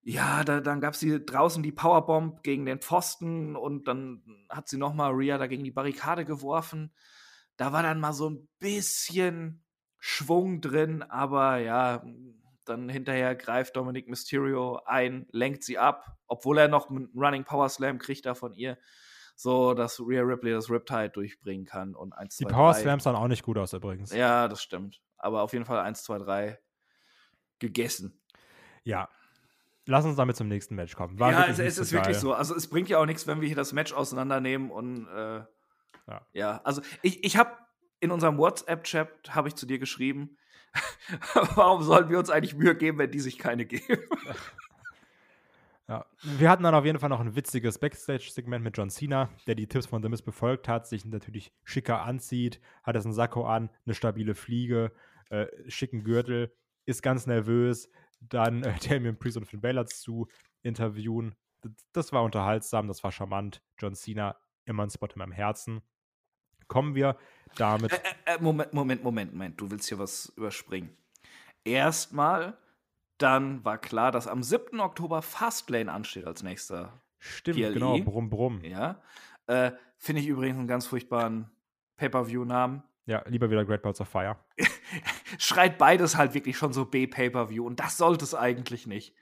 ja, 0.02 0.44
da, 0.44 0.60
dann 0.60 0.82
gab 0.82 0.94
es 0.94 1.00
hier 1.00 1.20
draußen 1.20 1.64
die 1.64 1.72
Powerbomb 1.72 2.44
gegen 2.44 2.66
den 2.66 2.80
Pfosten 2.80 3.56
und 3.56 3.88
dann 3.88 4.22
hat 4.50 4.68
sie 4.68 4.78
nochmal 4.78 5.12
Rhea 5.12 5.38
da 5.38 5.48
gegen 5.48 5.64
die 5.64 5.72
Barrikade 5.72 6.26
geworfen. 6.26 6.94
Da 7.56 7.72
war 7.72 7.84
dann 7.84 8.00
mal 8.00 8.14
so 8.14 8.30
ein 8.30 8.50
bisschen 8.60 9.64
Schwung 10.00 10.60
drin, 10.60 11.04
aber 11.04 11.58
ja, 11.58 12.04
dann 12.66 12.90
hinterher 12.90 13.36
greift 13.36 13.76
Dominic 13.78 14.10
Mysterio 14.10 14.82
ein, 14.86 15.28
lenkt 15.32 15.64
sie 15.64 15.78
ab, 15.78 16.18
obwohl 16.28 16.58
er 16.58 16.68
noch 16.68 16.90
einen 16.90 17.10
Running 17.16 17.46
Power 17.46 17.70
Slam 17.70 18.00
kriegt 18.00 18.26
da 18.26 18.36
von 18.36 18.54
ihr, 18.54 18.78
so 19.36 19.74
dass 19.74 20.02
Rhea 20.02 20.22
Ripley 20.22 20.52
das 20.52 20.70
Riptide 20.70 21.12
durchbringen 21.12 21.66
kann 21.66 21.96
und 21.96 22.14
1, 22.14 22.38
Die 22.38 22.46
2, 22.46 22.52
Power 22.52 22.74
3. 22.74 22.82
Slams 22.82 23.04
sahen 23.04 23.16
auch 23.16 23.28
nicht 23.28 23.44
gut 23.44 23.58
aus 23.58 23.72
übrigens. 23.72 24.12
Ja, 24.14 24.50
das 24.50 24.62
stimmt. 24.62 25.02
Aber 25.18 25.42
auf 25.42 25.54
jeden 25.54 25.66
Fall 25.66 25.80
1, 25.80 26.04
2, 26.04 26.18
3 26.20 26.60
gegessen. 27.60 28.20
Ja. 28.84 29.10
Lass 29.86 30.06
uns 30.06 30.16
damit 30.16 30.38
zum 30.38 30.48
nächsten 30.48 30.76
Match 30.76 30.96
kommen. 30.96 31.20
War 31.20 31.32
ja, 31.32 31.38
wirklich 31.40 31.60
es, 31.60 31.78
es 31.78 31.78
ist 31.78 31.92
wirklich 31.92 32.14
geil. 32.16 32.22
so. 32.22 32.34
Also 32.34 32.56
es 32.56 32.68
bringt 32.68 32.88
ja 32.90 33.00
auch 33.00 33.06
nichts, 33.06 33.28
wenn 33.28 33.42
wir 33.42 33.48
hier 33.48 33.58
das 33.58 33.74
Match 33.74 33.92
auseinandernehmen 33.92 34.72
und 34.72 35.08
äh, 35.08 35.44
Ja. 36.08 36.26
ja. 36.32 36.62
also 36.64 36.82
ich, 37.02 37.24
ich 37.24 37.36
habe 37.38 37.52
in 38.00 38.12
unserem 38.12 38.38
WhatsApp-Chat 38.38 39.36
habe 39.36 39.50
ich 39.50 39.56
zu 39.56 39.66
dir 39.66 39.80
geschrieben, 39.80 40.38
warum 41.56 41.84
sollen 41.84 42.10
wir 42.10 42.18
uns 42.20 42.30
eigentlich 42.30 42.56
Mühe 42.56 42.76
geben, 42.76 42.98
wenn 42.98 43.12
die 43.12 43.20
sich 43.20 43.38
keine 43.38 43.66
geben? 43.66 44.04
Ja. 45.90 46.06
Wir 46.24 46.50
hatten 46.50 46.64
dann 46.64 46.76
auf 46.76 46.86
jeden 46.86 46.98
Fall 46.98 47.10
noch 47.10 47.20
ein 47.20 47.36
witziges 47.36 47.78
Backstage-Segment 47.78 48.64
mit 48.64 48.78
John 48.78 48.90
Cena, 48.90 49.30
der 49.48 49.56
die 49.56 49.68
Tipps 49.68 49.86
von 49.88 50.02
The 50.02 50.08
Miz 50.08 50.22
befolgt 50.22 50.70
hat, 50.70 50.88
sich 50.88 51.04
natürlich 51.04 51.52
schicker 51.66 52.04
anzieht, 52.04 52.62
hat 52.84 52.96
jetzt 52.96 53.04
einen 53.04 53.14
Sakko 53.14 53.46
an, 53.46 53.70
eine 53.86 53.94
stabile 53.94 54.34
Fliege, 54.34 54.94
äh, 55.30 55.48
schicken 55.68 56.06
Gürtel, 56.06 56.56
ist 56.86 57.02
ganz 57.02 57.26
nervös, 57.28 57.90
dann 58.20 58.64
äh, 58.64 58.74
Damian 58.88 59.18
Priest 59.18 59.38
und 59.38 59.46
Finn 59.46 59.62
Balor 59.62 59.86
zu 59.86 60.28
interviewen. 60.62 61.36
Das, 61.94 62.12
war 62.12 62.24
unterhaltsam, 62.24 62.88
das 62.88 63.04
war 63.04 63.12
charmant. 63.12 63.62
John 63.80 63.96
Cena 63.96 64.36
immer 64.66 64.84
ein 64.84 64.90
Spot 64.90 65.08
in 65.08 65.20
meinem 65.20 65.32
Herzen. 65.32 65.82
Kommen 66.68 66.96
wir 66.96 67.18
damit. 67.56 67.92
Äh, 67.92 67.96
äh, 68.26 68.36
äh, 68.36 68.42
Moment, 68.42 68.74
Moment, 68.74 69.04
Moment, 69.04 69.34
Moment, 69.34 69.62
du 69.62 69.70
willst 69.70 69.88
hier 69.90 70.00
was 70.00 70.32
überspringen. 70.36 70.96
Erstmal, 71.64 72.58
dann 73.18 73.64
war 73.64 73.78
klar, 73.78 74.12
dass 74.12 74.28
am 74.28 74.44
7. 74.44 74.80
Oktober 74.80 75.22
Fastlane 75.22 75.92
ansteht 75.92 76.26
als 76.26 76.44
nächster 76.44 77.02
Stimmt, 77.20 77.58
PLE. 77.58 77.74
genau, 77.74 77.98
brumm, 78.00 78.30
brumm. 78.30 78.64
Ja. 78.64 79.02
Äh, 79.48 79.72
Finde 79.98 80.22
ich 80.22 80.28
übrigens 80.28 80.58
einen 80.58 80.68
ganz 80.68 80.88
furchtbaren 80.88 81.50
Pay-Per-View-Namen. 81.98 82.84
Ja, 83.06 83.24
lieber 83.28 83.50
wieder 83.50 83.66
Great 83.66 83.82
Balls 83.82 84.00
of 84.00 84.08
Fire. 84.08 84.38
Schreit 85.38 85.78
beides 85.78 86.16
halt 86.16 86.34
wirklich 86.34 86.58
schon 86.58 86.72
so 86.74 86.86
B-Pay-Per-View 86.86 87.66
und 87.66 87.80
das 87.80 87.98
sollte 87.98 88.24
es 88.24 88.34
eigentlich 88.34 88.88
nicht. 88.88 89.16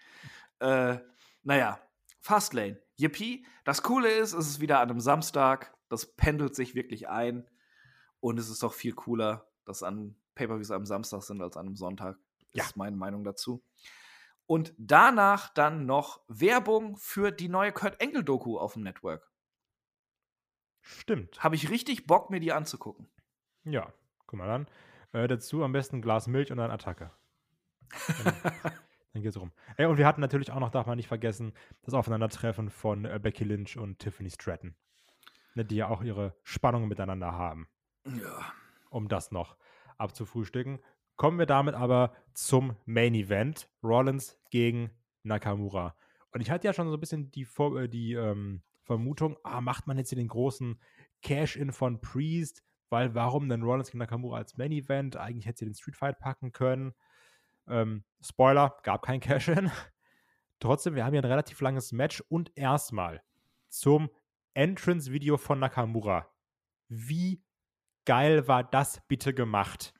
Äh, 0.59 0.97
naja, 1.43 1.81
Fastlane. 2.19 2.79
Yippie. 2.97 3.45
Das 3.63 3.81
Coole 3.81 4.09
ist, 4.09 4.33
es 4.33 4.47
ist 4.47 4.59
wieder 4.59 4.79
an 4.79 4.91
einem 4.91 4.99
Samstag. 4.99 5.75
Das 5.89 6.15
pendelt 6.15 6.55
sich 6.55 6.75
wirklich 6.75 7.09
ein. 7.09 7.49
Und 8.19 8.37
es 8.37 8.49
ist 8.49 8.61
doch 8.61 8.73
viel 8.73 8.93
cooler, 8.93 9.49
dass 9.65 9.81
an 9.81 10.15
Pay-Per-Views 10.35 10.69
am 10.71 10.85
Samstag 10.85 11.23
sind 11.23 11.41
als 11.41 11.57
an 11.57 11.65
einem 11.65 11.75
Sonntag. 11.75 12.17
Das 12.39 12.53
Ja. 12.53 12.63
ist 12.65 12.77
meine 12.77 12.95
Meinung 12.95 13.23
dazu. 13.23 13.63
Und 14.45 14.73
danach 14.77 15.49
dann 15.49 15.87
noch 15.87 16.21
Werbung 16.27 16.97
für 16.97 17.31
die 17.31 17.49
neue 17.49 17.71
Kurt 17.71 17.99
Engel-Doku 17.99 18.59
auf 18.59 18.73
dem 18.73 18.83
Network. 18.83 19.31
Stimmt. 20.81 21.43
Habe 21.43 21.55
ich 21.55 21.69
richtig 21.69 22.05
Bock, 22.05 22.29
mir 22.29 22.39
die 22.39 22.51
anzugucken. 22.51 23.09
Ja, 23.63 23.93
guck 24.27 24.39
mal 24.39 24.47
dann. 24.47 24.67
Äh, 25.13 25.27
dazu 25.27 25.63
am 25.63 25.71
besten 25.71 25.97
ein 25.97 26.01
Glas 26.01 26.27
Milch 26.27 26.51
und 26.51 26.57
dann 26.57 26.71
Attacke. 26.71 27.11
Dann, 28.23 28.33
dann 29.13 29.21
geht's 29.21 29.39
rum. 29.39 29.51
Ey, 29.77 29.85
und 29.85 29.97
wir 29.97 30.07
hatten 30.07 30.21
natürlich 30.21 30.51
auch 30.51 30.59
noch, 30.59 30.71
darf 30.71 30.87
man 30.87 30.97
nicht 30.97 31.07
vergessen, 31.07 31.53
das 31.83 31.93
Aufeinandertreffen 31.93 32.69
von 32.69 33.05
äh, 33.05 33.19
Becky 33.21 33.43
Lynch 33.43 33.77
und 33.77 33.99
Tiffany 33.99 34.29
Stratton. 34.29 34.75
Ne, 35.53 35.65
die 35.65 35.75
ja 35.75 35.89
auch 35.89 36.01
ihre 36.01 36.33
Spannungen 36.43 36.87
miteinander 36.87 37.33
haben. 37.33 37.67
Ja. 38.05 38.53
um 38.89 39.07
das 39.07 39.31
noch 39.31 39.57
abzufrühstücken. 39.97 40.79
Kommen 41.15 41.37
wir 41.37 41.45
damit 41.45 41.75
aber 41.75 42.15
zum 42.33 42.75
Main 42.85 43.13
Event. 43.13 43.69
Rollins 43.83 44.39
gegen 44.49 44.89
Nakamura. 45.23 45.95
Und 46.31 46.41
ich 46.41 46.49
hatte 46.49 46.65
ja 46.65 46.73
schon 46.73 46.87
so 46.87 46.95
ein 46.95 46.99
bisschen 46.99 47.29
die, 47.31 47.45
Vor 47.45 47.79
äh, 47.79 47.89
die 47.89 48.13
ähm, 48.13 48.63
Vermutung, 48.81 49.37
ah, 49.43 49.61
macht 49.61 49.87
man 49.87 49.97
jetzt 49.97 50.09
hier 50.09 50.17
den 50.17 50.29
großen 50.29 50.79
Cash-In 51.21 51.71
von 51.71 52.01
Priest, 52.01 52.63
weil 52.91 53.15
warum 53.15 53.47
denn 53.49 53.63
Rollins 53.63 53.87
gegen 53.87 53.99
Nakamura 53.99 54.37
als 54.37 54.57
Main 54.57 54.71
Event? 54.71 55.15
Eigentlich 55.15 55.45
hätte 55.45 55.59
sie 55.59 55.65
den 55.65 55.73
Street 55.73 55.95
Fight 55.95 56.19
packen 56.19 56.51
können. 56.51 56.93
Ähm, 57.67 58.03
Spoiler, 58.21 58.77
gab 58.83 59.03
kein 59.03 59.21
Cash-In. 59.21 59.71
Trotzdem, 60.59 60.95
wir 60.95 61.05
haben 61.05 61.13
hier 61.13 61.21
ein 61.21 61.29
relativ 61.29 61.61
langes 61.61 61.93
Match 61.93 62.21
und 62.27 62.51
erstmal 62.55 63.23
zum 63.69 64.09
Entrance-Video 64.53 65.37
von 65.37 65.59
Nakamura. 65.59 66.27
Wie 66.89 67.41
geil 68.05 68.47
war 68.47 68.63
das 68.63 69.01
bitte 69.07 69.33
gemacht? 69.33 69.93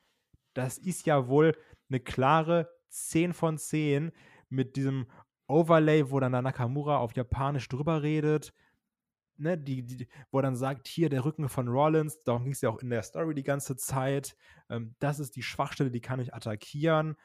Das 0.54 0.78
ist 0.78 1.06
ja 1.06 1.30
wohl 1.30 1.58
eine 1.90 2.02
klare 2.02 2.70
10 2.90 3.34
von 3.34 3.58
10 3.58 4.12
mit 4.50 4.76
diesem 4.76 5.10
Overlay, 5.48 6.12
wo 6.12 6.20
dann 6.20 6.34
Nakamura 6.34 6.98
auf 6.98 7.16
Japanisch 7.16 7.70
drüber 7.70 8.04
redet. 8.04 8.54
Ne, 9.42 9.58
die, 9.58 9.84
die, 9.84 10.08
wo 10.30 10.38
er 10.38 10.44
dann 10.44 10.56
sagt, 10.56 10.88
hier 10.88 11.10
der 11.10 11.26
Rücken 11.26 11.50
von 11.50 11.68
Rollins, 11.68 12.22
darum 12.24 12.44
ging 12.44 12.54
es 12.54 12.62
ja 12.62 12.70
auch 12.70 12.80
in 12.80 12.92
der 12.92 13.02
Story 13.02 13.34
die 13.34 13.42
ganze 13.42 13.76
Zeit. 13.76 14.36
Ähm, 14.70 14.96
das 15.00 15.18
ist 15.18 15.36
die 15.36 15.42
Schwachstelle, 15.42 15.90
die 15.90 16.00
kann 16.00 16.20
ich 16.20 16.36
attackieren. 16.36 17.18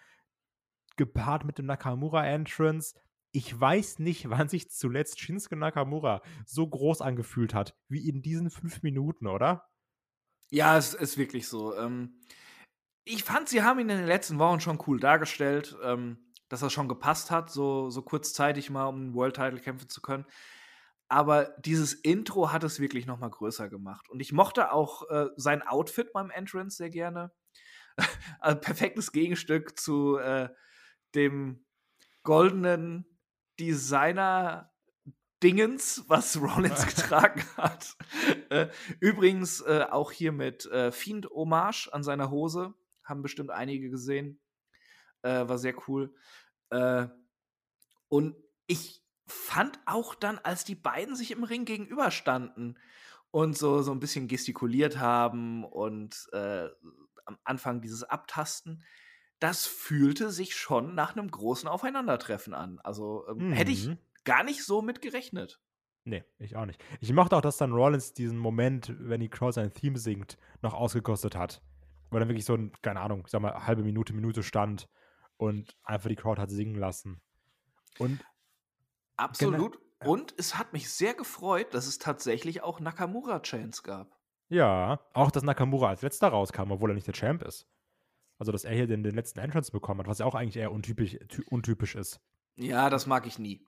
Gepaart 0.97 1.45
mit 1.45 1.59
dem 1.59 1.67
Nakamura-Entrance. 1.67 2.95
Ich 3.33 3.61
weiß 3.61 3.99
nicht, 3.99 4.31
wann 4.31 4.49
sich 4.49 4.71
zuletzt 4.71 5.21
Shinsuke 5.21 5.57
Nakamura 5.57 6.23
so 6.47 6.67
groß 6.67 7.03
angefühlt 7.03 7.53
hat, 7.53 7.77
wie 7.89 8.09
in 8.09 8.23
diesen 8.23 8.49
fünf 8.49 8.83
Minuten, 8.83 9.27
oder? 9.27 9.69
Ja, 10.51 10.79
es 10.79 10.95
ist 10.95 11.19
wirklich 11.19 11.49
so. 11.49 11.77
Ähm, 11.77 12.23
ich 13.05 13.25
fand, 13.25 13.51
sie 13.51 13.63
haben 13.63 13.79
ihn 13.79 13.91
in 13.91 13.99
den 13.99 14.07
letzten 14.07 14.39
Wochen 14.39 14.61
schon 14.61 14.83
cool 14.87 14.99
dargestellt, 14.99 15.77
ähm, 15.83 16.17
dass 16.49 16.61
das 16.61 16.73
schon 16.73 16.89
gepasst 16.89 17.31
hat, 17.31 17.51
so, 17.51 17.91
so 17.91 18.01
kurzzeitig 18.01 18.71
mal 18.71 18.87
um 18.87 19.09
den 19.09 19.15
World 19.15 19.37
Title 19.37 19.61
kämpfen 19.61 19.91
zu 19.91 20.01
können. 20.01 20.25
Aber 21.09 21.55
dieses 21.59 21.95
Intro 21.95 22.53
hat 22.53 22.65
es 22.65 22.81
wirklich 22.81 23.07
noch 23.07 23.19
mal 23.19 23.31
größer 23.31 23.69
gemacht. 23.69 24.09
Und 24.11 24.21
ich 24.21 24.33
mochte 24.33 24.73
auch 24.73 25.09
äh, 25.09 25.29
sein 25.37 25.63
Outfit 25.63 26.13
beim 26.13 26.31
Entrance 26.31 26.77
sehr 26.77 26.91
gerne. 26.91 27.33
also 28.41 28.61
perfektes 28.61 29.13
Gegenstück 29.13 29.79
zu 29.79 30.19
äh, 30.19 30.49
dem 31.15 31.65
goldenen 32.25 33.07
Designer 33.59 34.73
Dingens, 35.43 36.05
was 36.09 36.37
Rollins 36.41 36.87
getragen 36.95 37.45
hat. 37.57 37.97
Äh, 38.51 38.69
übrigens 39.01 39.61
äh, 39.61 39.87
auch 39.89 40.11
hier 40.11 40.33
mit 40.33 40.67
äh, 40.67 40.93
Fiend 40.93 41.29
Hommage 41.31 41.89
an 41.93 42.03
seiner 42.03 42.31
Hose. 42.31 42.75
Haben 43.05 43.23
bestimmt 43.23 43.51
einige 43.51 43.91
gesehen. 43.91 44.41
Äh, 45.23 45.47
war 45.49 45.59
sehr 45.59 45.75
cool. 45.89 46.13
Und 48.09 48.37
ich 48.67 49.06
fand 49.27 49.79
auch 49.87 50.15
dann, 50.15 50.39
als 50.39 50.65
die 50.65 50.75
beiden 50.75 51.17
sich 51.17 51.31
im 51.31 51.45
Ring 51.45 51.65
gegenüberstanden 51.65 52.79
und 53.31 53.57
so, 53.57 53.83
so 53.83 53.93
ein 53.93 54.01
bisschen 54.01 54.29
gestikuliert 54.29 54.99
haben 54.99 55.65
und 55.65 56.29
äh, 56.33 56.69
am 57.25 57.39
Anfang 57.45 57.81
dieses 57.81 58.05
Abtasten, 58.05 58.85
das 59.41 59.67
fühlte 59.67 60.31
sich 60.31 60.55
schon 60.55 60.95
nach 60.95 61.17
einem 61.17 61.31
großen 61.31 61.69
Aufeinandertreffen 61.69 62.55
an. 62.55 62.79
Also 62.83 63.27
ähm, 63.29 63.53
hätte 63.53 63.73
ich 63.73 63.89
Mhm. 63.89 63.99
gar 64.25 64.45
nicht 64.45 64.65
so 64.65 64.81
mit 64.81 65.03
gerechnet. 65.03 65.61
Nee, 66.05 66.25
ich 66.39 66.57
auch 66.57 66.67
nicht. 66.67 66.83
Ich 67.01 67.13
mochte 67.13 67.37
auch, 67.37 67.41
dass 67.41 67.57
dann 67.57 67.73
Rollins 67.73 68.13
diesen 68.13 68.39
Moment, 68.39 68.95
wenn 68.99 69.21
die 69.21 69.29
Crowd 69.29 69.53
sein 69.53 69.73
Theme 69.75 69.99
singt, 69.99 70.39
noch 70.63 70.73
ausgekostet 70.73 71.35
hat. 71.35 71.61
Weil 72.11 72.21
dann 72.21 72.29
wirklich 72.29 72.45
so 72.45 72.55
ein, 72.55 72.73
keine 72.81 73.01
Ahnung, 73.01 73.23
ich 73.25 73.33
sag 73.33 73.43
mal, 73.43 73.67
halbe 73.67 73.83
Minute, 73.83 74.15
Minute 74.15 74.45
stand 74.45 74.89
und 75.37 75.77
einfach 75.83 76.09
die 76.09 76.15
Crowd 76.15 76.41
hat 76.41 76.51
singen 76.51 76.77
lassen. 76.77 77.21
Und 77.99 78.25
Absolut. 79.17 79.79
ja. 80.03 80.09
Und 80.09 80.35
es 80.39 80.59
hat 80.59 80.73
mich 80.73 80.91
sehr 80.91 81.15
gefreut, 81.15 81.73
dass 81.75 81.87
es 81.87 81.99
tatsächlich 81.99 82.63
auch 82.63 82.81
Nakamura-Chains 82.81 83.83
gab. 83.83 84.17
ja, 84.49 85.01
auch 85.15 85.31
dass 85.31 85.43
Nakamura 85.43 85.89
als 85.89 86.03
letzter 86.03 86.29
rauskam, 86.29 86.71
obwohl 86.71 86.91
er 86.91 86.95
nicht 86.95 87.07
der 87.07 87.15
Champ 87.15 87.43
ist. 87.43 87.67
Also, 88.39 88.53
dass 88.53 88.65
er 88.65 88.75
hier 88.75 88.87
den, 88.87 89.03
den 89.03 89.15
letzten 89.15 89.39
Entrance 89.41 89.73
bekommen 89.73 90.01
hat, 90.01 90.07
was 90.09 90.19
ja 90.19 90.27
auch 90.27 90.35
eigentlich 90.35 90.57
eher 90.57 90.71
untypisch, 90.73 91.17
ty- 91.29 91.45
untypisch 91.49 91.95
ist. 91.95 92.21
Ja, 92.57 92.91
das 92.91 93.07
mag 93.07 93.27
ich 93.27 93.39
nie. 93.39 93.67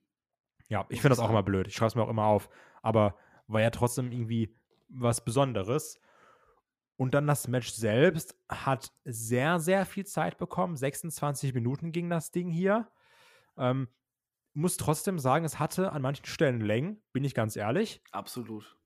Ja, 0.68 0.84
ich 0.90 1.00
finde 1.00 1.16
das 1.16 1.18
auch 1.20 1.30
immer 1.30 1.42
blöd. 1.42 1.66
Ich 1.66 1.74
schreibe 1.74 1.88
es 1.88 1.94
mir 1.94 2.02
auch 2.02 2.10
immer 2.10 2.26
auf. 2.26 2.50
Aber 2.82 3.16
war 3.46 3.62
ja 3.62 3.70
trotzdem 3.70 4.12
irgendwie 4.12 4.54
was 4.90 5.24
Besonderes. 5.24 5.98
Und 6.96 7.14
dann 7.14 7.26
das 7.26 7.48
Match 7.48 7.70
selbst 7.70 8.36
hat 8.50 8.92
sehr, 9.04 9.60
sehr 9.60 9.86
viel 9.86 10.04
Zeit 10.04 10.36
bekommen. 10.36 10.76
26 10.76 11.54
Minuten 11.54 11.90
ging 11.92 12.10
das 12.10 12.30
Ding 12.30 12.50
hier. 12.50 12.90
Ähm, 13.56 13.88
muss 14.59 14.76
trotzdem 14.76 15.18
sagen, 15.18 15.44
es 15.44 15.59
hatte 15.59 15.93
an 15.93 16.02
manchen 16.02 16.26
Stellen 16.26 16.60
Längen, 16.60 17.01
bin 17.12 17.24
ich 17.24 17.35
ganz 17.35 17.56
ehrlich. 17.56 18.02
Absolut. 18.10 18.76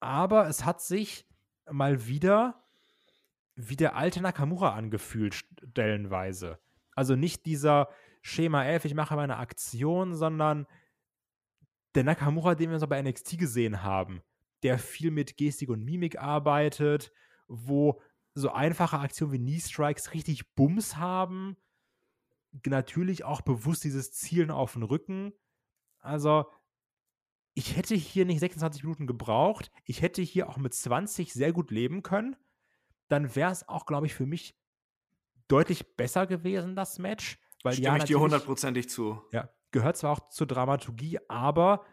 Aber 0.00 0.48
es 0.48 0.64
hat 0.64 0.80
sich 0.80 1.26
mal 1.70 2.06
wieder 2.06 2.64
wie 3.56 3.76
der 3.76 3.96
alte 3.96 4.20
Nakamura 4.20 4.74
angefühlt, 4.74 5.34
stellenweise. 5.34 6.60
Also 6.94 7.16
nicht 7.16 7.44
dieser 7.46 7.88
Schema 8.22 8.64
11, 8.64 8.84
ich 8.86 8.94
mache 8.94 9.16
meine 9.16 9.38
Aktion, 9.38 10.14
sondern 10.14 10.66
der 11.94 12.04
Nakamura, 12.04 12.54
den 12.54 12.70
wir 12.70 12.78
so 12.78 12.86
bei 12.86 13.02
NXT 13.02 13.38
gesehen 13.38 13.82
haben, 13.82 14.22
der 14.62 14.78
viel 14.78 15.10
mit 15.10 15.36
Gestik 15.36 15.70
und 15.70 15.84
Mimik 15.84 16.20
arbeitet, 16.20 17.12
wo 17.48 18.00
so 18.34 18.52
einfache 18.52 18.98
Aktionen 18.98 19.32
wie 19.32 19.38
Knee 19.38 19.60
Strikes 19.60 20.14
richtig 20.14 20.54
Bums 20.54 20.96
haben. 20.96 21.56
Natürlich 22.66 23.24
auch 23.24 23.40
bewusst 23.40 23.84
dieses 23.84 24.12
Zielen 24.12 24.50
auf 24.50 24.72
den 24.72 24.82
Rücken. 24.82 25.32
Also, 25.98 26.46
ich 27.54 27.76
hätte 27.76 27.94
hier 27.94 28.24
nicht 28.24 28.40
26 28.40 28.84
Minuten 28.84 29.06
gebraucht. 29.06 29.70
Ich 29.84 30.02
hätte 30.02 30.22
hier 30.22 30.48
auch 30.48 30.58
mit 30.58 30.74
20 30.74 31.32
sehr 31.32 31.52
gut 31.52 31.70
leben 31.70 32.02
können. 32.02 32.36
Dann 33.08 33.34
wäre 33.34 33.50
es 33.50 33.68
auch, 33.68 33.86
glaube 33.86 34.06
ich, 34.06 34.14
für 34.14 34.26
mich 34.26 34.56
deutlich 35.48 35.96
besser 35.96 36.26
gewesen, 36.26 36.76
das 36.76 36.98
Match. 36.98 37.38
Weil 37.62 37.72
Stimme 37.72 37.88
ja, 37.88 37.96
ich 37.96 38.04
dir 38.04 38.20
hundertprozentig 38.20 38.88
zu. 38.88 39.20
ja, 39.32 39.48
gehört 39.72 39.96
zwar 39.96 40.12
auch 40.12 40.28
zur 40.28 40.46
Dramaturgie, 40.46 41.18
aber 41.28 41.84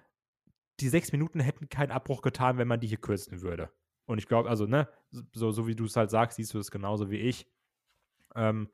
die 0.80 0.90
sechs 0.90 1.12
Minuten 1.12 1.40
hätten 1.40 1.70
keinen 1.70 1.92
Abbruch 1.92 2.22
getan, 2.22 2.58
wenn 2.58 2.68
man 2.68 2.80
die 2.80 2.88
hier 2.88 3.00
kürzen 3.00 3.42
würde. 3.42 3.72
Und 4.06 4.20
ich 4.20 4.28
glaube, 4.28 4.50
also, 4.50 4.66
ne, 4.68 4.88
so, 5.34 5.52
so 5.52 5.68
wie 5.68 5.76
du 5.76 5.86
es 5.86 5.96
halt 5.96 6.12
sagst, 6.12 6.36
siehst 6.36 6.54
du 6.54 6.60
es 6.60 6.70
genauso 6.70 7.10
wie 7.10 7.18
ich. 7.18 7.48
Ähm, 8.36 8.70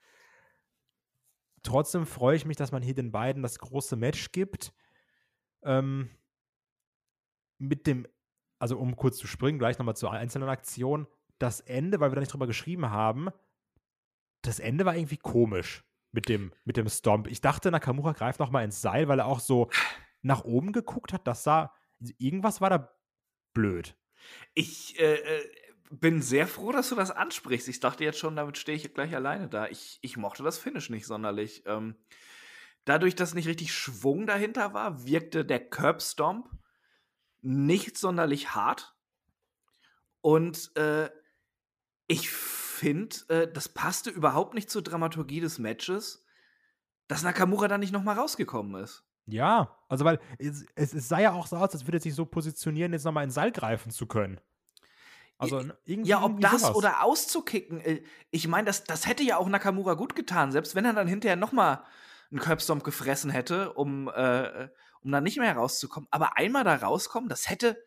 trotzdem 1.63 2.05
freue 2.05 2.35
ich 2.35 2.45
mich, 2.45 2.57
dass 2.57 2.71
man 2.71 2.81
hier 2.81 2.93
den 2.93 3.11
beiden 3.11 3.43
das 3.43 3.59
große 3.59 3.95
Match 3.95 4.31
gibt. 4.31 4.73
Ähm, 5.63 6.09
mit 7.57 7.85
dem, 7.85 8.07
also 8.59 8.77
um 8.77 8.95
kurz 8.95 9.17
zu 9.17 9.27
springen, 9.27 9.59
gleich 9.59 9.77
nochmal 9.77 9.95
zur 9.95 10.11
einzelnen 10.11 10.49
Aktion. 10.49 11.07
Das 11.37 11.59
Ende, 11.59 11.99
weil 11.99 12.11
wir 12.11 12.15
da 12.15 12.21
nicht 12.21 12.33
drüber 12.33 12.47
geschrieben 12.47 12.89
haben, 12.89 13.29
das 14.41 14.59
Ende 14.59 14.85
war 14.85 14.95
irgendwie 14.95 15.17
komisch 15.17 15.83
mit 16.11 16.27
dem, 16.27 16.51
mit 16.65 16.77
dem 16.77 16.89
Stomp. 16.89 17.27
Ich 17.27 17.41
dachte, 17.41 17.71
Nakamura 17.71 18.13
greift 18.13 18.39
nochmal 18.39 18.65
ins 18.65 18.81
Seil, 18.81 19.07
weil 19.07 19.19
er 19.19 19.27
auch 19.27 19.39
so 19.39 19.69
nach 20.21 20.43
oben 20.43 20.71
geguckt 20.71 21.13
hat. 21.13 21.27
Das 21.27 21.43
sah, 21.43 21.73
irgendwas 22.17 22.61
war 22.61 22.69
da 22.69 22.91
blöd. 23.53 23.95
Ich 24.53 24.99
äh, 24.99 25.15
äh, 25.15 25.49
bin 25.91 26.21
sehr 26.21 26.47
froh, 26.47 26.71
dass 26.71 26.89
du 26.89 26.95
das 26.95 27.11
ansprichst. 27.11 27.67
Ich 27.67 27.79
dachte 27.79 28.03
jetzt 28.03 28.19
schon, 28.19 28.35
damit 28.35 28.57
stehe 28.57 28.77
ich 28.77 28.93
gleich 28.93 29.13
alleine 29.13 29.49
da. 29.49 29.67
Ich, 29.67 29.99
ich 30.01 30.17
mochte 30.17 30.43
das 30.43 30.57
Finish 30.57 30.89
nicht 30.89 31.05
sonderlich. 31.05 31.63
Ähm, 31.65 31.95
dadurch, 32.85 33.15
dass 33.15 33.33
nicht 33.33 33.47
richtig 33.47 33.73
Schwung 33.73 34.25
dahinter 34.25 34.73
war, 34.73 35.05
wirkte 35.05 35.45
der 35.45 35.59
Curb 35.59 36.01
Stomp 36.01 36.49
nicht 37.41 37.97
sonderlich 37.97 38.55
hart. 38.55 38.95
Und 40.21 40.75
äh, 40.77 41.09
ich 42.07 42.29
finde, 42.29 43.15
äh, 43.29 43.51
das 43.51 43.69
passte 43.69 44.09
überhaupt 44.09 44.53
nicht 44.53 44.69
zur 44.69 44.81
Dramaturgie 44.81 45.39
des 45.39 45.59
Matches, 45.59 46.25
dass 47.07 47.23
Nakamura 47.23 47.67
da 47.67 47.77
nicht 47.77 47.91
nochmal 47.91 48.17
rausgekommen 48.17 48.81
ist. 48.81 49.03
Ja, 49.25 49.77
also 49.87 50.05
weil 50.05 50.19
es, 50.39 50.65
es, 50.75 50.91
sah 51.07 51.19
ja 51.19 51.33
auch 51.33 51.47
so 51.47 51.57
aus, 51.57 51.73
als 51.73 51.85
würde 51.85 51.97
er 51.97 52.01
sich 52.01 52.15
so 52.15 52.25
positionieren, 52.25 52.93
jetzt 52.93 53.03
nochmal 53.03 53.23
ins 53.23 53.33
Seil 53.33 53.51
greifen 53.51 53.91
zu 53.91 54.07
können. 54.07 54.39
Also 55.41 55.71
irgendwie. 55.85 56.09
Ja, 56.09 56.23
ob 56.23 56.39
das 56.39 56.61
sowas. 56.61 56.75
oder 56.75 57.03
auszukicken. 57.03 57.81
äh, 57.81 58.03
Ich 58.29 58.47
meine, 58.47 58.65
das, 58.65 58.83
das 58.83 59.07
hätte 59.07 59.23
ja 59.23 59.37
auch 59.37 59.47
Nakamura 59.47 59.95
gut 59.95 60.15
getan, 60.15 60.51
selbst 60.51 60.75
wenn 60.75 60.85
er 60.85 60.93
dann 60.93 61.07
hinterher 61.07 61.35
noch 61.35 61.51
mal 61.51 61.83
einen 62.29 62.39
Curbstomp 62.39 62.83
gefressen 62.83 63.29
hätte, 63.31 63.73
um, 63.73 64.07
äh, 64.07 64.69
um 65.01 65.11
dann 65.11 65.23
nicht 65.23 65.37
mehr 65.37 65.55
rauszukommen. 65.55 66.07
Aber 66.11 66.37
einmal 66.37 66.63
da 66.63 66.75
rauskommen, 66.75 67.29
das 67.29 67.49
hätte 67.49 67.83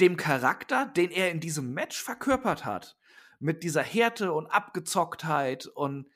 dem 0.00 0.16
Charakter, 0.16 0.86
den 0.86 1.10
er 1.10 1.30
in 1.30 1.40
diesem 1.40 1.72
Match 1.72 2.02
verkörpert 2.02 2.64
hat, 2.64 2.96
mit 3.38 3.62
dieser 3.62 3.82
Härte 3.82 4.32
und 4.32 4.46
Abgezocktheit 4.46 5.66
und 5.66 6.08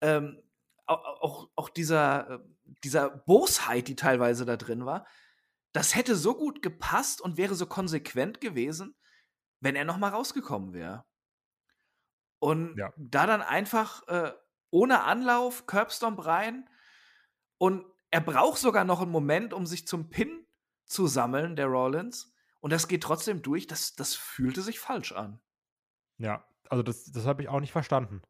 ähm, 0.00 0.42
auch, 0.86 1.04
auch, 1.20 1.48
auch 1.56 1.68
dieser, 1.68 2.30
äh, 2.30 2.38
dieser 2.82 3.10
Bosheit, 3.10 3.88
die 3.88 3.96
teilweise 3.96 4.44
da 4.44 4.56
drin 4.56 4.86
war, 4.86 5.06
das 5.72 5.94
hätte 5.94 6.14
so 6.14 6.34
gut 6.34 6.62
gepasst 6.62 7.20
und 7.20 7.36
wäre 7.36 7.54
so 7.54 7.66
konsequent 7.66 8.40
gewesen, 8.40 8.94
wenn 9.64 9.74
er 9.76 9.84
noch 9.84 9.96
mal 9.98 10.10
rausgekommen 10.10 10.72
wäre. 10.72 11.04
Und 12.38 12.76
Ja. 12.76 12.92
da 12.96 13.26
dann 13.26 13.42
einfach 13.42 14.06
äh, 14.08 14.32
ohne 14.70 15.02
Anlauf, 15.02 15.66
Curbstomp 15.66 16.24
rein 16.24 16.68
und 17.58 17.84
er 18.10 18.20
braucht 18.20 18.58
sogar 18.58 18.84
noch 18.84 19.00
einen 19.00 19.10
Moment, 19.10 19.52
um 19.52 19.66
sich 19.66 19.86
zum 19.88 20.10
Pin 20.10 20.46
zu 20.84 21.06
sammeln, 21.06 21.56
der 21.56 21.66
Rollins. 21.66 22.32
Und 22.60 22.72
das 22.72 22.86
geht 22.88 23.02
trotzdem 23.02 23.42
durch. 23.42 23.66
Das, 23.66 23.94
das 23.94 24.14
fühlte 24.14 24.62
sich 24.62 24.78
falsch 24.78 25.12
an. 25.12 25.40
Ja, 26.18 26.44
also 26.70 26.82
das, 26.82 27.10
das 27.10 27.26
habe 27.26 27.42
ich 27.42 27.48
auch 27.48 27.60
nicht 27.60 27.72
verstanden. 27.72 28.22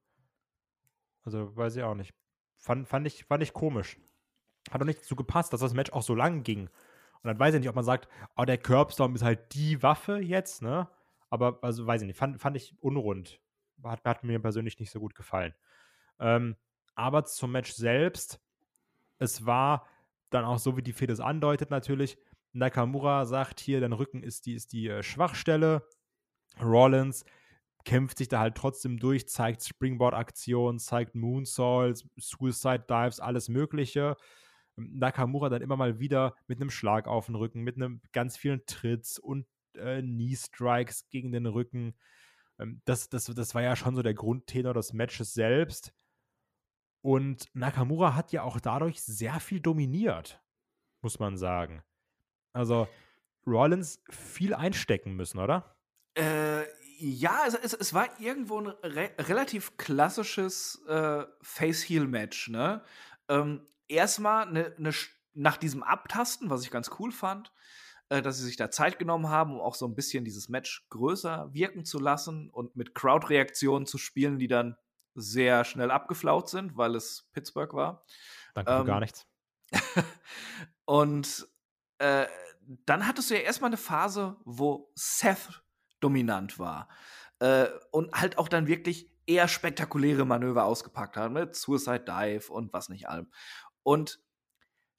Also 1.25 1.55
weiß 1.57 1.77
ich 1.77 1.83
auch 1.83 1.95
nicht. 1.95 2.15
Fand, 2.57 2.89
fand, 2.89 3.07
ich, 3.07 3.25
fand 3.27 3.43
ich 3.43 3.53
komisch. 3.53 3.99
Hat 4.71 4.81
doch 4.81 4.87
nicht 4.87 5.01
dazu 5.01 5.17
gepasst, 5.17 5.53
dass 5.53 5.61
das 5.61 5.75
Match 5.75 5.93
auch 5.93 6.03
so 6.03 6.15
lang 6.15 6.43
ging. 6.45 6.69
Und 6.69 7.25
dann 7.29 7.39
weiß 7.39 7.55
ich 7.55 7.61
nicht, 7.61 7.69
ob 7.69 7.75
man 7.75 7.85
sagt, 7.85 8.09
oh, 8.37 8.45
der 8.45 8.59
Curbstorm 8.59 9.15
ist 9.15 9.23
halt 9.23 9.55
die 9.55 9.83
Waffe 9.83 10.19
jetzt, 10.19 10.63
ne? 10.63 10.89
Aber, 11.31 11.59
also 11.63 11.87
weiß 11.87 12.03
ich 12.03 12.07
nicht, 12.07 12.19
fand, 12.19 12.41
fand 12.41 12.57
ich 12.57 12.77
unrund. 12.81 13.41
Hat, 13.83 14.05
hat 14.05 14.25
mir 14.25 14.39
persönlich 14.41 14.79
nicht 14.79 14.91
so 14.91 15.01
gut 15.01 15.15
gefallen. 15.15 15.55
Ähm, 16.21 16.57
aber 16.95 17.25
zum 17.25 17.53
Match 17.53 17.73
selbst, 17.73 18.41
es 19.19 19.47
war 19.47 19.87
dann 20.31 20.45
auch 20.45 20.59
so, 20.59 20.77
wie 20.77 20.83
die 20.83 20.93
Fede 20.93 21.13
es 21.13 21.21
andeutet, 21.21 21.71
natürlich. 21.71 22.19
Nakamura 22.53 23.25
sagt 23.25 23.61
hier, 23.61 23.81
dein 23.81 23.93
Rücken 23.93 24.23
ist 24.23 24.47
die, 24.47 24.55
ist 24.55 24.73
die 24.73 24.89
äh, 24.89 25.03
Schwachstelle. 25.03 25.87
Rollins 26.63 27.25
kämpft 27.85 28.19
sich 28.19 28.29
da 28.29 28.41
halt 28.41 28.55
trotzdem 28.55 28.99
durch, 28.99 29.29
zeigt 29.29 29.63
Springboard-Aktionen, 29.65 30.79
zeigt 30.79 31.15
Moonsaults, 31.15 32.09
Suicide 32.17 32.85
Dives, 32.89 33.21
alles 33.21 33.49
Mögliche. 33.49 34.17
Nakamura 34.77 35.49
dann 35.49 35.63
immer 35.63 35.77
mal 35.77 35.99
wieder 36.01 36.35
mit 36.47 36.61
einem 36.61 36.71
Schlag 36.71 37.07
auf 37.07 37.27
den 37.27 37.35
Rücken, 37.35 37.63
mit 37.63 37.77
einem 37.77 38.01
ganz 38.13 38.37
vielen 38.37 38.65
Tritts 38.67 39.19
und 39.19 39.47
äh, 39.77 40.01
Knee-Strikes 40.01 41.09
gegen 41.11 41.33
den 41.33 41.47
Rücken. 41.47 41.95
Ähm, 42.59 42.81
das, 42.85 43.09
das, 43.09 43.27
das 43.27 43.55
war 43.55 43.63
ja 43.63 43.77
schon 43.77 43.95
so 43.95 44.03
der 44.03 44.15
Grundtenor 44.15 44.75
des 44.75 44.93
Matches 44.93 45.35
selbst. 45.35 45.93
Und 47.03 47.55
Nakamura 47.55 48.15
hat 48.15 48.33
ja 48.33 48.43
auch 48.43 48.61
dadurch 48.61 49.03
sehr 49.03 49.39
viel 49.41 49.61
dominiert, 49.61 50.43
muss 51.03 51.19
man 51.19 51.37
sagen. 51.37 51.83
Also 52.55 52.89
Rollins 53.47 54.03
viel 54.11 54.55
einstecken 54.55 55.15
müssen, 55.15 55.39
oder? 55.39 55.77
Äh, 56.17 56.63
ja, 56.99 57.43
es, 57.47 57.55
es, 57.55 57.75
es 57.75 57.93
war 57.93 58.09
irgendwo 58.21 58.61
ein 58.61 58.69
re 58.69 59.11
relativ 59.19 59.77
klassisches 59.77 60.83
äh, 60.87 61.25
Face-Heel-Match, 61.43 62.49
ne? 62.49 62.83
Ähm, 63.29 63.67
erstmal 63.89 64.51
ne, 64.51 64.75
ne, 64.79 64.93
nach 65.35 65.57
diesem 65.57 65.83
Abtasten, 65.83 66.51
was 66.51 66.63
ich 66.63 66.71
ganz 66.71 66.91
cool 66.99 67.13
fand, 67.13 67.53
dass 68.23 68.39
sie 68.39 68.45
sich 68.45 68.57
da 68.57 68.71
Zeit 68.71 68.99
genommen 68.99 69.29
haben, 69.29 69.55
um 69.55 69.61
auch 69.61 69.75
so 69.75 69.87
ein 69.87 69.95
bisschen 69.95 70.25
dieses 70.25 70.49
Match 70.49 70.87
größer 70.91 71.53
wirken 71.53 71.85
zu 71.85 71.99
lassen 71.99 72.51
und 72.51 72.77
mit 72.77 72.95
Crowd-Reaktionen 72.95 73.87
zu 73.87 73.99
spielen, 73.99 74.39
die 74.39 74.49
dann 74.49 74.77
sehr 75.15 75.65
schnell 75.65 75.91
abgeflaut 75.91 76.49
sind, 76.49 76.77
weil 76.77 76.95
es 76.95 77.29
Pittsburgh 77.33 77.73
war. 77.75 78.05
Danke 78.55 78.73
für 78.73 78.79
Ähm, 78.81 78.87
gar 78.87 79.01
nichts. 79.01 79.27
und 80.85 81.49
äh, 81.99 82.27
dann 82.87 83.07
hattest 83.07 83.31
du 83.31 83.35
ja 83.35 83.41
erstmal 83.41 83.69
eine 83.69 83.77
Phase, 83.77 84.37
wo 84.45 84.91
Seth 84.95 85.63
dominant 86.01 86.59
war. 86.59 86.89
Äh, 87.39 87.69
und 87.91 88.13
halt 88.13 88.39
auch 88.39 88.49
dann 88.49 88.67
wirklich 88.67 89.11
eher 89.27 89.49
spektakuläre 89.49 90.25
Manöver 90.25 90.65
ausgepackt 90.65 91.17
hat, 91.17 91.33
mit 91.33 91.55
Suicide 91.55 92.05
Dive 92.05 92.53
und 92.53 92.73
was 92.73 92.89
nicht 92.89 93.09
allem. 93.09 93.31
Und 93.83 94.21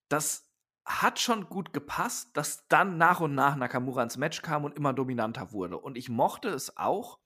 das 0.10 0.44
hat 0.86 1.20
schon 1.20 1.49
gut 1.49 1.74
gepasst, 1.74 2.38
dass 2.38 2.68
dann 2.68 2.98
nach 2.98 3.20
und 3.20 3.34
nach 3.34 3.56
Nakamura 3.56 4.03
ins 4.03 4.18
Match 4.18 4.41
kam 4.41 4.66
und 4.66 4.76
immer 4.76 4.94
dominanter 4.94 5.52
wurde. 5.52 5.80
Und 5.80 5.98
ich 5.98 6.10
mochte 6.10 6.49
es 6.49 6.78
auch, 6.78 7.20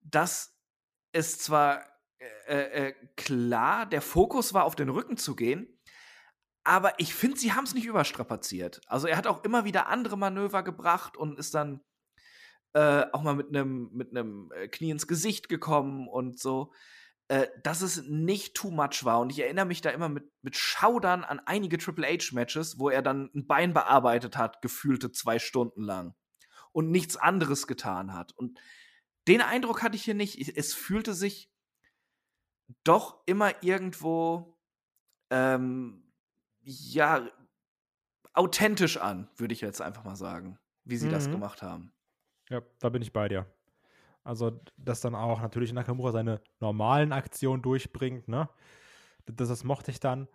dass 0.00 0.58
es 1.12 1.38
zwar 1.38 1.84
äh, 2.46 2.88
äh, 2.88 2.94
klar 3.16 3.86
der 3.86 4.02
Fokus 4.02 4.52
war, 4.52 4.64
auf 4.64 4.74
den 4.74 4.88
Rücken 4.88 5.16
zu 5.16 5.36
gehen, 5.36 5.80
aber 6.64 6.98
ich 6.98 7.14
finde, 7.14 7.38
sie 7.38 7.52
haben 7.52 7.64
es 7.64 7.74
nicht 7.74 7.86
überstrapaziert. 7.86 8.80
Also 8.86 9.06
er 9.06 9.16
hat 9.16 9.26
auch 9.26 9.44
immer 9.44 9.64
wieder 9.64 9.86
andere 9.86 10.18
Manöver 10.18 10.62
gebracht 10.62 11.16
und 11.16 11.38
ist 11.38 11.54
dann 11.54 11.80
äh, 12.74 13.06
auch 13.12 13.22
mal 13.22 13.34
mit 13.34 13.48
einem 13.48 13.90
mit 13.92 14.10
einem 14.10 14.52
äh, 14.54 14.68
Knie 14.68 14.90
ins 14.90 15.06
Gesicht 15.06 15.48
gekommen 15.48 16.08
und 16.08 16.38
so, 16.38 16.72
äh, 17.30 17.46
dass 17.62 17.80
es 17.80 18.02
nicht 18.08 18.54
too 18.54 18.72
much 18.72 19.04
war. 19.04 19.20
Und 19.20 19.30
ich 19.30 19.38
erinnere 19.38 19.64
mich 19.64 19.80
da 19.82 19.90
immer 19.90 20.08
mit, 20.08 20.28
mit 20.42 20.56
Schaudern 20.56 21.22
an 21.22 21.38
einige 21.46 21.78
Triple 21.78 22.04
H-Matches, 22.08 22.80
wo 22.80 22.88
er 22.90 23.02
dann 23.02 23.30
ein 23.36 23.46
Bein 23.46 23.72
bearbeitet 23.72 24.36
hat, 24.36 24.60
gefühlte 24.62 25.12
zwei 25.12 25.38
Stunden 25.38 25.82
lang 25.84 26.16
und 26.72 26.90
nichts 26.90 27.16
anderes 27.16 27.68
getan 27.68 28.14
hat. 28.14 28.32
Und 28.36 28.58
den 29.28 29.42
Eindruck 29.42 29.82
hatte 29.84 29.94
ich 29.94 30.02
hier 30.02 30.14
nicht. 30.14 30.40
Ich- 30.40 30.56
Es 30.56 30.74
fühlte 30.74 31.14
sich 31.14 31.52
doch 32.84 33.22
immer 33.26 33.62
irgendwo 33.62 34.58
ähm, 35.30 36.12
ja 36.62 37.28
authentisch 38.32 38.96
an, 38.96 39.28
würde 39.36 39.52
ich 39.54 39.60
jetzt 39.60 39.80
einfach 39.80 40.02
mal 40.02 40.16
sagen, 40.16 40.58
wie 40.84 40.96
sie 40.96 41.08
das 41.08 41.28
Mhm. 41.28 41.32
gemacht 41.32 41.62
haben. 41.62 41.92
Ja, 42.48 42.60
da 42.80 42.88
bin 42.88 43.02
ich 43.02 43.12
bei 43.12 43.28
dir. 43.28 43.46
Also, 44.22 44.60
dass 44.76 45.00
dann 45.00 45.14
auch 45.14 45.40
natürlich 45.40 45.72
Nakamura 45.72 46.12
seine 46.12 46.40
normalen 46.60 47.12
Aktionen 47.12 47.62
durchbringt, 47.62 48.28
ne? 48.28 48.48
Das, 49.26 49.48
das 49.48 49.64
mochte 49.64 49.90
ich 49.90 50.00
dann. 50.00 50.28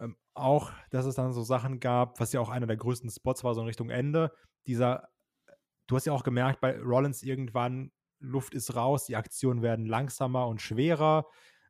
Ähm, 0.00 0.16
auch, 0.34 0.72
dass 0.90 1.06
es 1.06 1.14
dann 1.14 1.32
so 1.32 1.42
Sachen 1.42 1.80
gab, 1.80 2.20
was 2.20 2.32
ja 2.32 2.40
auch 2.40 2.50
einer 2.50 2.66
der 2.66 2.76
größten 2.76 3.10
Spots 3.10 3.44
war, 3.44 3.54
so 3.54 3.60
in 3.60 3.66
Richtung 3.66 3.90
Ende. 3.90 4.32
Dieser, 4.66 5.08
du 5.86 5.96
hast 5.96 6.06
ja 6.06 6.12
auch 6.12 6.24
gemerkt, 6.24 6.60
bei 6.60 6.78
Rollins 6.80 7.22
irgendwann, 7.22 7.92
Luft 8.20 8.54
ist 8.54 8.76
raus, 8.76 9.06
die 9.06 9.16
Aktionen 9.16 9.62
werden 9.62 9.86
langsamer 9.86 10.46
und 10.46 10.60
schwerer. 10.60 11.26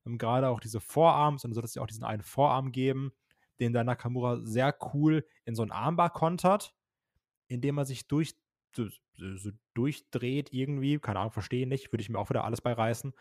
Ähm, 0.06 0.18
Gerade 0.18 0.48
auch 0.48 0.60
diese 0.60 0.80
Vorarms, 0.80 1.44
und 1.44 1.54
so, 1.54 1.60
dass 1.60 1.72
sie 1.72 1.80
auch 1.80 1.86
diesen 1.86 2.04
einen 2.04 2.22
Vorarm 2.22 2.72
geben, 2.72 3.12
den 3.60 3.72
der 3.72 3.84
Nakamura 3.84 4.40
sehr 4.42 4.76
cool 4.92 5.24
in 5.44 5.54
so 5.54 5.62
ein 5.62 5.70
Armbar 5.72 6.10
kontert, 6.10 6.74
indem 7.48 7.78
er 7.78 7.84
sich 7.84 8.08
durch, 8.08 8.34
so, 8.74 8.88
so, 9.16 9.50
durchdreht 9.74 10.52
irgendwie. 10.52 10.98
Keine 10.98 11.20
Ahnung, 11.20 11.32
verstehe 11.32 11.66
nicht. 11.66 11.92
Würde 11.92 12.02
ich 12.02 12.08
mir 12.08 12.18
auch 12.18 12.30
wieder 12.30 12.44
alles 12.44 12.60
beireißen. 12.60 13.12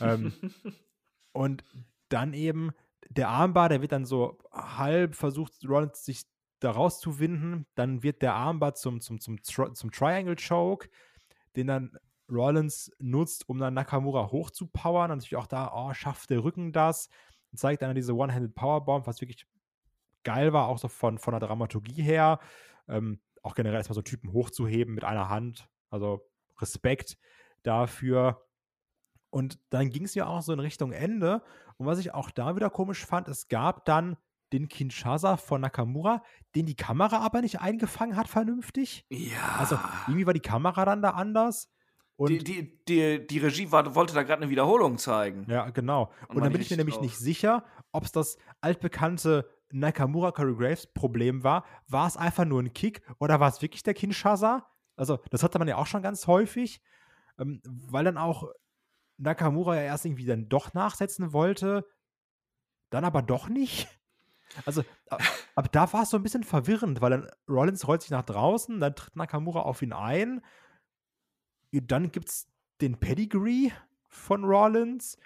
ähm, 0.00 0.32
und 1.32 1.64
dann 2.08 2.34
eben 2.34 2.72
der 3.08 3.28
Armbar, 3.28 3.68
der 3.68 3.82
wird 3.82 3.92
dann 3.92 4.04
so 4.04 4.38
halb 4.52 5.14
versucht, 5.14 5.52
Rollins 5.66 6.04
sich 6.04 6.24
da 6.60 6.70
rauszuwinden. 6.70 7.66
Dann 7.74 8.02
wird 8.02 8.22
der 8.22 8.34
Armbar 8.34 8.74
zum, 8.74 9.00
zum, 9.00 9.20
zum, 9.20 9.38
Tri- 9.42 9.72
zum 9.72 9.90
Triangle 9.90 10.36
Choke, 10.36 10.88
den 11.56 11.66
dann 11.66 11.96
Rollins 12.30 12.92
nutzt, 12.98 13.48
um 13.48 13.58
dann 13.58 13.74
Nakamura 13.74 14.30
hochzupowern. 14.30 15.10
Und 15.10 15.18
natürlich 15.18 15.36
auch 15.36 15.46
da, 15.46 15.72
oh, 15.74 15.92
schafft 15.94 16.30
der 16.30 16.44
Rücken 16.44 16.72
das. 16.72 17.08
Und 17.50 17.58
zeigt 17.58 17.82
dann 17.82 17.94
diese 17.94 18.14
One-Handed 18.14 18.54
Powerbomb, 18.54 19.06
was 19.06 19.20
wirklich 19.20 19.46
geil 20.22 20.52
war, 20.52 20.68
auch 20.68 20.78
so 20.78 20.88
von, 20.88 21.18
von 21.18 21.32
der 21.32 21.40
Dramaturgie 21.40 22.02
her. 22.02 22.38
Ähm, 22.88 23.20
auch 23.42 23.54
generell 23.54 23.76
erstmal 23.78 23.94
so 23.94 24.02
Typen 24.02 24.32
hochzuheben 24.32 24.94
mit 24.94 25.04
einer 25.04 25.28
Hand. 25.28 25.68
Also 25.90 26.28
Respekt 26.58 27.18
dafür. 27.62 28.46
Und 29.30 29.58
dann 29.70 29.90
ging 29.90 30.04
es 30.04 30.14
ja 30.14 30.26
auch 30.26 30.42
so 30.42 30.52
in 30.52 30.60
Richtung 30.60 30.92
Ende. 30.92 31.42
Und 31.76 31.86
was 31.86 31.98
ich 31.98 32.14
auch 32.14 32.30
da 32.30 32.56
wieder 32.56 32.70
komisch 32.70 33.04
fand, 33.04 33.28
es 33.28 33.48
gab 33.48 33.84
dann 33.84 34.16
den 34.52 34.68
Kinshasa 34.68 35.36
von 35.36 35.60
Nakamura, 35.60 36.22
den 36.56 36.66
die 36.66 36.74
Kamera 36.74 37.18
aber 37.18 37.40
nicht 37.40 37.60
eingefangen 37.60 38.16
hat 38.16 38.28
vernünftig. 38.28 39.06
Ja. 39.08 39.56
Also 39.58 39.78
irgendwie 40.08 40.26
war 40.26 40.34
die 40.34 40.40
Kamera 40.40 40.84
dann 40.84 41.02
da 41.02 41.10
anders. 41.10 41.70
Und 42.16 42.30
die, 42.30 42.44
die, 42.44 42.84
die, 42.86 43.26
die 43.26 43.38
Regie 43.38 43.70
war, 43.72 43.94
wollte 43.94 44.12
da 44.12 44.22
gerade 44.24 44.42
eine 44.42 44.50
Wiederholung 44.50 44.98
zeigen. 44.98 45.46
ja, 45.48 45.70
genau. 45.70 46.12
Und, 46.28 46.36
Und 46.36 46.42
dann 46.42 46.52
bin 46.52 46.60
ich 46.60 46.70
mir 46.70 46.76
nämlich 46.76 46.96
drauf. 46.96 47.04
nicht 47.04 47.16
sicher, 47.16 47.64
ob 47.92 48.04
es 48.04 48.12
das 48.12 48.36
altbekannte 48.60 49.48
Nakamura 49.72 50.32
Corey 50.32 50.54
Graves 50.54 50.86
Problem 50.86 51.44
war. 51.44 51.64
War 51.88 52.06
es 52.06 52.16
einfach 52.16 52.44
nur 52.44 52.62
ein 52.62 52.72
Kick 52.72 53.02
oder 53.18 53.40
war 53.40 53.48
es 53.48 53.62
wirklich 53.62 53.82
der 53.82 53.94
Kinshasa? 53.94 54.66
Also, 54.96 55.18
das 55.30 55.42
hatte 55.42 55.58
man 55.58 55.68
ja 55.68 55.76
auch 55.76 55.86
schon 55.86 56.02
ganz 56.02 56.26
häufig, 56.26 56.82
ähm, 57.38 57.62
weil 57.64 58.04
dann 58.04 58.18
auch 58.18 58.48
Nakamura 59.16 59.76
ja 59.76 59.82
erst 59.82 60.04
irgendwie 60.04 60.26
dann 60.26 60.48
doch 60.48 60.74
nachsetzen 60.74 61.32
wollte, 61.32 61.86
dann 62.90 63.04
aber 63.04 63.22
doch 63.22 63.48
nicht. 63.48 63.88
Also, 64.66 64.82
ab 65.54 65.70
da 65.70 65.92
war 65.92 66.02
es 66.02 66.10
so 66.10 66.16
ein 66.16 66.24
bisschen 66.24 66.42
verwirrend, 66.42 67.00
weil 67.00 67.10
dann 67.10 67.30
Rollins 67.48 67.86
rollt 67.86 68.02
sich 68.02 68.10
nach 68.10 68.24
draußen, 68.24 68.80
dann 68.80 68.96
tritt 68.96 69.14
Nakamura 69.14 69.60
auf 69.60 69.80
ihn 69.80 69.92
ein 69.92 70.42
dann 71.70 72.10
gibt 72.10 72.28
es 72.28 72.48
den 72.80 72.98
Pedigree 72.98 73.70
von 74.08 74.44
Rollins 74.44 75.18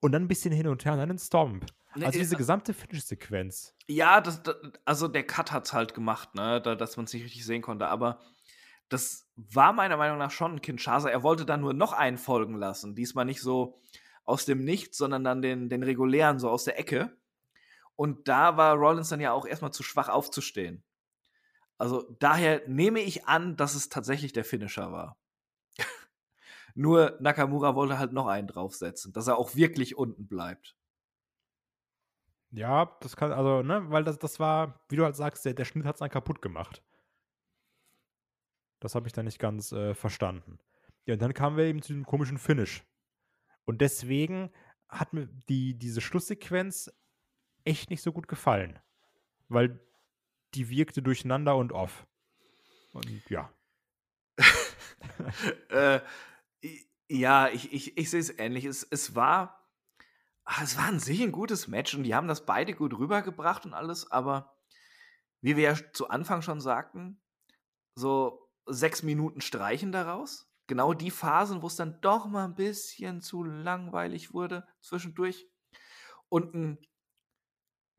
und 0.00 0.12
dann 0.12 0.22
ein 0.22 0.28
bisschen 0.28 0.52
hin 0.52 0.66
und 0.66 0.84
her 0.84 0.92
und 0.92 0.98
dann 0.98 1.08
den 1.08 1.18
Stomp. 1.18 1.66
Nee, 1.94 2.04
Also 2.04 2.18
äh, 2.18 2.22
diese 2.22 2.36
gesamte 2.36 2.72
Finish-Sequenz. 2.72 3.74
Ja, 3.88 4.20
das, 4.20 4.42
das, 4.42 4.56
also 4.84 5.08
der 5.08 5.26
Cut 5.26 5.52
hat's 5.52 5.72
halt 5.72 5.94
gemacht, 5.94 6.34
ne, 6.34 6.60
da, 6.60 6.74
dass 6.74 6.96
man 6.96 7.04
es 7.04 7.12
nicht 7.12 7.24
richtig 7.24 7.44
sehen 7.44 7.62
konnte. 7.62 7.88
Aber 7.88 8.20
das 8.88 9.28
war 9.36 9.72
meiner 9.72 9.96
Meinung 9.96 10.18
nach 10.18 10.30
schon 10.30 10.56
ein 10.56 10.62
Kinshasa. 10.62 11.08
Er 11.08 11.22
wollte 11.22 11.46
dann 11.46 11.60
nur 11.60 11.72
noch 11.72 11.92
einen 11.92 12.18
folgen 12.18 12.54
lassen. 12.54 12.94
Diesmal 12.94 13.24
nicht 13.24 13.40
so 13.40 13.80
aus 14.24 14.44
dem 14.44 14.64
Nichts, 14.64 14.98
sondern 14.98 15.24
dann 15.24 15.42
den, 15.42 15.68
den 15.68 15.82
regulären, 15.82 16.38
so 16.38 16.50
aus 16.50 16.64
der 16.64 16.78
Ecke. 16.78 17.16
Und 17.96 18.28
da 18.28 18.56
war 18.56 18.76
Rollins 18.76 19.08
dann 19.08 19.20
ja 19.20 19.32
auch 19.32 19.46
erstmal 19.46 19.72
zu 19.72 19.82
schwach 19.82 20.08
aufzustehen. 20.08 20.84
Also 21.78 22.14
daher 22.18 22.62
nehme 22.68 23.00
ich 23.00 23.26
an, 23.26 23.56
dass 23.56 23.74
es 23.74 23.88
tatsächlich 23.88 24.32
der 24.32 24.44
Finisher 24.44 24.92
war. 24.92 25.18
nur 26.74 27.16
Nakamura 27.20 27.74
wollte 27.74 27.98
halt 27.98 28.12
noch 28.12 28.26
einen 28.26 28.48
draufsetzen, 28.48 29.12
dass 29.12 29.26
er 29.26 29.38
auch 29.38 29.54
wirklich 29.54 29.96
unten 29.96 30.28
bleibt. 30.28 30.76
Ja, 32.52 32.96
das 33.00 33.16
kann, 33.16 33.32
also, 33.32 33.62
ne, 33.62 33.90
weil 33.90 34.04
das, 34.04 34.18
das 34.18 34.40
war, 34.40 34.80
wie 34.88 34.96
du 34.96 35.04
halt 35.04 35.16
sagst, 35.16 35.44
der, 35.44 35.54
der 35.54 35.64
Schnitt 35.64 35.86
hat 35.86 35.96
es 35.96 36.00
dann 36.00 36.10
kaputt 36.10 36.42
gemacht. 36.42 36.82
Das 38.80 38.94
habe 38.94 39.06
ich 39.06 39.12
dann 39.12 39.26
nicht 39.26 39.38
ganz 39.38 39.72
äh, 39.72 39.94
verstanden. 39.94 40.58
Ja, 41.06 41.14
und 41.14 41.22
dann 41.22 41.34
kamen 41.34 41.56
wir 41.56 41.64
eben 41.64 41.82
zu 41.82 41.92
dem 41.92 42.04
komischen 42.04 42.38
Finish. 42.38 42.84
Und 43.66 43.80
deswegen 43.80 44.50
hat 44.88 45.12
mir 45.12 45.28
die, 45.48 45.78
diese 45.78 46.00
Schlusssequenz 46.00 46.90
echt 47.64 47.90
nicht 47.90 48.02
so 48.02 48.12
gut 48.12 48.26
gefallen. 48.26 48.78
Weil 49.48 49.80
die 50.54 50.68
wirkte 50.70 51.02
durcheinander 51.02 51.56
und 51.56 51.72
off. 51.72 52.06
Und 52.92 53.06
ja. 53.28 53.52
äh, 55.68 56.00
ja, 57.08 57.48
ich, 57.48 57.72
ich, 57.72 57.96
ich 57.96 58.10
sehe 58.10 58.20
es 58.20 58.38
ähnlich. 58.38 58.64
Es, 58.64 58.82
es 58.90 59.14
war, 59.14 59.59
ah, 60.50 60.62
es 60.64 60.76
war 60.76 60.86
an 60.86 60.98
sich 60.98 61.22
ein 61.22 61.30
gutes 61.32 61.68
Match 61.68 61.94
und 61.94 62.02
die 62.02 62.14
haben 62.14 62.26
das 62.26 62.44
beide 62.44 62.74
gut 62.74 62.98
rübergebracht 62.98 63.64
und 63.66 63.72
alles, 63.72 64.10
aber 64.10 64.56
wie 65.42 65.56
wir 65.56 65.62
ja 65.62 65.92
zu 65.92 66.08
Anfang 66.10 66.42
schon 66.42 66.60
sagten, 66.60 67.22
so 67.94 68.50
sechs 68.66 69.02
Minuten 69.02 69.40
streichen 69.40 69.92
daraus. 69.92 70.52
Genau 70.66 70.92
die 70.92 71.10
Phasen, 71.10 71.62
wo 71.62 71.68
es 71.68 71.76
dann 71.76 72.00
doch 72.00 72.26
mal 72.26 72.44
ein 72.44 72.54
bisschen 72.56 73.20
zu 73.20 73.44
langweilig 73.44 74.32
wurde 74.34 74.66
zwischendurch. 74.80 75.48
Und 76.28 76.54
ein 76.54 76.78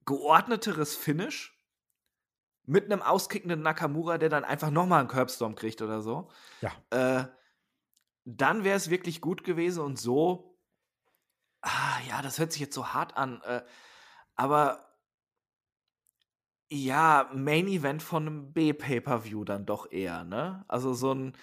geordneteres 0.05 0.95
Finish 0.95 1.57
mit 2.65 2.85
einem 2.85 3.01
auskickenden 3.01 3.61
Nakamura, 3.61 4.17
der 4.17 4.29
dann 4.29 4.43
einfach 4.43 4.71
nochmal 4.71 4.99
einen 4.99 5.09
Curbstorm 5.09 5.55
kriegt 5.55 5.81
oder 5.81 6.01
so 6.01 6.29
Ja. 6.61 6.71
äh, 6.91 7.25
dann 8.25 8.63
wäre 8.63 8.77
es 8.77 8.89
wirklich 8.89 9.19
gut 9.21 9.43
gewesen 9.43 9.83
und 9.83 9.97
so, 9.97 10.50
ah, 11.61 11.99
ja, 12.07 12.21
das 12.21 12.39
hört 12.39 12.51
sich 12.51 12.61
jetzt 12.61 12.75
so 12.75 12.87
hart 12.87 13.17
an, 13.17 13.41
äh, 13.43 13.61
aber 14.35 14.91
ja, 16.71 17.29
Main 17.33 17.67
Event 17.67 18.01
von 18.01 18.27
einem 18.27 18.53
B-Pay-Per-View 18.53 19.43
dann 19.43 19.65
doch 19.65 19.91
eher, 19.91 20.23
ne? 20.23 20.63
Also 20.69 20.93
so 20.93 21.13
ein, 21.13 21.33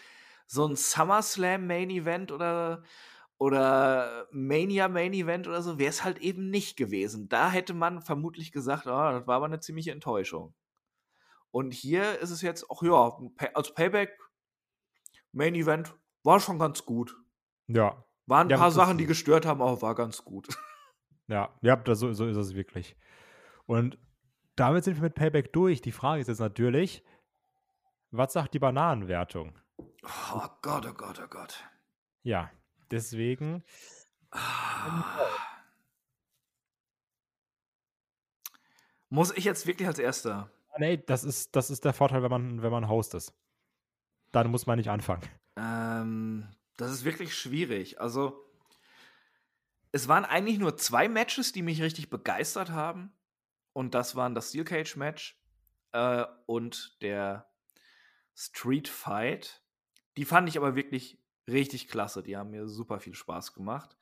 so 0.46 0.66
ein 0.66 0.74
SummerSlam 0.74 1.66
Main 1.66 1.90
Event 1.90 2.32
oder, 2.32 2.82
oder 3.36 4.26
Mania 4.32 4.88
Main 4.88 5.12
Event 5.12 5.46
oder 5.46 5.60
so 5.60 5.78
wäre 5.78 5.90
es 5.90 6.02
halt 6.02 6.18
eben 6.18 6.48
nicht 6.50 6.78
gewesen. 6.78 7.28
Da 7.28 7.50
hätte 7.50 7.74
man 7.74 8.00
vermutlich 8.00 8.52
gesagt, 8.52 8.86
ah, 8.86 9.12
das 9.12 9.26
war 9.26 9.36
aber 9.36 9.46
eine 9.46 9.60
ziemliche 9.60 9.92
Enttäuschung. 9.92 10.54
Und 11.50 11.72
hier 11.74 12.18
ist 12.20 12.30
es 12.30 12.40
jetzt, 12.40 12.66
ach 12.70 12.82
ja, 12.82 13.18
als 13.52 13.74
Payback 13.74 14.18
Main 15.32 15.54
Event 15.54 15.94
war 16.22 16.40
schon 16.40 16.58
ganz 16.58 16.86
gut. 16.86 17.14
Ja. 17.66 18.02
Waren 18.28 18.46
ein 18.46 18.50
Ja, 18.50 18.58
paar 18.58 18.70
Sachen, 18.70 18.98
die 18.98 19.06
gestört 19.06 19.46
haben, 19.46 19.62
aber 19.62 19.80
war 19.82 19.94
ganz 19.94 20.24
gut. 20.24 20.48
Ja, 21.30 21.50
ja 21.60 21.76
das, 21.76 21.98
so, 21.98 22.10
so 22.14 22.26
ist 22.26 22.38
es 22.38 22.54
wirklich. 22.54 22.96
Und 23.66 23.98
damit 24.56 24.84
sind 24.84 24.96
wir 24.96 25.02
mit 25.02 25.14
Payback 25.14 25.52
durch. 25.52 25.82
Die 25.82 25.92
Frage 25.92 26.22
ist 26.22 26.28
jetzt 26.28 26.38
natürlich, 26.40 27.04
was 28.10 28.32
sagt 28.32 28.54
die 28.54 28.58
Bananenwertung? 28.58 29.52
Oh 30.32 30.46
Gott, 30.62 30.86
oh 30.88 30.94
Gott, 30.94 31.20
oh 31.22 31.28
Gott. 31.28 31.62
Ja, 32.22 32.50
deswegen, 32.90 33.62
Ah. 34.30 35.04
Muss 39.10 39.36
ich 39.36 39.44
jetzt 39.44 39.66
wirklich 39.66 39.86
als 39.88 39.98
Erster? 39.98 40.50
nee, 40.78 40.96
das 40.96 41.24
ist, 41.24 41.54
das 41.56 41.68
ist 41.70 41.84
der 41.84 41.92
Vorteil, 41.92 42.22
wenn 42.22 42.30
man, 42.30 42.62
wenn 42.62 42.70
man 42.72 42.88
Host 42.88 43.14
ist. 43.14 43.34
Dann 44.32 44.50
muss 44.50 44.66
man 44.66 44.78
nicht 44.78 44.88
anfangen. 44.90 45.22
Ähm, 45.56 46.48
das 46.78 46.92
ist 46.92 47.04
wirklich 47.04 47.36
schwierig. 47.36 48.00
Also, 48.00 48.48
es 49.92 50.08
waren 50.08 50.24
eigentlich 50.24 50.58
nur 50.58 50.76
zwei 50.76 51.08
Matches, 51.08 51.52
die 51.52 51.62
mich 51.62 51.82
richtig 51.82 52.08
begeistert 52.08 52.70
haben. 52.70 53.12
Und 53.72 53.94
das 53.94 54.16
waren 54.16 54.34
das 54.34 54.48
Steel 54.48 54.64
Cage 54.64 54.96
Match 54.96 55.40
äh, 55.92 56.24
und 56.46 56.96
der 57.02 57.50
Street 58.34 58.88
Fight. 58.88 59.62
Die 60.16 60.24
fand 60.24 60.48
ich 60.48 60.56
aber 60.56 60.76
wirklich 60.76 61.20
richtig 61.48 61.88
klasse. 61.88 62.22
Die 62.22 62.36
haben 62.36 62.50
mir 62.50 62.68
super 62.68 63.00
viel 63.00 63.14
Spaß 63.14 63.54
gemacht. 63.54 63.96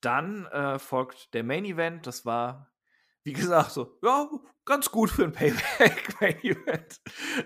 Dann 0.00 0.46
äh, 0.46 0.78
folgt 0.78 1.32
der 1.34 1.44
Main 1.44 1.64
Event. 1.64 2.06
Das 2.06 2.26
war, 2.26 2.73
wie 3.24 3.32
gesagt, 3.32 3.70
so, 3.70 3.98
ja, 4.02 4.28
ganz 4.66 4.90
gut 4.90 5.10
für 5.10 5.24
ein 5.24 5.32
Payback-Main 5.32 6.38
Event. 6.42 7.00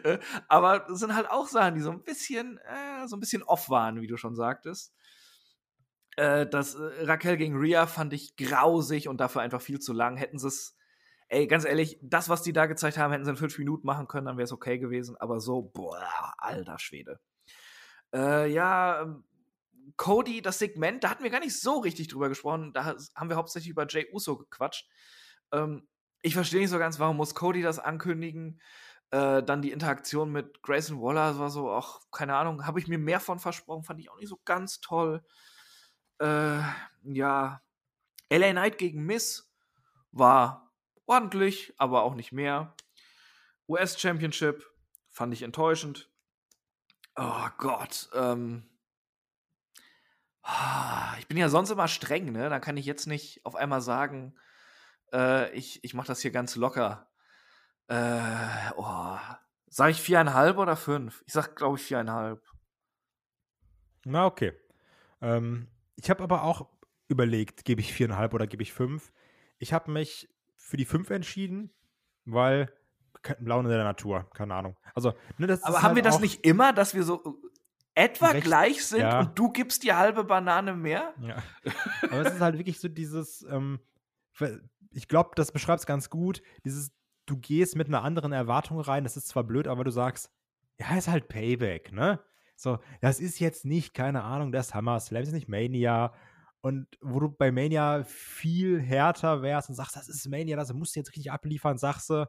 Äh, 0.05 0.19
aber 0.49 0.89
es 0.91 0.99
sind 0.99 1.15
halt 1.15 1.31
auch 1.31 1.47
Sachen, 1.47 1.77
die 1.77 1.81
so 1.81 1.91
ein 1.91 2.03
bisschen, 2.03 2.59
äh, 2.59 3.07
so 3.07 3.17
ein 3.17 3.21
bisschen 3.21 3.45
off 3.45 3.71
waren, 3.71 4.01
wie 4.01 4.09
du 4.09 4.17
schon 4.17 4.35
sagtest. 4.35 4.93
Äh, 6.17 6.49
das 6.49 6.75
äh, 6.75 7.05
Raquel 7.05 7.37
gegen 7.37 7.57
Rhea 7.57 7.87
fand 7.87 8.13
ich 8.13 8.37
grausig 8.37 9.09
und 9.09 9.21
dafür 9.21 9.41
einfach 9.41 9.63
viel 9.63 9.79
zu 9.79 9.93
lang. 9.93 10.17
Hätten 10.17 10.39
sie 10.39 10.49
es, 10.49 10.77
ey, 11.29 11.47
ganz 11.47 11.65
ehrlich, 11.65 11.99
das, 12.03 12.29
was 12.29 12.43
die 12.43 12.53
da 12.53 12.67
gezeigt 12.67 12.99
haben, 12.99 13.13
hätten 13.13 13.25
sie 13.25 13.31
in 13.31 13.37
fünf 13.37 13.57
Minuten 13.57 13.87
machen 13.87 14.09
können, 14.09 14.27
dann 14.27 14.37
wäre 14.37 14.45
es 14.45 14.53
okay 14.53 14.79
gewesen. 14.79 15.17
Aber 15.17 15.39
so, 15.39 15.63
boah, 15.63 16.35
alter 16.39 16.79
Schwede. 16.79 17.21
Ja, 18.11 19.03
ähm, 19.03 19.25
Cody, 19.99 20.41
das 20.41 20.59
Segment, 20.59 21.05
da 21.05 21.11
hatten 21.11 21.23
wir 21.23 21.31
gar 21.31 21.41
nicht 21.41 21.61
so 21.61 21.79
richtig 21.81 22.09
drüber 22.09 22.31
gesprochen. 22.31 22.73
Da 22.73 22.97
haben 23.15 23.29
wir 23.29 23.37
hauptsächlich 23.37 23.71
über 23.71 23.87
Jay 23.87 24.07
Uso 24.15 24.39
gequatscht. 24.39 24.89
Ähm, 25.53 25.89
ich 26.23 26.35
verstehe 26.35 26.61
nicht 26.61 26.71
so 26.71 26.79
ganz, 26.79 26.99
warum 26.99 27.17
muss 27.17 27.35
Cody 27.35 27.63
das 27.63 27.79
ankündigen? 27.79 28.61
Äh, 29.11 29.43
dann 29.43 29.63
die 29.63 29.73
Interaktion 29.73 30.31
mit 30.33 30.63
Grayson 30.63 31.01
Waller, 31.01 31.39
war 31.39 31.51
so, 31.51 31.73
ach, 31.73 32.01
keine 32.13 32.37
Ahnung, 32.37 32.67
habe 32.67 32.79
ich 32.81 32.89
mir 32.89 32.99
mehr 32.99 33.21
von 33.21 33.39
versprochen, 33.39 33.85
fand 33.85 34.01
ich 34.01 34.11
auch 34.11 34.19
nicht 34.19 34.29
so 34.29 34.39
ganz 34.45 34.81
toll. 34.81 35.25
Äh, 36.19 36.61
ja, 37.05 37.63
LA 38.31 38.51
Knight 38.53 38.79
gegen 38.79 39.05
Miss 39.07 39.53
war 40.13 40.73
ordentlich, 41.07 41.75
aber 41.79 42.03
auch 42.03 42.15
nicht 42.15 42.33
mehr. 42.33 42.75
US 43.69 43.99
Championship 44.01 44.65
fand 45.11 45.33
ich 45.33 45.43
enttäuschend. 45.43 46.11
Oh 47.17 47.49
Gott, 47.59 48.11
ähm. 48.15 48.69
ah, 50.43 51.15
Ich 51.19 51.27
bin 51.29 51.37
ja 51.37 51.49
sonst 51.49 51.71
immer 51.71 51.89
streng, 51.89 52.33
ne? 52.33 52.49
Dann 52.49 52.61
kann 52.61 52.77
ich 52.77 52.87
jetzt 52.87 53.07
nicht 53.07 53.45
auf 53.45 53.55
einmal 53.57 53.81
sagen, 53.81 54.35
äh, 55.13 55.51
ich, 55.53 55.83
ich 55.85 55.95
mache 55.95 56.07
das 56.09 56.21
hier 56.21 56.31
ganz 56.31 56.57
locker. 56.57 57.11
Äh, 57.89 58.73
oh. 58.77 59.17
Sag 59.71 59.91
ich 59.91 60.01
viereinhalb 60.01 60.57
oder 60.59 60.77
fünf? 60.77 61.23
Ich 61.27 61.33
sag, 61.33 61.55
glaube 61.57 61.77
ich, 61.77 61.83
viereinhalb. 61.83 62.43
Na, 64.05 64.27
okay. 64.27 64.53
Ähm, 65.21 65.69
ich 65.97 66.09
habe 66.11 66.23
aber 66.23 66.43
auch 66.43 66.69
überlegt, 67.09 67.65
gebe 67.65 67.81
ich 67.81 67.93
viereinhalb 67.93 68.35
oder 68.35 68.47
gebe 68.47 68.63
ich 68.63 68.73
fünf. 68.73 69.13
Ich 69.59 69.73
habe 69.73 69.91
mich 69.91 70.29
für 70.57 70.77
die 70.77 70.85
fünf 70.85 71.11
entschieden, 71.11 71.73
weil 72.25 72.73
Laune 73.41 73.69
der 73.69 73.85
Natur, 73.85 74.31
keine 74.35 74.55
Ahnung. 74.55 74.79
Also, 74.95 75.15
ne, 75.39 75.59
Aber 75.63 75.79
haben 75.79 75.89
halt 75.89 75.97
wir 75.97 76.03
das 76.03 76.21
nicht 76.21 76.45
immer, 76.47 76.73
dass 76.73 76.95
wir 76.95 77.03
so 77.03 77.43
etwa 77.95 78.29
Recht- 78.29 78.45
gleich 78.45 78.87
sind 78.87 79.01
ja. 79.01 79.21
und 79.21 79.39
du 79.39 79.51
gibst 79.51 79.83
die 79.83 79.93
halbe 79.93 80.25
Banane 80.25 80.75
mehr? 80.75 81.15
Ja. 81.21 81.43
Aber 82.03 82.21
es 82.21 82.35
ist 82.35 82.41
halt 82.41 82.57
wirklich 82.59 82.79
so 82.79 82.89
dieses, 82.89 83.43
ähm, 83.51 83.81
ich 84.93 85.09
glaube, 85.09 85.31
das 85.35 85.53
beschreibt 85.53 85.81
es 85.81 85.87
ganz 85.87 86.11
gut, 86.11 86.43
dieses, 86.65 86.93
du 87.27 87.37
gehst 87.37 87.77
mit 87.77 87.89
einer 87.89 88.03
anderen 88.03 88.33
Erwartung 88.33 88.81
rein, 88.81 89.05
das 89.05 89.17
ist 89.17 89.29
zwar 89.29 89.45
blöd, 89.45 89.69
aber 89.69 89.85
du 89.85 89.91
sagst, 89.91 90.31
ja, 90.79 90.97
ist 90.97 91.09
halt 91.09 91.29
Payback, 91.29 91.93
ne? 91.93 92.21
So, 92.57 92.79
das 93.01 93.21
ist 93.21 93.39
jetzt 93.39 93.65
nicht, 93.65 93.95
keine 93.95 94.25
Ahnung, 94.25 94.51
der 94.51 94.63
SummerSlam, 94.63 95.23
das 95.23 95.29
ist 95.29 95.35
nicht 95.35 95.49
Mania. 95.49 96.13
Und 96.61 96.89
wo 97.01 97.21
du 97.21 97.29
bei 97.31 97.53
Mania 97.53 98.03
viel 98.05 98.81
härter 98.81 99.43
wärst 99.43 99.69
und 99.69 99.77
sagst, 99.77 99.95
das 99.95 100.09
ist 100.09 100.29
Mania, 100.29 100.57
das 100.57 100.73
musst 100.73 100.97
du 100.97 101.01
jetzt 101.01 101.11
richtig 101.11 101.31
abliefern, 101.31 101.79
sagst 101.79 102.11
du, 102.11 102.29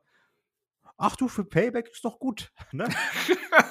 ach 1.00 1.16
du, 1.16 1.28
für 1.28 1.44
Payback 1.44 1.90
ist 1.90 2.06
doch 2.06 2.20
gut, 2.20 2.52
ne? 2.72 2.88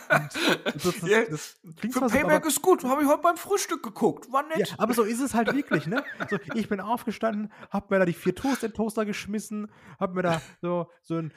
Das, 0.08 0.82
das, 0.82 1.00
Ja, 1.02 1.22
das 1.24 1.60
klingt 1.76 1.92
Für 1.92 2.00
zwar 2.00 2.08
so, 2.08 2.16
Payback 2.16 2.46
ist 2.46 2.62
gut, 2.62 2.82
habe 2.84 3.02
ich 3.02 3.08
heute 3.08 3.20
beim 3.20 3.36
Frühstück 3.36 3.82
geguckt. 3.82 4.32
War 4.32 4.42
ja, 4.50 4.56
nett. 4.56 4.74
aber 4.78 4.94
so 4.94 5.02
ist 5.02 5.20
es 5.20 5.34
halt 5.34 5.52
wirklich, 5.54 5.86
ne? 5.86 6.02
So, 6.30 6.38
ich 6.54 6.68
bin 6.68 6.80
aufgestanden, 6.80 7.52
hab 7.70 7.90
mir 7.90 7.98
da 7.98 8.06
die 8.06 8.14
vier 8.14 8.34
Toast 8.34 8.64
in 8.64 8.70
den 8.70 8.74
Toaster 8.74 9.04
geschmissen, 9.04 9.70
hab 10.00 10.14
mir 10.14 10.22
da 10.22 10.40
so, 10.62 10.90
so 11.02 11.16
einen 11.16 11.32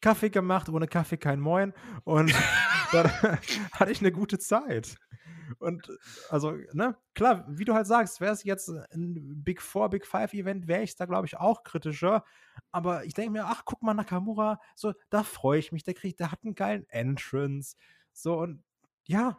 Kaffee 0.00 0.30
gemacht, 0.30 0.70
ohne 0.70 0.88
Kaffee 0.88 1.18
kein 1.18 1.38
Moin 1.38 1.74
und 2.04 2.34
dann 2.92 3.10
hatte 3.72 3.92
ich 3.92 4.00
eine 4.00 4.12
gute 4.12 4.38
Zeit. 4.38 4.96
Und 5.58 5.90
also, 6.30 6.52
ne, 6.72 6.96
klar, 7.14 7.44
wie 7.48 7.64
du 7.64 7.74
halt 7.74 7.86
sagst, 7.86 8.20
wäre 8.20 8.32
es 8.32 8.44
jetzt 8.44 8.68
ein 8.68 9.42
Big 9.42 9.60
Four, 9.60 9.90
Big 9.90 10.06
Five 10.06 10.32
Event, 10.34 10.68
wäre 10.68 10.82
ich 10.82 10.96
da, 10.96 11.06
glaube 11.06 11.26
ich, 11.26 11.36
auch 11.36 11.62
kritischer. 11.62 12.24
Aber 12.70 13.04
ich 13.04 13.14
denke 13.14 13.32
mir, 13.32 13.46
ach, 13.46 13.62
guck 13.64 13.82
mal, 13.82 13.94
Nakamura, 13.94 14.60
so, 14.74 14.94
da 15.10 15.22
freue 15.22 15.58
ich 15.58 15.72
mich, 15.72 15.84
der 15.84 15.94
kriegt, 15.94 16.20
der 16.20 16.32
hat 16.32 16.40
einen 16.44 16.54
geilen 16.54 16.88
Entrance. 16.88 17.76
So, 18.12 18.38
und 18.38 18.62
ja, 19.06 19.38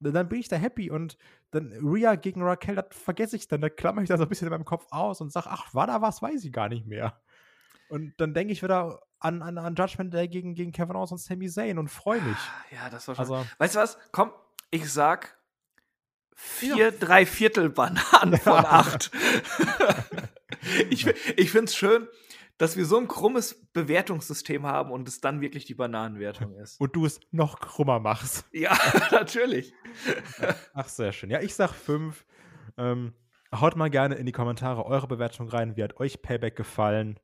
dann 0.00 0.28
bin 0.28 0.40
ich 0.40 0.48
da 0.48 0.56
happy 0.56 0.90
und 0.90 1.16
dann 1.50 1.72
Rhea 1.82 2.16
gegen 2.16 2.42
Raquel, 2.42 2.76
das 2.76 2.86
vergesse 2.90 3.36
ich 3.36 3.46
dann, 3.46 3.60
da 3.60 3.68
klammer 3.68 4.02
ich 4.02 4.08
da 4.08 4.16
so 4.16 4.24
ein 4.24 4.28
bisschen 4.28 4.46
in 4.48 4.52
meinem 4.52 4.64
Kopf 4.64 4.86
aus 4.90 5.20
und 5.20 5.32
sage, 5.32 5.48
ach, 5.50 5.72
war 5.74 5.86
da 5.86 6.00
was, 6.02 6.22
weiß 6.22 6.44
ich 6.44 6.52
gar 6.52 6.68
nicht 6.68 6.86
mehr. 6.86 7.20
Und 7.88 8.14
dann 8.18 8.34
denke 8.34 8.52
ich 8.52 8.62
wieder 8.62 9.02
an, 9.18 9.42
an, 9.42 9.58
an 9.58 9.74
Judgment 9.74 10.12
Day 10.14 10.28
gegen, 10.28 10.54
gegen 10.54 10.72
Kevin 10.72 10.96
Owens 10.96 11.12
und 11.12 11.18
Sami 11.18 11.48
Zayn 11.48 11.78
und 11.78 11.88
freue 11.88 12.20
mich. 12.22 12.38
Ja, 12.70 12.88
das 12.90 13.06
war 13.06 13.14
schon. 13.14 13.22
Also, 13.22 13.46
weißt 13.58 13.74
du 13.74 13.78
was? 13.80 13.98
Komm, 14.12 14.32
ich 14.70 14.90
sag 14.90 15.38
vier, 16.34 16.92
drei 16.92 17.26
Viertel 17.26 17.70
Bananen 17.70 18.38
von 18.40 18.64
acht. 18.64 19.10
ich 20.90 21.06
ich 21.36 21.50
finde 21.50 21.66
es 21.66 21.74
schön, 21.76 22.08
dass 22.58 22.76
wir 22.76 22.84
so 22.84 22.98
ein 22.98 23.08
krummes 23.08 23.66
Bewertungssystem 23.72 24.66
haben 24.66 24.90
und 24.90 25.08
es 25.08 25.20
dann 25.20 25.40
wirklich 25.40 25.64
die 25.64 25.74
Bananenwertung 25.74 26.54
ist. 26.56 26.80
und 26.80 26.94
du 26.94 27.06
es 27.06 27.20
noch 27.30 27.60
krummer 27.60 27.98
machst. 27.98 28.44
Ja, 28.52 28.76
natürlich. 29.10 29.72
Ach, 30.74 30.88
sehr 30.88 31.12
schön. 31.12 31.30
Ja, 31.30 31.40
ich 31.40 31.54
sag 31.54 31.72
fünf. 31.72 32.24
Ähm, 32.76 33.14
haut 33.54 33.76
mal 33.76 33.90
gerne 33.90 34.14
in 34.14 34.26
die 34.26 34.32
Kommentare 34.32 34.86
eure 34.86 35.08
Bewertung 35.08 35.48
rein. 35.48 35.76
Wie 35.76 35.82
hat 35.82 35.98
euch 35.98 36.22
Payback 36.22 36.56
gefallen? 36.56 37.18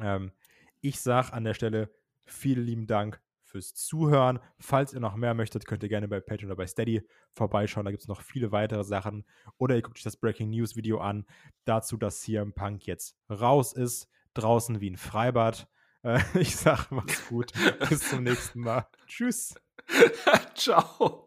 Ähm, 0.00 0.32
ich 0.80 1.00
sag 1.00 1.32
an 1.32 1.44
der 1.44 1.54
Stelle 1.54 1.90
vielen 2.24 2.64
lieben 2.64 2.86
Dank 2.86 3.20
fürs 3.52 3.74
Zuhören. 3.74 4.40
Falls 4.58 4.92
ihr 4.92 5.00
noch 5.00 5.14
mehr 5.14 5.34
möchtet, 5.34 5.66
könnt 5.66 5.82
ihr 5.82 5.88
gerne 5.88 6.08
bei 6.08 6.20
Patreon 6.20 6.50
oder 6.50 6.56
bei 6.56 6.66
Steady 6.66 7.06
vorbeischauen. 7.34 7.84
Da 7.84 7.90
gibt 7.90 8.02
es 8.02 8.08
noch 8.08 8.22
viele 8.22 8.50
weitere 8.50 8.82
Sachen. 8.82 9.24
Oder 9.58 9.76
ihr 9.76 9.82
guckt 9.82 9.98
euch 9.98 10.02
das 10.02 10.16
Breaking 10.16 10.50
News 10.50 10.74
Video 10.74 10.98
an, 10.98 11.26
dazu, 11.64 11.96
dass 11.96 12.22
CM 12.22 12.54
Punk 12.54 12.86
jetzt 12.86 13.16
raus 13.30 13.74
ist, 13.74 14.08
draußen 14.34 14.80
wie 14.80 14.90
ein 14.90 14.96
Freibad. 14.96 15.68
Äh, 16.02 16.20
ich 16.38 16.56
sag, 16.56 16.90
macht's 16.90 17.28
gut. 17.28 17.52
Bis 17.88 18.08
zum 18.08 18.24
nächsten 18.24 18.60
Mal. 18.60 18.86
Tschüss. 19.06 19.54
Ciao. 20.54 21.26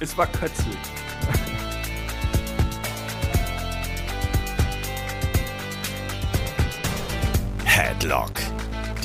Es 0.00 0.16
war 0.18 0.26
kötzlich. 0.26 0.76
Headlock, 7.64 8.32